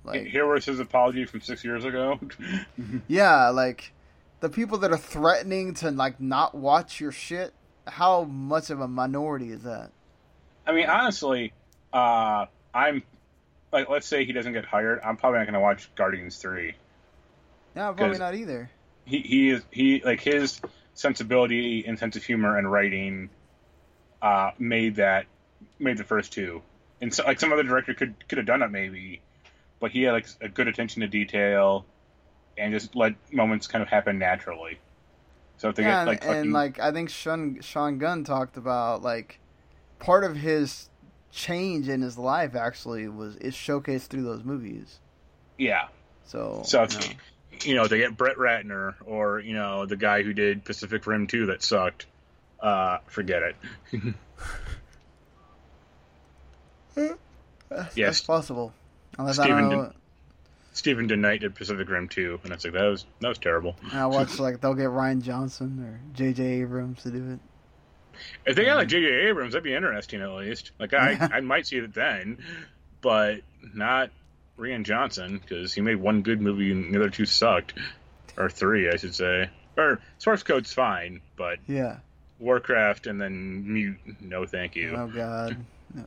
Like, 0.03 0.27
here 0.27 0.45
was 0.45 0.63
his 0.63 0.79
apology 0.79 1.25
from 1.25 1.41
six 1.41 1.63
years 1.63 1.85
ago. 1.85 2.19
yeah, 3.07 3.49
like 3.49 3.93
the 4.41 4.49
people 4.49 4.77
that 4.77 4.91
are 4.91 4.97
threatening 4.97 5.73
to 5.75 5.89
like 5.89 6.21
not 6.21 6.53
watch 6.53 7.01
your 7.01 7.11
shit. 7.11 7.51
How 7.87 8.25
much 8.25 8.69
of 8.69 8.79
a 8.79 8.87
minority 8.87 9.49
is 9.49 9.63
that? 9.63 9.89
I 10.67 10.73
mean, 10.73 10.87
honestly, 10.87 11.51
uh, 11.91 12.45
I'm 12.75 13.01
like, 13.73 13.89
let's 13.89 14.05
say 14.05 14.23
he 14.23 14.33
doesn't 14.33 14.53
get 14.53 14.65
hired, 14.65 14.99
I'm 15.03 15.17
probably 15.17 15.39
not 15.39 15.45
going 15.45 15.55
to 15.55 15.61
watch 15.61 15.89
Guardians 15.95 16.37
three. 16.37 16.75
Yeah, 17.75 17.91
probably 17.93 18.19
not 18.19 18.35
either. 18.35 18.69
He 19.05 19.21
he 19.21 19.49
is 19.49 19.63
he 19.71 20.03
like 20.05 20.21
his 20.21 20.61
sensibility 20.99 21.85
and 21.87 21.97
sense 21.97 22.15
of 22.17 22.23
humor 22.23 22.57
and 22.57 22.69
writing 22.71 23.29
uh, 24.21 24.51
made 24.59 24.95
that 24.97 25.25
made 25.79 25.97
the 25.97 26.03
first 26.03 26.33
two, 26.33 26.61
and 27.01 27.13
so 27.13 27.23
like 27.25 27.39
some 27.39 27.53
other 27.53 27.63
director 27.63 27.93
could 27.93 28.27
could 28.27 28.37
have 28.37 28.47
done 28.47 28.61
it 28.61 28.69
maybe, 28.71 29.21
but 29.79 29.91
he 29.91 30.03
had 30.03 30.11
like 30.13 30.27
a 30.41 30.49
good 30.49 30.67
attention 30.67 31.01
to 31.01 31.07
detail, 31.07 31.85
and 32.57 32.73
just 32.73 32.95
let 32.95 33.15
moments 33.33 33.67
kind 33.67 33.81
of 33.81 33.89
happen 33.89 34.19
naturally. 34.19 34.79
So 35.57 35.69
if 35.69 35.75
they 35.75 35.83
Yeah, 35.83 36.01
get 36.01 36.05
like 36.05 36.19
and, 36.23 36.23
and 36.23 36.53
like 36.53 36.79
I 36.79 36.91
think 36.91 37.09
Sean 37.09 37.61
Sean 37.61 37.97
Gunn 37.97 38.23
talked 38.23 38.57
about 38.57 39.01
like 39.01 39.39
part 39.99 40.23
of 40.23 40.37
his 40.37 40.89
change 41.31 41.87
in 41.87 42.01
his 42.01 42.17
life 42.17 42.55
actually 42.55 43.07
was 43.07 43.35
is 43.37 43.55
showcased 43.55 44.07
through 44.07 44.23
those 44.23 44.43
movies. 44.43 44.99
yeah, 45.57 45.87
So, 46.23 46.63
So 46.63 46.83
you 46.83 46.87
if, 46.99 46.99
know. 46.99 47.13
You 47.63 47.75
know, 47.75 47.87
they 47.87 47.97
get 47.97 48.15
Brett 48.17 48.37
Ratner 48.37 48.95
or 49.05 49.39
you 49.39 49.53
know 49.53 49.85
the 49.85 49.97
guy 49.97 50.23
who 50.23 50.33
did 50.33 50.63
Pacific 50.63 51.05
Rim 51.07 51.27
two 51.27 51.47
that 51.47 51.63
sucked. 51.63 52.05
Uh, 52.59 52.97
forget 53.07 53.41
it. 53.43 53.55
that's, 56.95 57.09
yes. 57.95 57.95
that's 57.95 58.21
possible. 58.21 58.73
Unless 59.17 59.39
I 59.39 59.43
Steven 59.45 59.69
don't 59.69 59.71
know. 59.71 59.85
did- 59.85 59.93
Stephen 60.73 61.09
DeKnight 61.09 61.41
did 61.41 61.55
Pacific 61.55 61.89
Rim 61.89 62.07
2, 62.07 62.39
and 62.43 62.53
it's 62.53 62.63
like 62.63 62.73
that 62.73 62.85
was 62.85 63.05
that 63.19 63.27
was 63.27 63.37
terrible. 63.37 63.75
And 63.91 63.99
I 63.99 64.05
watch 64.05 64.39
like 64.39 64.61
they'll 64.61 64.75
get 64.75 64.87
Rian 64.87 65.21
Johnson 65.21 65.83
or 65.83 65.99
J.J. 66.15 66.61
Abrams 66.61 67.03
to 67.03 67.11
do 67.11 67.31
it. 67.33 67.39
If 68.45 68.55
they 68.55 68.63
got 68.63 68.77
like 68.77 68.87
J.J. 68.87 69.27
Abrams, 69.27 69.53
that'd 69.53 69.63
be 69.63 69.73
interesting 69.73 70.21
at 70.21 70.29
least. 70.31 70.71
Like 70.79 70.93
I, 70.93 71.29
I 71.33 71.41
might 71.41 71.67
see 71.67 71.77
it 71.77 71.93
then, 71.93 72.37
but 73.01 73.41
not 73.73 74.11
Rian 74.59 74.83
Johnson 74.83 75.39
because 75.39 75.73
he 75.73 75.81
made 75.81 75.95
one 75.95 76.21
good 76.21 76.41
movie 76.41 76.71
and 76.71 76.93
the 76.93 76.99
other 76.99 77.09
two 77.09 77.25
sucked, 77.25 77.73
or 78.37 78.49
three, 78.49 78.89
I 78.89 78.97
should 78.97 79.15
say. 79.15 79.49
Or 79.77 79.99
Source 80.17 80.43
Code's 80.43 80.73
fine, 80.73 81.21
but 81.37 81.59
Yeah. 81.67 81.97
Warcraft 82.39 83.07
and 83.07 83.19
then 83.19 83.71
Mute, 83.73 83.97
no, 84.21 84.45
thank 84.45 84.75
you. 84.75 84.95
Oh 84.95 85.07
God. 85.07 85.57
No. 85.93 86.05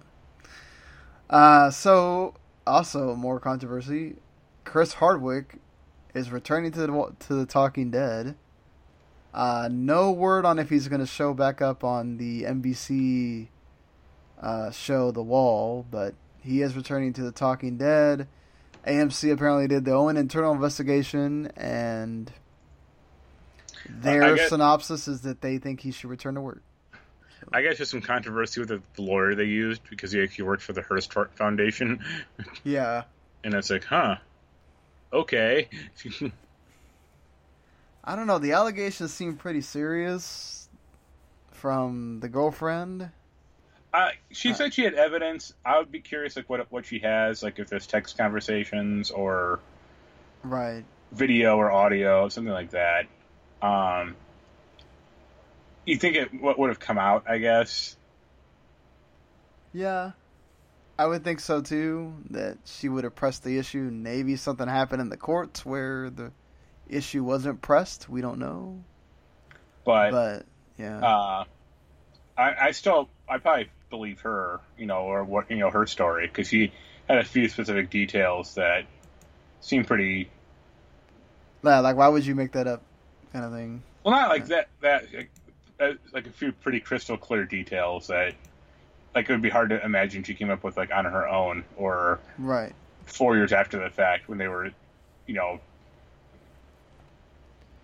Uh, 1.29 1.71
so 1.71 2.35
also 2.67 3.15
more 3.15 3.39
controversy. 3.41 4.17
Chris 4.65 4.95
Hardwick 4.95 5.57
is 6.15 6.31
returning 6.31 6.73
to 6.73 6.81
the 6.81 7.13
to 7.21 7.35
the 7.35 7.47
Talking 7.47 7.91
Dead. 7.91 8.37
Uh, 9.35 9.69
no 9.73 10.11
word 10.11 10.45
on 10.45 10.59
if 10.59 10.69
he's 10.69 10.89
going 10.89 11.01
to 11.01 11.07
show 11.07 11.33
back 11.33 11.63
up 11.63 11.83
on 11.85 12.19
the 12.19 12.43
NBC 12.43 13.49
uh, 14.41 14.71
show 14.71 15.11
The 15.11 15.23
Wall, 15.23 15.87
but 15.91 16.15
he 16.43 16.61
is 16.61 16.77
returning 16.77 17.13
to 17.15 17.23
the 17.23 17.33
Talking 17.33 17.79
Dead. 17.79 18.29
AMC 18.87 19.33
apparently 19.33 19.69
did 19.69 19.85
their 19.85 19.95
own 19.95 20.17
internal 20.17 20.53
investigation, 20.53 21.47
and 21.57 22.33
their 23.89 24.35
guess- 24.37 24.49
synopsis 24.49 25.07
is 25.09 25.21
that 25.23 25.41
they 25.41 25.59
think 25.59 25.81
he 25.81 25.93
should 25.93 26.11
return 26.11 26.35
to 26.35 26.41
work. 26.41 26.63
I 27.53 27.63
guess 27.63 27.77
just 27.79 27.91
some 27.91 28.01
controversy 28.01 28.61
with 28.61 28.69
the, 28.69 28.81
the 28.95 29.03
lawyer 29.03 29.35
they 29.35 29.45
used 29.45 29.83
because 29.91 30.13
he 30.13 30.23
actually 30.23 30.45
worked 30.45 30.63
for 30.63 30.73
the 30.73 30.83
Hearst 30.83 31.13
Foundation, 31.35 32.03
Yeah. 32.65 33.03
and 33.45 33.53
it's 33.55 33.69
like, 33.71 33.85
huh, 33.85 34.17
okay. 35.13 35.69
I 38.05 38.17
don't 38.17 38.27
know. 38.27 38.39
The 38.39 38.53
allegations 38.53 39.13
seem 39.13 39.37
pretty 39.37 39.61
serious 39.61 40.69
from 41.53 42.19
the 42.21 42.29
girlfriend. 42.29 43.11
Uh, 43.95 44.09
she 44.31 44.55
said 44.55 44.73
she 44.73 44.83
had 44.85 44.95
evidence. 44.95 45.53
I 45.65 45.79
would 45.79 45.93
be 45.93 46.01
curious, 46.01 46.35
like 46.37 46.49
what 46.49 46.71
what 46.73 46.87
she 46.87 47.01
has, 47.01 47.43
like 47.43 47.59
if 47.59 47.69
there's 47.69 47.87
text 47.87 48.17
conversations 48.17 49.11
or 49.11 49.61
Right. 50.43 50.85
video 51.13 51.57
or 51.57 51.71
audio, 51.71 52.29
something 52.29 52.53
like 52.53 52.71
that. 52.71 53.07
Um, 53.61 54.17
you 55.85 55.97
think 55.97 56.17
it 56.17 56.41
what 56.41 56.59
would 56.59 56.71
have 56.71 56.81
come 56.81 56.99
out? 56.99 57.25
I 57.29 57.39
guess. 57.39 57.97
Yeah. 59.73 60.13
I 60.99 61.07
would 61.07 61.25
think 61.25 61.41
so 61.41 61.61
too. 61.61 62.15
That 62.31 62.59
she 62.65 62.89
would 62.89 63.05
have 63.05 63.15
pressed 63.15 63.45
the 63.45 63.59
issue. 63.59 63.91
Maybe 63.93 64.37
something 64.37 64.69
happened 64.69 65.01
in 65.03 65.09
the 65.09 65.17
courts 65.17 65.67
where 65.67 66.11
the 66.11 66.33
issue 66.89 67.25
wasn't 67.25 67.61
pressed. 67.63 68.09
We 68.09 68.21
don't 68.21 68.39
know. 68.39 68.83
But, 69.85 70.11
But 70.13 70.47
yeah. 70.79 70.99
uh, 70.99 71.45
I, 72.39 72.55
I 72.61 72.71
still, 72.71 73.09
I 73.33 73.39
probably 73.39 73.71
believe 73.91 74.21
her, 74.21 74.61
you 74.77 74.87
know, 74.87 75.01
or 75.03 75.25
what 75.25 75.51
you 75.51 75.59
know 75.59 75.71
her 75.71 75.87
story 75.87 76.27
because 76.27 76.49
she 76.49 76.73
had 77.09 77.19
a 77.19 77.25
few 77.25 77.49
specific 77.49 77.91
details 77.91 78.55
that 78.55 78.85
seem 79.61 79.85
pretty 79.85 80.29
yeah, 81.65 81.81
like 81.81 81.97
why 81.97 82.09
would 82.09 82.27
you 82.27 82.35
make 82.35 82.53
that 82.53 82.67
up? 82.67 82.83
Kind 83.33 83.45
of 83.45 83.53
thing. 83.53 83.83
Well, 84.05 84.15
not 84.15 84.29
like 84.29 84.47
that. 84.49 84.69
That 84.81 85.05
uh, 85.81 85.93
like 86.13 86.27
a 86.27 86.31
few 86.31 86.53
pretty 86.53 86.81
crystal 86.81 87.17
clear 87.17 87.45
details 87.45 88.09
that, 88.09 88.35
like, 89.15 89.29
it 89.29 89.33
would 89.33 89.43
be 89.43 89.51
hard 89.51 89.71
to 89.71 89.83
imagine 89.85 90.23
she 90.23 90.35
came 90.35 90.51
up 90.51 90.65
with 90.65 90.77
like 90.77 90.93
on 90.93 91.05
her 91.05 91.27
own 91.29 91.65
or 91.77 92.21
Right. 92.39 92.75
four 93.07 93.37
years 93.37 93.53
after 93.53 93.79
the 93.79 93.91
fact 93.91 94.29
when 94.29 94.39
they 94.39 94.49
were, 94.49 94.71
you 95.27 95.35
know, 95.35 95.61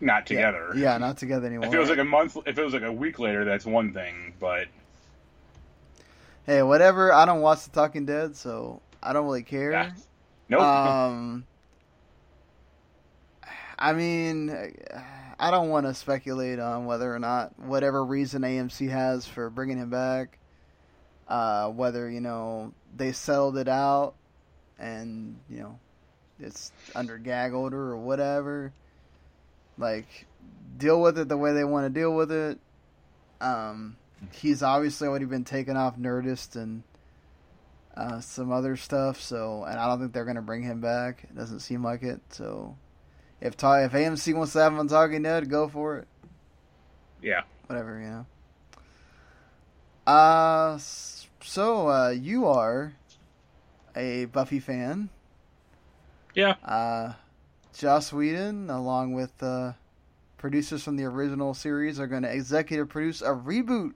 not 0.01 0.27
together. 0.27 0.73
Yeah, 0.75 0.93
yeah, 0.93 0.99
not 0.99 1.17
together 1.17 1.47
anymore. 1.47 1.69
If 1.69 1.75
it 1.75 1.79
was 1.79 1.89
like 1.89 1.99
a 1.99 2.05
month, 2.05 2.37
if 2.47 2.59
it 2.59 2.65
was 2.65 2.75
like 2.75 2.83
a 2.83 2.93
week 2.93 3.19
later, 3.19 3.45
that's 3.45 3.65
one 3.65 3.93
thing. 3.93 4.35
But 4.39 4.67
hey, 6.49 6.63
whatever. 6.63 7.13
I 7.13 7.27
don't 7.27 7.43
watch 7.43 7.65
The 7.65 7.71
Talking 7.71 8.07
Dead, 8.07 8.35
so 8.35 8.81
I 9.03 9.13
don't 9.13 9.27
really 9.27 9.43
care. 9.43 9.71
Yeah. 9.71 9.91
nope. 10.49 10.61
Um, 10.63 11.47
I 13.79 13.93
mean, 13.93 14.75
I 15.39 15.51
don't 15.51 15.69
want 15.69 15.87
to 15.87 15.95
speculate 15.95 16.59
on 16.59 16.87
whether 16.87 17.15
or 17.15 17.19
not 17.19 17.57
whatever 17.59 18.03
reason 18.03 18.43
AMC 18.43 18.89
has 18.89 19.27
for 19.27 19.51
bringing 19.51 19.77
him 19.77 19.91
back, 19.91 20.39
uh, 21.29 21.69
whether 21.69 22.11
you 22.11 22.23
know 22.23 22.73
they 22.97 23.13
settled 23.13 23.59
it 23.59 23.69
out 23.69 24.15
and 24.79 25.37
you 25.51 25.59
know 25.59 25.79
it's 26.41 26.73
under 26.97 27.19
gag 27.19 27.53
order 27.53 27.93
or 27.93 27.99
whatever. 27.99 28.73
Like, 29.77 30.27
deal 30.79 31.01
with 31.03 31.19
it 31.19 31.29
the 31.29 31.37
way 31.37 31.53
they 31.53 31.63
want 31.63 31.85
to 31.85 32.01
deal 32.01 32.13
with 32.13 32.33
it. 32.33 32.59
Um, 33.41 33.98
he's 34.33 34.63
obviously 34.63 35.09
already 35.09 35.25
been 35.25 35.45
taken 35.45 35.77
off 35.77 35.97
Nerdist 35.97 36.57
and 36.57 36.83
uh, 37.97 38.21
some 38.21 38.53
other 38.53 38.77
stuff. 38.77 39.21
So, 39.21 39.65
and 39.65 39.79
I 39.79 39.87
don't 39.89 40.01
think 40.01 40.13
they're 40.13 40.25
going 40.25 40.37
to 40.37 40.43
bring 40.43 40.63
him 40.63 40.81
back. 40.81 41.25
It 41.25 41.37
doesn't 41.37 41.61
seem 41.61 41.83
like 41.83 42.03
it. 42.03 42.21
So, 42.31 42.77
if 43.41 43.57
ta- 43.57 43.81
if 43.85 43.93
AMC 43.93 44.35
wants 44.35 44.53
to 44.55 44.61
have 44.61 44.73
him 44.73 44.79
on 44.81 44.89
Talking 44.89 45.23
Dead, 45.23 45.49
go 45.51 45.69
for 45.69 45.99
it. 45.99 46.09
yeah. 47.23 47.43
Whatever, 47.67 48.01
you 48.01 48.09
know. 48.09 48.27
Uh, 50.11 50.79
so 50.79 51.89
uh, 51.89 52.09
you 52.09 52.47
are 52.47 52.95
a 53.95 54.25
Buffy 54.27 54.59
fan. 54.59 55.11
Yeah. 56.35 56.55
Uh, 56.65 57.13
Joss 57.75 58.11
Whedon, 58.13 58.71
along 58.71 59.13
with 59.13 59.43
uh, 59.43 59.73
producers 60.39 60.83
from 60.83 60.97
the 60.97 61.05
original 61.05 61.53
series, 61.53 62.01
are 62.01 62.07
going 62.07 62.23
to 62.23 62.33
executive 62.33 62.89
produce 62.89 63.21
a 63.21 63.27
reboot 63.33 63.93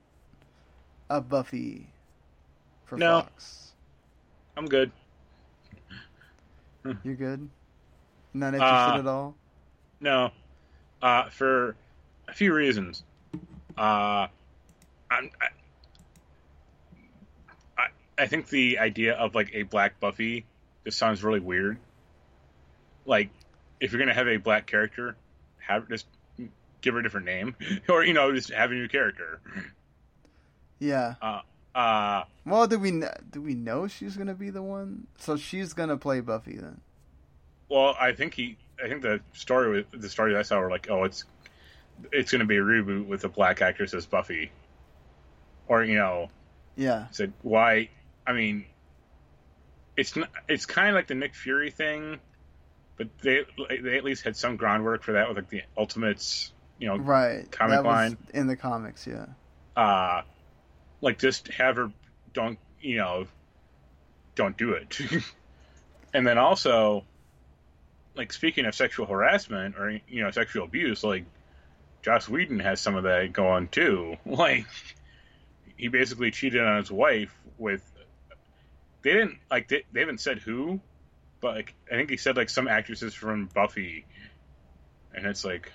of 1.18 1.28
Buffy 1.28 1.86
for 2.86 2.96
No. 2.96 3.20
Fox. 3.22 3.72
I'm 4.56 4.66
good. 4.66 4.90
You're 7.04 7.14
good. 7.14 7.48
Not 8.34 8.54
interested 8.54 8.96
Uh, 8.96 8.98
at 8.98 9.06
all. 9.06 9.36
No, 10.00 10.30
uh, 11.00 11.28
for 11.30 11.76
a 12.28 12.34
few 12.34 12.52
reasons. 12.52 13.04
Uh, 13.76 14.26
I'm, 15.10 15.30
I, 15.40 15.48
I, 17.78 17.86
I 18.18 18.26
think 18.26 18.48
the 18.48 18.78
idea 18.78 19.14
of 19.14 19.34
like 19.34 19.50
a 19.54 19.62
black 19.62 20.00
Buffy 20.00 20.44
just 20.84 20.98
sounds 20.98 21.22
really 21.22 21.40
weird. 21.40 21.78
Like, 23.06 23.30
if 23.80 23.92
you're 23.92 24.00
gonna 24.00 24.14
have 24.14 24.28
a 24.28 24.38
black 24.38 24.66
character, 24.66 25.16
have 25.58 25.88
just 25.88 26.06
give 26.80 26.94
her 26.94 27.00
a 27.00 27.02
different 27.02 27.26
name, 27.26 27.54
or 27.88 28.04
you 28.04 28.12
know, 28.12 28.32
just 28.34 28.50
have 28.50 28.70
a 28.70 28.74
new 28.74 28.88
character. 28.88 29.40
Yeah. 30.82 31.14
Uh, 31.74 32.24
Well, 32.44 32.66
do 32.66 32.78
we 32.78 32.90
kn- 32.90 33.12
do 33.30 33.40
we 33.40 33.54
know 33.54 33.86
she's 33.86 34.16
going 34.16 34.26
to 34.28 34.34
be 34.34 34.50
the 34.50 34.62
one? 34.62 35.06
So 35.18 35.36
she's 35.36 35.72
going 35.72 35.88
to 35.90 35.96
play 35.96 36.20
Buffy 36.20 36.56
then. 36.56 36.80
well, 37.68 37.96
I 37.98 38.12
think 38.12 38.34
he, 38.34 38.56
I 38.82 38.88
think 38.88 39.02
the 39.02 39.20
story, 39.32 39.70
with 39.70 40.00
the 40.00 40.08
story 40.08 40.36
I 40.36 40.42
saw 40.42 40.58
were 40.58 40.70
like, 40.70 40.88
oh, 40.90 41.04
it's, 41.04 41.24
it's 42.10 42.32
gonna 42.32 42.44
be 42.46 42.56
a 42.56 42.60
reboot 42.62 43.06
with 43.06 43.22
a 43.24 43.28
black 43.28 43.62
actress 43.62 43.94
as 43.94 44.06
Buffy, 44.06 44.50
or 45.68 45.84
you 45.84 45.94
know, 45.94 46.30
Yeah. 46.76 47.06
said 47.12 47.32
why 47.42 47.90
i 48.26 48.32
mean 48.32 48.64
it's 49.96 50.16
not, 50.16 50.30
it's 50.48 50.64
kind 50.66 50.88
of 50.88 50.94
like 50.94 51.06
the 51.06 51.14
nick 51.14 51.34
fury 51.34 51.70
thing 51.70 52.18
but 52.96 53.08
they 53.20 53.44
they 53.82 53.96
at 53.98 54.04
least 54.04 54.22
had 54.24 54.36
some 54.36 54.56
groundwork 54.56 55.02
for 55.02 55.12
that 55.12 55.28
with 55.28 55.36
like 55.36 55.48
the 55.50 55.62
ultimates 55.76 56.52
you 56.78 56.88
know 56.88 56.96
Right. 56.98 57.50
Comic 57.52 57.78
that 57.78 57.84
line. 57.84 58.16
in 58.34 58.46
the 58.46 58.56
comics, 58.56 59.06
yeah. 59.06 59.26
uh 59.76 60.22
like 61.02 61.18
just 61.18 61.48
have 61.48 61.76
her 61.76 61.92
don't 62.32 62.58
you 62.80 62.96
know 62.96 63.26
don't 64.34 64.56
do 64.56 64.72
it. 64.72 64.98
And 66.14 66.26
then 66.26 66.36
also 66.36 67.04
like 68.14 68.32
speaking 68.32 68.66
of 68.66 68.74
sexual 68.74 69.06
harassment 69.06 69.76
or 69.78 69.98
you 70.08 70.22
know 70.22 70.30
sexual 70.30 70.64
abuse 70.64 71.02
like 71.02 71.24
joss 72.02 72.28
whedon 72.28 72.58
has 72.60 72.80
some 72.80 72.96
of 72.96 73.04
that 73.04 73.32
going 73.32 73.68
too. 73.68 74.16
Like 74.26 74.66
he 75.76 75.88
basically 75.88 76.30
cheated 76.30 76.62
on 76.62 76.76
his 76.76 76.90
wife 76.90 77.34
with 77.58 77.82
they 79.02 79.12
didn't 79.12 79.38
like 79.50 79.68
they, 79.68 79.84
they 79.92 80.00
haven't 80.00 80.20
said 80.20 80.38
who 80.38 80.80
but 81.40 81.56
like 81.56 81.74
i 81.90 81.96
think 81.96 82.08
he 82.10 82.16
said 82.16 82.36
like 82.36 82.50
some 82.50 82.68
actresses 82.68 83.14
from 83.14 83.46
buffy. 83.46 84.04
And 85.14 85.26
it's 85.26 85.44
like 85.44 85.72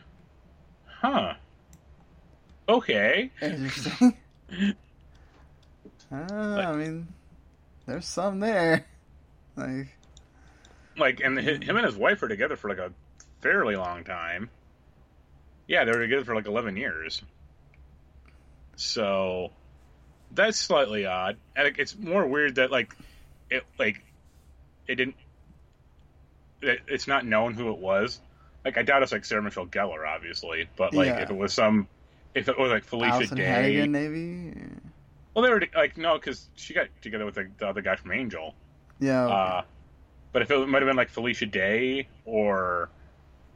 huh. 0.86 1.34
Okay. 2.70 3.32
uh, 6.12 6.16
I 6.16 6.74
mean, 6.76 7.08
there's 7.86 8.06
some 8.06 8.40
there. 8.40 8.86
Like, 9.56 9.88
like 11.00 11.20
and 11.20 11.36
hi- 11.40 11.58
him 11.66 11.78
and 11.78 11.86
his 11.86 11.96
wife 11.96 12.22
were 12.22 12.28
together 12.28 12.56
for 12.56 12.70
like 12.70 12.78
a 12.78 12.92
fairly 13.42 13.76
long 13.76 14.04
time 14.04 14.52
yeah 15.68 15.84
they 15.84 15.92
were 15.92 16.02
together 16.02 16.24
for 16.24 16.36
like 16.36 16.46
11 16.46 16.78
years 16.78 17.24
so 18.76 19.52
that's 20.32 20.60
slightly 20.60 21.08
odd 21.08 21.38
and 21.56 21.76
it's 21.80 21.98
more 21.98 22.28
weird 22.28 22.56
that 22.56 22.70
like 22.70 22.96
it 23.50 23.64
like 23.80 24.04
it 24.88 24.94
didn't 24.96 25.16
it, 26.62 26.82
it's 26.88 27.08
not 27.08 27.26
known 27.26 27.54
who 27.54 27.72
it 27.72 27.78
was. 27.80 28.20
Like 28.66 28.78
I 28.78 28.82
doubt 28.84 29.04
it's 29.04 29.12
like 29.12 29.26
Sarah 29.26 29.42
Michelle 29.42 29.66
Gellar, 29.68 30.08
obviously, 30.08 30.68
but 30.76 30.94
like 30.94 31.08
Yeah. 31.08 31.22
if 31.22 31.30
it 31.30 31.36
was 31.38 31.54
some, 31.54 31.88
if 32.34 32.50
it 32.50 32.60
was 32.60 32.70
like 32.72 32.84
Felicia 32.84 33.14
Allison 33.14 33.38
Day, 33.38 33.44
Hannigan, 33.46 33.92
maybe. 33.92 34.54
Well 35.38 35.46
they 35.46 35.52
were 35.52 35.62
like 35.76 35.98
no, 35.98 36.16
because 36.16 36.50
she 36.56 36.74
got 36.74 36.88
together 37.00 37.24
with 37.24 37.36
the, 37.36 37.48
the 37.60 37.68
other 37.68 37.84
guy 37.84 37.96
from 37.96 38.12
Angel. 38.12 38.56
Yeah. 39.00 39.26
okay. 39.26 39.34
Uh, 39.34 39.62
but 40.34 40.42
if 40.42 40.50
it 40.50 40.68
might 40.68 40.82
have 40.82 40.90
been 40.90 40.98
like 40.98 41.12
Felicia 41.12 41.46
Day, 41.46 42.08
or 42.26 42.90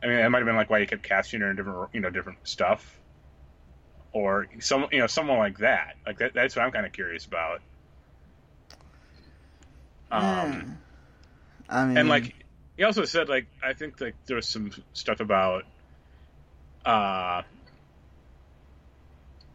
I 0.03 0.05
mean, 0.05 0.17
it 0.17 0.29
might 0.29 0.37
have 0.37 0.45
been 0.45 0.55
like 0.55 0.69
why 0.69 0.77
you 0.77 0.85
kept 0.85 1.01
casting 1.01 1.41
her 1.41 1.49
in 1.49 1.55
different, 1.55 1.89
you 1.91 1.99
know, 1.99 2.11
different 2.11 2.37
stuff, 2.43 2.99
or 4.11 4.47
some, 4.59 4.85
you 4.91 4.99
know, 4.99 5.07
someone 5.07 5.39
like 5.39 5.57
that. 5.57 5.95
Like 6.05 6.19
that, 6.19 6.35
that's 6.35 6.55
what 6.55 6.63
I'm 6.65 6.71
kind 6.71 6.85
of 6.85 6.91
curious 6.91 7.25
about. 7.25 7.61
Um, 10.11 10.21
Yeah. 10.21 10.63
I 11.67 11.85
mean, 11.87 11.97
and 11.97 12.09
like 12.09 12.31
he 12.77 12.83
also 12.83 13.05
said, 13.05 13.27
like 13.27 13.47
I 13.63 13.73
think 13.73 13.99
like 13.99 14.13
there 14.27 14.35
was 14.35 14.47
some 14.47 14.71
stuff 14.93 15.19
about, 15.19 15.63
uh, 16.85 17.41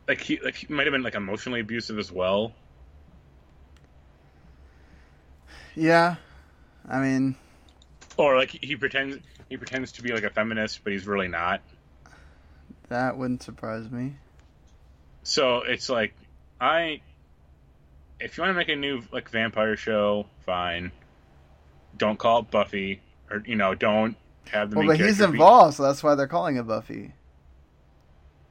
like 0.09 0.21
he 0.21 0.39
like 0.41 0.55
he 0.57 0.73
might 0.73 0.87
have 0.87 0.93
been 0.93 1.03
like 1.03 1.15
emotionally 1.15 1.61
abusive 1.61 1.99
as 1.99 2.11
well. 2.13 2.53
yeah. 5.75 6.17
I 6.89 7.01
mean, 7.01 7.35
Or 8.17 8.37
like 8.37 8.51
he 8.51 8.77
pretends 8.77 9.19
he 9.49 9.57
pretends 9.57 9.93
to 9.93 10.03
be 10.03 10.13
like 10.13 10.23
a 10.25 10.31
feminist, 10.31 10.83
but 10.85 10.93
he's 10.93 11.07
really 11.07 11.29
not. 11.29 11.61
that 12.89 13.17
wouldn't 13.19 13.43
surprise 13.43 13.91
me. 13.91 14.15
So 15.25 15.63
it's 15.63 15.89
like 15.89 16.15
I 16.61 17.01
if 18.21 18.37
you 18.37 18.43
want 18.43 18.53
to 18.53 18.57
make 18.57 18.69
a 18.69 18.77
new 18.77 19.03
like 19.13 19.29
vampire 19.31 19.77
show, 19.77 20.27
fine. 20.45 20.93
Don't 21.97 22.19
call 22.19 22.41
it 22.41 22.51
Buffy 22.51 23.01
or 23.31 23.43
you 23.45 23.57
know, 23.57 23.75
don't 23.75 24.17
have 24.51 24.71
the 24.71 24.77
Well, 24.77 24.87
but 24.87 24.97
he's 24.97 25.17
character 25.17 25.27
be- 25.27 25.33
involved, 25.39 25.75
so 25.77 25.83
that's 25.83 26.03
why 26.05 26.15
they're 26.15 26.29
calling 26.29 26.57
it 26.57 26.67
Buffy. 26.67 27.13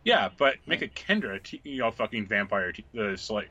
Yeah, 0.06 0.30
but 0.38 0.56
make 0.68 0.82
a 0.84 0.88
Kendra, 0.88 1.42
t- 1.44 1.60
you 1.64 1.80
know, 1.80 1.92
fucking 1.92 2.28
vampire, 2.28 2.72
t- 2.72 2.86
uh, 2.98 3.16
slay, 3.18 3.48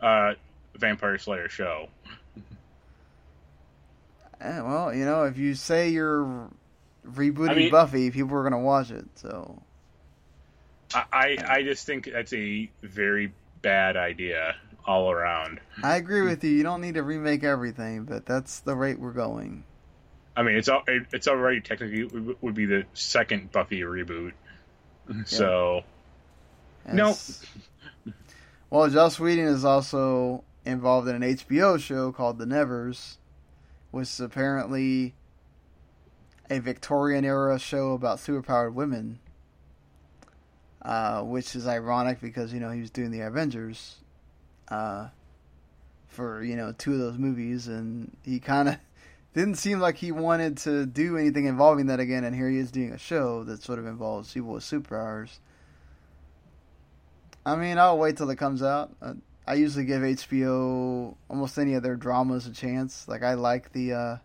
uh, 0.00 0.32
vampire 0.76 1.18
slayer 1.18 1.48
show. 1.48 1.88
Eh, 4.40 4.60
well, 4.60 4.94
you 4.94 5.04
know, 5.04 5.24
if 5.24 5.36
you 5.36 5.54
say 5.56 5.88
you're 5.88 6.48
rebooting 7.04 7.50
I 7.50 7.54
mean- 7.54 7.70
Buffy, 7.72 8.10
people 8.12 8.36
are 8.36 8.44
gonna 8.44 8.60
watch 8.60 8.90
it. 8.92 9.04
So 9.16 9.60
I, 10.94 11.04
I, 11.12 11.36
I 11.56 11.62
just 11.64 11.84
think 11.86 12.08
that's 12.12 12.32
a 12.32 12.70
very 12.82 13.32
bad 13.62 13.96
idea 13.96 14.54
all 14.86 15.10
around. 15.10 15.58
I 15.82 15.96
agree 15.96 16.22
with 16.22 16.44
you. 16.44 16.50
You 16.50 16.62
don't 16.62 16.80
need 16.80 16.94
to 16.94 17.02
remake 17.02 17.42
everything, 17.42 18.04
but 18.04 18.26
that's 18.26 18.60
the 18.60 18.76
rate 18.76 19.00
we're 19.00 19.10
going. 19.10 19.64
I 20.36 20.44
mean, 20.44 20.54
it's 20.54 20.68
al- 20.68 20.84
it- 20.86 21.08
it's 21.12 21.26
already 21.26 21.60
technically 21.60 22.04
would- 22.04 22.36
would 22.40 22.54
be 22.54 22.66
the 22.66 22.84
second 22.94 23.50
Buffy 23.50 23.80
reboot. 23.80 24.34
So 25.24 25.82
No. 26.92 27.08
Yes. 27.08 27.44
Well, 28.70 28.88
Joss 28.88 29.18
Whedon 29.18 29.46
is 29.46 29.64
also 29.64 30.44
involved 30.64 31.08
in 31.08 31.22
an 31.22 31.36
HBO 31.36 31.80
show 31.80 32.12
called 32.12 32.38
The 32.38 32.46
Nevers, 32.46 33.18
which 33.90 34.08
is 34.08 34.20
apparently 34.20 35.14
a 36.50 36.58
Victorian 36.58 37.24
era 37.24 37.58
show 37.58 37.92
about 37.92 38.18
superpowered 38.18 38.74
women. 38.74 39.20
Uh, 40.80 41.22
which 41.22 41.56
is 41.56 41.66
ironic 41.66 42.20
because 42.20 42.52
you 42.52 42.60
know 42.60 42.70
he 42.70 42.80
was 42.80 42.90
doing 42.90 43.10
the 43.10 43.20
Avengers, 43.20 43.96
uh, 44.68 45.08
for 46.06 46.42
you 46.42 46.56
know 46.56 46.72
two 46.72 46.92
of 46.92 46.98
those 46.98 47.18
movies, 47.18 47.68
and 47.68 48.16
he 48.22 48.38
kind 48.38 48.68
of 48.68 48.76
didn't 49.34 49.56
seem 49.56 49.80
like 49.80 49.96
he 49.96 50.12
wanted 50.12 50.56
to 50.56 50.86
do 50.86 51.18
anything 51.18 51.46
involving 51.46 51.86
that 51.86 52.00
again. 52.00 52.24
And 52.24 52.34
here 52.34 52.48
he 52.48 52.58
is 52.58 52.70
doing 52.70 52.92
a 52.92 52.98
show 52.98 53.44
that 53.44 53.62
sort 53.62 53.78
of 53.78 53.86
involves 53.86 54.32
people 54.32 54.52
with 54.52 54.62
superpowers. 54.62 55.40
I 57.48 57.56
mean, 57.56 57.78
I'll 57.78 57.98
wait 57.98 58.16
till 58.18 58.28
it 58.28 58.36
comes 58.36 58.62
out. 58.62 58.94
Uh, 59.00 59.14
I 59.46 59.54
usually 59.54 59.86
give 59.86 60.02
HBO 60.02 61.14
almost 61.30 61.58
any 61.58 61.72
of 61.74 61.82
their 61.82 61.96
dramas 61.96 62.46
a 62.46 62.52
chance. 62.52 63.08
Like 63.08 63.22
I 63.22 63.34
like 63.34 63.72
the. 63.72 63.92
Uh, 63.94 64.16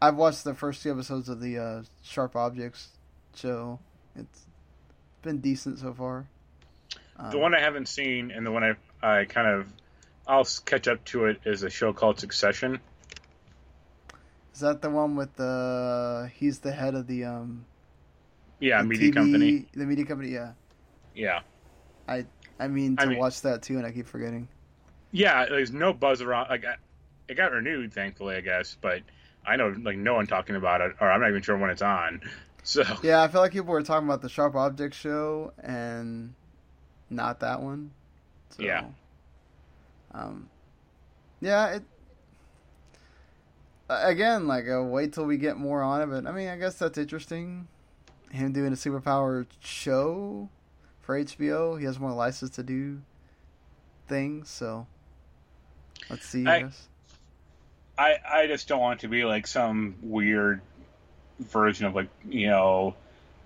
I've 0.00 0.16
watched 0.16 0.44
the 0.44 0.54
first 0.54 0.82
two 0.82 0.90
episodes 0.90 1.28
of 1.28 1.40
the 1.40 1.58
uh, 1.58 1.82
Sharp 2.02 2.34
Objects 2.34 2.88
show. 3.34 3.78
It's 4.16 4.46
been 5.20 5.38
decent 5.40 5.80
so 5.80 5.92
far. 5.92 6.26
Um, 7.18 7.30
the 7.30 7.38
one 7.38 7.54
I 7.54 7.60
haven't 7.60 7.88
seen 7.88 8.30
and 8.30 8.46
the 8.46 8.50
one 8.50 8.64
I 8.64 8.74
I 9.02 9.24
kind 9.26 9.46
of 9.48 9.70
I'll 10.26 10.46
catch 10.64 10.88
up 10.88 11.04
to 11.06 11.26
it 11.26 11.40
is 11.44 11.62
a 11.62 11.68
show 11.70 11.92
called 11.92 12.18
Succession. 12.18 12.80
is 14.54 14.60
that 14.60 14.80
the 14.80 14.88
one 14.88 15.14
with 15.14 15.36
the 15.36 16.30
he's 16.34 16.60
the 16.60 16.72
head 16.72 16.94
of 16.94 17.06
the 17.06 17.24
um 17.24 17.66
Yeah, 18.60 18.80
the 18.80 18.88
media 18.88 19.10
TV 19.10 19.14
company. 19.14 19.66
the 19.74 19.84
media 19.84 20.04
company 20.06 20.30
yeah 20.30 20.52
Yeah, 21.14 21.40
I 22.08 22.26
I 22.58 22.68
mean 22.68 22.96
to 22.96 23.02
I 23.02 23.06
mean- 23.06 23.18
watch 23.18 23.40
that 23.42 23.62
too 23.62 23.76
and 23.78 23.86
I 23.86 23.92
keep 23.92 24.06
forgetting 24.06 24.48
yeah. 25.14 25.44
There's 25.46 25.72
no 25.72 25.92
buzz 25.92 26.22
around. 26.22 26.48
Like 26.48 26.64
it 27.28 27.34
got 27.34 27.52
renewed, 27.52 27.92
thankfully, 27.92 28.34
I 28.36 28.40
guess. 28.40 28.78
But 28.80 29.02
I 29.46 29.56
know 29.56 29.74
like 29.82 29.96
no 29.98 30.14
one 30.14 30.26
talking 30.26 30.56
about 30.56 30.80
it, 30.80 30.92
or 31.00 31.10
I'm 31.10 31.20
not 31.20 31.28
even 31.28 31.42
sure 31.42 31.56
when 31.58 31.70
it's 31.70 31.82
on. 31.82 32.20
So 32.64 32.84
yeah 33.02 33.20
I 33.22 33.26
feel 33.28 33.40
like 33.40 33.50
people 33.50 33.72
were 33.72 33.82
talking 33.82 34.06
about 34.06 34.22
the 34.22 34.28
Sharp 34.28 34.54
Objects 34.54 34.96
show 34.96 35.52
and 35.60 36.32
not 37.10 37.40
that 37.40 37.60
one 37.60 37.90
so, 38.50 38.62
Yeah. 38.62 38.84
um 40.14 40.48
yeah 41.40 41.66
it 41.74 41.82
again 43.88 44.46
like 44.46 44.64
uh, 44.68 44.80
wait 44.82 45.12
till 45.12 45.24
we 45.24 45.36
get 45.38 45.56
more 45.56 45.82
on 45.82 46.02
it 46.02 46.06
but 46.06 46.26
I 46.30 46.32
mean 46.32 46.48
I 46.48 46.56
guess 46.56 46.76
that's 46.78 46.96
interesting 46.98 47.66
him 48.30 48.52
doing 48.52 48.72
a 48.72 48.76
superpower 48.76 49.44
show 49.60 50.48
for 51.12 51.18
HBO 51.24 51.78
he 51.78 51.84
has 51.84 51.98
more 51.98 52.12
license 52.12 52.52
to 52.52 52.62
do 52.62 53.00
things 54.08 54.48
so 54.48 54.86
let's 56.08 56.24
see 56.26 56.46
I, 56.46 56.56
I- 56.56 56.70
I 57.98 58.16
I 58.26 58.46
just 58.46 58.68
don't 58.68 58.80
want 58.80 59.00
it 59.00 59.02
to 59.02 59.08
be 59.08 59.24
like 59.24 59.46
some 59.46 59.96
weird 60.02 60.62
version 61.40 61.84
of 61.86 61.94
like 61.94 62.08
you 62.26 62.46
know 62.46 62.94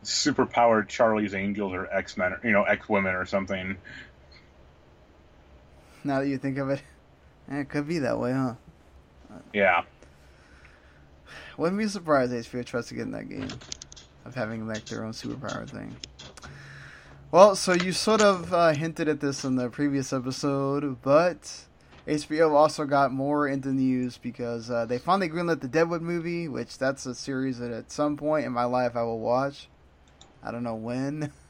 superpowered 0.05 0.87
Charlie's 0.89 1.35
Angels 1.35 1.73
or 1.73 1.93
X 1.93 2.17
Men 2.17 2.35
or 2.35 2.41
you 2.45 2.53
know 2.53 2.63
X 2.63 2.89
Women 2.89 3.15
or 3.17 3.27
something. 3.27 3.77
now 6.05 6.21
that 6.21 6.29
you 6.29 6.39
think 6.39 6.59
of 6.59 6.71
it 6.71 6.81
eh, 7.51 7.61
it 7.61 7.69
could 7.69 7.89
be 7.89 7.99
that 8.01 8.19
way 8.21 8.33
huh 8.33 8.55
Yeah. 9.53 9.83
Wouldn't 11.59 11.79
be 11.79 11.89
surprised 11.89 12.33
if 12.33 12.53
HBO 12.53 12.65
tries 12.65 12.87
to 12.87 12.95
get 12.95 13.03
in 13.03 13.11
that 13.13 13.29
game 13.29 13.49
of 14.25 14.35
having 14.37 14.69
like 14.69 14.85
their 14.87 15.05
own 15.05 15.13
superpower 15.13 15.69
thing. 15.69 15.97
Well, 17.33 17.57
so 17.57 17.73
you 17.73 17.93
sort 17.93 18.21
of 18.21 18.53
uh, 18.53 18.73
hinted 18.73 19.09
at 19.09 19.21
this 19.21 19.45
in 19.45 19.57
the 19.57 19.69
previous 19.69 20.13
episode, 20.13 21.03
but 21.03 21.65
HBO 22.07 22.53
also 22.53 22.85
got 22.85 23.13
more 23.13 23.49
into 23.49 23.69
the 23.69 23.75
news 23.75 24.17
because 24.17 24.71
uh, 24.71 24.87
they 24.87 24.99
finally 24.99 25.29
greenlit 25.29 25.61
the 25.61 25.69
Deadwood 25.69 26.03
movie, 26.03 26.49
which 26.49 26.79
that's 26.79 27.05
a 27.05 27.15
series 27.15 27.59
that 27.59 27.73
at 27.73 27.91
some 27.91 28.17
point 28.17 28.47
in 28.47 28.53
my 28.53 28.65
life 28.65 28.95
I 28.95 29.03
will 29.03 29.19
watch. 29.19 29.69
I 30.43 30.51
don't 30.51 30.63
know 30.63 30.75
when. 30.77 31.33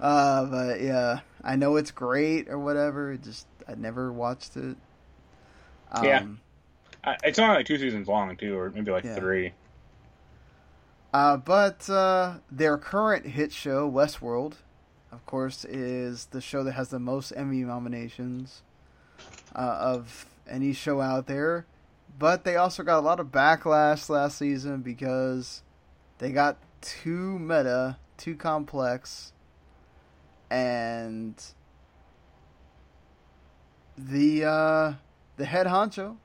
Uh, 0.00 0.44
but 0.44 0.80
yeah, 0.80 1.22
I 1.42 1.56
know 1.56 1.74
it's 1.74 1.90
great 1.90 2.48
or 2.48 2.56
whatever. 2.56 3.10
It 3.10 3.24
just 3.24 3.48
I 3.66 3.74
never 3.74 4.12
watched 4.12 4.56
it. 4.56 4.76
Um, 5.90 6.04
Yeah. 6.04 6.24
I, 7.02 7.16
it's 7.24 7.36
only 7.40 7.56
like 7.56 7.66
two 7.66 7.78
seasons 7.78 8.06
long 8.06 8.36
too, 8.36 8.56
or 8.56 8.70
maybe 8.70 8.92
like 8.92 9.04
Yeah. 9.04 9.16
three. 9.16 9.54
Uh, 11.12 11.36
but 11.36 11.90
uh, 11.90 12.34
their 12.48 12.78
current 12.78 13.26
hit 13.26 13.50
show, 13.50 13.90
Westworld, 13.90 14.58
of 15.18 15.26
course, 15.26 15.64
is 15.64 16.26
the 16.26 16.40
show 16.40 16.62
that 16.62 16.72
has 16.72 16.90
the 16.90 17.00
most 17.00 17.32
Emmy 17.32 17.64
nominations 17.64 18.62
uh, 19.52 19.58
of 19.58 20.26
any 20.48 20.72
show 20.72 21.00
out 21.00 21.26
there. 21.26 21.66
But 22.16 22.44
they 22.44 22.54
also 22.54 22.84
got 22.84 23.00
a 23.00 23.00
lot 23.00 23.18
of 23.18 23.32
backlash 23.32 24.08
last 24.08 24.38
season 24.38 24.82
because 24.82 25.62
they 26.18 26.30
got 26.30 26.56
too 26.80 27.36
meta, 27.40 27.96
too 28.16 28.36
complex, 28.36 29.32
and 30.50 31.34
the 33.96 34.44
uh, 34.44 34.92
the 35.36 35.46
head 35.46 35.66
honcho, 35.66 36.16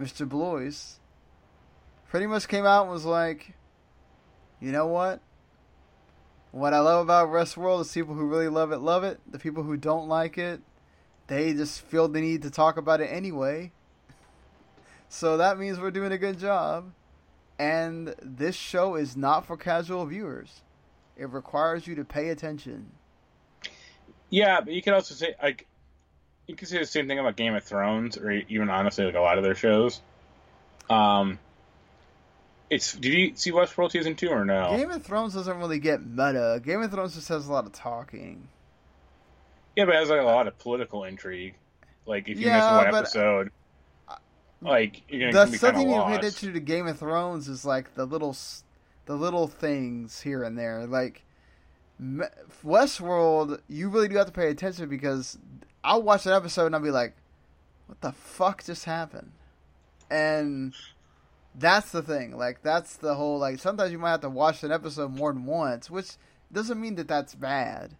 Mr. 0.00 0.26
Blois, 0.26 0.98
pretty 2.08 2.26
much 2.26 2.48
came 2.48 2.64
out 2.64 2.84
and 2.84 2.90
was 2.90 3.04
like, 3.04 3.52
you 4.62 4.72
know 4.72 4.86
what? 4.86 5.20
What 6.50 6.72
I 6.72 6.80
love 6.80 7.04
about 7.04 7.28
Westworld 7.28 7.82
is 7.82 7.92
people 7.92 8.14
who 8.14 8.26
really 8.26 8.48
love 8.48 8.72
it 8.72 8.78
love 8.78 9.04
it. 9.04 9.20
The 9.30 9.38
people 9.38 9.62
who 9.62 9.76
don't 9.76 10.08
like 10.08 10.38
it, 10.38 10.60
they 11.26 11.52
just 11.52 11.82
feel 11.82 12.08
the 12.08 12.20
need 12.20 12.42
to 12.42 12.50
talk 12.50 12.76
about 12.76 13.00
it 13.00 13.06
anyway. 13.06 13.72
So 15.10 15.38
that 15.38 15.58
means 15.58 15.80
we're 15.80 15.90
doing 15.90 16.12
a 16.12 16.18
good 16.18 16.38
job. 16.38 16.92
And 17.58 18.14
this 18.20 18.54
show 18.54 18.94
is 18.94 19.16
not 19.16 19.46
for 19.46 19.56
casual 19.56 20.04
viewers. 20.04 20.60
It 21.16 21.30
requires 21.30 21.86
you 21.86 21.94
to 21.94 22.04
pay 22.04 22.28
attention. 22.28 22.90
Yeah, 24.28 24.60
but 24.60 24.74
you 24.74 24.82
could 24.82 24.92
also 24.92 25.14
say 25.14 25.34
like 25.42 25.66
you 26.46 26.56
could 26.56 26.68
say 26.68 26.78
the 26.78 26.84
same 26.84 27.08
thing 27.08 27.18
about 27.18 27.36
Game 27.36 27.54
of 27.54 27.64
Thrones, 27.64 28.18
or 28.18 28.30
even 28.30 28.68
honestly 28.68 29.06
like 29.06 29.14
a 29.14 29.20
lot 29.20 29.38
of 29.38 29.44
their 29.44 29.54
shows. 29.54 30.00
Um, 30.90 31.38
It's 32.70 32.92
did 32.94 33.12
you 33.14 33.32
see 33.34 33.50
Westworld 33.50 33.92
season 33.92 34.14
two 34.14 34.28
or 34.28 34.44
no? 34.44 34.76
Game 34.76 34.90
of 34.90 35.02
Thrones 35.02 35.34
doesn't 35.34 35.56
really 35.58 35.78
get 35.78 36.04
meta. 36.04 36.60
Game 36.62 36.82
of 36.82 36.90
Thrones 36.90 37.14
just 37.14 37.28
has 37.28 37.46
a 37.48 37.52
lot 37.52 37.64
of 37.66 37.72
talking. 37.72 38.48
Yeah, 39.76 39.86
but 39.86 39.94
it 39.94 39.98
has 39.98 40.10
like 40.10 40.20
a 40.20 40.24
lot 40.24 40.46
of 40.46 40.58
political 40.58 41.04
intrigue. 41.04 41.54
Like 42.04 42.28
if 42.28 42.38
you 42.38 42.46
Yeah, 42.46 42.56
miss 42.56 42.64
one 42.66 42.84
but- 42.90 42.94
uh, 42.94 42.98
episode, 42.98 43.50
like 44.60 45.02
you're 45.08 45.30
The 45.32 45.38
gonna 45.38 45.50
be 45.52 45.56
something 45.58 45.88
you 45.88 46.02
pay 46.02 46.16
attention 46.16 46.52
to 46.52 46.60
Game 46.60 46.86
of 46.86 46.98
Thrones 46.98 47.48
is 47.48 47.64
like 47.64 47.94
the 47.94 48.04
little, 48.04 48.36
the 49.06 49.14
little 49.14 49.46
things 49.46 50.20
here 50.20 50.42
and 50.42 50.58
there. 50.58 50.86
Like 50.86 51.22
Westworld, 52.64 53.60
you 53.68 53.88
really 53.88 54.08
do 54.08 54.16
have 54.16 54.26
to 54.26 54.32
pay 54.32 54.48
attention 54.50 54.88
because 54.88 55.38
I'll 55.84 56.02
watch 56.02 56.26
an 56.26 56.32
episode 56.32 56.66
and 56.66 56.74
I'll 56.74 56.82
be 56.82 56.90
like, 56.90 57.14
"What 57.86 58.00
the 58.00 58.12
fuck 58.12 58.64
just 58.64 58.84
happened?" 58.84 59.32
And 60.10 60.74
that's 61.54 61.92
the 61.92 62.02
thing. 62.02 62.36
Like 62.36 62.62
that's 62.62 62.96
the 62.96 63.14
whole. 63.14 63.38
Like 63.38 63.58
sometimes 63.58 63.92
you 63.92 63.98
might 63.98 64.12
have 64.12 64.20
to 64.22 64.30
watch 64.30 64.62
an 64.62 64.72
episode 64.72 65.14
more 65.14 65.32
than 65.32 65.44
once, 65.44 65.90
which 65.90 66.12
doesn't 66.52 66.80
mean 66.80 66.94
that 66.96 67.08
that's 67.08 67.34
bad. 67.34 67.96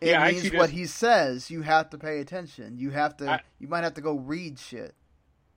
It 0.00 0.08
Yeah, 0.10 0.30
means 0.30 0.52
what 0.52 0.70
he 0.70 0.86
says. 0.86 1.50
You 1.50 1.62
have 1.62 1.90
to 1.90 1.98
pay 1.98 2.20
attention. 2.20 2.78
You 2.78 2.90
have 2.90 3.16
to. 3.18 3.30
I- 3.30 3.40
you 3.58 3.68
might 3.68 3.84
have 3.84 3.94
to 3.94 4.00
go 4.00 4.14
read 4.14 4.58
shit. 4.58 4.94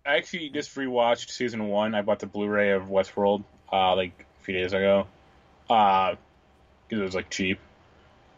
I 0.05 0.15
actually 0.17 0.49
just 0.49 0.73
rewatched 0.75 1.29
season 1.29 1.67
one. 1.67 1.93
I 1.93 2.01
bought 2.01 2.19
the 2.19 2.25
Blu-ray 2.25 2.71
of 2.71 2.83
Westworld 2.83 3.43
uh, 3.71 3.95
like 3.95 4.25
a 4.39 4.43
few 4.43 4.55
days 4.55 4.73
ago 4.73 5.05
because 5.67 6.17
it 6.89 6.95
was 6.97 7.13
like 7.13 7.29
cheap, 7.29 7.59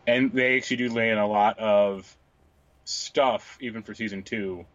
and 0.05 0.31
they 0.33 0.57
actually 0.57 0.77
do 0.77 0.89
lay 0.89 1.09
in 1.09 1.17
a 1.17 1.27
lot 1.27 1.57
of 1.59 2.17
stuff 2.83 3.57
even 3.61 3.81
for 3.81 3.93
season 3.93 4.23
two 4.23 4.65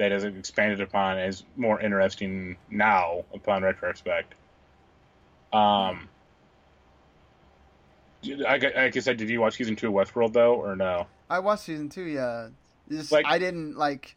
that 0.00 0.12
is 0.12 0.24
expanded 0.24 0.80
upon 0.80 1.18
as 1.18 1.44
more 1.56 1.78
interesting 1.78 2.56
now 2.70 3.22
upon 3.34 3.62
retrospect. 3.62 4.34
Um, 5.52 6.08
I 8.48 8.88
guess 8.90 9.06
I 9.06 9.12
did 9.12 9.28
you 9.28 9.42
watch 9.42 9.56
season 9.56 9.76
two 9.76 9.88
of 9.88 9.92
Westworld 10.08 10.32
though 10.32 10.54
or 10.54 10.74
no? 10.74 11.06
I 11.28 11.40
watched 11.40 11.64
season 11.64 11.90
two. 11.90 12.04
Yeah, 12.04 12.48
Just- 12.88 13.12
Like- 13.12 13.26
I 13.26 13.38
didn't 13.38 13.76
like. 13.76 14.16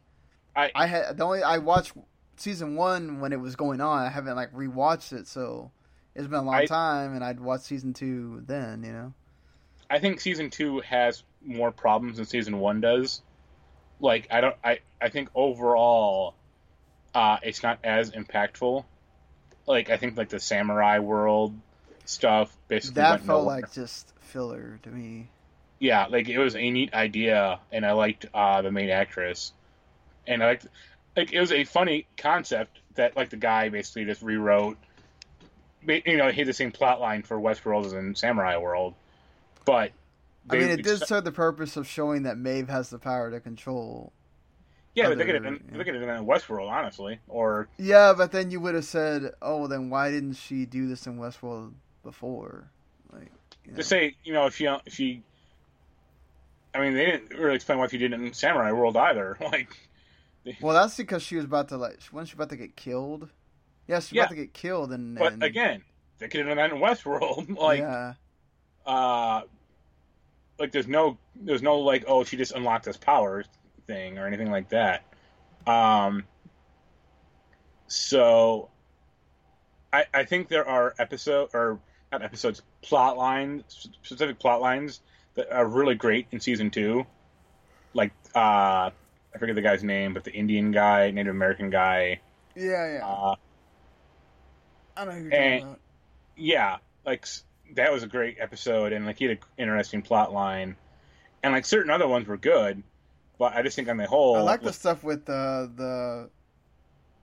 I- 0.55 0.71
I 0.73 0.85
had 0.87 1.17
the 1.17 1.25
only 1.25 1.43
I 1.43 1.57
watched 1.57 1.91
season 2.37 2.75
one 2.75 3.19
when 3.19 3.33
it 3.33 3.39
was 3.41 3.57
going 3.57 3.81
on. 3.81 4.05
I 4.05 4.09
haven't 4.09 4.37
like 4.37 4.53
rewatched 4.53 5.11
it, 5.11 5.27
so 5.27 5.69
it's 6.15 6.27
been 6.27 6.39
a 6.39 6.43
long 6.43 6.55
I- 6.55 6.65
time, 6.65 7.13
and 7.13 7.25
I'd 7.25 7.41
watched 7.41 7.65
season 7.65 7.93
two 7.93 8.41
then. 8.47 8.83
You 8.83 8.93
know. 8.93 9.13
I 9.89 9.99
think 9.99 10.21
season 10.21 10.49
two 10.49 10.79
has 10.79 11.23
more 11.45 11.71
problems 11.73 12.15
than 12.17 12.25
season 12.25 12.57
one 12.59 12.79
does. 12.79 13.21
Like 13.99 14.27
I 14.31 14.41
don't 14.41 14.55
I, 14.63 14.79
I 15.01 15.09
think 15.09 15.29
overall 15.35 16.35
uh 17.15 17.37
it's 17.43 17.63
not 17.63 17.79
as 17.83 18.11
impactful. 18.11 18.83
Like 19.67 19.89
I 19.89 19.97
think 19.97 20.17
like 20.17 20.29
the 20.29 20.39
samurai 20.39 20.99
world 20.99 21.53
stuff 22.05 22.55
basically 22.67 23.01
That 23.01 23.21
felt 23.21 23.43
nowhere. 23.43 23.61
like 23.61 23.71
just 23.73 24.13
filler 24.19 24.79
to 24.83 24.89
me. 24.89 25.27
yeah, 25.79 26.07
like 26.07 26.27
it 26.27 26.37
was 26.37 26.55
a 26.55 26.69
neat 26.69 26.93
idea 26.93 27.59
and 27.71 27.85
I 27.85 27.93
liked 27.93 28.25
uh 28.33 28.61
the 28.61 28.71
main 28.71 28.89
actress. 28.89 29.53
And 30.27 30.43
I 30.43 30.47
liked 30.47 30.67
like 31.15 31.31
it 31.31 31.39
was 31.39 31.51
a 31.51 31.63
funny 31.63 32.07
concept 32.17 32.79
that 32.95 33.15
like 33.15 33.29
the 33.29 33.37
guy 33.37 33.69
basically 33.69 34.05
just 34.05 34.21
rewrote 34.21 34.77
you 35.85 36.15
know, 36.17 36.29
he 36.29 36.37
had 36.39 36.47
the 36.47 36.53
same 36.53 36.71
plot 36.71 37.01
line 37.01 37.23
for 37.23 37.37
Westworld 37.37 37.85
as 37.85 37.91
in 37.93 38.15
Samurai 38.15 38.55
World. 38.57 38.93
But 39.65 39.91
I 40.49 40.55
mean, 40.57 40.67
they 40.67 40.73
it 40.73 40.83
did 40.83 41.05
serve 41.07 41.23
the 41.23 41.31
purpose 41.31 41.77
of 41.77 41.87
showing 41.87 42.23
that 42.23 42.37
Maeve 42.37 42.67
has 42.69 42.89
the 42.89 42.99
power 42.99 43.31
to 43.31 43.39
control. 43.39 44.11
Yeah, 44.95 45.09
but 45.09 45.17
they 45.17 45.25
could 45.25 45.35
have 45.35 45.45
other- 45.45 45.57
done, 45.57 45.69
yeah. 45.71 45.77
they 45.77 45.83
could 45.85 45.95
have 45.95 46.05
done 46.05 46.25
Westworld, 46.25 46.69
honestly. 46.69 47.19
Or 47.27 47.67
Yeah, 47.77 48.13
but 48.15 48.31
then 48.31 48.51
you 48.51 48.59
would 48.59 48.75
have 48.75 48.85
said, 48.85 49.31
"Oh, 49.41 49.59
well, 49.59 49.67
then 49.67 49.89
why 49.89 50.11
didn't 50.11 50.33
she 50.33 50.65
do 50.65 50.87
this 50.87 51.07
in 51.07 51.17
Westworld 51.17 51.73
before?" 52.03 52.69
Like, 53.11 53.31
you 53.65 53.71
know. 53.71 53.77
to 53.77 53.83
say, 53.83 54.15
you 54.23 54.33
know, 54.33 54.45
if 54.45 54.55
she, 54.55 54.65
if 54.65 54.93
she, 54.93 55.23
I 56.75 56.79
mean, 56.81 56.93
they 56.93 57.05
didn't 57.05 57.33
really 57.37 57.55
explain 57.55 57.79
why 57.79 57.87
she 57.87 57.97
did 57.97 58.13
it 58.13 58.19
in 58.19 58.33
Samurai 58.33 58.71
World 58.71 58.97
either. 58.97 59.37
Like, 59.41 59.77
Well, 60.61 60.75
that's 60.75 60.97
because 60.97 61.23
she 61.23 61.37
was 61.37 61.45
about 61.45 61.69
to 61.69 61.77
like, 61.77 61.99
wasn't 62.11 62.29
she 62.29 62.33
about 62.35 62.49
to 62.49 62.57
get 62.57 62.75
killed? 62.75 63.29
Yeah, 63.87 63.95
she 63.99 64.11
was 64.11 64.11
Yeah. 64.13 64.21
about 64.23 64.29
to 64.31 64.35
get 64.35 64.53
killed, 64.53 64.91
and, 64.91 65.17
but 65.17 65.33
and 65.33 65.41
again, 65.43 65.83
they 66.19 66.27
could 66.27 66.45
have 66.45 66.49
done 66.49 66.57
that 66.57 66.71
in 66.71 66.77
Westworld. 66.81 67.57
like, 67.57 67.79
yeah, 67.79 68.13
uh, 68.85 69.41
like 70.63 70.71
there's 70.71 70.87
no, 70.87 71.17
there's 71.35 71.61
no 71.61 71.79
like, 71.79 72.05
oh, 72.07 72.23
she 72.23 72.37
just 72.37 72.53
unlocked 72.53 72.85
this 72.85 72.95
power 72.97 73.43
thing 73.85 74.17
or 74.17 74.25
anything 74.25 74.49
like 74.49 74.69
that. 74.69 75.03
Um, 75.67 76.23
so, 77.87 78.69
I, 79.91 80.05
I 80.13 80.23
think 80.23 80.47
there 80.47 80.67
are 80.67 80.95
episode 80.97 81.49
or 81.53 81.79
not 82.11 82.23
episodes, 82.23 82.61
plot 82.81 83.17
lines, 83.17 83.89
specific 84.03 84.39
plot 84.39 84.61
lines 84.61 85.01
that 85.35 85.51
are 85.51 85.65
really 85.65 85.95
great 85.95 86.27
in 86.31 86.39
season 86.39 86.71
two. 86.71 87.05
Like, 87.93 88.11
uh, 88.33 88.89
I 88.89 89.37
forget 89.37 89.55
the 89.55 89.61
guy's 89.61 89.83
name, 89.83 90.13
but 90.13 90.23
the 90.23 90.31
Indian 90.31 90.71
guy, 90.71 91.11
Native 91.11 91.35
American 91.35 91.69
guy. 91.69 92.21
yeah, 92.55 92.93
yeah. 92.99 93.05
Uh, 93.05 93.35
I 94.95 95.05
know 95.05 95.11
who 95.11 95.23
you're 95.23 95.33
and- 95.33 95.53
talking 95.61 95.63
about. 95.67 95.79
yeah, 96.37 96.77
like 97.05 97.27
that 97.75 97.91
was 97.91 98.03
a 98.03 98.07
great 98.07 98.37
episode, 98.39 98.93
and 98.93 99.05
like 99.05 99.17
he 99.19 99.25
had 99.25 99.37
an 99.37 99.43
interesting 99.57 100.01
plot 100.01 100.31
line, 100.33 100.75
and 101.41 101.53
like 101.53 101.65
certain 101.65 101.91
other 101.91 102.07
ones 102.07 102.27
were 102.27 102.37
good, 102.37 102.83
but 103.37 103.53
I 103.55 103.61
just 103.63 103.75
think 103.75 103.89
on 103.89 103.97
the 103.97 104.05
whole, 104.07 104.35
I 104.35 104.41
like 104.41 104.61
the 104.61 104.73
stuff 104.73 105.03
with 105.03 105.25
the 105.25 106.29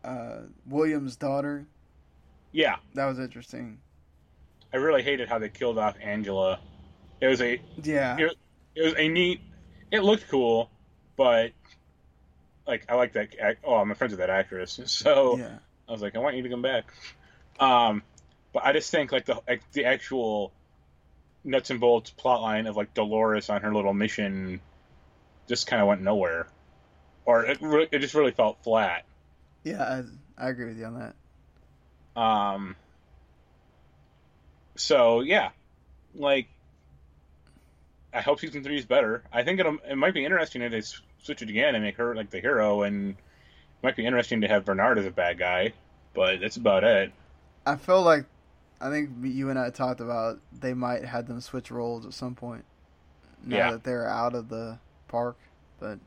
the 0.02 0.08
uh, 0.08 0.42
Williams' 0.66 1.16
daughter. 1.16 1.66
yeah, 2.52 2.76
That 2.94 3.06
was 3.06 3.18
interesting. 3.18 3.78
I 4.72 4.76
really 4.76 5.02
hated 5.02 5.28
how 5.28 5.38
they 5.38 5.48
killed 5.48 5.78
off 5.78 5.96
Angela. 6.00 6.58
It 7.20 7.26
was 7.26 7.40
a 7.40 7.60
Yeah, 7.82 8.16
It- 8.18 8.36
it 8.76 8.82
was 8.84 8.94
a 8.96 9.08
neat. 9.08 9.40
It 9.90 10.00
looked 10.04 10.28
cool, 10.28 10.70
but 11.16 11.50
like 12.66 12.86
I 12.88 12.94
like 12.94 13.12
that. 13.14 13.30
Oh, 13.64 13.74
I'm 13.74 13.92
friends 13.94 14.12
with 14.12 14.20
that 14.20 14.30
actress, 14.30 14.80
so 14.86 15.36
yeah. 15.38 15.58
I 15.88 15.92
was 15.92 16.00
like, 16.02 16.14
I 16.14 16.20
want 16.20 16.36
you 16.36 16.42
to 16.44 16.48
come 16.48 16.62
back. 16.62 16.84
Um, 17.58 18.02
but 18.52 18.64
I 18.64 18.72
just 18.72 18.90
think 18.90 19.12
like 19.12 19.26
the 19.26 19.40
like, 19.46 19.62
the 19.72 19.84
actual 19.84 20.52
nuts 21.44 21.70
and 21.70 21.80
bolts 21.80 22.10
plot 22.10 22.42
line 22.42 22.66
of 22.66 22.76
like 22.76 22.94
Dolores 22.94 23.48
on 23.50 23.62
her 23.62 23.74
little 23.74 23.94
mission 23.94 24.60
just 25.48 25.66
kind 25.66 25.80
of 25.80 25.88
went 25.88 26.02
nowhere, 26.02 26.46
or 27.24 27.44
it 27.44 27.58
re- 27.60 27.88
it 27.90 27.98
just 28.00 28.14
really 28.14 28.32
felt 28.32 28.62
flat. 28.62 29.04
Yeah, 29.64 29.82
I, 30.38 30.46
I 30.46 30.48
agree 30.48 30.66
with 30.66 30.78
you 30.78 30.84
on 30.86 31.12
that. 32.16 32.20
Um, 32.20 32.76
so 34.76 35.20
yeah, 35.20 35.50
like 36.14 36.48
I 38.12 38.20
hope 38.20 38.40
season 38.40 38.64
three 38.64 38.78
is 38.78 38.86
better. 38.86 39.22
I 39.32 39.42
think 39.42 39.60
it'll 39.60 39.78
it 39.88 39.96
might 39.96 40.14
be 40.14 40.24
interesting 40.24 40.62
if 40.62 40.72
they 40.72 40.82
switch 41.22 41.42
it 41.42 41.50
again 41.50 41.74
and 41.74 41.84
make 41.84 41.96
her 41.96 42.14
like 42.14 42.30
the 42.30 42.40
hero, 42.40 42.82
and 42.82 43.10
it 43.10 43.16
might 43.82 43.96
be 43.96 44.06
interesting 44.06 44.40
to 44.40 44.48
have 44.48 44.64
Bernard 44.64 44.98
as 44.98 45.06
a 45.06 45.10
bad 45.10 45.38
guy. 45.38 45.72
But 46.14 46.40
that's 46.40 46.56
about 46.56 46.82
it. 46.82 47.12
I 47.64 47.76
feel 47.76 48.02
like 48.02 48.24
I 48.80 48.88
think 48.90 49.10
you 49.22 49.50
and 49.50 49.58
I 49.58 49.70
talked 49.70 50.00
about 50.00 50.40
they 50.52 50.74
might 50.74 51.04
have 51.04 51.26
them 51.26 51.40
switch 51.40 51.70
roles 51.70 52.06
at 52.06 52.14
some 52.14 52.34
point. 52.34 52.64
Now 53.44 53.56
Yeah. 53.56 53.70
that 53.72 53.84
they're 53.84 54.08
out 54.08 54.34
of 54.34 54.48
the 54.48 54.78
park, 55.08 55.36
but 55.78 55.98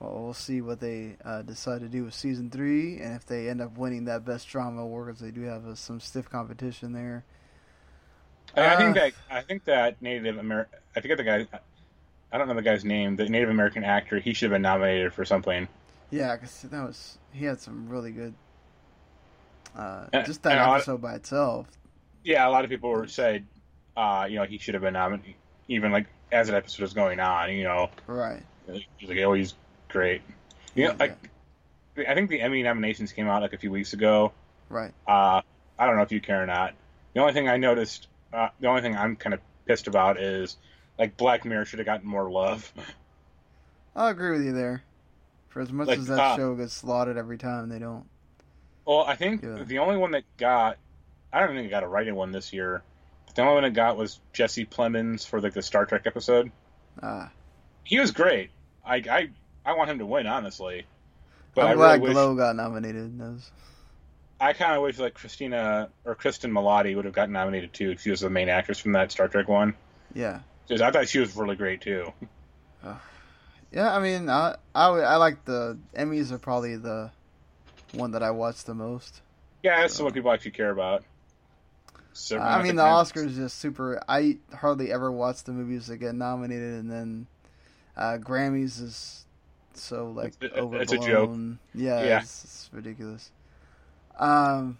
well, 0.00 0.22
we'll 0.24 0.34
see 0.34 0.60
what 0.60 0.80
they 0.80 1.16
uh, 1.24 1.42
decide 1.42 1.80
to 1.80 1.88
do 1.88 2.04
with 2.04 2.14
season 2.14 2.50
three, 2.50 2.98
and 2.98 3.14
if 3.14 3.24
they 3.26 3.48
end 3.48 3.60
up 3.60 3.78
winning 3.78 4.04
that 4.06 4.24
best 4.24 4.48
drama 4.48 4.82
award, 4.82 5.06
because 5.06 5.20
they 5.20 5.30
do 5.30 5.42
have 5.42 5.66
uh, 5.66 5.74
some 5.76 6.00
stiff 6.00 6.28
competition 6.28 6.92
there. 6.92 7.24
I, 8.56 8.74
I 8.74 8.76
think 8.76 8.96
Uh, 8.96 9.00
that 9.00 9.12
I 9.30 9.40
think 9.42 9.64
that 9.64 10.02
Native 10.02 10.38
American. 10.38 10.78
I 10.96 11.00
forget 11.00 11.16
the 11.18 11.24
guy. 11.24 11.46
I 12.32 12.38
don't 12.38 12.48
know 12.48 12.54
the 12.54 12.62
guy's 12.62 12.84
name. 12.84 13.16
The 13.16 13.28
Native 13.28 13.50
American 13.50 13.84
actor. 13.84 14.18
He 14.18 14.32
should 14.32 14.50
have 14.50 14.54
been 14.56 14.62
nominated 14.62 15.12
for 15.12 15.24
something. 15.24 15.68
Yeah, 16.10 16.34
because 16.36 16.62
that 16.62 16.82
was 16.82 17.18
he 17.32 17.44
had 17.44 17.60
some 17.60 17.88
really 17.88 18.10
good. 18.10 18.34
Uh, 19.76 20.06
And- 20.12 20.26
just 20.26 20.42
that 20.42 20.58
episode 20.58 21.00
by 21.00 21.14
itself. 21.14 21.66
Yeah, 22.24 22.46
a 22.46 22.50
lot 22.50 22.64
of 22.64 22.70
people 22.70 22.90
were 22.90 23.06
said, 23.08 23.46
uh, 23.96 24.26
you 24.28 24.36
know, 24.36 24.44
he 24.44 24.58
should 24.58 24.74
have 24.74 24.82
been 24.82 24.92
nominated, 24.94 25.34
even 25.68 25.90
like 25.92 26.06
as 26.30 26.48
an 26.48 26.54
episode 26.54 26.82
was 26.82 26.94
going 26.94 27.18
on. 27.20 27.50
You 27.52 27.64
know, 27.64 27.90
Right. 28.06 28.42
he's 28.98 29.08
like, 29.08 29.18
oh, 29.18 29.32
he's 29.32 29.54
great. 29.88 30.22
You 30.74 30.88
know, 30.88 30.96
Yeah, 31.00 31.14
I 32.08 32.14
think 32.14 32.30
the 32.30 32.40
Emmy 32.40 32.62
nominations 32.62 33.12
came 33.12 33.28
out 33.28 33.42
like 33.42 33.52
a 33.52 33.58
few 33.58 33.70
weeks 33.70 33.92
ago. 33.92 34.32
Right. 34.68 34.92
Uh, 35.06 35.42
I 35.78 35.86
don't 35.86 35.96
know 35.96 36.02
if 36.02 36.12
you 36.12 36.20
care 36.20 36.42
or 36.42 36.46
not. 36.46 36.74
The 37.14 37.20
only 37.20 37.32
thing 37.34 37.48
I 37.48 37.56
noticed, 37.58 38.08
uh, 38.32 38.48
the 38.60 38.68
only 38.68 38.80
thing 38.82 38.96
I'm 38.96 39.16
kind 39.16 39.34
of 39.34 39.40
pissed 39.66 39.86
about 39.88 40.18
is 40.18 40.56
like 40.98 41.16
Black 41.16 41.44
Mirror 41.44 41.64
should 41.66 41.78
have 41.80 41.86
gotten 41.86 42.06
more 42.08 42.30
love. 42.30 42.72
I'll 43.94 44.08
agree 44.08 44.30
with 44.30 44.44
you 44.44 44.52
there. 44.52 44.82
For 45.48 45.60
as 45.60 45.70
much 45.70 45.88
Like, 45.88 45.98
as 45.98 46.06
that 46.06 46.18
uh, 46.18 46.36
show 46.36 46.54
gets 46.54 46.72
slaughtered 46.72 47.18
every 47.18 47.36
time, 47.36 47.68
they 47.68 47.78
don't. 47.78 48.06
Well, 48.84 49.00
I 49.00 49.14
think 49.16 49.42
Yeah. 49.42 49.62
the 49.64 49.78
only 49.78 49.96
one 49.96 50.10
that 50.12 50.24
got, 50.36 50.76
I 51.32 51.40
don't 51.40 51.54
think 51.54 51.66
it 51.66 51.70
got 51.70 51.82
a 51.84 51.88
writing 51.88 52.14
one 52.14 52.32
this 52.32 52.52
year. 52.52 52.82
The 53.34 53.42
only 53.42 53.54
one 53.54 53.62
that 53.62 53.74
got 53.74 53.96
was 53.96 54.20
Jesse 54.32 54.66
Plemons 54.66 55.26
for 55.26 55.40
like 55.40 55.54
the 55.54 55.62
Star 55.62 55.86
Trek 55.86 56.02
episode. 56.06 56.50
Ah, 57.02 57.30
He 57.84 57.98
was 57.98 58.10
great. 58.10 58.50
I 58.84 58.96
I, 58.96 59.30
I 59.64 59.74
want 59.74 59.88
him 59.90 59.98
to 60.00 60.06
win, 60.06 60.26
honestly. 60.26 60.84
But 61.54 61.66
I'm 61.66 61.70
I 61.72 61.74
glad 61.74 61.86
really 61.92 62.00
wish 62.00 62.12
Glow 62.14 62.34
got 62.34 62.56
nominated. 62.56 63.18
Was- 63.18 63.50
I 64.40 64.52
kind 64.54 64.72
of 64.74 64.82
wish 64.82 64.98
like 64.98 65.14
Christina 65.14 65.88
or 66.04 66.16
Cristin 66.16 66.50
Milioti 66.50 66.96
would 66.96 67.04
have 67.04 67.14
gotten 67.14 67.32
nominated 67.32 67.72
too. 67.72 67.96
She 67.96 68.10
was 68.10 68.20
the 68.20 68.28
main 68.30 68.48
actress 68.48 68.78
from 68.80 68.92
that 68.92 69.12
Star 69.12 69.28
Trek 69.28 69.48
one. 69.48 69.74
Yeah. 70.14 70.40
Because 70.66 70.82
I 70.82 70.90
thought 70.90 71.08
she 71.08 71.20
was 71.20 71.36
really 71.36 71.54
great 71.56 71.80
too. 71.80 72.12
Yeah, 73.72 73.94
I 73.94 74.00
mean, 74.00 74.28
I, 74.28 74.56
I 74.74 74.86
I 74.88 75.16
like 75.16 75.44
the 75.46 75.78
Emmys 75.96 76.30
are 76.32 76.38
probably 76.38 76.76
the 76.76 77.10
one 77.92 78.12
that 78.12 78.22
I 78.22 78.30
watch 78.30 78.64
the 78.64 78.74
most. 78.74 79.20
Yeah, 79.62 79.80
that's 79.80 80.00
what 80.00 80.14
people 80.14 80.32
actually 80.32 80.50
care 80.52 80.70
about. 80.70 81.04
So, 82.14 82.38
I 82.38 82.62
mean, 82.62 82.76
the 82.76 82.82
Oscars 82.82 83.26
is 83.26 83.36
just 83.36 83.58
super. 83.58 84.02
I 84.08 84.38
hardly 84.54 84.92
ever 84.92 85.10
watch 85.10 85.44
the 85.44 85.52
movies 85.52 85.86
that 85.86 85.96
get 85.96 86.14
nominated, 86.14 86.74
and 86.74 86.90
then 86.90 87.26
uh, 87.96 88.18
Grammys 88.20 88.82
is 88.82 89.24
so 89.74 90.10
like 90.10 90.34
It's 90.40 90.54
overblown. 90.54 90.82
it's 90.82 90.92
a 90.92 90.98
joke. 90.98 91.36
Yeah, 91.74 92.04
Yeah. 92.04 92.20
It's, 92.20 92.44
it's 92.44 92.70
ridiculous. 92.72 93.30
Um, 94.18 94.78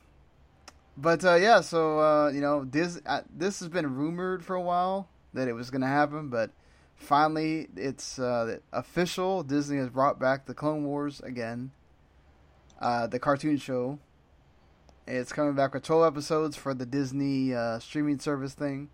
but 0.97 1.25
uh, 1.25 1.37
yeah, 1.37 1.63
so 1.63 1.99
uh, 2.01 2.31
you 2.31 2.41
know, 2.41 2.65
this 2.65 3.01
uh, 3.07 3.23
this 3.35 3.61
has 3.61 3.69
been 3.69 3.95
rumored 3.95 4.45
for 4.45 4.55
a 4.55 4.61
while 4.61 5.09
that 5.33 5.49
it 5.49 5.55
was 5.55 5.71
going 5.71 5.81
to 5.81 5.87
happen, 5.87 6.29
but 6.29 6.51
finally, 6.97 7.69
it's 7.77 8.19
uh, 8.19 8.59
official. 8.73 9.43
Disney 9.43 9.79
has 9.79 9.89
brought 9.89 10.21
back 10.21 10.45
the 10.45 10.53
Clone 10.55 10.85
Wars 10.85 11.21
again, 11.21 11.71
uh, 12.83 13.07
the 13.07 13.19
cartoon 13.19 13.57
show. 13.57 13.99
It's 15.07 15.33
coming 15.33 15.55
back 15.55 15.73
with 15.75 15.85
12 15.85 16.05
episodes 16.05 16.57
for 16.57 16.75
the 16.75 16.85
Disney 16.85 17.55
uh, 17.55 17.79
streaming 17.79 18.19
service 18.19 18.55
thing. 18.55 18.91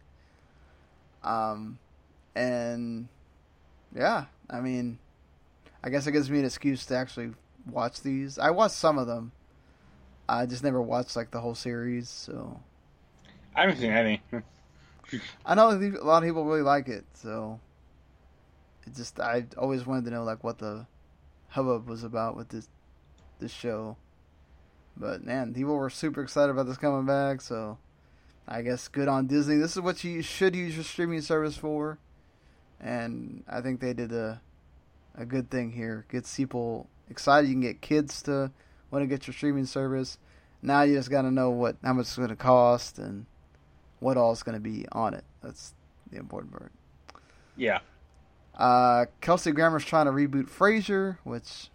Um, 1.23 1.79
and 2.35 3.09
yeah, 3.95 4.27
I 4.49 4.61
mean, 4.61 4.99
I 5.83 5.89
guess 5.91 6.07
it 6.07 6.13
gives 6.13 6.31
me 6.31 6.39
an 6.39 6.45
excuse 6.45 6.87
to 6.87 6.97
actually 6.97 7.33
watch 7.71 8.03
these. 8.03 8.39
I 8.39 8.51
watched 8.51 8.75
some 8.75 8.99
of 8.99 9.07
them. 9.07 9.33
I 10.29 10.47
just 10.47 10.63
never 10.63 10.81
watched 10.81 11.17
like 11.17 11.31
the 11.31 11.41
whole 11.41 11.55
series, 11.55 12.09
so 12.09 12.61
I 13.57 13.63
haven't 13.63 13.79
seen 13.79 13.93
any. 13.93 14.23
I 15.47 15.55
know 15.55 15.71
a 15.71 16.05
lot 16.05 16.23
of 16.23 16.29
people 16.29 16.45
really 16.45 16.63
like 16.63 16.89
it. 16.89 17.05
So 17.15 17.61
it 18.87 18.95
just 18.95 19.19
I 19.19 19.47
always 19.57 19.87
wanted 19.87 20.05
to 20.05 20.11
know 20.11 20.25
like 20.25 20.45
what 20.45 20.59
the 20.59 20.87
hubbub 21.49 21.89
was 21.89 22.05
about 22.05 22.37
with 22.37 22.51
this 22.51 22.69
this 23.39 23.53
show. 23.53 23.97
But 24.97 25.25
man, 25.25 25.55
people 25.55 25.77
were 25.77 25.91
super 25.91 26.23
excited 26.23 26.51
about 26.51 26.67
this 26.67 26.77
coming 26.77 27.07
back. 27.07 27.41
So 27.41 27.79
I 28.47 28.63
guess 28.63 28.89
good 28.89 29.09
on 29.09 29.27
Disney. 29.27 29.57
This 29.57 29.77
is 29.77 29.83
what 29.83 30.03
you 30.03 30.23
should 30.23 30.57
use 30.57 30.75
your 30.75 30.85
streaming 30.85 31.21
service 31.21 31.57
for, 31.57 31.99
and 32.81 33.45
I 33.49 33.61
think 33.61 33.81
they 33.81 33.93
did 33.93 34.13
a 34.13 34.41
a 35.15 35.25
good 35.25 35.51
thing 35.51 35.73
here. 35.73 36.07
Gets 36.11 36.35
people 36.35 36.89
excited. 37.11 37.49
You 37.49 37.55
can 37.55 37.61
get 37.61 37.81
kids 37.81 38.23
to 38.23 38.51
want 38.91 39.03
to 39.03 39.07
get 39.07 39.27
your 39.27 39.35
streaming 39.35 39.67
service. 39.67 40.19
Now 40.63 40.83
you 40.83 40.97
just 40.97 41.11
got 41.11 41.23
to 41.23 41.31
know 41.31 41.51
what 41.51 41.77
how 41.85 41.93
much 41.93 42.07
it's 42.07 42.17
going 42.17 42.31
to 42.31 42.37
cost 42.37 42.99
and 42.99 43.27
what 44.01 44.17
all 44.17 44.33
is 44.33 44.43
going 44.43 44.57
to 44.57 44.61
be 44.61 44.87
on 44.93 45.15
it. 45.15 45.25
That's 45.43 45.75
the 46.11 46.19
important 46.19 46.53
part. 46.53 46.73
Yeah. 47.57 47.81
Uh, 48.57 49.07
Kelsey 49.21 49.53
Grammer's 49.53 49.85
trying 49.85 50.07
to 50.07 50.13
reboot 50.13 50.49
Frasier, 50.49 51.19
which 51.23 51.71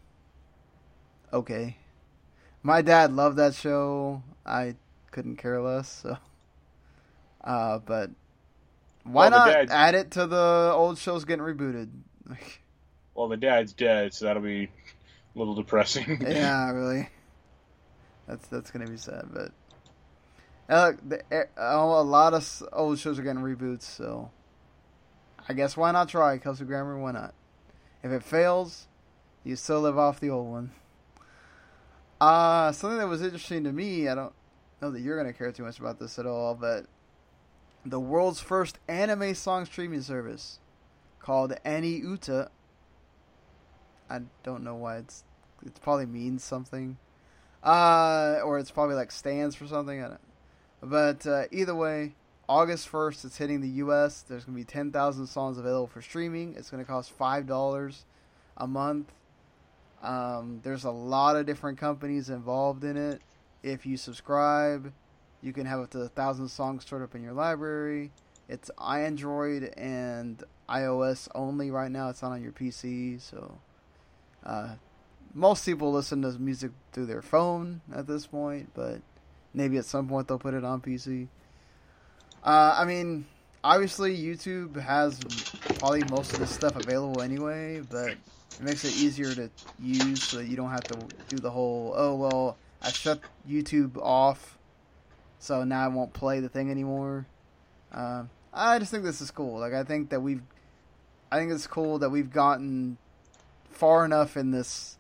okay. 1.34 1.78
My 2.62 2.82
dad 2.82 3.12
loved 3.12 3.38
that 3.38 3.56
show. 3.56 4.24
I 4.46 4.76
couldn't 5.12 5.36
care 5.38 5.62
less. 5.62 5.90
So, 6.04 6.18
uh, 7.44 7.80
but 7.80 8.12
why 9.04 9.30
Well, 9.30 9.40
not 9.40 9.46
dad- 9.54 9.70
add 9.70 9.96
it 9.96 10.12
to 10.12 10.26
the 10.28 10.72
old 10.74 10.98
shows 10.98 11.26
getting 11.26 11.44
rebooted? 11.46 11.90
Well, 13.16 13.28
the 13.28 13.38
dad's 13.38 13.74
dead, 13.74 14.12
so 14.12 14.26
that'll 14.26 14.42
be 14.42 14.64
a 14.64 15.38
little 15.38 15.54
depressing. 15.54 16.18
yeah, 16.28 16.72
really. 16.72 17.10
That's 18.28 18.48
that's 18.48 18.72
gonna 18.72 18.88
be 18.88 18.98
sad, 18.98 19.26
but 19.32 19.52
uh, 20.68 20.88
look, 20.88 20.98
the, 21.30 21.42
uh, 21.56 21.76
a 21.76 22.02
lot 22.02 22.34
of 22.34 22.64
old 22.74 22.98
shows 22.98 23.20
are 23.20 23.22
getting 23.22 23.44
reboots, 23.44 23.84
so 23.84 24.32
I 25.48 25.54
guess 25.54 25.78
why 25.78 25.92
not 25.92 26.10
try 26.10 26.40
Kelsey 26.40 26.66
Grammer? 26.66 26.98
Why 26.98 27.12
not? 27.12 27.36
If 28.02 28.12
it 28.12 28.24
fails, 28.24 28.88
you 29.44 29.56
still 29.56 29.82
live 29.82 30.00
off 30.00 30.20
the 30.20 30.32
old 30.32 30.50
one. 30.50 30.72
Uh 32.24 32.72
something 32.72 33.00
that 33.00 33.10
was 33.10 33.22
interesting 33.22 33.66
to 33.66 33.74
me. 33.74 34.08
I 34.08 34.16
don't 34.16 34.32
know 34.82 34.92
that 34.92 35.02
you're 35.02 35.18
gonna 35.18 35.34
care 35.34 35.52
too 35.52 35.64
much 35.64 35.78
about 35.78 36.00
this 36.00 36.18
at 36.18 36.26
all, 36.26 36.56
but 36.56 36.86
the 37.86 38.00
world's 38.00 38.40
first 38.40 38.80
anime 38.88 39.36
song 39.36 39.66
streaming 39.66 40.02
service 40.02 40.60
called 41.20 41.54
Ani 41.66 41.90
Uta. 41.98 42.50
I 44.10 44.22
don't 44.42 44.64
know 44.64 44.76
why 44.76 45.00
it's 45.00 45.26
it 45.66 45.78
probably 45.82 46.06
means 46.06 46.46
something, 46.46 46.98
uh, 47.62 48.40
or 48.46 48.58
it's 48.58 48.72
probably 48.72 48.96
like 48.96 49.12
stands 49.12 49.54
for 49.54 49.68
something. 49.68 50.02
I 50.02 50.08
don't. 50.08 50.22
But 50.82 51.28
uh, 51.28 51.44
either 51.52 51.76
way, 51.76 52.16
August 52.48 52.88
first, 52.88 53.26
it's 53.26 53.36
hitting 53.36 53.60
the 53.60 53.70
U.S. 53.84 54.22
There's 54.22 54.46
gonna 54.46 54.56
be 54.56 54.64
ten 54.64 54.94
thousand 54.94 55.28
songs 55.28 55.58
available 55.58 55.88
for 55.88 56.02
streaming. 56.02 56.56
It's 56.56 56.70
gonna 56.70 56.86
cost 56.86 57.12
five 57.12 57.48
dollars 57.48 58.06
a 58.56 58.66
month. 58.66 59.12
Um, 60.04 60.60
there's 60.64 60.84
a 60.84 60.92
lot 60.92 61.38
of 61.38 61.46
different 61.46 61.78
companies 61.78 62.30
involved 62.30 62.84
in 62.84 62.98
it. 62.98 63.22
If 63.64 63.86
you 63.86 63.96
subscribe, 63.96 64.92
you 65.42 65.54
can 65.54 65.66
have 65.66 65.80
up 65.80 65.90
to 65.92 66.02
a 66.02 66.10
thousand 66.10 66.50
songs 66.50 66.84
stored 66.84 67.02
up 67.02 67.16
in 67.16 67.24
your 67.24 67.34
library. 67.34 68.12
It's 68.50 68.70
Android 68.82 69.74
and 69.78 70.44
iOS 70.70 71.30
only 71.34 71.72
right 71.72 71.90
now. 71.90 72.10
It's 72.10 72.22
not 72.22 72.34
on 72.34 72.44
your 72.44 72.52
PC, 72.52 73.22
so 73.22 73.58
uh, 74.46 74.76
most 75.34 75.66
people 75.66 75.92
listen 75.94 76.22
to 76.24 76.32
music 76.38 76.72
through 76.92 77.06
their 77.06 77.22
phone 77.22 77.82
at 77.96 78.06
this 78.06 78.28
point, 78.28 78.72
but 78.74 79.02
maybe 79.54 79.78
at 79.78 79.86
some 79.86 80.10
point 80.10 80.28
they'll 80.28 80.38
put 80.38 80.54
it 80.54 80.66
on 80.66 80.82
PC. 80.82 81.28
Uh, 82.44 82.76
I 82.78 82.84
mean, 82.84 83.26
obviously 83.64 84.18
YouTube 84.18 84.80
has 84.80 85.20
probably 85.80 86.04
most 86.10 86.34
of 86.34 86.40
this 86.40 86.52
stuff 86.52 86.76
available 86.76 87.22
anyway, 87.22 87.82
but 87.90 88.10
it 88.10 88.62
makes 88.62 88.84
it 88.84 88.96
easier 88.96 89.34
to 89.34 89.50
use 89.80 90.24
so 90.24 90.38
that 90.38 90.48
you 90.48 90.56
don't 90.56 90.70
have 90.70 90.84
to 90.84 90.98
do 91.28 91.38
the 91.38 91.50
whole 91.50 91.94
oh 91.96 92.16
well 92.16 92.58
I 92.84 92.92
shut 92.92 93.22
YouTube 93.50 93.98
off, 93.98 94.58
so 95.40 95.64
now 95.64 95.86
I 95.86 95.88
won't 95.88 96.12
play 96.12 96.42
the 96.42 96.50
thing 96.50 96.70
anymore. 96.70 97.26
Um, 97.94 98.30
I 98.54 98.78
just 98.80 98.92
think 98.92 99.04
this 99.04 99.22
is 99.22 99.32
cool. 99.32 99.60
Like 99.60 99.74
I 99.74 99.84
think 99.84 100.10
that 100.10 100.20
we've, 100.20 100.42
I 101.32 101.40
think 101.40 101.52
it's 101.52 101.66
cool 101.66 102.00
that 102.00 102.10
we've 102.10 102.32
gotten 102.32 102.98
far 103.70 104.04
enough 104.04 104.36
in 104.36 104.52
this, 104.52 104.98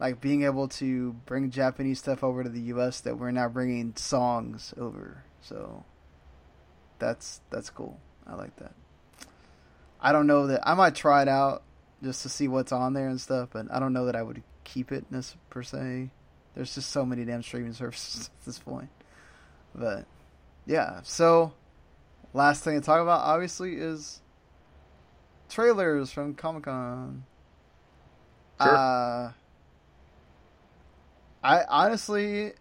like 0.00 0.20
being 0.20 0.42
able 0.42 0.66
to 0.68 1.12
bring 1.24 1.50
Japanese 1.50 2.00
stuff 2.00 2.24
over 2.24 2.42
to 2.42 2.48
the 2.48 2.62
U.S. 2.62 3.00
that 3.02 3.16
we're 3.16 3.30
now 3.30 3.48
bringing 3.48 3.94
songs 3.94 4.74
over. 4.76 5.22
So 5.40 5.84
that's 6.98 7.40
that's 7.50 7.70
cool. 7.70 7.98
I 8.26 8.34
like 8.34 8.56
that. 8.56 8.72
I 10.00 10.12
don't 10.12 10.26
know 10.26 10.48
that 10.48 10.66
I 10.68 10.74
might 10.74 10.94
try 10.94 11.22
it 11.22 11.28
out 11.28 11.62
just 12.02 12.22
to 12.22 12.28
see 12.28 12.48
what's 12.48 12.72
on 12.72 12.92
there 12.92 13.08
and 13.08 13.20
stuff, 13.20 13.50
but 13.52 13.66
I 13.70 13.78
don't 13.80 13.92
know 13.92 14.06
that 14.06 14.16
I 14.16 14.22
would 14.22 14.42
keep 14.64 14.92
it 14.92 15.06
per 15.50 15.62
se. 15.62 16.10
There's 16.54 16.74
just 16.74 16.90
so 16.90 17.04
many 17.04 17.24
damn 17.24 17.42
streaming 17.42 17.72
services 17.74 18.30
at 18.38 18.46
this 18.46 18.58
point. 18.58 18.90
But 19.74 20.06
yeah, 20.66 21.00
so 21.02 21.52
last 22.32 22.64
thing 22.64 22.78
to 22.78 22.84
talk 22.84 23.00
about 23.00 23.20
obviously 23.20 23.76
is 23.76 24.20
trailers 25.48 26.10
from 26.12 26.34
Comic 26.34 26.64
Con. 26.64 27.24
Sure. 28.60 28.76
Uh, 28.76 29.32
I 31.42 31.64
honestly, 31.68 32.52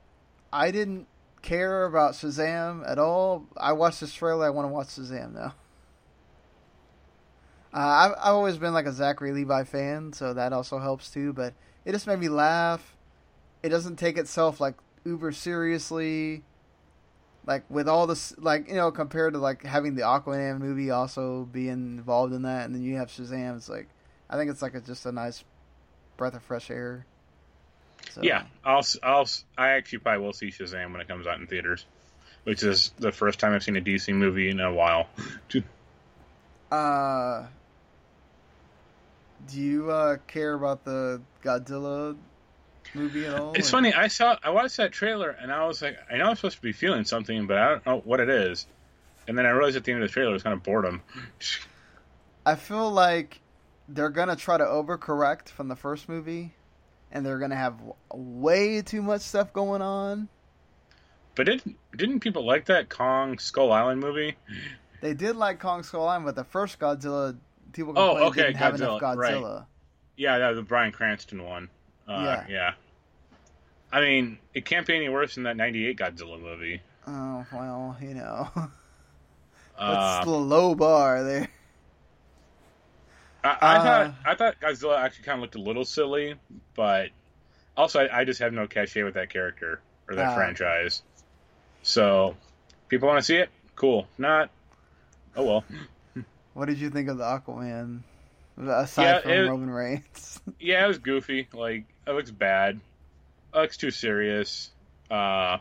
I 0.51 0.71
didn't 0.71 1.07
care 1.43 1.85
about 1.85 2.13
Shazam 2.13 2.89
at 2.89 2.97
all. 2.97 3.45
I 3.55 3.73
watched 3.73 3.99
this 3.99 4.13
trailer. 4.13 4.47
I 4.47 4.49
want 4.49 4.67
to 4.67 4.73
watch 4.73 4.87
Shazam 4.87 5.33
now. 5.33 5.53
Uh, 7.73 7.77
I've 7.77 8.11
I've 8.11 8.33
always 8.33 8.57
been 8.57 8.73
like 8.73 8.85
a 8.85 8.91
Zachary 8.91 9.31
Levi 9.31 9.63
fan, 9.63 10.13
so 10.13 10.33
that 10.33 10.53
also 10.53 10.79
helps 10.79 11.11
too. 11.11 11.33
But 11.33 11.53
it 11.85 11.91
just 11.91 12.07
made 12.07 12.19
me 12.19 12.29
laugh. 12.29 12.95
It 13.61 13.69
doesn't 13.69 13.97
take 13.97 14.17
itself 14.17 14.59
like 14.59 14.75
uber 15.05 15.31
seriously. 15.31 16.43
Like 17.45 17.69
with 17.69 17.89
all 17.89 18.07
this, 18.07 18.33
like 18.37 18.69
you 18.69 18.75
know, 18.75 18.91
compared 18.91 19.33
to 19.33 19.39
like 19.39 19.63
having 19.63 19.95
the 19.95 20.03
Aquaman 20.03 20.59
movie 20.59 20.91
also 20.91 21.43
being 21.51 21.97
involved 21.97 22.33
in 22.33 22.43
that, 22.43 22.65
and 22.65 22.73
then 22.73 22.83
you 22.83 22.95
have 22.97 23.09
Shazam. 23.09 23.57
It's 23.57 23.69
like 23.69 23.89
I 24.29 24.37
think 24.37 24.49
it's 24.49 24.61
like 24.61 24.75
a, 24.75 24.81
just 24.81 25.05
a 25.05 25.11
nice 25.11 25.43
breath 26.15 26.35
of 26.35 26.43
fresh 26.43 26.71
air. 26.71 27.05
So, 28.11 28.21
Yeah, 28.21 28.43
I'll, 28.63 28.85
I'll, 29.01 29.27
I 29.57 29.69
actually 29.69 29.99
probably 29.99 30.25
will 30.25 30.33
see 30.33 30.47
Shazam 30.47 30.91
when 30.91 31.01
it 31.01 31.07
comes 31.07 31.25
out 31.27 31.39
in 31.39 31.47
theaters, 31.47 31.85
which 32.43 32.63
is 32.63 32.93
the 32.99 33.11
first 33.11 33.39
time 33.39 33.53
I've 33.53 33.63
seen 33.63 33.75
a 33.75 33.81
DC 33.81 34.13
movie 34.13 34.49
in 34.49 34.59
a 34.59 34.71
while. 34.71 35.07
Uh, 36.71 37.45
do 39.47 39.59
you 39.59 39.91
uh, 39.91 40.17
care 40.27 40.53
about 40.53 40.83
the 40.85 41.21
Godzilla 41.43 42.15
movie 42.93 43.25
at 43.25 43.39
all? 43.39 43.53
It's 43.53 43.69
or- 43.69 43.71
funny. 43.71 43.93
I 43.93 44.07
saw, 44.07 44.37
I 44.43 44.49
watched 44.51 44.77
that 44.77 44.91
trailer, 44.91 45.29
and 45.29 45.51
I 45.51 45.65
was 45.65 45.81
like, 45.81 45.97
I 46.11 46.17
know 46.17 46.25
I'm 46.25 46.35
supposed 46.35 46.57
to 46.57 46.61
be 46.61 46.71
feeling 46.71 47.05
something, 47.05 47.47
but 47.47 47.57
I 47.57 47.69
don't 47.69 47.85
know 47.85 48.01
what 48.03 48.19
it 48.19 48.29
is. 48.29 48.67
And 49.27 49.37
then 49.37 49.45
I 49.45 49.51
realized 49.51 49.77
at 49.77 49.85
the 49.85 49.91
end 49.91 50.03
of 50.03 50.09
the 50.09 50.13
trailer, 50.13 50.31
it 50.31 50.33
was 50.33 50.43
kind 50.43 50.53
of 50.53 50.63
boredom. 50.63 51.01
I 52.45 52.55
feel 52.55 52.91
like 52.91 53.39
they're 53.87 54.09
gonna 54.09 54.35
try 54.35 54.57
to 54.57 54.65
overcorrect 54.65 55.49
from 55.49 55.67
the 55.69 55.75
first 55.75 56.09
movie, 56.09 56.53
and 57.13 57.25
they're 57.25 57.39
gonna 57.39 57.55
have 57.55 57.79
way 58.13 58.81
too 58.81 59.01
much 59.01 59.21
stuff 59.21 59.53
going 59.53 59.81
on. 59.81 60.27
But 61.35 61.45
didn't 61.45 61.77
didn't 61.95 62.19
people 62.19 62.45
like 62.45 62.65
that 62.65 62.89
Kong 62.89 63.39
Skull 63.39 63.71
Island 63.71 64.01
movie? 64.01 64.35
They 64.99 65.13
did 65.13 65.35
like 65.37 65.59
Kong 65.59 65.83
Skull 65.83 66.07
Island, 66.07 66.25
but 66.25 66.35
the 66.35 66.43
first 66.43 66.79
Godzilla, 66.79 67.37
people 67.71 67.93
Oh, 67.95 68.17
okay, 68.27 68.41
didn't 68.43 68.57
have 68.57 68.75
enough 68.75 69.01
Godzilla, 69.01 69.59
right. 69.59 69.65
Yeah, 70.17 70.37
that 70.39 70.49
was 70.49 70.57
the 70.57 70.63
Bryan 70.63 70.91
Cranston 70.91 71.43
one. 71.43 71.69
Uh, 72.07 72.21
Yeah. 72.23 72.45
yeah. 72.49 72.73
I 73.91 74.01
mean, 74.01 74.39
it 74.53 74.65
can't 74.65 74.85
be 74.87 74.95
any 74.95 75.07
worse 75.09 75.35
than 75.35 75.43
that 75.43 75.55
'98 75.55 75.97
Godzilla 75.97 76.39
movie. 76.41 76.81
Oh 77.07 77.45
well, 77.51 77.97
you 78.01 78.13
know, 78.15 78.49
that's 78.55 78.71
Uh, 79.77 80.23
the 80.25 80.31
low 80.31 80.73
bar 80.75 81.23
there. 81.23 81.49
I, 83.43 83.57
I 83.61 83.75
uh, 83.77 83.83
thought 83.83 84.15
I 84.25 84.35
thought 84.35 84.61
Godzilla 84.61 84.97
actually 84.99 85.25
kind 85.25 85.37
of 85.37 85.41
looked 85.41 85.55
a 85.55 85.61
little 85.61 85.85
silly, 85.85 86.35
but 86.75 87.09
also 87.75 87.99
I, 88.01 88.19
I 88.21 88.23
just 88.25 88.39
have 88.39 88.53
no 88.53 88.67
cachet 88.67 89.03
with 89.03 89.15
that 89.15 89.29
character 89.29 89.81
or 90.09 90.15
that 90.15 90.29
Ah. 90.29 90.35
franchise. 90.35 91.01
So, 91.81 92.35
people 92.87 93.07
want 93.09 93.19
to 93.19 93.25
see 93.25 93.35
it? 93.35 93.49
Cool. 93.75 94.07
Not. 94.17 94.49
Oh 95.35 95.43
well. 95.45 95.63
What 96.53 96.67
did 96.67 96.77
you 96.77 96.91
think 96.91 97.09
of 97.09 97.17
the 97.17 97.23
Aquaman? 97.23 98.01
Aside 98.61 99.03
Yeah, 99.03 99.19
from 99.21 99.31
it- 99.31 99.49
Roman 99.49 99.69
Reigns, 99.71 100.39
Yeah, 100.59 100.85
it 100.85 100.87
was 100.87 100.99
goofy. 100.99 101.47
Like 101.51 101.85
it 102.07 102.11
looks 102.11 102.29
bad. 102.31 102.79
It 103.53 103.57
looks 103.57 103.75
too 103.77 103.89
serious. 103.91 104.69
Uh. 105.09 105.57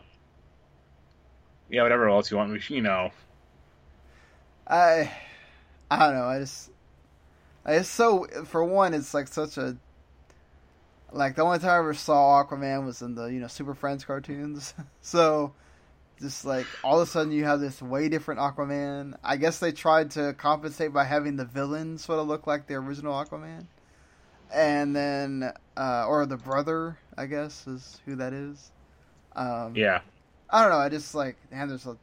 Yeah, 1.69 1.81
whatever 1.81 2.07
else 2.09 2.29
you 2.29 2.37
want, 2.37 2.69
you 2.69 2.81
know. 2.81 3.09
I, 4.67 5.11
I 5.89 6.05
don't 6.05 6.15
know. 6.15 6.25
I 6.25 6.39
just, 6.39 6.69
it's 7.65 7.89
so. 7.89 8.25
For 8.45 8.63
one, 8.63 8.93
it's 8.93 9.13
like 9.13 9.27
such 9.27 9.57
a. 9.57 9.77
Like 11.11 11.35
the 11.35 11.43
only 11.43 11.59
time 11.59 11.69
I 11.69 11.77
ever 11.77 11.93
saw 11.93 12.43
Aquaman 12.43 12.85
was 12.85 13.01
in 13.01 13.15
the 13.15 13.25
you 13.25 13.39
know 13.39 13.47
Super 13.47 13.73
Friends 13.73 14.03
cartoons. 14.03 14.73
so, 15.01 15.53
just 16.19 16.43
like 16.43 16.65
all 16.83 16.99
of 16.99 17.07
a 17.07 17.11
sudden 17.11 17.31
you 17.31 17.45
have 17.45 17.59
this 17.59 17.81
way 17.81 18.09
different 18.09 18.39
Aquaman. 18.39 19.15
I 19.23 19.37
guess 19.37 19.59
they 19.59 19.71
tried 19.71 20.11
to 20.11 20.33
compensate 20.33 20.91
by 20.91 21.03
having 21.03 21.35
the 21.35 21.45
villain 21.45 21.97
sort 21.97 22.19
of 22.19 22.27
look 22.27 22.47
like 22.47 22.67
the 22.67 22.75
original 22.75 23.13
Aquaman, 23.13 23.67
and 24.51 24.95
then 24.95 25.53
uh, 25.77 26.05
or 26.07 26.25
the 26.25 26.37
brother, 26.37 26.97
I 27.17 27.27
guess 27.27 27.67
is 27.67 28.01
who 28.05 28.15
that 28.15 28.33
is. 28.33 28.71
Um, 29.35 29.75
Yeah. 29.75 30.01
I 30.49 30.61
don't 30.61 30.71
know. 30.71 30.77
I 30.77 30.89
just 30.89 31.15
like 31.15 31.37
man, 31.51 31.67
there's 31.67 31.85
a. 31.85 31.97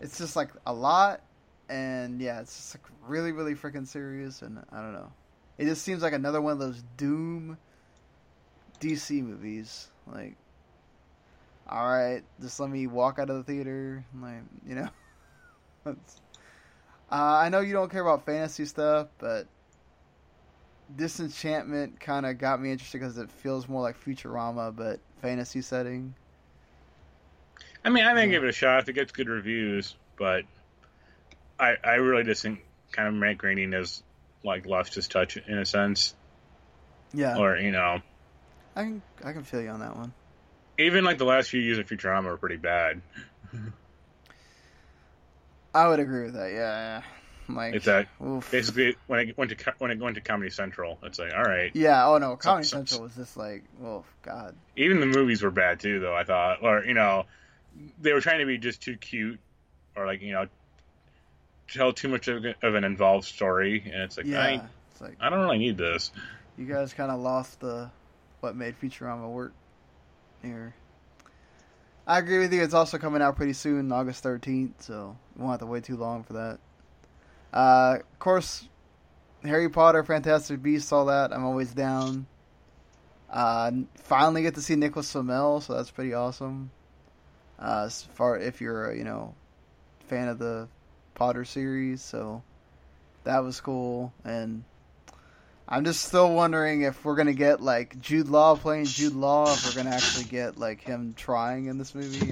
It's 0.00 0.18
just 0.18 0.36
like 0.36 0.50
a 0.66 0.72
lot, 0.72 1.22
and 1.68 2.20
yeah, 2.20 2.40
it's 2.40 2.56
just 2.56 2.74
like 2.76 2.84
really, 3.00 3.32
really 3.32 3.54
freaking 3.54 3.86
serious, 3.86 4.42
and 4.42 4.60
I 4.70 4.80
don't 4.80 4.92
know. 4.92 5.12
It 5.58 5.66
just 5.66 5.82
seems 5.82 6.02
like 6.02 6.12
another 6.12 6.40
one 6.40 6.52
of 6.52 6.58
those 6.58 6.82
Doom 6.82 7.58
DC 8.80 9.22
movies. 9.22 9.88
Like, 10.06 10.36
all 11.68 11.86
right, 11.88 12.22
just 12.40 12.60
let 12.60 12.70
me 12.70 12.86
walk 12.86 13.18
out 13.18 13.30
of 13.30 13.36
the 13.36 13.42
theater, 13.44 14.04
like 14.14 14.42
you 14.64 14.74
know. 14.74 14.88
Uh, 17.10 17.38
I 17.40 17.48
know 17.48 17.60
you 17.60 17.72
don't 17.72 17.90
care 17.90 18.02
about 18.02 18.24
fantasy 18.24 18.64
stuff, 18.64 19.08
but 19.18 19.48
Disenchantment 20.94 22.00
kind 22.00 22.26
of 22.26 22.38
got 22.38 22.60
me 22.60 22.70
interested 22.72 22.98
because 22.98 23.18
it 23.18 23.30
feels 23.30 23.68
more 23.68 23.82
like 23.82 23.96
Futurama, 23.98 24.74
but 24.74 25.00
fantasy 25.20 25.60
setting. 25.60 26.16
I 27.84 27.88
mean, 27.90 28.04
I 28.04 28.12
may 28.14 28.26
Yeah. 28.26 28.28
give 28.28 28.44
it 28.44 28.48
a 28.48 28.52
shot 28.52 28.80
if 28.80 28.88
it 28.88 28.94
gets 28.94 29.12
good 29.12 29.28
reviews, 29.28 29.96
but 30.16 30.44
I 31.58 31.76
I 31.82 31.94
really 31.96 32.24
just 32.24 32.42
think 32.42 32.64
kind 32.92 33.08
of 33.08 33.14
Matt 33.14 33.38
Groening 33.38 33.72
is 33.72 34.02
like 34.44 34.66
lost 34.66 34.94
his 34.94 35.08
touch 35.08 35.36
in 35.36 35.58
a 35.58 35.64
sense, 35.66 36.14
Yeah, 37.12 37.36
or 37.38 37.56
you 37.56 37.72
know, 37.72 38.00
I 38.74 38.82
can 38.82 39.02
I 39.24 39.32
can 39.32 39.42
feel 39.44 39.60
you 39.62 39.70
on 39.70 39.80
that 39.80 39.96
one. 39.96 40.12
even 40.78 41.04
like 41.04 41.18
the 41.18 41.24
last 41.24 41.50
few 41.50 41.60
years 41.60 41.78
of 41.78 41.86
Futurama 41.86 42.24
were 42.24 42.36
pretty 42.36 42.56
bad. 42.56 43.00
I 45.74 45.88
would 45.88 46.00
agree 46.00 46.24
with 46.24 46.34
that. 46.34 46.50
Yeah, 46.52 47.02
yeah. 47.48 47.54
like 47.54 47.74
It's 47.74 47.84
that 47.86 48.08
oof. 48.24 48.50
basically 48.50 48.96
when 49.06 49.28
it 49.28 49.36
went 49.38 49.56
to 49.56 49.74
when 49.78 49.90
it 49.90 49.98
went 49.98 50.14
to 50.16 50.20
Comedy 50.22 50.50
Central, 50.50 50.98
it's 51.02 51.18
like 51.18 51.32
all 51.34 51.42
right. 51.42 51.70
Yeah. 51.74 52.06
Oh 52.06 52.18
no, 52.18 52.36
Comedy 52.36 52.66
some- 52.66 52.86
Central 52.86 53.02
was 53.02 53.14
just 53.14 53.36
like, 53.36 53.64
oh 53.82 54.04
god. 54.22 54.54
Even 54.76 55.00
the 55.00 55.06
movies 55.06 55.42
were 55.42 55.50
bad 55.50 55.80
too, 55.80 56.00
though. 56.00 56.14
I 56.14 56.24
thought, 56.24 56.58
or 56.62 56.84
you 56.84 56.94
know, 56.94 57.24
they 58.00 58.12
were 58.12 58.20
trying 58.20 58.38
to 58.40 58.46
be 58.46 58.58
just 58.58 58.80
too 58.82 58.96
cute, 58.96 59.38
or 59.94 60.06
like 60.06 60.22
you 60.22 60.32
know, 60.32 60.46
tell 61.68 61.92
too 61.92 62.08
much 62.08 62.28
of, 62.28 62.44
of 62.62 62.74
an 62.74 62.84
involved 62.84 63.26
story, 63.26 63.82
and 63.84 64.02
it's 64.02 64.16
like 64.16 64.26
yeah, 64.26 64.40
I 64.40 64.62
it's 64.90 65.00
like 65.00 65.16
I 65.20 65.30
don't 65.30 65.40
really 65.40 65.58
need 65.58 65.76
this. 65.76 66.10
you 66.56 66.66
guys 66.66 66.92
kind 66.92 67.10
of 67.10 67.20
lost 67.20 67.60
the 67.60 67.90
what 68.40 68.56
made 68.56 68.78
Futurama 68.80 69.28
work 69.28 69.52
here. 70.42 70.74
I 72.06 72.18
agree 72.18 72.38
with 72.38 72.52
you. 72.52 72.62
It's 72.62 72.74
also 72.74 72.98
coming 72.98 73.20
out 73.20 73.36
pretty 73.36 73.52
soon, 73.52 73.90
August 73.90 74.22
thirteenth, 74.22 74.82
so 74.82 75.16
we 75.34 75.42
won't 75.42 75.52
have 75.52 75.60
to 75.60 75.66
wait 75.66 75.84
too 75.84 75.96
long 75.96 76.22
for 76.22 76.34
that. 76.34 76.58
Uh, 77.52 77.98
of 78.00 78.18
course, 78.18 78.68
Harry 79.42 79.68
Potter, 79.68 80.04
Fantastic 80.04 80.62
Beasts, 80.62 80.92
all 80.92 81.06
that. 81.06 81.32
I'm 81.32 81.44
always 81.44 81.72
down. 81.72 82.26
Uh, 83.28 83.72
finally 84.04 84.42
get 84.42 84.54
to 84.54 84.62
see 84.62 84.76
Nicholas 84.76 85.10
Flamel, 85.10 85.60
so 85.60 85.74
that's 85.74 85.90
pretty 85.90 86.14
awesome. 86.14 86.70
Uh, 87.58 87.84
as 87.86 88.02
far 88.02 88.38
if 88.38 88.60
you're 88.60 88.90
a, 88.90 88.96
you 88.96 89.04
know 89.04 89.34
fan 90.06 90.28
of 90.28 90.38
the 90.38 90.68
Potter 91.16 91.44
series, 91.44 92.00
so 92.00 92.42
that 93.24 93.40
was 93.40 93.60
cool. 93.60 94.12
And 94.24 94.62
I'm 95.68 95.84
just 95.84 96.04
still 96.04 96.32
wondering 96.32 96.82
if 96.82 97.04
we're 97.04 97.16
gonna 97.16 97.32
get 97.32 97.60
like 97.60 98.00
Jude 98.00 98.28
Law 98.28 98.54
playing 98.54 98.84
Jude 98.84 99.14
Law, 99.14 99.52
if 99.52 99.66
we're 99.66 99.82
gonna 99.82 99.94
actually 99.94 100.24
get 100.24 100.58
like 100.58 100.80
him 100.80 101.12
trying 101.16 101.66
in 101.66 101.78
this 101.78 101.92
movie. 101.94 102.26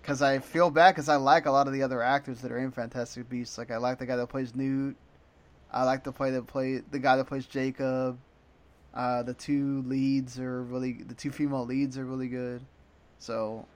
Because 0.00 0.20
I 0.20 0.40
feel 0.40 0.70
bad 0.70 0.96
because 0.96 1.08
I 1.08 1.16
like 1.16 1.46
a 1.46 1.52
lot 1.52 1.68
of 1.68 1.72
the 1.72 1.84
other 1.84 2.02
actors 2.02 2.40
that 2.40 2.50
are 2.50 2.58
in 2.58 2.72
Fantastic 2.72 3.28
Beasts. 3.28 3.56
Like 3.56 3.70
I 3.70 3.76
like 3.76 4.00
the 4.00 4.06
guy 4.06 4.16
that 4.16 4.26
plays 4.26 4.56
Newt. 4.56 4.96
I 5.70 5.84
like 5.84 6.02
the 6.02 6.12
play 6.12 6.32
that 6.32 6.48
play 6.48 6.82
the 6.90 6.98
guy 6.98 7.16
that 7.16 7.26
plays 7.26 7.46
Jacob. 7.46 8.18
Uh, 8.92 9.22
the 9.22 9.34
two 9.34 9.82
leads 9.86 10.38
are 10.40 10.62
really 10.64 10.94
the 10.94 11.14
two 11.14 11.30
female 11.30 11.64
leads 11.64 11.96
are 11.96 12.04
really 12.04 12.28
good. 12.28 12.60
So 13.18 13.66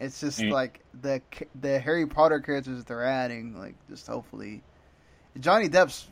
it's 0.00 0.20
just 0.20 0.40
Mm. 0.40 0.50
like 0.50 0.80
the 1.00 1.22
the 1.60 1.78
Harry 1.78 2.06
Potter 2.06 2.40
characters 2.40 2.78
that 2.78 2.86
they're 2.86 3.04
adding. 3.04 3.58
Like 3.58 3.74
just 3.88 4.06
hopefully, 4.06 4.62
Johnny 5.40 5.68
Depp's 5.68 6.08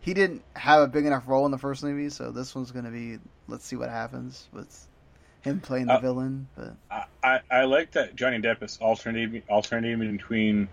he 0.00 0.12
didn't 0.12 0.42
have 0.54 0.82
a 0.82 0.86
big 0.86 1.06
enough 1.06 1.26
role 1.28 1.46
in 1.46 1.50
the 1.50 1.58
first 1.58 1.82
movie, 1.82 2.10
so 2.10 2.30
this 2.30 2.54
one's 2.54 2.70
gonna 2.72 2.90
be 2.90 3.18
let's 3.48 3.64
see 3.64 3.76
what 3.76 3.88
happens 3.90 4.48
with 4.52 4.88
him 5.42 5.60
playing 5.60 5.86
the 5.86 5.94
Uh, 5.94 5.98
villain. 5.98 6.48
But 6.56 6.74
I, 6.90 7.04
I, 7.22 7.40
I 7.50 7.64
like 7.64 7.92
that 7.92 8.14
Johnny 8.16 8.38
Depp 8.40 8.62
is 8.62 8.78
alternating 8.80 9.42
alternating 9.48 9.98
between 10.16 10.68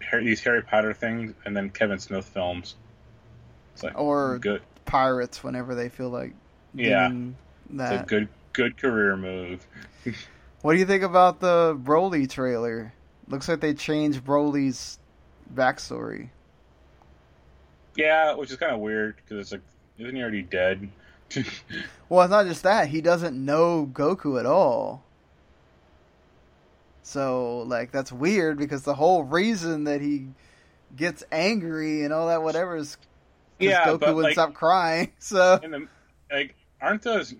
Harry, 0.00 0.24
these 0.24 0.42
Harry 0.42 0.62
Potter 0.62 0.92
things 0.92 1.32
and 1.44 1.56
then 1.56 1.70
Kevin 1.70 1.98
Smith 1.98 2.24
films. 2.26 2.74
It's 3.74 3.82
like 3.82 3.98
or 3.98 4.38
good, 4.38 4.62
pirates 4.84 5.42
whenever 5.44 5.74
they 5.74 5.88
feel 5.88 6.10
like 6.10 6.32
Yeah. 6.74 7.08
doing 7.08 7.36
it's 7.70 7.90
a 7.90 7.98
that. 7.98 8.06
good 8.06 8.28
good 8.52 8.76
career 8.76 9.16
move. 9.16 9.66
What 10.64 10.72
do 10.72 10.78
you 10.78 10.86
think 10.86 11.02
about 11.02 11.40
the 11.40 11.78
Broly 11.78 12.26
trailer? 12.26 12.94
Looks 13.28 13.50
like 13.50 13.60
they 13.60 13.74
changed 13.74 14.24
Broly's 14.24 14.98
backstory. 15.54 16.30
Yeah, 17.96 18.32
which 18.32 18.50
is 18.50 18.56
kind 18.56 18.72
of 18.72 18.80
weird 18.80 19.16
because 19.16 19.40
it's 19.40 19.52
like 19.52 19.60
isn't 19.98 20.16
he 20.16 20.22
already 20.22 20.40
dead? 20.40 20.88
Well, 22.08 22.22
it's 22.22 22.30
not 22.30 22.46
just 22.46 22.62
that 22.62 22.88
he 22.88 23.00
doesn't 23.02 23.34
know 23.34 23.90
Goku 23.92 24.38
at 24.38 24.46
all. 24.46 25.02
So, 27.02 27.58
like, 27.66 27.90
that's 27.92 28.12
weird 28.12 28.56
because 28.56 28.82
the 28.82 28.94
whole 28.94 29.24
reason 29.24 29.84
that 29.84 30.00
he 30.00 30.28
gets 30.94 31.24
angry 31.32 32.04
and 32.04 32.12
all 32.12 32.28
that 32.28 32.42
whatever 32.42 32.76
is 32.76 32.96
because 33.58 33.72
yeah, 33.72 33.86
Goku 33.86 34.00
wouldn't 34.00 34.16
like 34.18 34.32
stop 34.34 34.54
crying. 34.54 35.12
So, 35.18 35.60
in 35.62 35.70
the 35.72 35.88
like 36.30 36.54
aren't 36.80 37.02
those 37.02 37.34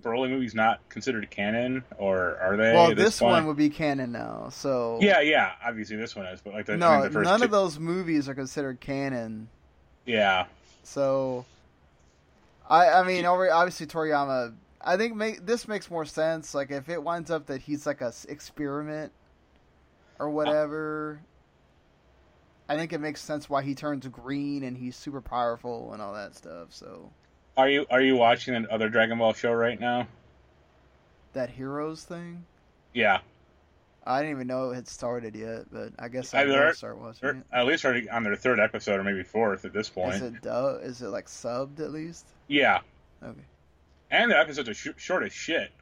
Broly 0.00 0.30
movies 0.30 0.54
not 0.54 0.80
considered 0.88 1.30
canon 1.30 1.84
or 1.98 2.36
are 2.38 2.56
they? 2.56 2.72
well, 2.72 2.90
at 2.90 2.96
this 2.96 3.20
one 3.20 3.46
would 3.46 3.56
be 3.56 3.70
canon 3.70 4.12
now. 4.12 4.48
So, 4.50 4.98
Yeah, 5.00 5.20
yeah. 5.20 5.52
Obviously, 5.64 5.96
this 5.96 6.14
one 6.16 6.26
is, 6.26 6.40
but 6.40 6.52
like 6.54 6.66
the, 6.66 6.74
I 6.74 6.76
no, 6.76 7.02
the 7.02 7.10
first 7.10 7.28
none 7.28 7.40
two, 7.40 7.44
of 7.46 7.50
those 7.50 7.78
movies 7.78 8.28
are 8.28 8.34
considered 8.34 8.80
canon. 8.80 9.48
Yeah, 10.06 10.46
So, 10.82 11.44
I 12.68 12.88
I 12.90 13.02
mean, 13.04 13.24
obviously 13.24 13.86
Toriyama. 13.86 14.54
I 14.86 14.98
think 14.98 15.16
make, 15.16 15.46
this 15.46 15.66
makes 15.66 15.90
more 15.90 16.04
sense. 16.04 16.54
Like 16.54 16.70
if 16.70 16.88
it 16.88 17.02
winds 17.02 17.30
up 17.30 17.46
that 17.46 17.62
he's 17.62 17.86
like 17.86 18.02
a 18.02 18.12
experiment 18.28 19.12
or 20.18 20.28
whatever, 20.30 21.20
I 22.68 22.76
think 22.76 22.92
it 22.92 22.98
makes 22.98 23.20
sense 23.22 23.48
why 23.48 23.62
he 23.62 23.74
turns 23.74 24.06
green 24.08 24.62
and 24.62 24.76
he's 24.76 24.96
super 24.96 25.20
powerful 25.22 25.92
and 25.92 26.02
all 26.02 26.14
that 26.14 26.34
stuff. 26.34 26.68
So 26.70 27.10
are 27.56 27.68
you 27.68 27.86
are 27.90 28.00
you 28.00 28.16
watching 28.16 28.54
an 28.54 28.66
other 28.70 28.88
Dragon 28.88 29.18
Ball 29.18 29.32
show 29.32 29.52
right 29.52 29.78
now? 29.78 30.06
that 31.32 31.50
heroes 31.50 32.04
thing, 32.04 32.44
Yeah, 32.92 33.18
I 34.06 34.20
didn't 34.20 34.36
even 34.36 34.46
know 34.46 34.70
it 34.70 34.76
had 34.76 34.86
started 34.88 35.34
yet, 35.34 35.64
but 35.72 35.90
I 35.98 36.06
guess 36.06 36.32
I 36.32 36.44
will 36.44 36.72
start 36.74 36.96
watching 36.98 37.28
it. 37.28 37.36
at 37.52 37.66
least 37.66 37.84
already 37.84 38.08
on 38.08 38.22
their 38.22 38.36
third 38.36 38.60
episode 38.60 39.00
or 39.00 39.02
maybe 39.04 39.24
fourth 39.24 39.64
at 39.64 39.72
this 39.72 39.88
point. 39.88 40.14
Is 40.14 40.22
it 40.22 40.42
dub? 40.42 40.82
Is 40.84 41.02
it 41.02 41.08
like 41.08 41.26
subbed 41.26 41.80
at 41.80 41.90
least? 41.90 42.26
Yeah, 42.46 42.80
Okay. 43.20 43.40
and 44.12 44.30
the 44.30 44.38
episodes 44.38 44.68
are 44.68 44.74
sh- 44.74 44.88
short 44.96 45.24
as 45.24 45.32
shit. 45.32 45.72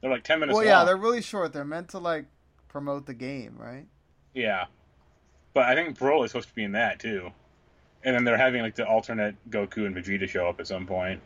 They're 0.00 0.10
like 0.10 0.24
ten 0.24 0.40
minutes. 0.40 0.56
Well, 0.56 0.64
yeah, 0.64 0.84
they're 0.84 0.96
really 0.96 1.20
short. 1.22 1.52
They're 1.52 1.64
meant 1.64 1.90
to 1.90 1.98
like 1.98 2.24
promote 2.68 3.04
the 3.04 3.14
game, 3.14 3.56
right? 3.58 3.84
Yeah, 4.34 4.64
but 5.52 5.64
I 5.64 5.74
think 5.74 5.98
Broly 5.98 6.24
is 6.24 6.30
supposed 6.30 6.48
to 6.48 6.54
be 6.54 6.64
in 6.64 6.72
that 6.72 7.00
too. 7.00 7.32
And 8.04 8.14
then 8.14 8.24
they're 8.24 8.36
having 8.36 8.62
like 8.62 8.74
the 8.74 8.86
alternate 8.86 9.36
Goku 9.50 9.86
and 9.86 9.94
Vegeta 9.94 10.28
show 10.28 10.48
up 10.48 10.58
at 10.60 10.66
some 10.66 10.86
point, 10.86 11.20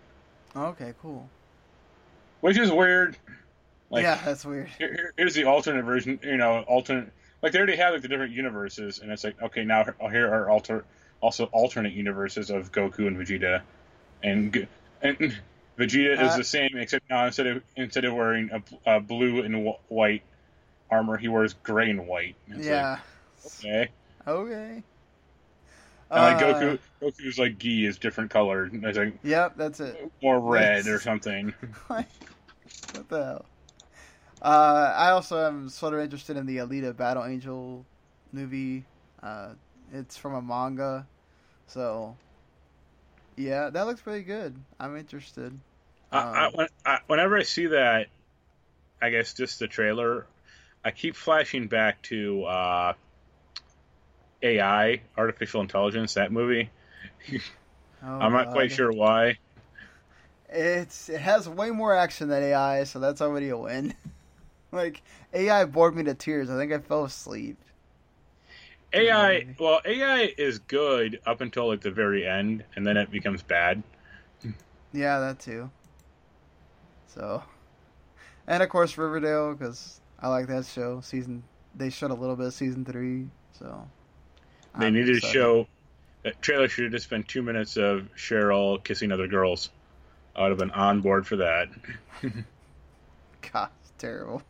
Okay, 0.55 0.93
cool. 1.01 1.29
which 2.41 2.59
is 2.59 2.71
weird. 2.71 3.17
Like, 3.91 4.03
yeah, 4.03 4.21
that's 4.25 4.45
weird. 4.45 4.69
here- 4.79 4.93
here- 4.93 5.13
here's 5.17 5.35
the 5.35 5.45
alternate 5.45 5.85
version. 5.85 6.19
You 6.23 6.37
know, 6.37 6.61
alternate. 6.63 7.13
Like 7.43 7.53
they 7.53 7.59
already 7.59 7.77
have 7.77 7.93
like 7.93 8.03
the 8.03 8.09
different 8.09 8.33
universes, 8.33 8.99
and 8.99 9.11
it's 9.13 9.23
like 9.25 9.41
okay, 9.41 9.65
now 9.65 9.85
here 10.11 10.33
are 10.33 10.51
alter 10.51 10.85
also 11.21 11.45
alternate 11.47 11.93
universes 11.93 12.51
of 12.51 12.73
Goku 12.73 13.07
and 13.07 13.17
Vegeta, 13.17 13.63
and 14.23 14.67
and 15.03 15.39
Vegeta 15.79 16.13
is 16.21 16.33
Uh, 16.33 16.37
the 16.39 16.45
same 16.45 16.71
except 16.77 17.09
now 17.09 17.27
instead 17.27 17.47
of 17.47 17.63
instead 17.77 18.05
of 18.05 18.15
wearing 18.15 18.51
a, 18.51 18.97
a 18.97 19.01
blue 19.01 19.43
and 19.43 19.67
wh- 19.67 19.91
white 19.93 20.23
armor, 20.91 21.17
he 21.17 21.29
wears 21.29 21.55
gray 21.55 21.91
and 21.91 22.07
white. 22.09 22.35
It's 22.49 22.67
yeah. 22.67 22.99
Like, 23.45 23.65
okay. 23.65 23.89
Okay. 24.27 24.83
And 26.15 26.23
like 26.23 26.37
Uh, 26.43 26.61
Goku, 26.61 26.79
Goku's 27.03 27.39
like 27.39 27.59
gi 27.59 27.87
is 27.87 27.99
different 27.99 28.31
colored. 28.31 28.73
It's 28.75 28.99
like 28.99 29.19
Yep, 29.23 29.57
that's 29.57 29.81
it. 29.81 30.11
more 30.23 30.41
red 30.41 30.87
or 30.87 31.01
something. 31.01 31.55
what 31.87 33.09
the 33.09 33.25
hell? 33.25 33.47
Uh, 34.43 34.93
I 34.97 35.11
also 35.11 35.47
am 35.47 35.69
sort 35.69 35.95
of 35.95 36.01
interested 36.01 36.37
in 36.37 36.47
the 36.47 36.59
Alita 36.59 36.97
Battle 36.97 37.25
Angel 37.25 37.85
movie. 38.33 38.85
Uh, 39.23 39.55
it's 39.93 40.17
from 40.17 40.35
a 40.35 40.43
manga, 40.43 41.07
so 41.67 42.17
yeah, 43.37 43.71
that 43.71 43.87
looks 43.87 44.01
pretty 44.01 44.25
good. 44.25 44.57
I'm 44.81 44.97
interested. 44.97 45.59
I, 46.11 46.19
I, 46.33 46.47
Um, 46.47 46.53
when, 46.53 46.69
I, 46.85 46.99
whenever 47.07 47.37
I 47.37 47.43
see 47.43 47.67
that, 47.69 48.09
I 49.01 49.11
guess 49.11 49.35
just 49.35 49.59
the 49.59 49.69
trailer, 49.69 50.27
I 50.85 50.91
keep 50.91 51.17
flashing 51.17 51.69
back 51.69 52.03
to 52.05 52.45
uh, 52.45 52.93
AI, 54.47 55.01
artificial 55.17 55.61
intelligence, 55.61 56.15
that 56.15 56.33
movie. 56.33 56.71
Oh, 58.05 58.21
I'm 58.21 58.33
not 58.33 58.53
quite 58.53 58.71
sure 58.71 58.93
why. 58.93 59.39
It's 60.49 61.09
it 61.09 61.21
has 61.21 61.49
way 61.49 61.71
more 61.71 61.95
action 61.95 62.29
than 62.29 62.43
AI, 62.43 62.85
so 62.85 63.01
that's 63.01 63.21
already 63.21 63.49
a 63.49 63.57
win. 63.57 63.95
like 64.73 65.03
AI 65.33 65.65
bored 65.65 65.97
me 65.97 66.05
to 66.05 66.15
tears. 66.15 66.49
I 66.51 66.57
think 66.57 66.73
I 66.73 66.79
fell 66.79 67.05
asleep. 67.05 67.59
AI, 68.93 69.41
movie. 69.41 69.57
well, 69.59 69.81
AI 69.85 70.33
is 70.39 70.59
good 70.61 71.21
up 71.27 71.41
until 71.41 71.69
like 71.69 71.81
the 71.81 71.91
very 71.91 72.27
end, 72.27 72.65
and 72.77 72.87
then 72.87 72.97
it 72.97 73.11
becomes 73.11 73.43
bad. 73.43 73.83
Yeah, 74.93 75.19
that 75.21 75.41
too. 75.41 75.71
So, 77.09 77.43
and 78.47 78.63
of 78.63 78.69
course 78.69 78.97
Riverdale 78.97 79.55
because 79.55 80.01
I 80.21 80.29
like 80.29 80.47
that 80.47 80.65
show. 80.67 81.01
Season 81.01 81.43
they 81.75 81.91
showed 81.91 82.11
a 82.11 82.15
little 82.15 82.37
bit 82.37 82.47
of 82.47 82.55
season 82.55 82.85
three, 82.85 83.27
so 83.53 83.89
They 84.79 84.87
I'm 84.87 84.95
needed 84.95 85.21
to 85.21 85.27
show 85.27 85.67
that 86.23 86.41
trailer 86.43 86.69
should 86.69 86.85
have 86.85 86.93
just 86.93 87.09
been 87.09 87.23
two 87.23 87.43
minutes 87.43 87.77
of 87.77 88.09
Cheryl 88.17 88.83
kissing 88.83 89.13
other 89.13 89.29
girls. 89.29 89.71
I 90.35 90.43
would 90.43 90.51
have 90.51 90.59
been 90.59 90.71
on 90.71 91.01
board 91.01 91.27
for 91.27 91.37
that. 91.37 91.69
God, 93.53 93.71
terrible. 93.99 94.43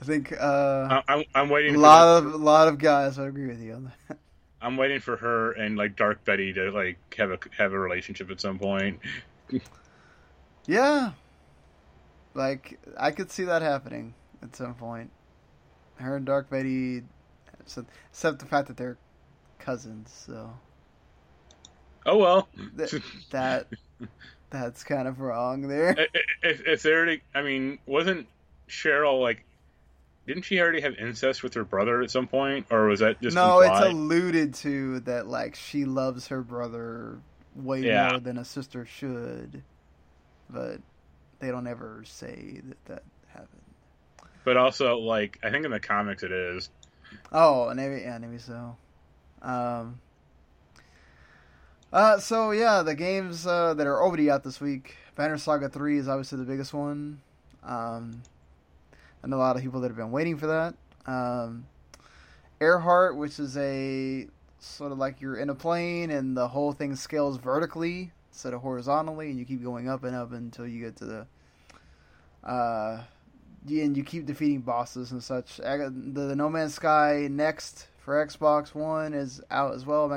I 0.00 0.04
think 0.04 0.32
uh, 0.32 1.00
I, 1.06 1.14
I'm, 1.14 1.24
I'm 1.34 1.48
waiting. 1.48 1.72
a 1.72 1.74
for 1.74 1.80
lot 1.80 2.18
of 2.18 2.34
a 2.34 2.36
lot 2.36 2.66
of 2.66 2.78
guys 2.78 3.18
would 3.18 3.28
agree 3.28 3.46
with 3.46 3.62
you 3.62 3.74
on 3.74 3.92
that. 4.08 4.18
I'm 4.62 4.76
waiting 4.76 5.00
for 5.00 5.16
her 5.16 5.52
and 5.52 5.76
like 5.76 5.96
Dark 5.96 6.24
Betty 6.24 6.52
to 6.54 6.70
like 6.70 6.98
have 7.16 7.30
a 7.30 7.38
have 7.56 7.72
a 7.72 7.78
relationship 7.78 8.30
at 8.30 8.40
some 8.40 8.58
point. 8.58 9.00
Yeah, 10.66 11.12
like 12.34 12.78
I 12.96 13.10
could 13.10 13.30
see 13.30 13.44
that 13.44 13.62
happening 13.62 14.14
at 14.42 14.54
some 14.54 14.74
point. 14.74 15.10
Her 15.96 16.16
and 16.16 16.24
Dark 16.24 16.50
Betty, 16.50 17.02
except 17.64 17.90
except 18.10 18.38
the 18.38 18.46
fact 18.46 18.68
that 18.68 18.76
they're 18.76 18.98
cousins, 19.58 20.10
so 20.26 20.50
Oh 22.04 22.18
well. 22.18 22.48
Th- 22.76 23.02
that 23.30 23.68
that's 24.50 24.84
kind 24.84 25.06
of 25.08 25.20
wrong 25.20 25.68
there. 25.68 26.08
If, 26.42 26.66
if 26.66 26.82
they 26.82 26.92
already, 26.92 27.22
I 27.34 27.42
mean, 27.42 27.78
wasn't 27.86 28.26
Cheryl 28.68 29.20
like? 29.20 29.44
Didn't 30.26 30.42
she 30.42 30.60
already 30.60 30.80
have 30.80 30.94
incest 30.96 31.42
with 31.42 31.54
her 31.54 31.64
brother 31.64 32.02
at 32.02 32.10
some 32.10 32.26
point, 32.28 32.66
or 32.70 32.86
was 32.86 33.00
that 33.00 33.20
just 33.20 33.34
no, 33.34 33.60
it's 33.60 33.80
alluded 33.80 34.54
to 34.54 35.00
that 35.00 35.26
like 35.26 35.54
she 35.54 35.84
loves 35.84 36.28
her 36.28 36.42
brother 36.42 37.18
way 37.54 37.80
Yeah. 37.80 38.10
more 38.10 38.20
than 38.20 38.38
a 38.38 38.44
sister 38.44 38.84
should, 38.84 39.62
but 40.48 40.80
they 41.40 41.50
don't 41.50 41.66
ever 41.66 42.02
say 42.04 42.60
that 42.64 42.84
that 42.86 43.02
happened. 43.28 43.62
But 44.44 44.56
also, 44.56 44.98
like, 44.98 45.38
I 45.42 45.50
think 45.50 45.64
in 45.64 45.70
the 45.70 45.80
comics 45.80 46.22
it 46.22 46.32
is. 46.32 46.68
Oh, 47.32 47.72
maybe 47.74 48.02
yeah, 48.02 48.18
maybe 48.18 48.38
so. 48.38 48.76
Um. 49.40 50.00
Uh, 51.92 52.18
so 52.18 52.52
yeah, 52.52 52.82
the 52.82 52.94
games 52.94 53.46
uh, 53.46 53.74
that 53.74 53.86
are 53.86 54.02
already 54.02 54.30
out 54.30 54.42
this 54.44 54.60
week. 54.60 54.96
Banner 55.14 55.36
Saga 55.36 55.68
Three 55.68 55.98
is 55.98 56.08
obviously 56.08 56.38
the 56.38 56.44
biggest 56.44 56.72
one. 56.72 57.20
Um, 57.62 58.22
I 59.22 59.28
know 59.28 59.36
a 59.36 59.38
lot 59.38 59.56
of 59.56 59.62
people 59.62 59.80
that 59.82 59.88
have 59.88 59.96
been 59.96 60.10
waiting 60.10 60.38
for 60.38 60.46
that. 60.46 60.74
Um, 61.06 61.66
Airheart, 62.60 63.16
which 63.16 63.38
is 63.38 63.56
a 63.56 64.26
sort 64.58 64.92
of 64.92 64.98
like 64.98 65.20
you're 65.20 65.36
in 65.36 65.50
a 65.50 65.54
plane 65.54 66.10
and 66.10 66.36
the 66.36 66.48
whole 66.48 66.72
thing 66.72 66.94
scales 66.96 67.36
vertically 67.36 68.12
instead 68.30 68.54
of 68.54 68.62
horizontally, 68.62 69.30
and 69.30 69.38
you 69.38 69.44
keep 69.44 69.62
going 69.62 69.88
up 69.88 70.04
and 70.04 70.16
up 70.16 70.32
until 70.32 70.66
you 70.66 70.80
get 70.80 70.96
to 70.96 71.04
the. 71.04 71.26
Uh, 72.42 73.02
and 73.68 73.96
you 73.96 74.04
keep 74.04 74.26
defeating 74.26 74.60
bosses 74.60 75.12
and 75.12 75.22
such. 75.22 75.58
The, 75.58 75.92
the 75.92 76.36
No 76.36 76.48
Man's 76.48 76.74
Sky 76.74 77.28
next 77.30 77.88
for 78.04 78.24
Xbox 78.24 78.74
One 78.74 79.14
is 79.14 79.40
out 79.50 79.74
as 79.74 79.86
well. 79.86 80.08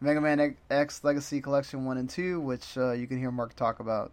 Mega 0.00 0.20
Man 0.20 0.56
X 0.70 1.02
Legacy 1.02 1.40
Collection 1.40 1.84
One 1.84 1.98
and 1.98 2.08
Two, 2.08 2.40
which 2.40 2.76
uh, 2.76 2.92
you 2.92 3.06
can 3.06 3.18
hear 3.18 3.30
Marc 3.30 3.54
talk 3.54 3.80
about 3.80 4.12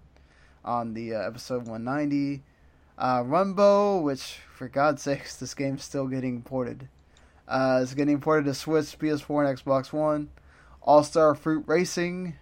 on 0.64 0.94
the 0.94 1.14
uh, 1.14 1.20
episode 1.20 1.68
190. 1.68 2.44
Uh, 2.98 3.24
Rumbo, 3.26 4.00
which 4.00 4.40
for 4.56 4.68
God's 4.68 5.02
sakes, 5.04 5.36
this 5.36 5.54
game's 5.54 5.84
still 5.84 6.08
getting 6.08 6.42
ported. 6.42 6.88
Uh, 7.48 7.80
it's 7.84 7.94
getting 7.94 8.20
ported 8.20 8.46
to 8.46 8.54
Switch, 8.54 8.98
PS4, 8.98 9.48
and 9.48 9.60
Xbox 9.60 9.94
One. 9.94 10.30
All 10.82 11.04
Star 11.04 11.36
Fruit 11.36 11.64
Racing, 11.68 12.36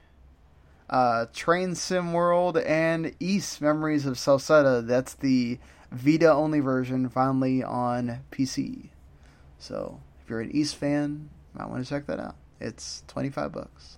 uh, 0.90 1.26
Train 1.34 1.76
Sim 1.76 2.14
World, 2.14 2.58
and 2.58 3.16
Ys 3.20 3.60
Memories 3.60 4.06
of 4.06 4.16
Celceta. 4.16 4.86
That's 4.86 5.16
the 5.16 5.60
Vita 5.94 6.32
only 6.32 6.60
version, 6.60 7.08
finally 7.08 7.64
on 7.64 8.20
PC. 8.32 8.90
So 9.60 10.02
if 10.24 10.30
you're 10.30 10.42
an 10.42 10.52
Ys 10.52 10.74
fan, 10.74 11.30
you 11.54 11.60
might 11.60 11.70
want 11.70 11.84
to 11.84 11.90
check 11.90 12.08
that 12.08 12.20
out. 12.20 12.36
It's 12.60 13.04
twenty 13.08 13.30
five 13.30 13.52
bucks. 13.52 13.98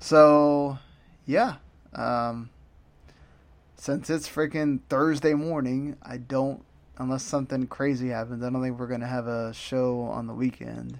So 0.00 0.78
yeah, 1.26 1.56
um, 1.94 2.50
since 3.76 4.10
it's 4.10 4.28
freaking 4.28 4.80
Thursday 4.88 5.34
morning, 5.34 5.96
I 6.02 6.16
don't 6.16 6.64
unless 6.98 7.22
something 7.22 7.66
crazy 7.66 8.08
happens. 8.08 8.42
I 8.42 8.50
don't 8.50 8.60
think 8.62 8.78
we're 8.78 8.86
gonna 8.86 9.06
have 9.06 9.26
a 9.26 9.54
show 9.54 10.00
on 10.02 10.26
the 10.26 10.34
weekend. 10.34 10.98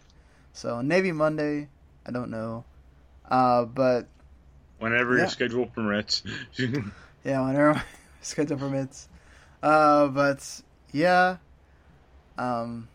So 0.52 0.82
maybe 0.82 1.12
Monday. 1.12 1.68
I 2.06 2.12
don't 2.12 2.30
know. 2.30 2.64
Uh, 3.30 3.64
but 3.64 4.08
Whenever 4.78 5.12
Yeah. 5.14 5.20
your 5.20 5.28
schedule 5.28 5.66
permits. 5.66 6.22
yeah, 6.58 7.44
whenever 7.46 7.74
my 7.74 7.82
schedule 8.22 8.56
permits. 8.56 9.08
Uh, 9.62 10.08
but 10.08 10.62
yeah, 10.92 11.36
um, 12.38 12.88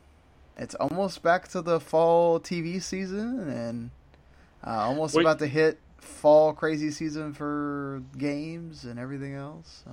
it's 0.58 0.76
almost 0.76 1.22
back 1.22 1.48
to 1.50 1.62
the 1.62 1.80
fall 1.80 2.40
TV 2.40 2.82
season, 2.82 3.48
and 3.50 3.92
uh, 4.66 4.88
almost 4.88 5.16
Wait. 5.16 5.22
about 5.24 5.40
to 5.40 5.48
hit 5.48 5.80
fall 6.00 6.54
crazy 6.54 6.92
season 6.92 7.34
for 7.34 8.04
games 8.18 8.86
and 8.86 9.00
everything 9.00 9.34
else. 9.34 9.84
So 9.86 9.92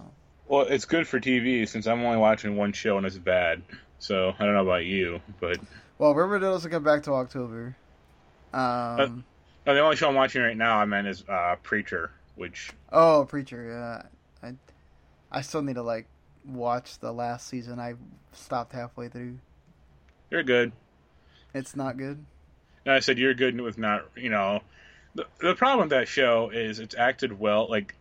well, 0.48 0.62
it's 0.62 0.84
good 0.84 1.06
for 1.06 1.20
TV 1.20 1.66
since 1.68 1.86
I'm 1.86 2.02
only 2.04 2.18
watching 2.18 2.56
one 2.56 2.72
show 2.72 2.96
and 2.96 3.06
it's 3.06 3.18
bad. 3.18 3.62
So 3.98 4.34
I 4.38 4.44
don't 4.44 4.54
know 4.54 4.62
about 4.62 4.84
you, 4.84 5.20
but 5.40 5.58
well, 5.98 6.14
Riverdale 6.14 6.52
doesn't 6.52 6.70
come 6.70 6.82
back 6.82 7.04
to 7.04 7.12
October. 7.12 7.76
Um, 8.52 9.24
no, 9.66 9.74
the 9.74 9.80
only 9.80 9.96
show 9.96 10.08
I'm 10.08 10.14
watching 10.14 10.42
right 10.42 10.56
now, 10.56 10.78
I 10.78 10.84
meant, 10.84 11.06
is 11.06 11.24
uh, 11.28 11.56
Preacher, 11.62 12.10
which 12.34 12.72
oh, 12.92 13.24
Preacher, 13.28 14.02
yeah, 14.42 14.48
I, 14.48 14.54
I 15.30 15.40
still 15.42 15.62
need 15.62 15.76
to 15.76 15.82
like 15.82 16.06
watch 16.44 16.98
the 16.98 17.12
last 17.12 17.46
season. 17.48 17.78
I 17.78 17.94
stopped 18.32 18.72
halfway 18.72 19.08
through. 19.08 19.38
you're 20.30 20.42
good. 20.42 20.72
It's 21.54 21.76
not 21.76 21.96
good. 21.98 22.24
I 22.86 23.00
said 23.00 23.18
you're 23.18 23.34
good 23.34 23.60
with 23.60 23.78
not, 23.78 24.06
you 24.16 24.30
know, 24.30 24.60
the 25.14 25.26
the 25.40 25.54
problem 25.54 25.80
with 25.88 25.90
that 25.90 26.08
show 26.08 26.50
is 26.50 26.78
it's 26.80 26.94
acted 26.96 27.38
well. 27.38 27.68
Like, 27.68 27.94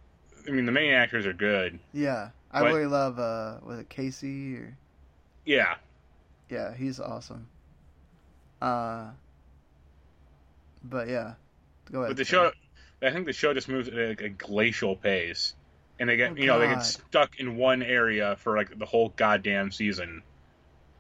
I 0.48 0.52
mean, 0.52 0.66
the 0.66 0.72
main 0.72 0.94
actors 0.94 1.26
are 1.26 1.34
good. 1.34 1.80
Yeah, 1.94 2.30
I 2.52 2.62
What? 2.64 2.74
really 2.74 2.86
love. 2.88 3.20
Uh, 3.20 3.58
was 3.64 3.80
it 3.80 3.90
Casey 3.90 4.56
or? 4.56 4.76
Yeah, 5.46 5.76
Yeah, 6.50 6.74
he's 6.74 7.00
awesome. 7.00 7.48
Uh, 8.62 9.10
but 10.84 11.08
yeah, 11.10 11.34
go 11.92 12.00
ahead. 12.00 12.10
but 12.12 12.18
the 12.18 12.26
show, 12.26 12.52
I 13.02 13.12
think 13.12 13.26
the 13.26 13.34
show 13.34 13.54
just 13.54 13.68
moves 13.68 13.88
at 13.88 13.94
like 13.96 14.22
a 14.22 14.30
glacial 14.30 14.96
pace, 14.96 15.54
and 16.02 16.10
they 16.10 16.18
get 16.18 16.32
Oh, 16.32 16.36
you 16.36 16.48
know 16.48 16.60
they 16.60 16.68
get 16.68 16.80
stuck 16.84 17.40
in 17.40 17.56
one 17.56 17.84
area 17.84 18.36
for 18.38 18.58
like 18.58 18.78
the 18.78 18.86
whole 18.86 19.14
goddamn 19.16 19.72
season. 19.72 20.24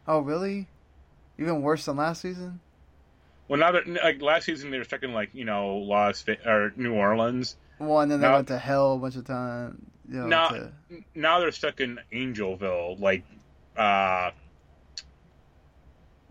Oh, 0.07 0.19
really? 0.19 0.67
Even 1.39 1.61
worse 1.63 1.85
than 1.85 1.97
last 1.97 2.21
season? 2.21 2.59
Well, 3.47 3.59
now 3.59 3.71
that 3.71 3.87
like 3.87 4.21
last 4.21 4.45
season 4.45 4.69
they 4.71 4.77
were 4.77 4.83
stuck 4.83 5.01
in 5.03 5.11
like 5.13 5.31
you 5.33 5.43
know 5.43 5.77
Las 5.77 6.23
or 6.45 6.71
New 6.77 6.93
Orleans. 6.93 7.57
Well, 7.79 7.99
and 8.01 8.11
then 8.11 8.21
they 8.21 8.29
went 8.29 8.47
to 8.49 8.59
hell 8.59 8.93
a 8.93 8.97
bunch 8.99 9.15
of 9.15 9.25
times. 9.25 9.81
You 10.07 10.19
know, 10.19 10.27
No. 10.27 10.49
to- 10.49 11.03
Now 11.15 11.39
they're 11.39 11.51
stuck 11.51 11.79
in 11.81 11.99
Angelville, 12.13 12.99
like 12.99 13.23
uh 13.75 14.31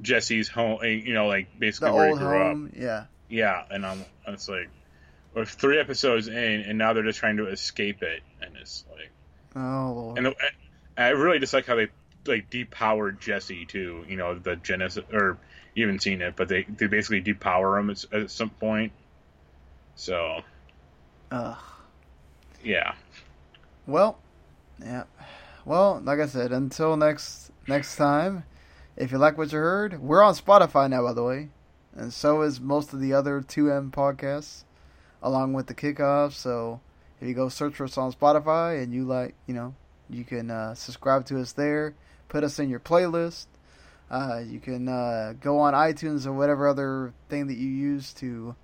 Jesse's 0.00 0.48
home. 0.48 0.78
eh, 0.82 0.88
You 1.04 1.14
know, 1.14 1.26
like 1.26 1.52
the 1.54 1.58
basically 1.58 1.90
where 1.92 2.08
he 2.10 2.14
grew 2.16 2.42
up. 2.66 2.70
Yeah. 2.76 3.04
Yeah, 3.28 3.64
and 3.70 3.84
I'm 3.84 4.04
it's 4.28 4.48
like 4.48 4.68
we're 5.40 5.46
three 5.46 5.78
episodes 5.78 6.28
in, 6.28 6.34
and 6.36 6.76
now 6.78 6.92
they're 6.92 7.02
just 7.04 7.18
trying 7.18 7.38
to 7.38 7.46
escape 7.48 8.02
it, 8.02 8.22
and 8.42 8.54
it's 8.56 8.84
like, 8.90 9.10
Oh, 9.56 9.92
Lord. 9.94 10.18
and 10.18 10.34
I 10.96 11.08
really 11.08 11.38
just 11.38 11.52
like 11.54 11.66
how 11.66 11.76
they 11.76 11.88
like 12.26 12.50
depowered 12.50 13.20
Jesse 13.20 13.64
too. 13.66 14.04
You 14.08 14.16
know, 14.16 14.38
the 14.38 14.56
Genesis, 14.56 15.04
or 15.12 15.38
you 15.74 15.86
haven't 15.86 16.02
seen 16.02 16.20
it, 16.20 16.36
but 16.36 16.48
they 16.48 16.64
they 16.64 16.86
basically 16.86 17.22
depower 17.22 17.78
him 17.80 17.90
at, 17.90 18.04
at 18.12 18.30
some 18.30 18.50
point. 18.50 18.92
So 19.94 20.42
Ugh. 21.30 21.56
yeah, 22.62 22.94
Well, 23.86 24.18
yeah. 24.78 25.04
Well, 25.64 26.00
like 26.04 26.20
I 26.20 26.26
said, 26.26 26.52
until 26.52 26.96
next 26.96 27.50
next 27.66 27.96
time, 27.96 28.44
if 28.96 29.10
you 29.12 29.18
like 29.18 29.38
what 29.38 29.52
you 29.52 29.58
heard, 29.58 30.00
we're 30.00 30.22
on 30.22 30.34
Spotify 30.34 30.88
now, 30.90 31.02
by 31.02 31.12
the 31.12 31.22
way, 31.24 31.48
and 31.96 32.12
so 32.12 32.42
is 32.42 32.60
most 32.60 32.92
of 32.92 33.00
the 33.00 33.12
other 33.12 33.40
2M 33.40 33.90
podcasts, 33.90 34.64
along 35.22 35.52
with 35.52 35.66
the 35.66 35.74
kickoff. 35.74 36.32
So 36.32 36.80
if 37.20 37.28
you 37.28 37.34
go 37.34 37.48
search 37.48 37.74
for 37.74 37.84
us 37.84 37.98
on 37.98 38.12
Spotify 38.12 38.82
and 38.82 38.92
you 38.92 39.04
like, 39.04 39.34
you 39.46 39.54
know, 39.54 39.74
you 40.08 40.24
can 40.24 40.50
uh, 40.50 40.74
subscribe 40.74 41.26
to 41.26 41.40
us 41.40 41.52
there, 41.52 41.94
put 42.28 42.44
us 42.44 42.58
in 42.58 42.68
your 42.68 42.80
playlist. 42.80 43.46
Uh, 44.10 44.42
you 44.44 44.58
can 44.58 44.88
uh, 44.88 45.34
go 45.40 45.60
on 45.60 45.72
iTunes 45.72 46.26
or 46.26 46.32
whatever 46.32 46.66
other 46.66 47.12
thing 47.28 47.46
that 47.46 47.56
you 47.56 47.68
use 47.68 48.12
to 48.14 48.56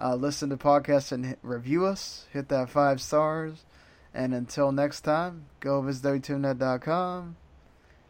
uh, 0.00 0.14
listen 0.14 0.50
to 0.50 0.56
podcasts 0.56 1.10
and 1.10 1.24
hit, 1.24 1.38
review 1.42 1.86
us. 1.86 2.26
Hit 2.32 2.48
that 2.48 2.68
five 2.68 3.00
stars. 3.00 3.64
And 4.12 4.34
until 4.34 4.72
next 4.72 5.02
time, 5.02 5.46
go 5.60 5.80
visit 5.80 6.04
WTuneNet.com. 6.04 7.36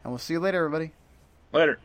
And 0.03 0.13
we'll 0.13 0.19
see 0.19 0.35
you 0.35 0.41
later, 0.41 0.65
everybody. 0.65 0.93
later. 1.53 1.79